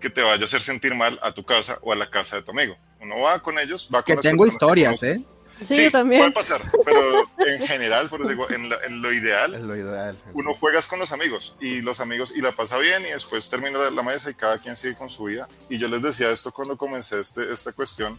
que 0.00 0.10
te 0.10 0.22
vaya 0.22 0.42
a 0.42 0.44
hacer 0.44 0.62
sentir 0.62 0.94
mal 0.94 1.18
a 1.22 1.32
tu 1.32 1.44
casa 1.44 1.78
o 1.82 1.92
a 1.92 1.96
la 1.96 2.08
casa 2.10 2.36
de 2.36 2.42
tu 2.42 2.52
amigo. 2.52 2.76
Uno 3.00 3.18
va 3.20 3.42
con 3.42 3.58
ellos, 3.58 3.88
va 3.92 4.02
con 4.02 4.16
Que 4.16 4.22
tengo 4.22 4.44
que 4.44 4.50
historias. 4.50 5.02
¿eh? 5.02 5.22
Sí, 5.66 5.84
yo 5.84 5.90
también. 5.90 6.20
Puede 6.22 6.32
pasar, 6.32 6.62
pero 6.84 7.30
en 7.46 7.66
general, 7.66 8.08
por 8.08 8.20
eso 8.20 8.30
digo, 8.30 8.50
en, 8.50 8.68
la- 8.68 8.78
en 8.86 9.02
lo 9.02 9.12
ideal, 9.12 9.54
Es 9.54 9.60
lo 9.62 9.76
ideal. 9.76 10.18
uno 10.34 10.54
juegas 10.54 10.86
con 10.86 10.98
los 10.98 11.12
amigos 11.12 11.54
y 11.60 11.80
los 11.82 12.00
amigos 12.00 12.32
y 12.34 12.40
la 12.40 12.52
pasa 12.52 12.78
bien 12.78 13.02
y 13.04 13.10
después 13.10 13.48
termina 13.50 13.78
la, 13.90 14.02
mesa 14.02 14.30
y 14.30 14.34
cada 14.34 14.58
quien 14.58 14.76
sigue 14.76 14.94
con 14.96 15.08
su 15.10 15.24
vida. 15.24 15.48
Y 15.68 15.78
yo 15.78 15.88
les 15.88 16.02
decía 16.02 16.30
esto 16.30 16.52
cuando 16.52 16.76
comencé 16.76 17.20
este, 17.20 17.52
esta 17.52 17.72
cuestión. 17.72 18.18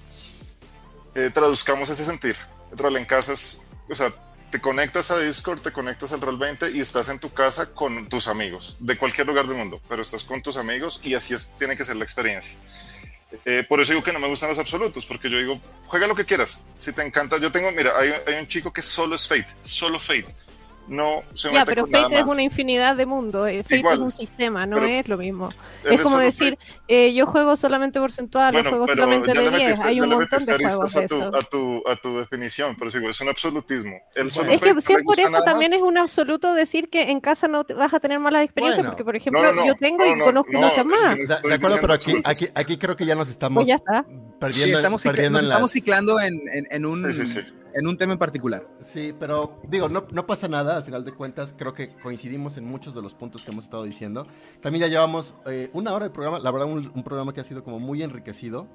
Eh, 1.15 1.29
traduzcamos 1.33 1.89
ese 1.89 2.05
sentir. 2.05 2.37
El 2.71 2.77
rol 2.77 2.95
en 2.97 3.05
casa 3.05 3.33
es, 3.33 3.63
o 3.89 3.95
sea, 3.95 4.13
te 4.49 4.59
conectas 4.61 5.11
a 5.11 5.19
Discord, 5.19 5.59
te 5.61 5.71
conectas 5.71 6.11
al 6.11 6.21
Roll 6.21 6.37
20 6.37 6.71
y 6.71 6.79
estás 6.81 7.09
en 7.09 7.19
tu 7.19 7.33
casa 7.33 7.73
con 7.73 8.07
tus 8.09 8.27
amigos, 8.27 8.75
de 8.79 8.97
cualquier 8.97 9.27
lugar 9.27 9.47
del 9.47 9.55
mundo, 9.57 9.81
pero 9.89 10.01
estás 10.01 10.23
con 10.25 10.41
tus 10.41 10.57
amigos 10.57 10.99
y 11.03 11.13
así 11.15 11.33
es, 11.33 11.51
tiene 11.57 11.75
que 11.77 11.85
ser 11.85 11.95
la 11.95 12.03
experiencia. 12.03 12.57
Eh, 13.45 13.65
por 13.67 13.79
eso 13.79 13.93
digo 13.93 14.03
que 14.03 14.13
no 14.13 14.19
me 14.19 14.27
gustan 14.27 14.49
los 14.49 14.59
absolutos, 14.59 15.05
porque 15.05 15.29
yo 15.29 15.37
digo, 15.37 15.59
juega 15.85 16.07
lo 16.07 16.15
que 16.15 16.25
quieras. 16.25 16.63
Si 16.77 16.91
te 16.93 17.01
encanta, 17.01 17.37
yo 17.37 17.51
tengo, 17.51 17.71
mira, 17.71 17.97
hay, 17.97 18.13
hay 18.27 18.35
un 18.35 18.47
chico 18.47 18.71
que 18.71 18.81
solo 18.81 19.15
es 19.15 19.27
Fate, 19.27 19.47
solo 19.61 19.99
Fate. 19.99 20.27
No 20.91 21.23
se 21.35 21.53
Ya, 21.53 21.63
pero 21.63 21.83
con 21.83 21.91
nada 21.91 22.03
Fate 22.03 22.15
es 22.19 22.25
más. 22.25 22.31
una 22.33 22.41
infinidad 22.43 22.97
de 22.97 23.05
mundos. 23.05 23.47
eh, 23.47 23.63
Fate 23.63 23.77
Igual, 23.77 23.93
es 23.95 23.99
un 24.01 24.11
sistema, 24.11 24.65
no 24.65 24.83
es 24.85 25.07
lo 25.07 25.17
mismo. 25.17 25.47
Es 25.89 26.01
como 26.01 26.17
decir, 26.17 26.59
eh, 26.89 27.13
yo 27.13 27.25
juego 27.25 27.55
solamente 27.55 27.97
porcentual, 27.97 28.51
Bueno, 28.51 28.67
o 28.67 28.71
juego 28.71 28.87
solamente 28.87 29.29
de 29.29 29.35
le 29.35 29.49
10. 29.49 29.51
metiste, 29.61 29.87
Hay 29.87 30.01
un 30.01 30.09
montón 30.09 30.45
de 30.45 30.53
juegos 30.57 30.95
a 30.97 31.07
tu, 31.07 31.15
eso. 31.15 31.31
a, 31.33 31.41
tu, 31.43 31.83
a 31.87 31.95
tu 31.95 32.17
definición, 32.19 32.75
pero 32.77 32.91
digo, 32.91 33.09
es 33.09 33.21
un 33.21 33.29
absolutismo. 33.29 34.01
El 34.15 34.31
solo 34.31 34.51
Es 34.51 34.59
que 34.59 34.81
sí, 34.81 34.93
le 34.93 35.03
por 35.03 35.17
eso 35.17 35.29
nada 35.29 35.45
también 35.45 35.71
más. 35.71 35.77
es 35.79 35.83
un 35.85 35.97
absoluto 35.97 36.53
decir 36.53 36.89
que 36.89 37.03
en 37.09 37.21
casa 37.21 37.47
no 37.47 37.63
te 37.63 37.73
vas 37.73 37.93
a 37.93 38.01
tener 38.01 38.19
malas 38.19 38.43
experiencias, 38.43 38.79
Bueno. 38.79 38.91
porque 38.91 39.05
por 39.05 39.15
ejemplo 39.15 39.41
No, 39.41 39.53
no, 39.53 39.65
yo 39.65 39.75
tengo 39.75 40.03
no, 40.03 40.11
y 40.11 40.15
no, 40.17 40.25
conozco 40.25 40.51
no, 40.51 40.59
muchas 40.59 40.77
es 40.79 40.85
más. 41.29 41.41
de 41.41 41.53
acuerdo, 41.53 41.77
pero 41.79 41.93
aquí, 41.93 42.15
aquí, 42.25 42.49
aquí 42.53 42.77
creo 42.77 42.97
que 42.97 43.05
ya 43.05 43.15
nos 43.15 43.29
estamos 43.29 43.61
Pues 43.61 43.67
ya 43.69 43.75
está. 43.75 44.03
perdiendo, 44.41 44.65
Sí, 44.65 44.73
estamos, 44.73 45.01
perdiendo 45.03 45.39
nos 45.39 45.43
en 45.43 45.45
estamos 45.51 45.61
las- 45.67 45.71
ciclando 45.71 46.19
en, 46.19 46.41
en- 46.51 46.67
en 46.69 46.85
un, 46.85 47.09
Sí, 47.13 47.25
sí, 47.25 47.39
sí. 47.41 47.47
En 47.73 47.87
un 47.87 47.97
tema 47.97 48.13
en 48.13 48.19
particular. 48.19 48.67
Sí, 48.81 49.13
pero 49.19 49.59
digo, 49.67 49.89
no, 49.89 50.05
no 50.11 50.25
pasa 50.27 50.47
nada, 50.47 50.77
al 50.77 50.83
final 50.83 51.03
de 51.05 51.11
cuentas 51.13 51.53
creo 51.57 51.73
que 51.73 51.93
coincidimos 51.95 52.57
en 52.57 52.65
muchos 52.65 52.93
de 52.95 53.01
los 53.01 53.13
puntos 53.15 53.41
que 53.43 53.51
hemos 53.51 53.65
estado 53.65 53.83
diciendo. 53.83 54.25
También 54.61 54.81
ya 54.81 54.87
llevamos 54.87 55.35
eh, 55.45 55.69
una 55.73 55.93
hora 55.93 56.05
de 56.05 56.11
programa, 56.11 56.39
la 56.39 56.51
verdad 56.51 56.67
un, 56.69 56.91
un 56.93 57.03
programa 57.03 57.33
que 57.33 57.41
ha 57.41 57.43
sido 57.43 57.63
como 57.63 57.79
muy 57.79 58.01
enriquecido. 58.03 58.67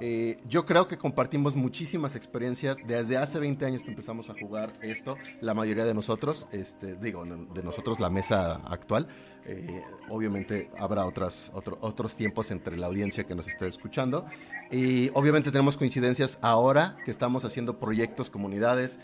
Eh, 0.00 0.38
yo 0.48 0.66
creo 0.66 0.88
que 0.88 0.98
compartimos 0.98 1.54
muchísimas 1.54 2.16
experiencias 2.16 2.76
desde 2.84 3.16
hace 3.16 3.38
20 3.38 3.64
años 3.64 3.82
que 3.84 3.90
empezamos 3.90 4.28
a 4.28 4.34
jugar 4.34 4.72
esto, 4.82 5.16
la 5.40 5.54
mayoría 5.54 5.84
de 5.84 5.94
nosotros, 5.94 6.48
este, 6.50 6.96
digo, 6.96 7.24
de 7.24 7.62
nosotros 7.62 8.00
la 8.00 8.10
mesa 8.10 8.54
actual. 8.66 9.06
Eh, 9.46 9.82
obviamente 10.08 10.70
habrá 10.78 11.06
otras, 11.06 11.52
otro- 11.54 11.78
otros 11.80 12.14
tiempos 12.16 12.50
entre 12.50 12.76
la 12.76 12.86
audiencia 12.88 13.22
que 13.24 13.34
nos 13.36 13.46
esté 13.46 13.68
escuchando. 13.68 14.26
Y 14.70 15.10
obviamente 15.14 15.50
tenemos 15.50 15.76
coincidencias 15.76 16.38
ahora 16.42 16.96
que 17.04 17.10
estamos 17.10 17.44
haciendo 17.44 17.78
proyectos, 17.78 18.30
comunidades, 18.30 18.98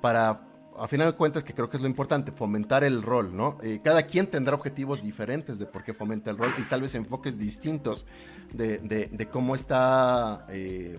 para, 0.00 0.46
a 0.78 0.86
final 0.88 1.08
de 1.10 1.16
cuentas, 1.16 1.42
que 1.42 1.54
creo 1.54 1.68
que 1.70 1.78
es 1.78 1.82
lo 1.82 1.88
importante, 1.88 2.30
fomentar 2.32 2.84
el 2.84 3.02
rol, 3.02 3.34
¿no? 3.34 3.56
Eh, 3.62 3.80
cada 3.82 4.02
quien 4.02 4.26
tendrá 4.26 4.54
objetivos 4.54 5.02
diferentes 5.02 5.58
de 5.58 5.66
por 5.66 5.82
qué 5.84 5.94
fomenta 5.94 6.30
el 6.30 6.38
rol 6.38 6.52
y 6.58 6.62
tal 6.68 6.82
vez 6.82 6.94
enfoques 6.94 7.38
distintos 7.38 8.06
de, 8.52 8.78
de- 8.78 9.06
de 9.10 9.26
cómo 9.28 9.54
está 9.56 10.46
eh, 10.50 10.98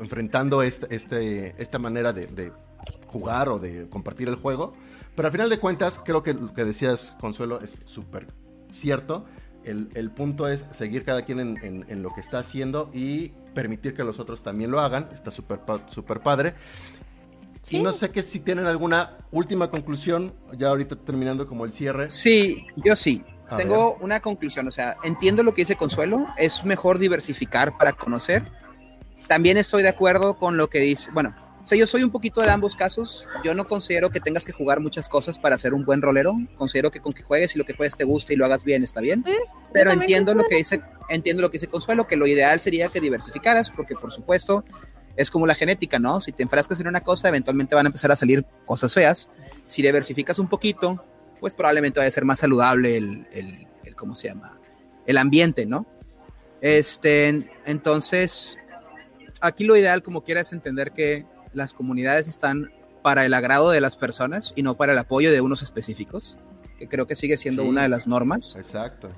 enfrentando 0.00 0.62
este, 0.62 0.94
este- 0.94 1.54
esta 1.60 1.78
manera 1.78 2.12
de, 2.12 2.26
de 2.26 2.52
jugar 3.08 3.48
o 3.48 3.58
de 3.58 3.88
compartir 3.88 4.28
el 4.28 4.36
juego. 4.36 4.74
Pero 5.16 5.26
al 5.26 5.32
final 5.32 5.50
de 5.50 5.58
cuentas, 5.58 6.00
creo 6.04 6.22
que 6.22 6.34
lo 6.34 6.52
que 6.54 6.64
decías, 6.64 7.14
Consuelo, 7.18 7.60
es 7.60 7.76
súper 7.86 8.28
cierto. 8.70 9.24
El, 9.68 9.90
el 9.94 10.10
punto 10.10 10.48
es 10.48 10.64
seguir 10.72 11.04
cada 11.04 11.22
quien 11.22 11.40
en, 11.40 11.56
en- 11.64 11.84
en 11.88 12.02
lo 12.02 12.14
que 12.14 12.20
está 12.20 12.38
haciendo 12.38 12.90
y 12.92 13.28
permitir 13.54 13.94
que 13.94 14.04
los 14.04 14.18
otros 14.18 14.42
también 14.42 14.70
lo 14.70 14.80
hagan. 14.80 15.08
Está 15.12 15.30
súper 15.30 15.60
súper 15.88 16.20
padre. 16.20 16.54
Y 17.70 17.80
no 17.80 17.92
sé 17.92 18.10
que 18.10 18.22
si 18.22 18.40
tienen 18.40 18.66
alguna 18.66 19.18
última 19.30 19.70
conclusión, 19.70 20.32
ya 20.56 20.68
ahorita 20.68 20.96
terminando 20.96 21.46
como 21.46 21.64
el 21.66 21.72
cierre. 21.72 22.08
Sí, 22.08 22.66
yo 22.76 22.96
sí. 22.96 23.22
A 23.50 23.56
Tengo 23.56 23.96
una 24.00 24.20
conclusión, 24.20 24.68
o 24.68 24.70
sea, 24.70 24.96
entiendo 25.04 25.42
lo 25.42 25.54
que 25.54 25.62
dice 25.62 25.76
Consuelo, 25.76 26.26
es 26.36 26.64
mejor 26.64 26.98
diversificar 26.98 27.76
para 27.78 27.92
conocer. 27.92 28.42
También 29.26 29.56
estoy 29.56 29.82
de 29.82 29.88
acuerdo 29.88 30.36
con 30.38 30.56
lo 30.56 30.68
que 30.70 30.80
dice, 30.80 31.10
bueno, 31.12 31.34
o 31.68 31.70
sea, 31.70 31.76
yo 31.76 31.86
soy 31.86 32.02
un 32.02 32.10
poquito 32.10 32.40
de 32.40 32.48
ambos 32.48 32.74
casos. 32.74 33.28
Yo 33.44 33.54
no 33.54 33.66
considero 33.66 34.08
que 34.08 34.20
tengas 34.20 34.42
que 34.46 34.52
jugar 34.52 34.80
muchas 34.80 35.06
cosas 35.06 35.38
para 35.38 35.58
ser 35.58 35.74
un 35.74 35.84
buen 35.84 36.00
rolero. 36.00 36.34
Considero 36.56 36.90
que 36.90 36.98
con 37.00 37.12
que 37.12 37.22
juegues 37.22 37.54
y 37.54 37.58
lo 37.58 37.66
que 37.66 37.74
juegues 37.74 37.94
te 37.94 38.04
guste 38.04 38.32
y 38.32 38.36
lo 38.36 38.46
hagas 38.46 38.64
bien 38.64 38.82
está 38.82 39.02
bien. 39.02 39.22
Sí, 39.26 39.34
Pero 39.74 39.90
entiendo 39.90 40.32
lo 40.32 40.44
que 40.48 40.56
dice, 40.56 40.80
entiendo 41.10 41.42
lo 41.42 41.50
que 41.50 41.58
dice 41.58 41.66
Consuelo, 41.66 42.06
que 42.06 42.16
lo 42.16 42.26
ideal 42.26 42.58
sería 42.60 42.88
que 42.88 43.00
diversificaras, 43.02 43.70
porque 43.70 43.94
por 43.96 44.10
supuesto 44.12 44.64
es 45.14 45.30
como 45.30 45.46
la 45.46 45.54
genética, 45.54 45.98
¿no? 45.98 46.20
Si 46.20 46.32
te 46.32 46.42
enfrascas 46.42 46.80
en 46.80 46.88
una 46.88 47.02
cosa, 47.02 47.28
eventualmente 47.28 47.74
van 47.74 47.84
a 47.84 47.90
empezar 47.90 48.10
a 48.12 48.16
salir 48.16 48.46
cosas 48.64 48.94
feas. 48.94 49.28
Si 49.66 49.82
diversificas 49.82 50.38
un 50.38 50.48
poquito, 50.48 51.04
pues 51.38 51.54
probablemente 51.54 52.00
vaya 52.00 52.08
a 52.08 52.12
ser 52.12 52.24
más 52.24 52.38
saludable 52.38 52.96
el, 52.96 53.26
el, 53.32 53.66
el- 53.84 53.94
¿cómo 53.94 54.14
se 54.14 54.28
llama? 54.28 54.58
El 55.06 55.18
ambiente, 55.18 55.66
¿no? 55.66 55.86
Este, 56.62 57.46
entonces, 57.66 58.56
aquí 59.42 59.64
lo 59.64 59.76
ideal, 59.76 60.02
como 60.02 60.24
quiera, 60.24 60.40
es 60.40 60.52
entender 60.52 60.92
que 60.92 61.26
las 61.52 61.72
comunidades 61.74 62.28
están 62.28 62.70
para 63.02 63.24
el 63.24 63.34
agrado 63.34 63.70
de 63.70 63.80
las 63.80 63.96
personas 63.96 64.52
y 64.56 64.62
no 64.62 64.76
para 64.76 64.92
el 64.92 64.98
apoyo 64.98 65.30
de 65.32 65.40
unos 65.40 65.62
específicos, 65.62 66.36
que 66.78 66.88
creo 66.88 67.06
que 67.06 67.14
sigue 67.16 67.36
siendo 67.36 67.62
Sí. 67.62 67.68
una 67.68 67.82
de 67.82 67.88
las 67.88 68.06
normas. 68.06 68.54
Exacto. 68.56 69.10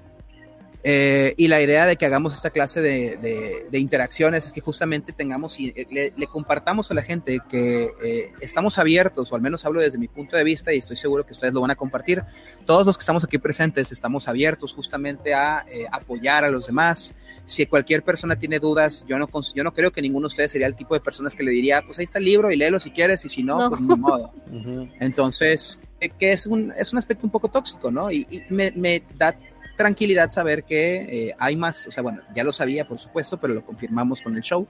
Eh, 0.82 1.34
y 1.36 1.48
la 1.48 1.60
idea 1.60 1.84
de 1.84 1.96
que 1.96 2.06
hagamos 2.06 2.32
esta 2.32 2.48
clase 2.48 2.80
de, 2.80 3.68
de, 3.70 3.78
interacciones 3.78 4.46
es 4.46 4.52
que 4.52 4.62
justamente 4.62 5.12
tengamos 5.12 5.60
y 5.60 5.74
le, 5.90 6.26
compartamos 6.26 6.90
a 6.90 6.94
la 6.94 7.02
gente 7.02 7.40
que 7.50 7.90
eh, 8.02 8.32
estamos 8.40 8.78
abiertos, 8.78 9.30
o 9.30 9.36
al 9.36 9.42
menos 9.42 9.64
hablo 9.66 9.82
desde 9.82 9.98
mi 9.98 10.08
punto 10.08 10.38
de 10.38 10.44
vista 10.44 10.72
y 10.72 10.78
estoy 10.78 10.96
seguro 10.96 11.26
que 11.26 11.32
ustedes 11.32 11.52
lo 11.52 11.60
van 11.60 11.70
a 11.70 11.76
compartir. 11.76 12.22
Todos 12.64 12.86
los 12.86 12.96
que 12.96 13.02
estamos 13.02 13.24
aquí 13.24 13.36
presentes 13.36 13.92
estamos 13.92 14.26
abiertos 14.26 14.72
justamente 14.72 15.34
a 15.34 15.66
eh, 15.70 15.86
apoyar 15.92 16.44
a 16.44 16.50
los 16.50 16.66
demás. 16.66 17.14
Si 17.44 17.66
cualquier 17.66 18.02
persona 18.02 18.38
tiene 18.38 18.58
dudas, 18.58 19.04
yo 19.06 19.18
no, 19.18 19.28
yo 19.54 19.64
no 19.64 19.74
creo 19.74 19.92
que 19.92 20.00
ninguno 20.00 20.28
de 20.28 20.32
ustedes 20.32 20.52
sería 20.52 20.66
el 20.66 20.76
tipo 20.76 20.94
de 20.94 21.00
personas 21.00 21.34
que 21.34 21.42
le 21.42 21.50
diría, 21.50 21.82
pues 21.82 21.98
ahí 21.98 22.04
está 22.04 22.18
el 22.18 22.24
libro 22.24 22.50
y 22.50 22.56
léelo 22.56 22.80
si 22.80 22.90
quieres, 22.90 23.22
y 23.26 23.28
si 23.28 23.42
no, 23.42 23.68
pues 23.68 23.82
ni 23.82 23.96
modo. 23.96 24.32
Entonces, 25.00 25.78
que 26.18 26.32
es 26.32 26.46
un, 26.46 26.72
es 26.78 26.92
un 26.92 26.98
aspecto 26.98 27.26
un 27.26 27.30
poco 27.30 27.48
tóxico, 27.48 27.90
¿no? 27.90 28.10
Y, 28.10 28.26
y 28.30 28.42
me, 28.48 28.72
me 28.72 29.02
da 29.18 29.36
tranquilidad 29.80 30.28
saber 30.28 30.64
que 30.64 31.28
eh, 31.28 31.34
hay 31.38 31.56
más, 31.56 31.86
o 31.86 31.90
sea, 31.90 32.02
bueno, 32.02 32.20
ya 32.34 32.44
lo 32.44 32.52
sabía, 32.52 32.86
por 32.86 32.98
supuesto, 32.98 33.40
pero 33.40 33.54
lo 33.54 33.64
confirmamos 33.64 34.20
con 34.20 34.36
el 34.36 34.42
show, 34.42 34.66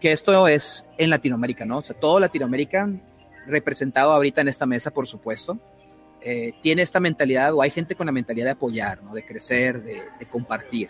que 0.00 0.10
esto 0.10 0.48
es 0.48 0.86
en 0.96 1.10
Latinoamérica, 1.10 1.66
¿no? 1.66 1.78
O 1.78 1.82
sea, 1.82 1.94
todo 1.94 2.18
Latinoamérica 2.18 2.88
representado 3.46 4.10
ahorita 4.10 4.40
en 4.40 4.48
esta 4.48 4.64
mesa, 4.64 4.90
por 4.90 5.06
supuesto, 5.06 5.58
eh, 6.22 6.52
tiene 6.62 6.80
esta 6.80 6.98
mentalidad, 6.98 7.52
o 7.52 7.60
hay 7.60 7.70
gente 7.70 7.94
con 7.94 8.06
la 8.06 8.12
mentalidad 8.12 8.46
de 8.46 8.52
apoyar, 8.52 9.02
¿no? 9.02 9.12
De 9.12 9.22
crecer, 9.22 9.82
de, 9.82 10.00
de 10.18 10.26
compartir. 10.26 10.88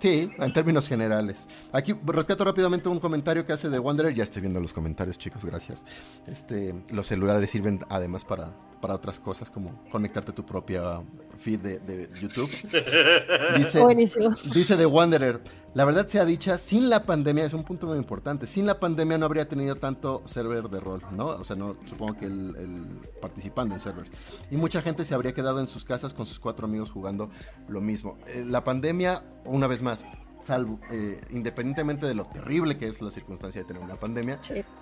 Sí, 0.00 0.28
en 0.38 0.52
términos 0.52 0.88
generales. 0.88 1.46
Aquí 1.70 1.94
rescato 2.04 2.42
rápidamente 2.42 2.88
un 2.88 2.98
comentario 2.98 3.46
que 3.46 3.52
hace 3.52 3.68
de 3.68 3.78
Wanderer. 3.78 4.12
Ya 4.12 4.24
estoy 4.24 4.40
viendo 4.40 4.58
los 4.58 4.72
comentarios, 4.72 5.18
chicos, 5.18 5.44
gracias. 5.44 5.84
Este, 6.26 6.74
los 6.90 7.06
celulares 7.06 7.50
sirven 7.50 7.84
además 7.88 8.24
para, 8.24 8.50
para 8.80 8.94
otras 8.94 9.20
cosas, 9.20 9.50
como 9.50 9.82
conectarte 9.90 10.30
a 10.30 10.34
tu 10.34 10.44
propia 10.44 11.02
feed 11.38 11.60
de, 11.60 12.08
YouTube. 12.20 12.50
Dice, 13.56 14.26
dice 14.52 14.76
The 14.76 14.86
Wanderer, 14.86 15.40
la 15.74 15.84
verdad 15.84 16.06
sea 16.06 16.24
dicha, 16.24 16.58
sin 16.58 16.90
la 16.90 17.04
pandemia, 17.04 17.44
es 17.44 17.52
un 17.52 17.64
punto 17.64 17.86
muy 17.86 17.96
importante, 17.96 18.46
sin 18.46 18.66
la 18.66 18.80
pandemia 18.80 19.18
no 19.18 19.26
habría 19.26 19.48
tenido 19.48 19.76
tanto 19.76 20.22
server 20.24 20.68
de 20.68 20.80
rol, 20.80 21.02
¿no? 21.12 21.26
O 21.28 21.44
sea, 21.44 21.56
no 21.56 21.76
supongo 21.86 22.18
que 22.18 22.26
el, 22.26 23.00
participando 23.20 23.74
en 23.74 23.80
servers. 23.80 24.10
Y 24.50 24.56
mucha 24.56 24.82
gente 24.82 25.04
se 25.04 25.14
habría 25.14 25.32
quedado 25.32 25.60
en 25.60 25.66
sus 25.66 25.84
casas 25.84 26.12
con 26.12 26.26
sus 26.26 26.40
cuatro 26.40 26.66
amigos 26.66 26.90
jugando 26.90 27.30
lo 27.68 27.80
mismo. 27.80 28.18
Eh, 28.26 28.44
la 28.46 28.64
pandemia, 28.64 29.22
una 29.44 29.66
vez 29.66 29.82
más, 29.82 30.06
salvo, 30.42 30.78
eh, 30.90 31.20
independientemente 31.30 32.06
de 32.06 32.14
lo 32.14 32.24
terrible 32.26 32.76
que 32.78 32.86
es 32.86 33.00
la 33.00 33.10
circunstancia 33.10 33.60
de 33.60 33.66
tener 33.66 33.82
una 33.82 33.96
pandemia, 33.96 34.38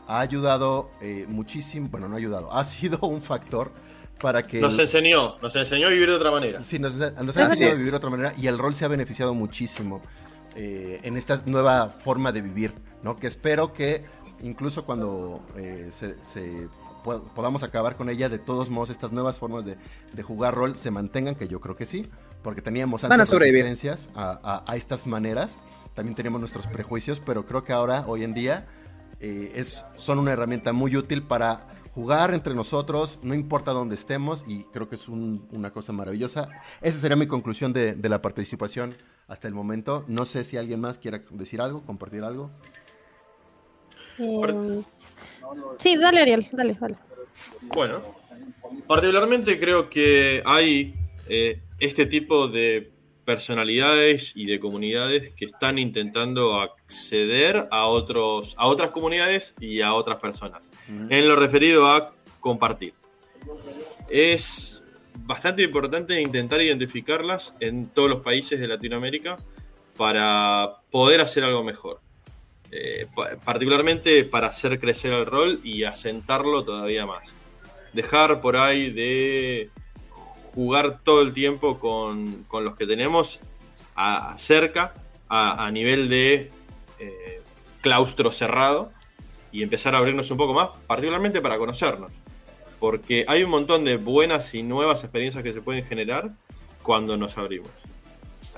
ha 0.06 0.20
ayudado 0.20 0.90
eh, 1.00 1.26
muchísimo, 1.28 1.88
bueno, 1.88 2.09
no 2.09 2.14
ha 2.14 2.18
ayudado, 2.18 2.52
ha 2.56 2.64
sido 2.64 2.98
un 3.02 3.22
factor 3.22 3.72
para 4.20 4.46
que... 4.46 4.61
Nos 4.61 4.78
enseñó, 4.78 5.36
nos 5.40 5.54
enseñó 5.54 5.86
a 5.86 5.90
vivir 5.90 6.09
de 6.09 6.14
otra 6.16 6.30
manera. 6.30 6.62
Sí, 6.62 6.78
nos, 6.78 7.00
ha 7.00 7.09
enseñado 7.09 7.52
a 7.52 7.74
vivir 7.74 7.90
de 7.90 7.96
otra 7.96 8.11
manera 8.11 8.32
y 8.36 8.46
el 8.46 8.59
rol 8.59 8.74
se 8.74 8.84
ha 8.84 8.88
beneficiado 8.88 9.34
muchísimo 9.34 10.02
eh, 10.56 11.00
en 11.04 11.16
esta 11.16 11.42
nueva 11.46 11.88
forma 11.88 12.32
de 12.32 12.42
vivir, 12.42 12.74
¿no? 13.02 13.16
Que 13.16 13.28
espero 13.28 13.72
que 13.72 14.04
incluso 14.42 14.84
cuando 14.84 15.40
se, 15.92 16.68
podamos 17.34 17.62
acabar 17.62 17.96
con 17.96 18.09
ella, 18.09 18.28
de 18.28 18.38
todos 18.38 18.70
modos 18.70 18.90
estas 18.90 19.12
nuevas 19.12 19.38
formas 19.38 19.64
de, 19.64 19.76
de 20.12 20.22
jugar 20.22 20.54
rol 20.54 20.76
se 20.76 20.90
mantengan, 20.90 21.36
que 21.36 21.46
yo 21.46 21.61
creo 21.61 21.76
que 21.76 21.86
sí, 21.86 22.09
porque 22.43 22.62
teníamos 22.62 23.05
antes 23.05 23.30
resistencias 23.30 24.09
a, 24.14 24.62
a, 24.66 24.76
estas 24.76 25.07
maneras, 25.07 25.59
también 25.95 26.14
teníamos 26.14 26.41
nuestros 26.41 26.66
prejuicios, 26.66 27.20
pero 27.20 27.47
creo 27.47 27.64
que 27.64 27.72
ahora, 27.72 28.05
hoy 28.07 28.24
en 28.24 28.34
día, 28.34 28.66
eh, 29.20 29.53
es, 29.57 29.84
son 29.97 30.18
una 30.18 30.32
herramienta 30.32 30.72
muy 30.72 30.97
útil 30.97 31.22
para 31.22 31.66
jugar 31.95 32.32
entre 32.32 32.55
nosotros, 32.55 33.18
no 33.22 33.34
importa 33.34 33.72
dónde 33.72 33.97
estemos, 33.97 34.45
y 34.47 34.64
creo 34.64 34.89
que 34.89 34.95
es 34.95 35.09
una 35.09 35.72
cosa 35.72 35.93
maravillosa. 35.93 36.49
Esa 36.80 36.99
sería 36.99 37.16
mi 37.16 37.26
conclusión 37.26 37.72
de, 37.72 37.95
de, 37.95 38.09
la 38.09 38.22
participación 38.22 38.95
hasta 39.26 39.49
el 39.49 39.55
momento. 39.55 40.05
No 40.07 40.24
sé 40.24 40.45
si 40.45 40.57
alguien 40.57 40.80
más 40.80 40.99
quiera 40.99 41.22
decir 41.30 41.61
algo, 41.61 41.82
compartir 41.84 42.22
algo. 42.22 42.51
Eh, 44.18 44.82
sí, 45.78 45.97
dale 45.97 46.20
Ariel, 46.22 46.49
dale, 46.53 46.76
dale. 46.80 46.97
Bueno, 47.62 48.01
particularmente 48.86 49.59
creo 49.59 49.89
que 49.89 50.43
hay 50.45 50.95
eh, 51.28 51.61
este 51.79 52.07
tipo 52.07 52.49
de 52.49 52.91
personalidades 53.24 54.33
y 54.35 54.47
de 54.47 54.59
comunidades 54.59 55.33
que 55.35 55.45
están 55.45 55.79
intentando 55.79 56.61
acceder 56.61 57.68
a 57.70 57.87
otros 57.87 58.55
a 58.57 58.66
otras 58.66 58.91
comunidades 58.91 59.55
y 59.61 59.83
a 59.83 59.93
otras 59.93 60.18
personas. 60.18 60.70
En 60.89 61.29
lo 61.29 61.37
referido 61.37 61.91
a 61.91 62.14
compartir. 62.41 62.95
Es 64.09 64.83
bastante 65.14 65.62
importante 65.62 66.18
intentar 66.20 66.62
identificarlas 66.62 67.55
en 67.61 67.89
todos 67.89 68.09
los 68.09 68.22
países 68.22 68.59
de 68.61 68.66
Latinoamérica 68.66 69.37
para 69.97 70.76
poder 70.91 71.20
hacer 71.20 71.45
algo 71.45 71.62
mejor. 71.62 72.01
Eh, 72.70 73.07
particularmente 73.45 74.24
para 74.24 74.49
hacer 74.49 74.79
crecer 74.79 75.12
el 75.12 75.24
rol 75.24 75.61
y 75.64 75.85
asentarlo 75.85 76.64
todavía 76.64 77.05
más. 77.05 77.35
Dejar 77.93 78.41
por 78.41 78.57
ahí 78.57 78.91
de 78.91 79.70
jugar 80.59 80.98
todo 81.04 81.22
el 81.22 81.32
tiempo 81.32 81.78
con, 81.78 82.44
los 82.50 82.74
que 82.74 82.84
tenemos 82.84 83.38
a, 83.94 84.36
cerca, 84.38 84.92
a, 85.28 85.70
nivel 85.70 86.09
de 86.09 86.50
eh, 86.98 87.40
claustro 87.80 88.32
cerrado, 88.32 88.90
y 89.52 89.62
empezar 89.62 89.94
a 89.94 89.98
abrirnos 89.98 90.32
un 90.32 90.36
poco 90.36 90.54
más, 90.54 90.70
particularmente 90.88 91.40
para 91.40 91.59
conocernos. 91.59 92.11
Porque 92.80 93.24
hay 93.28 93.44
un 93.44 93.50
montón 93.50 93.84
de 93.84 93.98
buenas 93.98 94.52
y 94.52 94.64
nuevas 94.64 95.04
experiencias 95.04 95.44
que 95.44 95.52
se 95.52 95.61
pueden 95.61 95.84
generar 95.84 96.30
cuando 96.82 97.16
nos 97.16 97.38
abrimos. 97.38 97.70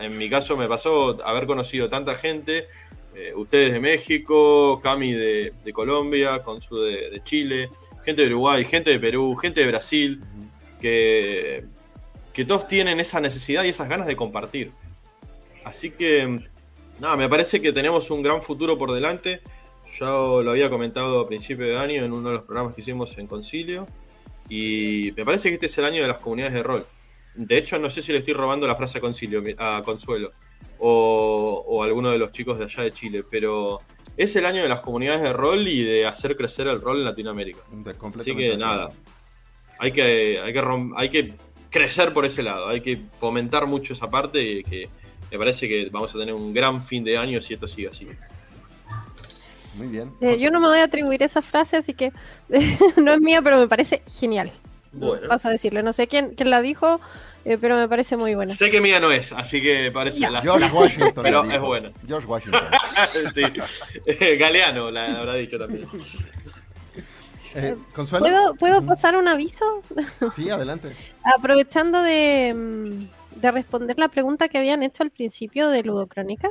En 0.01 0.17
mi 0.17 0.31
caso 0.31 0.57
me 0.57 0.69
pasó 0.69 1.23
haber 1.23 1.45
conocido 1.45 1.91
tanta 1.91 2.15
gente, 2.15 2.67
eh, 3.15 3.35
ustedes 3.37 3.75
de 3.75 3.81
México, 3.81 4.81
Cami 4.83 5.13
de, 5.13 5.53
Colombia, 5.75 6.43
Consu 6.43 6.79
de, 6.79 7.11
de 7.11 7.23
Chile, 7.25 7.69
gente 8.07 8.23
de 8.23 8.29
Uruguay, 8.29 8.65
gente 8.65 8.89
de 8.89 8.99
Perú, 8.99 9.37
gente 9.37 9.61
de 9.61 9.67
Brasil, 9.67 10.23
que 10.81 11.67
que 12.33 12.45
todos 12.45 12.69
tienen 12.69 13.01
esa 13.01 13.21
necesidad 13.21 13.65
y 13.65 13.69
esas 13.69 13.89
ganas 13.89 14.07
de 14.07 14.17
compartir. 14.17 14.73
Así 15.65 15.91
que, 15.91 16.41
nada, 17.01 17.17
me 17.17 17.29
parece 17.29 17.61
que 17.61 17.73
tenemos 17.73 18.11
un 18.11 18.23
gran 18.23 18.43
futuro 18.43 18.79
por 18.79 18.93
delante. 18.93 19.41
Yo 19.99 20.43
lo 20.43 20.53
había 20.53 20.71
comentado 20.71 21.21
a 21.21 21.29
principio 21.29 21.67
de 21.67 21.77
año 21.77 22.05
en 22.05 22.13
uno 22.13 22.31
de 22.31 22.37
los 22.37 22.45
programas 22.45 22.75
que 22.75 22.81
hicimos 22.81 23.17
en 23.19 23.27
Concilio. 23.27 23.87
Y 24.49 25.13
me 25.17 25.25
parece 25.25 25.49
que 25.49 25.55
este 25.55 25.67
es 25.67 25.79
el 25.79 25.85
año 25.85 26.03
de 26.03 26.09
las 26.09 26.19
comunidades 26.19 26.55
de 26.55 26.63
rol. 26.63 26.87
De 27.35 27.57
hecho, 27.57 27.79
no 27.79 27.91
sé 27.91 28.03
si 28.03 28.13
le 28.13 28.19
estoy 28.19 28.35
robando 28.35 28.67
la 28.67 28.77
frase 28.77 28.99
a 28.99 29.01
Concilio, 29.01 29.43
a 29.59 29.83
Consuelo, 29.85 30.33
o, 30.79 31.83
a 31.83 31.87
alguno 31.87 32.11
de 32.11 32.19
los 32.19 32.33
chicos 32.33 32.59
de 32.59 32.65
allá 32.65 32.83
de 32.83 32.93
Chile, 32.93 33.23
pero 33.31 33.81
es 34.17 34.35
el 34.37 34.47
año 34.47 34.63
de 34.63 34.69
las 34.69 34.81
comunidades 34.81 35.23
de 35.23 35.33
rol 35.33 35.69
y 35.69 35.85
de 35.85 36.07
hacer 36.07 36.37
crecer 36.37 36.67
el 36.67 36.81
rol 36.81 36.99
en 36.99 37.05
Latinoamérica. 37.05 37.61
Así 38.19 38.35
que 38.35 38.57
nada, 38.57 38.91
hay 39.79 39.93
que, 39.93 40.41
hay 40.41 40.53
que, 40.53 40.91
hay 40.97 41.09
que 41.09 41.35
crecer 41.71 42.13
por 42.13 42.27
ese 42.27 42.43
lado. 42.43 42.69
Hay 42.69 42.81
que 42.81 43.01
fomentar 43.19 43.67
mucho 43.67 43.95
esa 43.95 44.11
parte 44.11 44.43
y 44.43 44.63
que 44.63 44.89
me 45.31 45.39
parece 45.39 45.69
que 45.69 45.89
vamos 45.91 46.15
a 46.15 46.19
tener 46.19 46.35
un 46.35 46.53
gran 46.53 46.83
fin 46.83 47.05
de 47.05 47.17
año 47.17 47.41
si 47.41 47.55
esto 47.55 47.69
sigue 47.69 47.89
así. 47.89 48.09
Muy 49.77 49.87
bien. 49.87 50.13
Eh, 50.21 50.39
yo 50.39 50.51
no 50.51 50.61
me 50.61 50.67
voy 50.67 50.79
a 50.79 50.85
atribuir 50.85 51.23
esa 51.23 51.41
frase, 51.41 51.77
así 51.77 51.95
que 51.95 52.13
no 52.97 53.13
es 53.13 53.21
mía, 53.21 53.41
pero 53.43 53.59
me 53.59 53.69
parece 53.69 54.03
genial. 54.19 54.51
Bueno. 54.93 55.29
Vas 55.29 55.47
a 55.47 55.51
decirle, 55.51 55.83
no 55.85 55.93
sé 55.93 56.09
quién, 56.09 56.35
quién 56.35 56.51
la 56.51 56.61
dijo, 56.61 57.01
eh, 57.45 57.57
pero 57.61 57.77
me 57.77 57.89
parece 57.89 58.17
muy 58.17 58.35
buena. 58.35 58.53
Sé 58.53 58.71
que 58.71 58.81
mía 58.81 58.99
no 58.99 59.13
es, 59.13 59.33
así 59.33 59.63
que 59.63 59.93
parece 59.93 60.29
la 60.29 60.43
George 60.43 60.69
Washington. 60.73 61.23
pero 61.23 61.45
es 61.45 61.61
buena. 61.61 61.93
George 62.07 62.27
Washington. 62.27 62.63
sí. 63.33 63.43
Galeano 64.37 64.91
la 64.91 65.21
habrá 65.21 65.35
dicho 65.35 65.57
también. 65.59 65.87
Eh, 67.55 67.77
¿Puedo, 68.59 68.87
pasar 68.87 69.17
un 69.17 69.29
aviso? 69.29 69.83
Sí, 70.33 70.51
adelante. 70.51 70.93
Aprovechando 71.37 72.03
de, 72.03 72.55
mm, 72.55 73.41
de, 73.41 73.51
responder 73.51 73.99
la 73.99 74.09
pregunta 74.09 74.49
que 74.49 74.59
habían 74.59 74.83
hecho 74.83 75.03
al 75.03 75.11
principio 75.11 75.69
de 75.69 75.83
Ludocrónica. 75.83 76.51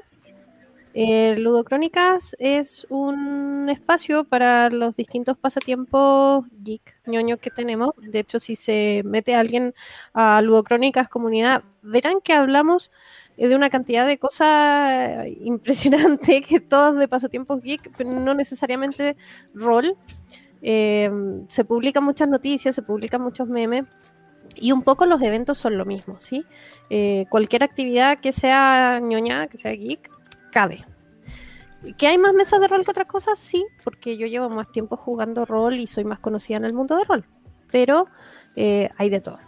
Eh, 0.96 1.36
Ludocrónicas 1.38 2.36
es 2.40 2.88
un 2.90 3.70
espacio 3.70 4.24
para 4.24 4.70
los 4.70 4.96
distintos 4.96 5.38
pasatiempos 5.38 6.46
geek, 6.64 6.98
ñoño 7.06 7.38
que 7.38 7.52
tenemos. 7.52 7.92
De 7.98 8.20
hecho, 8.20 8.40
si 8.40 8.56
se 8.56 9.04
mete 9.06 9.36
alguien 9.36 9.76
a 10.14 10.42
Ludocrónicas 10.42 11.08
comunidad, 11.08 11.64
verán 11.84 12.22
que 12.22 12.34
hablamos 12.34 12.92
de 13.38 13.56
una 13.56 13.70
cantidad 13.70 14.06
de 14.06 14.18
cosas 14.18 15.28
impresionante 15.42 16.42
que 16.48 16.60
todos 16.60 16.98
de 16.98 17.08
pasatiempos 17.08 17.62
geek, 17.62 17.92
pero 17.96 18.10
no 18.10 18.34
necesariamente 18.34 19.16
rol. 19.54 19.96
Eh, 20.62 21.10
se 21.48 21.66
publican 21.66 22.04
muchas 22.04 22.28
noticias, 22.28 22.76
se 22.76 22.82
publican 22.82 23.22
muchos 23.22 23.48
memes 23.48 23.86
y 24.56 24.72
un 24.72 24.82
poco 24.82 25.06
los 25.06 25.22
eventos 25.22 25.58
son 25.58 25.78
lo 25.78 25.86
mismo, 25.86 26.20
¿sí? 26.20 26.46
Eh, 26.90 27.26
cualquier 27.30 27.64
actividad 27.64 28.20
que 28.20 28.34
sea 28.34 29.00
ñoña, 29.02 29.48
que 29.48 29.58
sea 29.58 29.72
geek, 29.72 30.10
cabe. 30.52 30.86
¿Que 31.98 32.08
hay 32.08 32.18
más 32.18 32.34
mesas 32.34 32.60
de 32.60 32.68
rol 32.68 32.84
que 32.84 32.92
otras 32.92 33.08
cosas? 33.08 33.40
Sí, 33.40 33.66
porque 33.84 34.18
yo 34.18 34.28
llevo 34.28 34.50
más 34.50 34.70
tiempo 34.72 34.98
jugando 34.98 35.46
rol 35.46 35.76
y 35.76 35.88
soy 35.88 36.04
más 36.04 36.20
conocida 36.20 36.58
en 36.58 36.66
el 36.66 36.74
mundo 36.74 36.98
de 36.98 37.06
rol, 37.06 37.26
pero 37.72 38.08
eh, 38.56 38.90
hay 38.98 39.10
de 39.10 39.22
todo. 39.22 39.40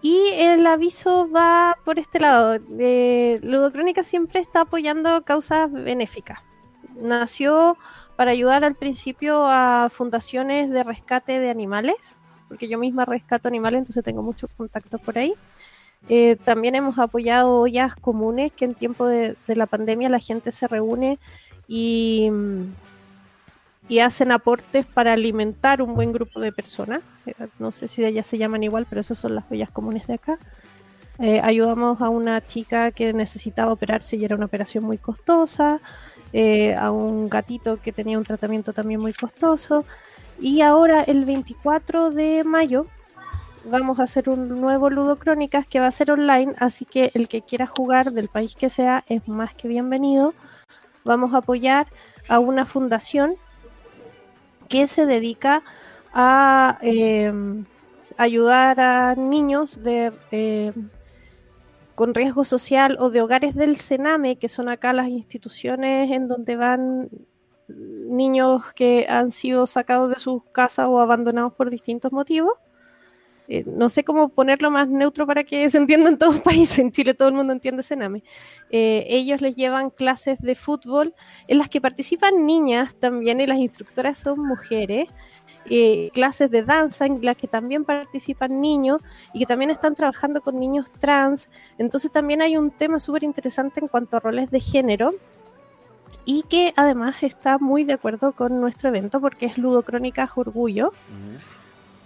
Y 0.00 0.28
el 0.34 0.64
aviso 0.66 1.28
va 1.28 1.76
por 1.84 1.98
este 1.98 2.20
lado. 2.20 2.60
Eh, 2.78 3.40
Ludocrónica 3.42 4.04
siempre 4.04 4.38
está 4.38 4.60
apoyando 4.60 5.22
causas 5.24 5.72
benéficas. 5.72 6.47
Nació 7.00 7.76
para 8.16 8.32
ayudar 8.32 8.64
al 8.64 8.74
principio 8.74 9.46
a 9.46 9.88
fundaciones 9.90 10.70
de 10.70 10.82
rescate 10.84 11.38
de 11.38 11.50
animales, 11.50 11.96
porque 12.48 12.68
yo 12.68 12.78
misma 12.78 13.04
rescato 13.04 13.48
animales, 13.48 13.78
entonces 13.78 14.04
tengo 14.04 14.22
muchos 14.22 14.50
contactos 14.56 15.00
por 15.00 15.18
ahí. 15.18 15.34
Eh, 16.08 16.36
también 16.44 16.74
hemos 16.74 16.98
apoyado 16.98 17.60
ollas 17.60 17.94
comunes 17.96 18.52
que 18.52 18.64
en 18.64 18.74
tiempo 18.74 19.06
de, 19.06 19.36
de 19.46 19.56
la 19.56 19.66
pandemia 19.66 20.08
la 20.08 20.20
gente 20.20 20.52
se 20.52 20.68
reúne 20.68 21.18
y, 21.66 22.30
y 23.88 24.00
hacen 24.00 24.32
aportes 24.32 24.86
para 24.86 25.14
alimentar 25.14 25.80
un 25.82 25.94
buen 25.94 26.12
grupo 26.12 26.40
de 26.40 26.52
personas. 26.52 27.00
Eh, 27.26 27.34
No 27.58 27.72
sé 27.72 27.88
si 27.88 28.04
ellas 28.04 28.26
se 28.26 28.38
llaman 28.38 28.62
igual, 28.62 28.86
pero 28.88 29.00
esas 29.00 29.18
son 29.18 29.34
las 29.34 29.50
ollas 29.50 29.70
comunes 29.70 30.06
de 30.06 30.14
acá. 30.14 30.38
Eh, 31.18 31.40
ayudamos 31.42 32.00
a 32.00 32.10
una 32.10 32.46
chica 32.46 32.92
que 32.92 33.12
necesitaba 33.12 33.72
operarse 33.72 34.16
y 34.16 34.24
era 34.24 34.36
una 34.36 34.46
operación 34.46 34.84
muy 34.84 34.98
costosa, 34.98 35.80
eh, 36.32 36.74
a 36.74 36.90
un 36.90 37.28
gatito 37.28 37.80
que 37.80 37.92
tenía 37.92 38.18
un 38.18 38.24
tratamiento 38.24 38.72
también 38.72 39.00
muy 39.00 39.12
costoso. 39.12 39.84
Y 40.40 40.60
ahora 40.60 41.02
el 41.02 41.24
24 41.24 42.10
de 42.10 42.44
mayo 42.44 42.86
vamos 43.64 43.98
a 43.98 44.04
hacer 44.04 44.28
un 44.28 44.60
nuevo 44.60 44.90
Ludo 44.90 45.16
Crónicas 45.18 45.66
que 45.66 45.80
va 45.80 45.88
a 45.88 45.92
ser 45.92 46.10
online, 46.10 46.54
así 46.58 46.84
que 46.84 47.10
el 47.14 47.28
que 47.28 47.42
quiera 47.42 47.66
jugar 47.66 48.12
del 48.12 48.28
país 48.28 48.54
que 48.54 48.70
sea 48.70 49.04
es 49.08 49.26
más 49.28 49.54
que 49.54 49.68
bienvenido. 49.68 50.34
Vamos 51.04 51.34
a 51.34 51.38
apoyar 51.38 51.86
a 52.28 52.38
una 52.38 52.66
fundación 52.66 53.34
que 54.68 54.86
se 54.86 55.06
dedica 55.06 55.62
a 56.12 56.78
eh, 56.82 57.32
ayudar 58.16 58.80
a 58.80 59.14
niños 59.14 59.82
de 59.82 60.12
eh, 60.30 60.72
con 61.98 62.14
riesgo 62.14 62.44
social 62.44 62.96
o 63.00 63.10
de 63.10 63.22
hogares 63.22 63.56
del 63.56 63.76
Sename, 63.76 64.36
que 64.36 64.48
son 64.48 64.68
acá 64.68 64.92
las 64.92 65.08
instituciones 65.08 66.12
en 66.12 66.28
donde 66.28 66.54
van 66.54 67.08
niños 67.66 68.72
que 68.72 69.06
han 69.08 69.32
sido 69.32 69.66
sacados 69.66 70.10
de 70.10 70.20
sus 70.20 70.44
casas 70.52 70.86
o 70.88 71.00
abandonados 71.00 71.56
por 71.56 71.70
distintos 71.70 72.12
motivos. 72.12 72.52
Eh, 73.48 73.64
no 73.66 73.88
sé 73.88 74.04
cómo 74.04 74.28
ponerlo 74.28 74.70
más 74.70 74.88
neutro 74.88 75.26
para 75.26 75.42
que 75.42 75.68
se 75.70 75.78
entienda 75.78 76.08
en 76.08 76.18
todos 76.18 76.34
los 76.34 76.42
países. 76.44 76.78
En 76.78 76.92
Chile 76.92 77.14
todo 77.14 77.30
el 77.30 77.34
mundo 77.34 77.52
entiende 77.52 77.82
Sename. 77.82 78.22
Eh, 78.70 79.04
ellos 79.08 79.40
les 79.40 79.56
llevan 79.56 79.90
clases 79.90 80.40
de 80.40 80.54
fútbol 80.54 81.16
en 81.48 81.58
las 81.58 81.68
que 81.68 81.80
participan 81.80 82.46
niñas 82.46 82.94
también 82.94 83.40
y 83.40 83.48
las 83.48 83.58
instructoras 83.58 84.18
son 84.18 84.38
mujeres. 84.38 85.08
Eh, 85.70 86.10
clases 86.14 86.50
de 86.50 86.62
danza 86.62 87.06
en 87.06 87.22
las 87.22 87.36
que 87.36 87.46
también 87.46 87.84
participan 87.84 88.60
niños 88.60 89.02
y 89.32 89.40
que 89.40 89.46
también 89.46 89.70
están 89.70 89.94
trabajando 89.94 90.40
con 90.40 90.58
niños 90.58 90.90
trans. 90.98 91.50
Entonces 91.76 92.10
también 92.10 92.40
hay 92.40 92.56
un 92.56 92.70
tema 92.70 92.98
súper 92.98 93.24
interesante 93.24 93.80
en 93.80 93.88
cuanto 93.88 94.16
a 94.16 94.20
roles 94.20 94.50
de 94.50 94.60
género 94.60 95.14
y 96.24 96.42
que 96.42 96.72
además 96.76 97.22
está 97.22 97.58
muy 97.58 97.84
de 97.84 97.94
acuerdo 97.94 98.32
con 98.32 98.60
nuestro 98.60 98.88
evento 98.88 99.20
porque 99.20 99.46
es 99.46 99.58
Ludocrónicas 99.58 100.30
Orgullo, 100.36 100.92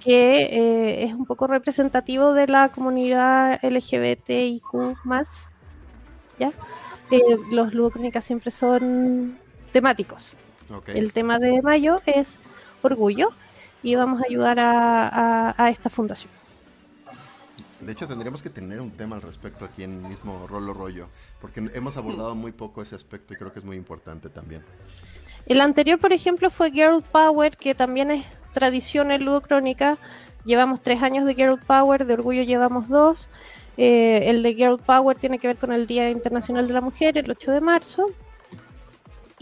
que 0.00 0.42
eh, 0.42 1.04
es 1.04 1.14
un 1.14 1.26
poco 1.26 1.46
representativo 1.46 2.32
de 2.32 2.46
la 2.46 2.68
comunidad 2.68 3.60
LGBTIQ 3.62 4.64
¿ya? 6.38 6.52
Eh, 7.10 7.38
los 7.50 7.74
Ludocrónicas 7.74 8.24
siempre 8.24 8.50
son 8.50 9.38
temáticos. 9.72 10.34
El 10.86 11.12
tema 11.12 11.38
de 11.38 11.60
mayo 11.60 12.00
es 12.06 12.38
orgullo 12.82 13.30
y 13.82 13.94
vamos 13.94 14.20
a 14.22 14.24
ayudar 14.28 14.58
a, 14.58 15.08
a- 15.08 15.54
a 15.64 15.70
esta 15.70 15.90
fundación. 15.90 16.30
De 17.80 17.92
hecho, 17.92 18.06
tendríamos 18.06 18.42
que 18.42 18.50
tener 18.50 18.80
un 18.80 18.92
tema 18.92 19.16
al 19.16 19.22
respecto 19.22 19.64
aquí 19.64 19.82
en 19.82 20.08
mismo 20.08 20.46
Rolo 20.48 20.72
Rollo, 20.72 21.08
porque 21.40 21.68
hemos 21.74 21.96
abordado 21.96 22.34
muy 22.36 22.52
poco 22.52 22.80
ese 22.80 22.94
aspecto 22.94 23.34
y 23.34 23.36
creo 23.36 23.52
que 23.52 23.58
es 23.58 23.64
muy 23.64 23.76
importante 23.76 24.28
también. 24.28 24.62
El 25.46 25.60
anterior, 25.60 25.98
por 25.98 26.12
ejemplo, 26.12 26.48
fue 26.50 26.70
Girl 26.70 27.02
Power, 27.02 27.56
que 27.56 27.74
también 27.74 28.12
es 28.12 28.24
tradición 28.52 29.10
en 29.10 29.24
Ludocrónica. 29.24 29.98
Llevamos 30.44 30.80
tres 30.80 31.02
años 31.02 31.24
de 31.26 31.34
Girl 31.34 31.58
Power, 31.58 32.06
de 32.06 32.14
Orgullo 32.14 32.42
llevamos 32.44 32.88
dos. 32.88 33.28
Eh, 33.76 34.30
el 34.30 34.44
de 34.44 34.54
Girl 34.54 34.78
Power 34.78 35.16
tiene 35.18 35.40
que 35.40 35.48
ver 35.48 35.56
con 35.56 35.72
el 35.72 35.88
Día 35.88 36.08
Internacional 36.10 36.68
de 36.68 36.74
la 36.74 36.80
Mujer, 36.80 37.18
el 37.18 37.28
8 37.28 37.50
de 37.50 37.60
marzo. 37.60 38.06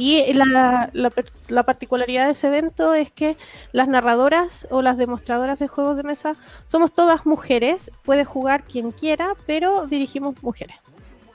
Y 0.02 0.32
la, 0.32 0.89
la 0.94 1.10
per- 1.10 1.31
la 1.48 1.62
particularidad 1.64 2.24
de 2.24 2.32
ese 2.32 2.47
evento 2.47 2.94
es 2.94 3.10
que 3.10 3.36
las 3.72 3.86
narradoras 3.86 4.66
o 4.70 4.81
las 4.81 4.97
demostradoras 4.97 5.59
de 5.59 5.68
juegos 5.68 5.98
de 5.98 6.05
mesa 6.05 6.36
somos 6.66 6.94
todas 6.94 7.27
mujeres. 7.27 7.90
Puede 8.02 8.24
jugar 8.24 8.64
quien 8.64 8.93
quiera, 8.93 9.35
pero 9.47 9.86
dirigimos 9.86 10.43
mujeres. 10.43 10.77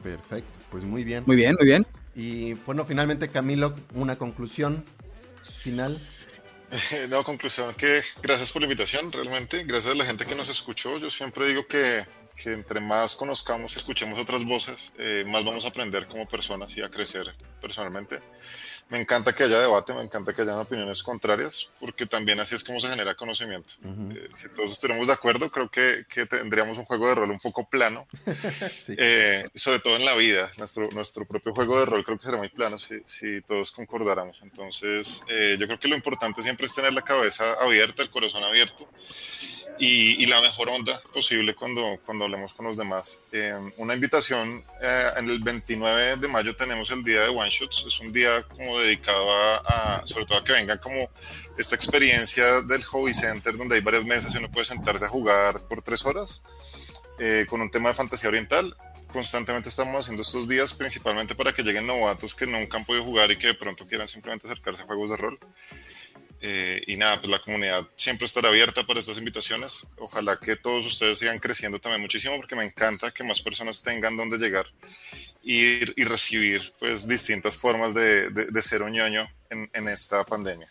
Perfecto, 0.01 0.49
pues 0.71 0.83
muy 0.83 1.03
bien. 1.03 1.23
Muy 1.27 1.35
bien, 1.35 1.55
muy 1.59 1.67
bien. 1.67 1.85
Y 2.15 2.53
bueno, 2.65 2.85
finalmente 2.85 3.29
Camilo, 3.29 3.75
una 3.93 4.17
conclusión 4.17 4.83
final. 5.59 5.95
No, 7.09 7.23
conclusión 7.23 7.73
que 7.75 8.01
gracias 8.23 8.51
por 8.51 8.61
la 8.61 8.65
invitación, 8.65 9.11
realmente. 9.11 9.63
Gracias 9.65 9.93
a 9.93 9.97
la 9.97 10.03
gente 10.03 10.25
que 10.25 10.33
nos 10.35 10.49
escuchó. 10.49 10.97
Yo 10.97 11.09
siempre 11.11 11.47
digo 11.47 11.67
que, 11.67 12.03
que 12.35 12.51
entre 12.51 12.79
más 12.81 13.15
conozcamos 13.15 13.73
y 13.73 13.77
escuchemos 13.77 14.19
otras 14.19 14.43
voces, 14.43 14.91
eh, 14.97 15.23
más 15.25 15.43
vamos 15.45 15.63
a 15.65 15.69
aprender 15.69 16.05
como 16.07 16.27
personas 16.27 16.75
y 16.75 16.81
a 16.81 16.89
crecer 16.89 17.33
personalmente. 17.61 18.19
Me 18.89 18.99
encanta 18.99 19.33
que 19.33 19.43
haya 19.43 19.59
debate, 19.59 19.95
me 19.95 20.01
encanta 20.03 20.31
que 20.31 20.43
hayan 20.43 20.59
opiniones 20.59 21.01
contrarias, 21.01 21.69
porque 21.79 22.05
también 22.05 22.39
así 22.39 22.53
es 22.53 22.63
como 22.63 22.79
se 22.79 22.87
genera 22.87 23.15
conocimiento. 23.15 23.73
Eh, 23.83 24.29
si 24.35 24.47
todos 24.49 24.73
estuviéramos 24.73 25.07
de 25.07 25.13
acuerdo, 25.13 25.49
creo 25.49 25.71
que, 25.71 26.03
que 26.07 26.27
tendríamos 26.27 26.77
un 26.77 26.85
juego 26.85 27.07
de 27.07 27.15
rol 27.15 27.31
un 27.31 27.39
poco 27.39 27.67
plano, 27.67 28.05
Sí. 28.85 28.93
eh, 28.97 29.49
sobre 29.55 29.79
todo 29.79 29.95
en 29.95 30.05
la 30.05 30.13
vida. 30.15 30.51
Nuestro, 30.59 30.89
nuestro 30.91 31.25
propio 31.25 31.55
juego 31.55 31.79
de 31.79 31.85
rol 31.87 32.03
creo 32.03 32.17
que 32.19 32.25
será 32.25 32.37
muy 32.37 32.49
plano 32.49 32.77
si, 32.77 32.99
si 33.05 33.41
todos 33.41 33.71
concordáramos. 33.71 34.37
Entonces, 34.43 35.21
yo 35.57 35.65
creo 35.65 35.79
que 35.79 35.87
lo 35.87 35.95
importante 35.95 36.43
siempre 36.43 36.67
es 36.67 36.75
tener 36.75 36.93
la 36.93 37.01
cabeza 37.01 37.53
abierta, 37.53 38.03
el 38.03 38.11
corazón 38.11 38.43
abierto 38.43 38.87
y, 39.79 40.23
y 40.23 40.25
la 40.27 40.39
mejor 40.41 40.69
onda 40.69 41.01
posible 41.13 41.53
cuando, 41.53 41.99
cuando 42.05 42.25
hablemos 42.25 42.53
con 42.53 42.65
los 42.65 42.77
demás. 42.77 43.19
Eh, 43.31 43.53
una 43.77 43.93
invitación, 43.93 44.63
eh, 44.81 45.09
en 45.17 45.29
el 45.29 45.39
29 45.39 46.17
de 46.17 46.27
mayo 46.27 46.55
tenemos 46.55 46.89
el 46.91 47.03
día 47.03 47.21
de 47.23 47.27
One 47.29 47.49
Shots, 47.49 47.83
es 47.87 47.99
un 47.99 48.13
día 48.13 48.43
como 48.43 48.79
dedicado 48.79 49.31
a, 49.31 49.55
a- 49.99 50.07
sobre 50.07 50.25
todo 50.25 50.37
a 50.37 50.43
que 50.43 50.53
vengan 50.53 50.77
como 50.79 51.09
esta 51.57 51.75
experiencia 51.75 52.61
del 52.61 52.83
Hobby 52.85 53.13
Center 53.13 53.57
donde 53.57 53.75
hay 53.75 53.81
varias 53.81 54.05
mesas 54.05 54.33
y 54.33 54.37
uno 54.37 54.49
puede 54.51 54.65
sentarse 54.65 55.05
a 55.05 55.09
jugar 55.09 55.61
por 55.67 55.81
tres 55.81 56.05
horas 56.05 56.43
eh, 57.19 57.45
con 57.49 57.61
un 57.61 57.69
tema 57.69 57.89
de 57.89 57.95
fantasía 57.95 58.29
oriental. 58.29 58.75
Constantemente 59.11 59.69
estamos 59.69 59.95
haciendo 60.03 60.23
estos 60.23 60.47
días 60.47 60.73
principalmente 60.73 61.35
para 61.35 61.53
que 61.53 61.63
lleguen 61.63 61.87
novatos 61.87 62.35
que 62.35 62.45
nunca 62.47 62.77
han 62.77 62.83
podido 62.85 63.05
jugar 63.05 63.31
y 63.31 63.37
que 63.37 63.47
de 63.47 63.53
pronto 63.53 63.87
quieran 63.87 64.07
simplemente 64.09 64.45
acercarse 64.47 64.81
a 64.81 64.85
juegos 64.85 65.09
de 65.11 65.17
rol. 65.17 65.39
Eh, 66.47 66.83
y 66.85 66.95
nada, 66.95 67.19
pues 67.19 67.31
la 67.31 67.39
comunidad 67.39 67.87
siempre 67.95 68.25
estará 68.27 68.49
abierta 68.49 68.85
para 68.85 68.99
estas 68.99 69.17
invitaciones. 69.17 69.87
Ojalá 69.97 70.37
que 70.39 70.55
todos 70.55 70.85
ustedes 70.85 71.17
sigan 71.17 71.39
creciendo 71.39 71.79
también 71.79 72.01
muchísimo 72.01 72.35
porque 72.35 72.55
me 72.55 72.63
encanta 72.63 73.09
que 73.11 73.23
más 73.23 73.41
personas 73.41 73.81
tengan 73.81 74.15
donde 74.15 74.37
llegar 74.37 74.67
y, 75.41 75.89
y 75.99 76.03
recibir 76.03 76.71
pues 76.77 77.07
distintas 77.07 77.57
formas 77.57 77.95
de, 77.95 78.29
de- 78.29 78.45
de 78.45 78.61
ser 78.61 78.83
un 78.83 78.91
ñoño 78.91 79.27
en, 79.49 79.67
en 79.73 79.87
esta 79.87 80.23
pandemia. 80.23 80.67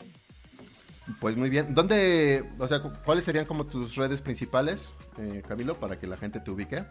Pues 1.21 1.37
muy 1.37 1.51
bien. 1.51 1.75
¿Dónde, 1.75 2.45
o 2.59 2.69
sea, 2.69 2.81
cu- 2.81 2.93
cuáles 3.05 3.25
serían 3.25 3.45
como 3.45 3.67
tus 3.67 3.97
redes 3.97 4.21
principales, 4.21 4.93
eh, 5.19 5.43
Camilo, 5.49 5.81
para 5.81 5.99
que 5.99 6.07
la 6.07 6.17
gente 6.17 6.39
te 6.39 6.51
ubique? 6.53 6.85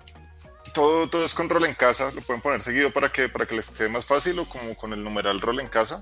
Todo, 0.73 1.07
todo 1.09 1.23
es 1.23 1.33
con 1.33 1.47
rol 1.49 1.65
en 1.65 1.73
casa, 1.73 2.11
lo 2.13 2.21
pueden 2.21 2.41
poner 2.41 2.61
seguido 2.61 2.91
para 2.91 3.09
que, 3.09 3.29
para 3.29 3.45
que 3.45 3.55
les 3.55 3.69
quede 3.69 3.87
más 3.89 4.05
fácil 4.05 4.37
o 4.39 4.45
como 4.45 4.75
con 4.75 4.91
el 4.91 5.03
numeral 5.03 5.39
rol 5.39 5.59
en 5.61 5.67
casa 5.67 6.01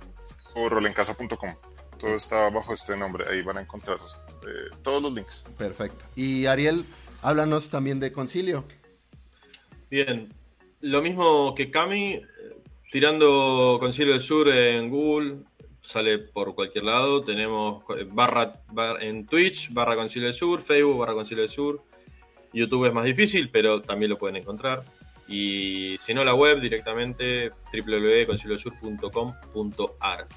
o 0.56 0.68
rolencasa.com. 0.68 1.56
Todo 2.02 2.16
está 2.16 2.50
bajo 2.50 2.74
este 2.74 2.98
nombre, 2.98 3.26
ahí 3.30 3.42
van 3.44 3.60
a 3.60 3.62
encontrar 3.62 4.00
eh, 4.44 4.70
todos 4.84 5.02
los 5.04 5.14
links. 5.14 5.46
Perfecto. 5.58 6.04
Y 6.16 6.46
Ariel, 6.48 6.84
háblanos 7.22 7.70
también 7.70 8.00
de 8.00 8.12
Concilio. 8.12 8.64
Bien, 9.90 10.34
lo 10.82 11.02
mismo 11.02 11.54
que 11.56 11.70
Cami, 11.70 12.14
eh, 12.16 12.24
tirando 12.92 13.78
Concilio 13.80 14.14
del 14.14 14.22
Sur 14.22 14.50
en 14.50 14.90
Google, 14.90 15.38
sale 15.82 16.18
por 16.20 16.56
cualquier 16.56 16.86
lado. 16.86 17.24
Tenemos 17.24 17.84
eh, 17.98 18.08
barra, 18.10 18.62
bar- 18.72 19.04
en 19.04 19.26
Twitch, 19.28 19.72
barra 19.72 19.96
Concilio 19.96 20.28
del 20.28 20.36
Sur, 20.36 20.62
Facebook, 20.62 20.98
barra 20.98 21.14
Concilio 21.14 21.44
del 21.44 21.52
Sur. 21.52 21.84
YouTube 22.54 22.86
es 22.88 22.94
más 22.94 23.06
difícil, 23.06 23.50
pero 23.52 23.82
también 23.82 24.10
lo 24.10 24.18
pueden 24.18 24.38
encontrar. 24.38 24.84
Y 25.28 25.98
si 26.00 26.14
no, 26.14 26.24
la 26.26 26.34
web 26.34 26.60
directamente 26.60 27.52
www.conciliodelsur.com.ar, 27.72 30.28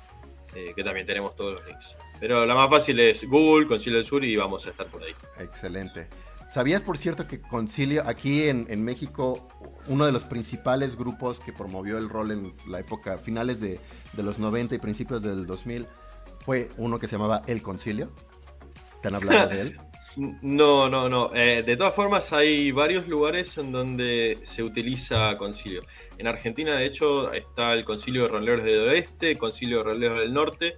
eh, 0.55 0.73
que 0.75 0.85
también 0.85 1.07
tenemos 1.07 1.35
todos 1.37 1.55
los 1.55 1.67
links. 1.67 1.95
Pero 2.21 2.47
la 2.47 2.55
más 2.55 2.71
fácil 2.71 3.01
es 3.01 3.25
Google, 3.29 3.67
Concilio 3.67 3.99
del 3.99 4.07
Sur 4.07 4.25
y 4.25 4.37
vamos 4.37 4.67
a 4.67 4.71
estar 4.71 4.87
por 4.87 5.03
ahí. 5.03 5.15
Excelente. 5.39 6.09
¿Sabías, 6.51 6.83
por 6.83 6.99
cierto, 6.99 7.27
que 7.27 7.41
Concilio, 7.41 8.05
aquí 8.07 8.49
en, 8.49 8.67
en 8.69 8.85
México, 8.85 9.49
uno 9.89 10.07
de 10.07 10.13
los 10.13 10.23
principales 10.25 10.97
grupos 10.97 11.41
que 11.41 11.53
promovió 11.53 11.99
el 11.99 12.09
rol 12.09 12.31
en 12.31 12.55
la 12.69 12.79
época, 12.79 13.19
finales 13.19 13.61
de, 13.61 13.81
de 14.13 14.23
los 14.23 14.39
90 14.39 14.77
y 14.77 14.79
principios 14.79 15.21
del 15.21 15.47
2000, 15.47 15.87
fue 16.45 16.69
uno 16.77 16.99
que 16.99 17.09
se 17.09 17.17
llamaba 17.17 17.43
El 17.47 17.63
Concilio? 17.63 18.13
¿Te 19.03 19.09
han 19.09 19.17
hablado 19.17 19.49
de 19.49 19.61
él? 19.61 19.81
No, 20.17 20.89
no, 20.89 21.09
no. 21.09 21.35
Eh, 21.35 21.63
de 21.65 21.77
todas 21.77 21.95
formas, 21.95 22.33
hay 22.33 22.71
varios 22.71 23.09
lugares 23.09 23.59
en 23.59 23.73
donde 23.73 24.39
se 24.43 24.63
utiliza 24.63 25.37
concilio. 25.37 25.83
En 26.19 26.29
Argentina, 26.29 26.77
de 26.77 26.87
hecho, 26.87 27.33
está 27.33 27.75
el 27.75 27.85
concilio 27.85 28.23
de 28.23 28.29
roleros 28.29 28.65
del 28.65 28.89
oeste, 28.89 29.37
concilio 29.37 29.79
de 29.79 29.85
roleros 29.85 30.21
del 30.21 30.33
norte. 30.33 30.77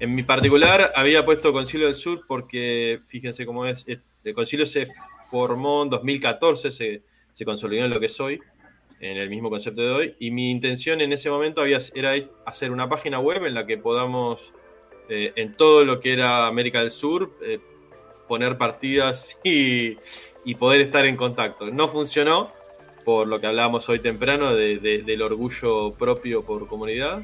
En 0.00 0.14
mi 0.14 0.22
particular, 0.22 0.92
había 0.94 1.24
puesto 1.24 1.52
concilio 1.52 1.86
del 1.86 1.94
sur 1.94 2.22
porque, 2.26 3.00
fíjense 3.06 3.44
cómo 3.44 3.66
es, 3.66 3.84
el 3.86 4.34
concilio 4.34 4.64
se 4.64 4.88
formó 5.30 5.82
en 5.82 5.90
2014, 5.90 6.70
se, 6.70 7.02
se 7.32 7.44
consolidó 7.44 7.84
en 7.84 7.90
lo 7.90 8.00
que 8.00 8.08
soy, 8.08 8.40
en 9.00 9.18
el 9.18 9.28
mismo 9.28 9.50
concepto 9.50 9.82
de 9.82 9.90
hoy, 9.90 10.16
y 10.18 10.30
mi 10.30 10.50
intención 10.50 11.00
en 11.02 11.12
ese 11.12 11.28
momento 11.28 11.62
era 11.64 12.14
hacer 12.46 12.70
una 12.70 12.88
página 12.88 13.18
web 13.18 13.44
en 13.44 13.52
la 13.52 13.66
que 13.66 13.76
podamos, 13.76 14.54
eh, 15.10 15.32
en 15.36 15.54
todo 15.54 15.84
lo 15.84 16.00
que 16.00 16.12
era 16.14 16.46
América 16.46 16.80
del 16.80 16.90
Sur, 16.90 17.36
eh, 17.42 17.58
poner 18.28 18.56
partidas 18.58 19.38
y, 19.42 19.96
poder 20.58 20.82
estar 20.82 21.06
en 21.06 21.16
contacto. 21.16 21.70
No 21.70 21.88
funcionó 21.88 22.50
por 23.04 23.26
lo 23.26 23.38
que 23.38 23.46
hablábamos 23.46 23.88
hoy 23.88 23.98
temprano 23.98 24.54
del 24.54 25.22
orgullo 25.22 25.90
propio 25.92 26.42
por 26.42 26.66
comunidad, 26.66 27.22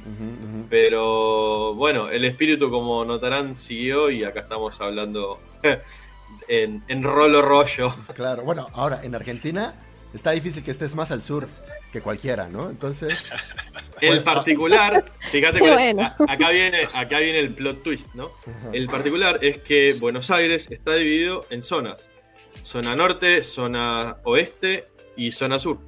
pero 0.69 1.75
bueno, 1.75 2.11
el 2.11 2.25
espíritu 2.25 2.71
como 2.71 3.05
notarán 3.05 3.57
siguió 3.57 4.11
y 4.11 4.25
acá 4.25 4.41
estamos 4.41 4.81
hablando 4.81 5.41
en, 6.49 6.83
en 6.87 7.03
rolo 7.03 7.41
rollo. 7.41 7.95
Claro, 8.15 8.43
bueno, 8.43 8.67
ahora 8.75 9.01
en 9.03 9.15
Argentina 9.15 9.75
está 10.13 10.33
difícil 10.33 10.63
que 10.63 10.71
estés 10.71 10.95
más 10.95 11.11
al 11.11 11.23
sur 11.23 11.49
que 11.93 12.01
cualquiera, 12.01 12.49
¿no? 12.49 12.71
Entonces... 12.71 13.25
El 14.01 14.23
particular, 14.23 15.05
fíjate 15.31 15.59
que 15.61 15.71
acá, 15.71 16.51
viene, 16.51 16.87
acá 16.95 17.19
viene 17.19 17.39
el 17.39 17.53
plot 17.53 17.83
twist, 17.83 18.15
¿no? 18.15 18.33
El 18.73 18.89
particular 18.89 19.39
es 19.43 19.59
que 19.59 19.93
Buenos 19.93 20.31
Aires 20.31 20.69
está 20.71 20.95
dividido 20.95 21.45
en 21.51 21.63
zonas. 21.63 22.09
Zona 22.63 22.97
norte, 22.97 23.43
zona 23.43 24.17
oeste 24.25 24.87
y 25.17 25.33
zona 25.33 25.59
sur. 25.59 25.79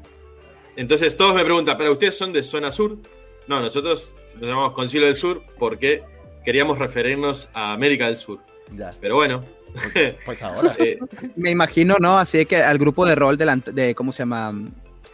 Entonces 0.76 1.16
todos 1.16 1.34
me 1.34 1.42
preguntan, 1.42 1.78
¿pero 1.78 1.92
ustedes 1.92 2.16
son 2.16 2.34
de 2.34 2.42
zona 2.42 2.70
sur? 2.70 2.98
No, 3.46 3.60
nosotros 3.60 4.14
nos 4.38 4.48
llamamos 4.48 4.72
Concilio 4.72 5.06
del 5.06 5.16
Sur 5.16 5.42
porque 5.58 6.02
queríamos 6.44 6.78
referirnos 6.78 7.48
a 7.52 7.72
América 7.72 8.06
del 8.06 8.16
Sur. 8.16 8.38
Ya. 8.76 8.90
Pero 9.00 9.16
bueno. 9.16 9.44
Pues, 9.92 10.14
pues 10.24 10.42
ahora. 10.42 10.74
Eh, 10.78 10.98
me 11.36 11.50
imagino, 11.50 11.96
¿no? 11.98 12.18
Así 12.18 12.46
que 12.46 12.56
al 12.56 12.78
grupo 12.78 13.04
de 13.04 13.14
rol 13.14 13.36
de, 13.36 13.62
de 13.72 13.94
¿cómo 13.94 14.12
se 14.12 14.20
llama? 14.20 14.52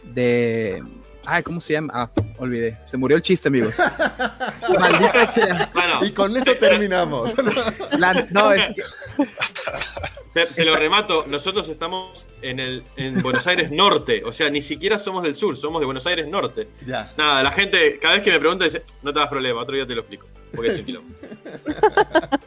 De 0.03 0.81
Ay, 1.31 1.43
¿cómo 1.43 1.61
se 1.61 1.73
llama? 1.73 1.93
Ah, 1.93 2.09
olvidé. 2.37 2.79
Se 2.85 2.97
murió 2.97 3.15
el 3.15 3.21
chiste, 3.21 3.49
amigos. 3.49 3.77
Maldita 4.79 5.27
sea. 5.27 5.71
y 6.01 6.11
con 6.11 6.35
eso 6.35 6.55
terminamos. 6.55 7.33
no, 8.31 8.51
es 8.51 8.65
que... 8.69 8.83
Te, 10.33 10.65
lo 10.65 10.75
remato, 10.75 11.25
nosotros 11.27 11.67
estamos 11.69 12.25
en, 12.41 12.59
el, 12.59 12.83
en 12.95 13.21
Buenos 13.21 13.45
Aires 13.47 13.71
Norte, 13.71 14.23
o 14.23 14.31
sea, 14.31 14.49
ni 14.49 14.61
siquiera 14.61 14.99
somos 14.99 15.23
del 15.23 15.35
sur, 15.35 15.57
somos 15.57 15.81
de 15.81 15.85
Buenos 15.85 16.05
Aires 16.05 16.27
Norte. 16.27 16.67
Ya. 16.85 17.11
Nada, 17.17 17.43
la 17.43 17.51
gente, 17.51 17.97
cada 17.99 18.13
vez 18.15 18.23
que 18.23 18.31
me 18.31 18.39
pregunta, 18.39 18.63
dice, 18.63 18.83
no 19.01 19.11
te 19.11 19.19
das 19.19 19.27
problema, 19.27 19.61
otro 19.61 19.75
día 19.75 19.87
te 19.87 19.95
lo 19.95 20.01
explico, 20.01 20.27
porque 20.53 20.69
es 20.69 20.79
un 20.79 20.85
kilómetro. 20.85 21.27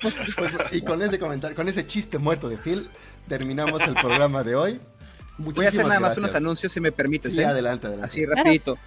Pues, 0.03 0.73
y 0.73 0.83
con 0.83 1.01
ese 1.01 1.16
comentario, 1.16 1.55
con 1.55 1.69
ese 1.69 1.87
chiste 1.87 2.19
muerto 2.19 2.49
de 2.49 2.57
Phil, 2.57 2.89
terminamos 3.29 3.81
el 3.83 3.95
programa 3.95 4.43
de 4.43 4.57
hoy. 4.57 4.81
Voy 5.39 5.65
a 5.65 5.69
hacer 5.69 5.87
nada 5.87 6.01
más 6.01 6.17
unos 6.17 6.35
anuncios 6.35 6.73
si 6.73 6.81
me 6.81 6.93
permites. 6.93 7.35
Sí, 7.35 7.41
¿eh? 7.41 7.47
adelante, 7.47 7.87
adelante. 7.87 8.07
Así 8.07 8.27
rapidito. 8.27 8.79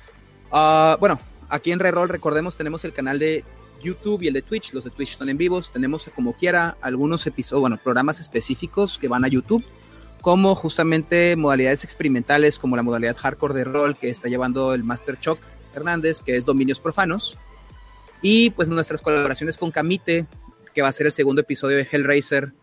Uh, 0.51 0.97
bueno, 0.99 1.19
aquí 1.49 1.71
en 1.71 1.79
Reroll 1.79 2.09
recordemos 2.09 2.55
tenemos 2.55 2.83
el 2.85 2.93
canal 2.93 3.19
de 3.19 3.43
YouTube 3.81 4.21
y 4.23 4.27
el 4.27 4.33
de 4.33 4.41
Twitch. 4.41 4.73
Los 4.73 4.83
de 4.83 4.91
Twitch 4.91 5.11
están 5.11 5.29
en 5.29 5.37
vivos. 5.37 5.71
Tenemos 5.71 6.09
como 6.15 6.33
quiera 6.33 6.77
algunos 6.81 7.25
episodios, 7.27 7.61
bueno, 7.61 7.77
programas 7.77 8.19
específicos 8.19 8.97
que 8.97 9.07
van 9.07 9.25
a 9.25 9.27
YouTube, 9.27 9.63
como 10.21 10.55
justamente 10.55 11.35
modalidades 11.35 11.83
experimentales, 11.83 12.59
como 12.59 12.75
la 12.75 12.83
modalidad 12.83 13.15
hardcore 13.17 13.53
de 13.53 13.63
rol 13.63 13.97
que 13.97 14.09
está 14.09 14.27
llevando 14.27 14.73
el 14.73 14.83
Master 14.83 15.19
Chuck 15.19 15.39
Hernández, 15.75 16.21
que 16.21 16.35
es 16.35 16.45
Dominios 16.45 16.79
Profanos. 16.79 17.37
Y 18.21 18.51
pues 18.51 18.69
nuestras 18.69 19.01
colaboraciones 19.01 19.57
con 19.57 19.71
Camite, 19.71 20.25
que 20.73 20.81
va 20.81 20.87
a 20.87 20.91
ser 20.91 21.07
el 21.07 21.11
segundo 21.11 21.41
episodio 21.41 21.77
de 21.77 21.87
Hellraiser 21.89 22.53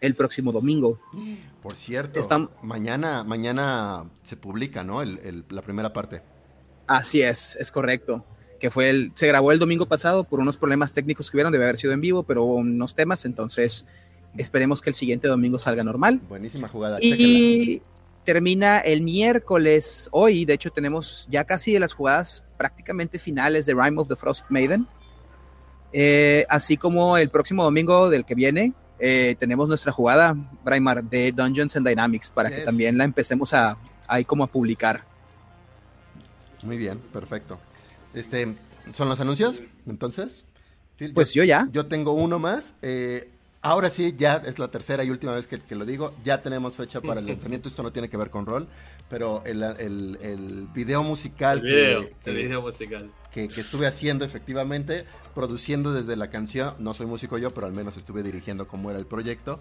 el 0.00 0.14
próximo 0.14 0.52
domingo. 0.52 1.00
Por 1.62 1.74
cierto, 1.74 2.20
mañana, 2.62 3.24
mañana 3.24 4.04
se 4.22 4.36
publica, 4.36 4.84
¿no? 4.84 5.02
la 5.04 5.62
primera 5.62 5.92
parte. 5.92 6.22
Así 6.86 7.22
es, 7.22 7.56
es 7.56 7.70
correcto. 7.70 8.24
Que 8.58 8.70
fue 8.70 8.90
el, 8.90 9.12
se 9.14 9.28
grabó 9.28 9.52
el 9.52 9.58
domingo 9.58 9.86
pasado 9.86 10.24
por 10.24 10.40
unos 10.40 10.56
problemas 10.56 10.92
técnicos 10.92 11.30
que 11.30 11.36
hubieron, 11.36 11.52
debe 11.52 11.64
haber 11.64 11.76
sido 11.76 11.92
en 11.92 12.00
vivo, 12.00 12.24
pero 12.24 12.42
hubo 12.42 12.56
unos 12.56 12.94
temas, 12.94 13.24
entonces 13.24 13.86
esperemos 14.36 14.82
que 14.82 14.90
el 14.90 14.94
siguiente 14.94 15.28
domingo 15.28 15.58
salga 15.58 15.84
normal. 15.84 16.20
Buenísima 16.28 16.68
jugada. 16.68 16.98
Y 17.00 17.82
termina 18.24 18.80
el 18.80 19.02
miércoles. 19.02 20.08
Hoy, 20.12 20.44
de 20.44 20.54
hecho, 20.54 20.70
tenemos 20.70 21.26
ya 21.30 21.44
casi 21.44 21.72
de 21.72 21.80
las 21.80 21.92
jugadas 21.92 22.44
prácticamente 22.56 23.18
finales 23.18 23.64
de 23.64 23.74
Rime 23.74 24.00
of 24.00 24.08
the 24.08 24.16
Frost 24.16 24.44
Maiden. 24.48 24.86
Eh, 25.92 26.44
así 26.50 26.76
como 26.76 27.16
el 27.16 27.30
próximo 27.30 27.64
domingo 27.64 28.10
del 28.10 28.24
que 28.26 28.34
viene, 28.34 28.74
eh, 28.98 29.36
tenemos 29.38 29.68
nuestra 29.68 29.92
jugada, 29.92 30.36
Braimar, 30.64 31.04
de 31.04 31.32
Dungeons 31.32 31.76
and 31.76 31.86
Dynamics, 31.86 32.30
para 32.30 32.50
que 32.50 32.62
también 32.62 32.98
la 32.98 33.04
empecemos 33.04 33.52
a 33.54 33.76
ahí 34.08 34.24
como 34.24 34.44
a 34.44 34.46
publicar. 34.46 35.04
Muy 36.62 36.76
bien, 36.76 36.98
perfecto. 37.12 37.58
Este, 38.14 38.54
¿Son 38.92 39.08
los 39.08 39.20
anuncios? 39.20 39.62
Entonces. 39.86 40.46
pues 41.14 41.34
yo, 41.34 41.44
ya. 41.44 41.68
Yo 41.70 41.86
tengo 41.86 42.12
uno 42.12 42.38
más. 42.38 42.74
Eh, 42.82 43.30
ahora 43.62 43.90
sí, 43.90 44.14
ya 44.16 44.36
es 44.36 44.58
la 44.58 44.68
tercera 44.68 45.04
y 45.04 45.10
última 45.10 45.34
vez 45.34 45.46
que, 45.46 45.74
lo 45.74 45.84
digo. 45.84 46.14
Ya 46.24 46.42
tenemos 46.42 46.76
fecha 46.76 47.00
para 47.00 47.20
el 47.20 47.26
lanzamiento. 47.28 47.68
Esto 47.68 47.82
no 47.82 47.92
tiene 47.92 48.08
que 48.08 48.16
ver 48.16 48.30
con 48.30 48.46
rol, 48.46 48.68
pero 49.08 49.42
el, 49.44 49.62
el, 49.62 50.68
video 50.74 51.02
musical, 51.02 51.62
que, 51.62 52.14
video 52.24 52.62
musical. 52.62 53.10
Que, 53.30 53.44
estuve 53.44 53.86
haciendo 53.86 54.24
efectivamente, 54.24 55.04
produciendo 55.34 55.92
desde 55.92 56.16
la 56.16 56.30
canción. 56.30 56.74
No 56.78 56.94
soy 56.94 57.06
músico 57.06 57.38
yo, 57.38 57.52
pero 57.52 57.66
al 57.66 57.72
menos 57.72 57.96
estuve 57.96 58.22
dirigiendo 58.22 58.68
cómo 58.68 58.90
era 58.90 58.98
el 58.98 59.06
proyecto. 59.06 59.60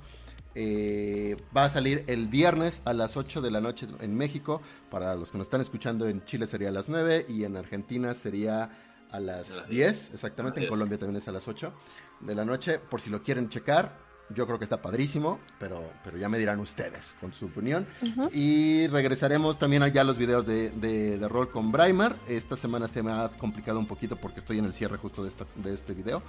Eh, 0.59 1.37
va 1.55 1.65
a 1.65 1.69
salir 1.69 2.03
el 2.07 2.27
viernes 2.27 2.81
a 2.85 2.93
las 2.93 3.15
8 3.15 3.41
de 3.41 3.51
la 3.51 3.61
noche 3.61 3.87
en 4.01 4.15
México. 4.15 4.61
Para 4.89 5.15
los 5.15 5.31
que 5.31 5.37
nos 5.37 5.45
están 5.45 5.61
escuchando 5.61 6.07
en 6.07 6.25
Chile 6.25 6.47
sería 6.47 6.69
a 6.69 6.71
las 6.71 6.89
9 6.89 7.27
y 7.29 7.43
en 7.43 7.57
Argentina 7.57 8.15
sería 8.15 8.71
a 9.11 9.19
las 9.19 9.67
10. 9.69 10.11
Exactamente, 10.13 10.61
en 10.61 10.69
Colombia 10.69 10.97
también 10.97 11.17
es 11.17 11.27
a 11.27 11.31
las 11.31 11.47
8 11.47 11.73
de 12.21 12.35
la 12.35 12.45
noche. 12.45 12.79
Por 12.79 13.01
si 13.01 13.09
lo 13.09 13.21
quieren 13.21 13.49
checar, 13.49 13.97
yo 14.29 14.45
creo 14.45 14.57
que 14.57 14.65
está 14.65 14.81
padrísimo, 14.81 15.39
pero, 15.59 15.89
pero 16.03 16.17
ya 16.17 16.27
me 16.29 16.37
dirán 16.37 16.59
ustedes 16.59 17.15
con 17.19 17.33
su 17.33 17.45
opinión. 17.45 17.87
Y 18.33 18.87
regresaremos 18.87 19.57
también 19.57 19.83
allá 19.83 20.01
a 20.01 20.03
los 20.03 20.17
videos 20.17 20.45
de, 20.45 20.71
de, 20.71 21.27
rol 21.27 21.49
con 21.49 21.71
Braimar. 21.71 22.17
Esta 22.27 22.57
semana 22.57 22.87
se 22.87 23.03
me 23.03 23.11
ha 23.11 23.29
complicado 23.29 23.79
un 23.79 23.87
poquito 23.87 24.17
porque 24.17 24.39
estoy 24.39 24.59
en 24.59 24.65
el 24.65 24.73
cierre 24.73 24.97
justo 24.97 25.23
de, 25.23 25.31
de 25.55 25.73
este 25.73 25.93
video. 25.93 26.21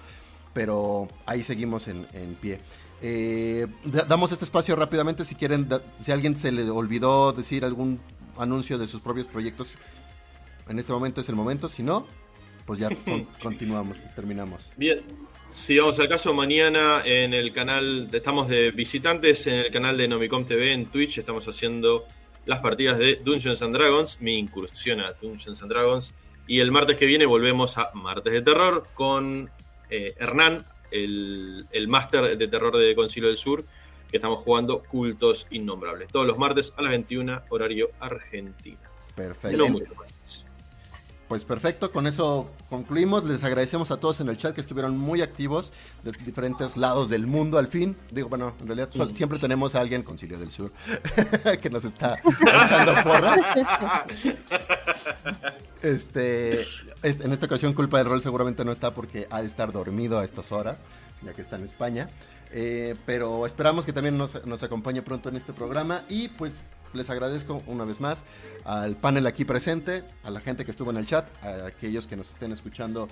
Pero 0.55 1.09
ahí 1.27 1.43
seguimos 1.43 1.89
en, 1.89 2.07
en 2.13 2.35
pie. 2.35 2.61
Eh, 3.01 3.67
damos 4.09 4.33
este 4.33 4.45
espacio 4.45 4.75
rápidamente 4.75 5.25
si 5.25 5.35
quieren, 5.35 5.69
si 6.01 6.11
a 6.11 6.15
alguien 6.15 6.37
se 6.37 6.51
le 6.51 6.69
olvidó 6.71 7.33
decir 7.33 7.65
algún 7.65 8.01
anuncio 8.39 8.79
de 8.79 8.87
sus 8.87 9.01
propios 9.01 9.27
proyectos, 9.27 9.77
en 10.69 10.79
este 10.79 10.93
momento 10.93 11.21
es 11.21 11.29
el 11.29 11.37
momento, 11.37 11.69
si 11.69 11.83
no, 11.83 12.07
pues 12.69 12.81
ya 12.81 12.91
continuamos, 13.43 13.97
terminamos. 14.15 14.75
Bien, 14.77 15.01
si 15.49 15.79
vamos 15.79 15.99
al 16.01 16.09
caso, 16.09 16.35
mañana 16.35 17.01
en 17.03 17.33
el 17.33 17.51
canal, 17.55 18.11
estamos 18.13 18.47
de 18.47 18.73
visitantes 18.73 19.47
en 19.47 19.55
el 19.55 19.71
canal 19.71 19.97
de 19.97 20.07
Nomicom 20.07 20.45
TV 20.45 20.75
en 20.75 20.85
Twitch, 20.85 21.17
estamos 21.17 21.49
haciendo 21.49 22.05
las 22.45 22.61
partidas 22.61 22.99
de 22.99 23.17
Dungeons 23.25 23.63
and 23.63 23.75
Dragons, 23.75 24.21
mi 24.21 24.37
incursión 24.37 25.01
a 25.01 25.15
Dungeons 25.15 25.63
and 25.63 25.73
Dragons, 25.73 26.13
y 26.47 26.61
el 26.61 26.71
martes 26.71 26.97
que 26.97 27.07
viene 27.07 27.25
volvemos 27.25 27.79
a 27.79 27.91
Martes 27.95 28.35
de 28.35 28.43
Terror 28.43 28.87
con 28.93 29.51
eh, 29.89 30.15
Hernán 30.19 30.67
el, 30.91 31.67
el 31.73 31.89
máster 31.89 32.37
de 32.37 32.49
terror 32.49 32.77
de 32.77 32.95
Concilio 32.95 33.31
del 33.31 33.39
Sur, 33.39 33.65
que 34.11 34.19
estamos 34.19 34.41
jugando 34.45 34.83
Cultos 34.83 35.47
Innombrables. 35.51 36.09
Todos 36.09 36.27
los 36.27 36.37
martes 36.37 36.75
a 36.77 36.83
las 36.83 36.91
21, 36.91 37.45
horario 37.49 37.93
Argentina. 37.99 38.79
Perfecto. 39.17 39.57
Pues 41.29 41.45
perfecto, 41.45 41.93
con 41.93 42.07
eso 42.07 42.51
concluimos. 42.71 43.23
Les 43.25 43.45
agradecemos 43.45 43.91
a 43.91 43.99
todos 44.01 44.21
en 44.21 44.31
el 44.31 44.39
chat 44.39 44.55
que 44.55 44.63
estuvieron 44.63 44.97
muy 44.97 45.21
activos 45.21 45.75
de 46.03 46.13
diferentes 46.25 46.79
lados 46.79 47.11
del 47.11 47.27
mundo 47.27 47.59
al 47.59 47.69
fin. 47.69 47.97
Digo, 48.11 48.31
bueno, 48.31 48.55
en 48.61 48.67
realidad 48.67 48.89
mm. 48.95 49.15
siempre 49.15 49.39
tenemos 49.39 49.75
a 49.75 49.81
alguien, 49.81 50.03
Concilio 50.03 50.39
del 50.39 50.51
Sur, 50.51 50.73
que 51.63 51.69
nos 51.69 51.85
está 51.85 52.19
echando 52.65 52.95
porras. 53.03 53.39
Este, 55.83 56.63
en 57.03 57.33
esta 57.33 57.47
ocasión 57.47 57.75
culpa 57.75 57.99
del 57.99 58.07
rol 58.07 58.23
seguramente 58.23 58.65
no 58.65 58.73
está 58.73 58.95
porque 58.95 59.29
ha 59.31 59.43
de 59.43 59.47
estar 59.47 59.71
dormido 59.71 60.19
a 60.19 60.25
estas 60.25 60.51
horas, 60.51 60.81
ya 61.23 61.35
que 61.35 61.43
está 61.43 61.57
en 61.57 61.65
España. 61.65 62.09
Eh, 62.51 62.97
pero 63.05 63.45
esperamos 63.45 63.85
que 63.85 63.93
también 63.93 64.17
nos, 64.17 64.47
nos 64.47 64.63
acompañe 64.63 65.03
pronto 65.03 65.29
en 65.29 65.37
este 65.37 65.53
programa 65.53 66.01
y 66.09 66.29
pues 66.29 66.57
les 66.95 67.11
agradezco 67.11 67.63
una 67.67 67.85
vez 67.85 68.01
más 68.01 68.25
al 68.65 68.97
panel 68.97 69.27
aquí 69.27 69.45
presente, 69.45 70.05
a 70.25 70.31
la 70.31 70.41
gente 70.41 70.65
que 70.65 70.71
estuvo 70.71 70.91
en 70.91 70.97
el 70.97 71.07
chat, 71.07 71.27
a 71.45 71.67
aquellos 71.67 72.07
que 72.07 72.17
nos 72.17 72.31
estén 72.31 72.53
escuchando 72.53 73.09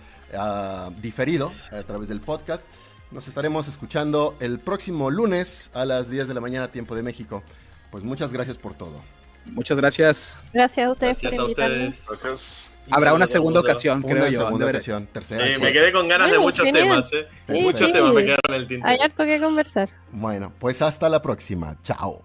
diferido 1.01 1.53
a 1.73 1.82
través 1.82 2.09
del 2.09 2.20
podcast. 2.20 2.65
Nos 3.11 3.28
estaremos 3.28 3.69
escuchando 3.69 4.36
el 4.40 4.59
próximo 4.59 5.11
lunes 5.11 5.70
a 5.74 5.85
las 5.85 6.11
10 6.11 6.28
de 6.28 6.35
la 6.35 6.40
mañana, 6.40 6.73
tiempo 6.73 6.94
de 6.97 7.03
México. 7.03 7.43
Pues 7.90 8.03
muchas 8.03 8.32
gracias 8.32 8.59
por 8.59 8.74
todo. 8.74 9.01
Muchas 9.47 9.78
gracias. 9.78 10.43
Gracias 10.53 10.86
a 10.86 10.90
ustedes 10.90 11.20
Gracias 11.23 11.40
por 11.40 11.48
a 11.48 11.51
ustedes. 11.53 12.05
Gracias. 12.09 12.73
Habrá 12.90 13.15
una 13.15 13.27
segunda 13.27 13.61
ocasión, 13.61 14.03
creo 14.03 14.16
Una 14.23 14.28
yo. 14.28 14.40
segunda 14.44 14.66
ocasión, 14.66 15.07
tercera. 15.07 15.47
Sí, 15.47 15.53
sí. 15.55 15.62
me 15.62 15.73
quedé 15.73 15.93
con 15.93 16.09
ganas 16.09 16.31
de 16.31 16.39
muchos 16.39 16.65
genial. 16.66 16.85
temas, 16.85 17.12
¿eh? 17.12 17.27
Sí, 17.47 17.62
muchos 17.62 17.86
sí. 17.86 17.93
temas 17.93 18.12
me 18.12 18.23
quedaron 18.23 18.43
en 18.48 18.55
el 18.55 18.69
tintero. 18.69 18.89
Hay 18.93 18.98
harto 18.98 19.24
que 19.24 19.40
conversar. 19.40 19.89
Bueno, 20.12 20.53
pues 20.59 20.82
hasta 20.82 21.09
la 21.09 21.23
próxima. 21.23 21.77
Chao. 21.82 22.23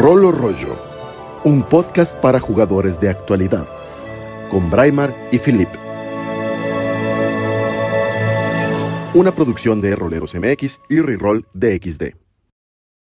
Rolo 0.00 0.32
Rollo, 0.32 0.78
un 1.44 1.62
podcast 1.62 2.14
para 2.22 2.40
jugadores 2.40 2.98
de 3.00 3.10
actualidad, 3.10 3.68
con 4.50 4.70
Braimar 4.70 5.14
y 5.30 5.38
Philip. 5.38 5.68
Una 9.12 9.34
producción 9.34 9.82
de 9.82 9.94
Roleros 9.94 10.34
MX 10.34 10.80
y 10.88 11.00
Reroll 11.02 11.44
DXD. 11.52 12.19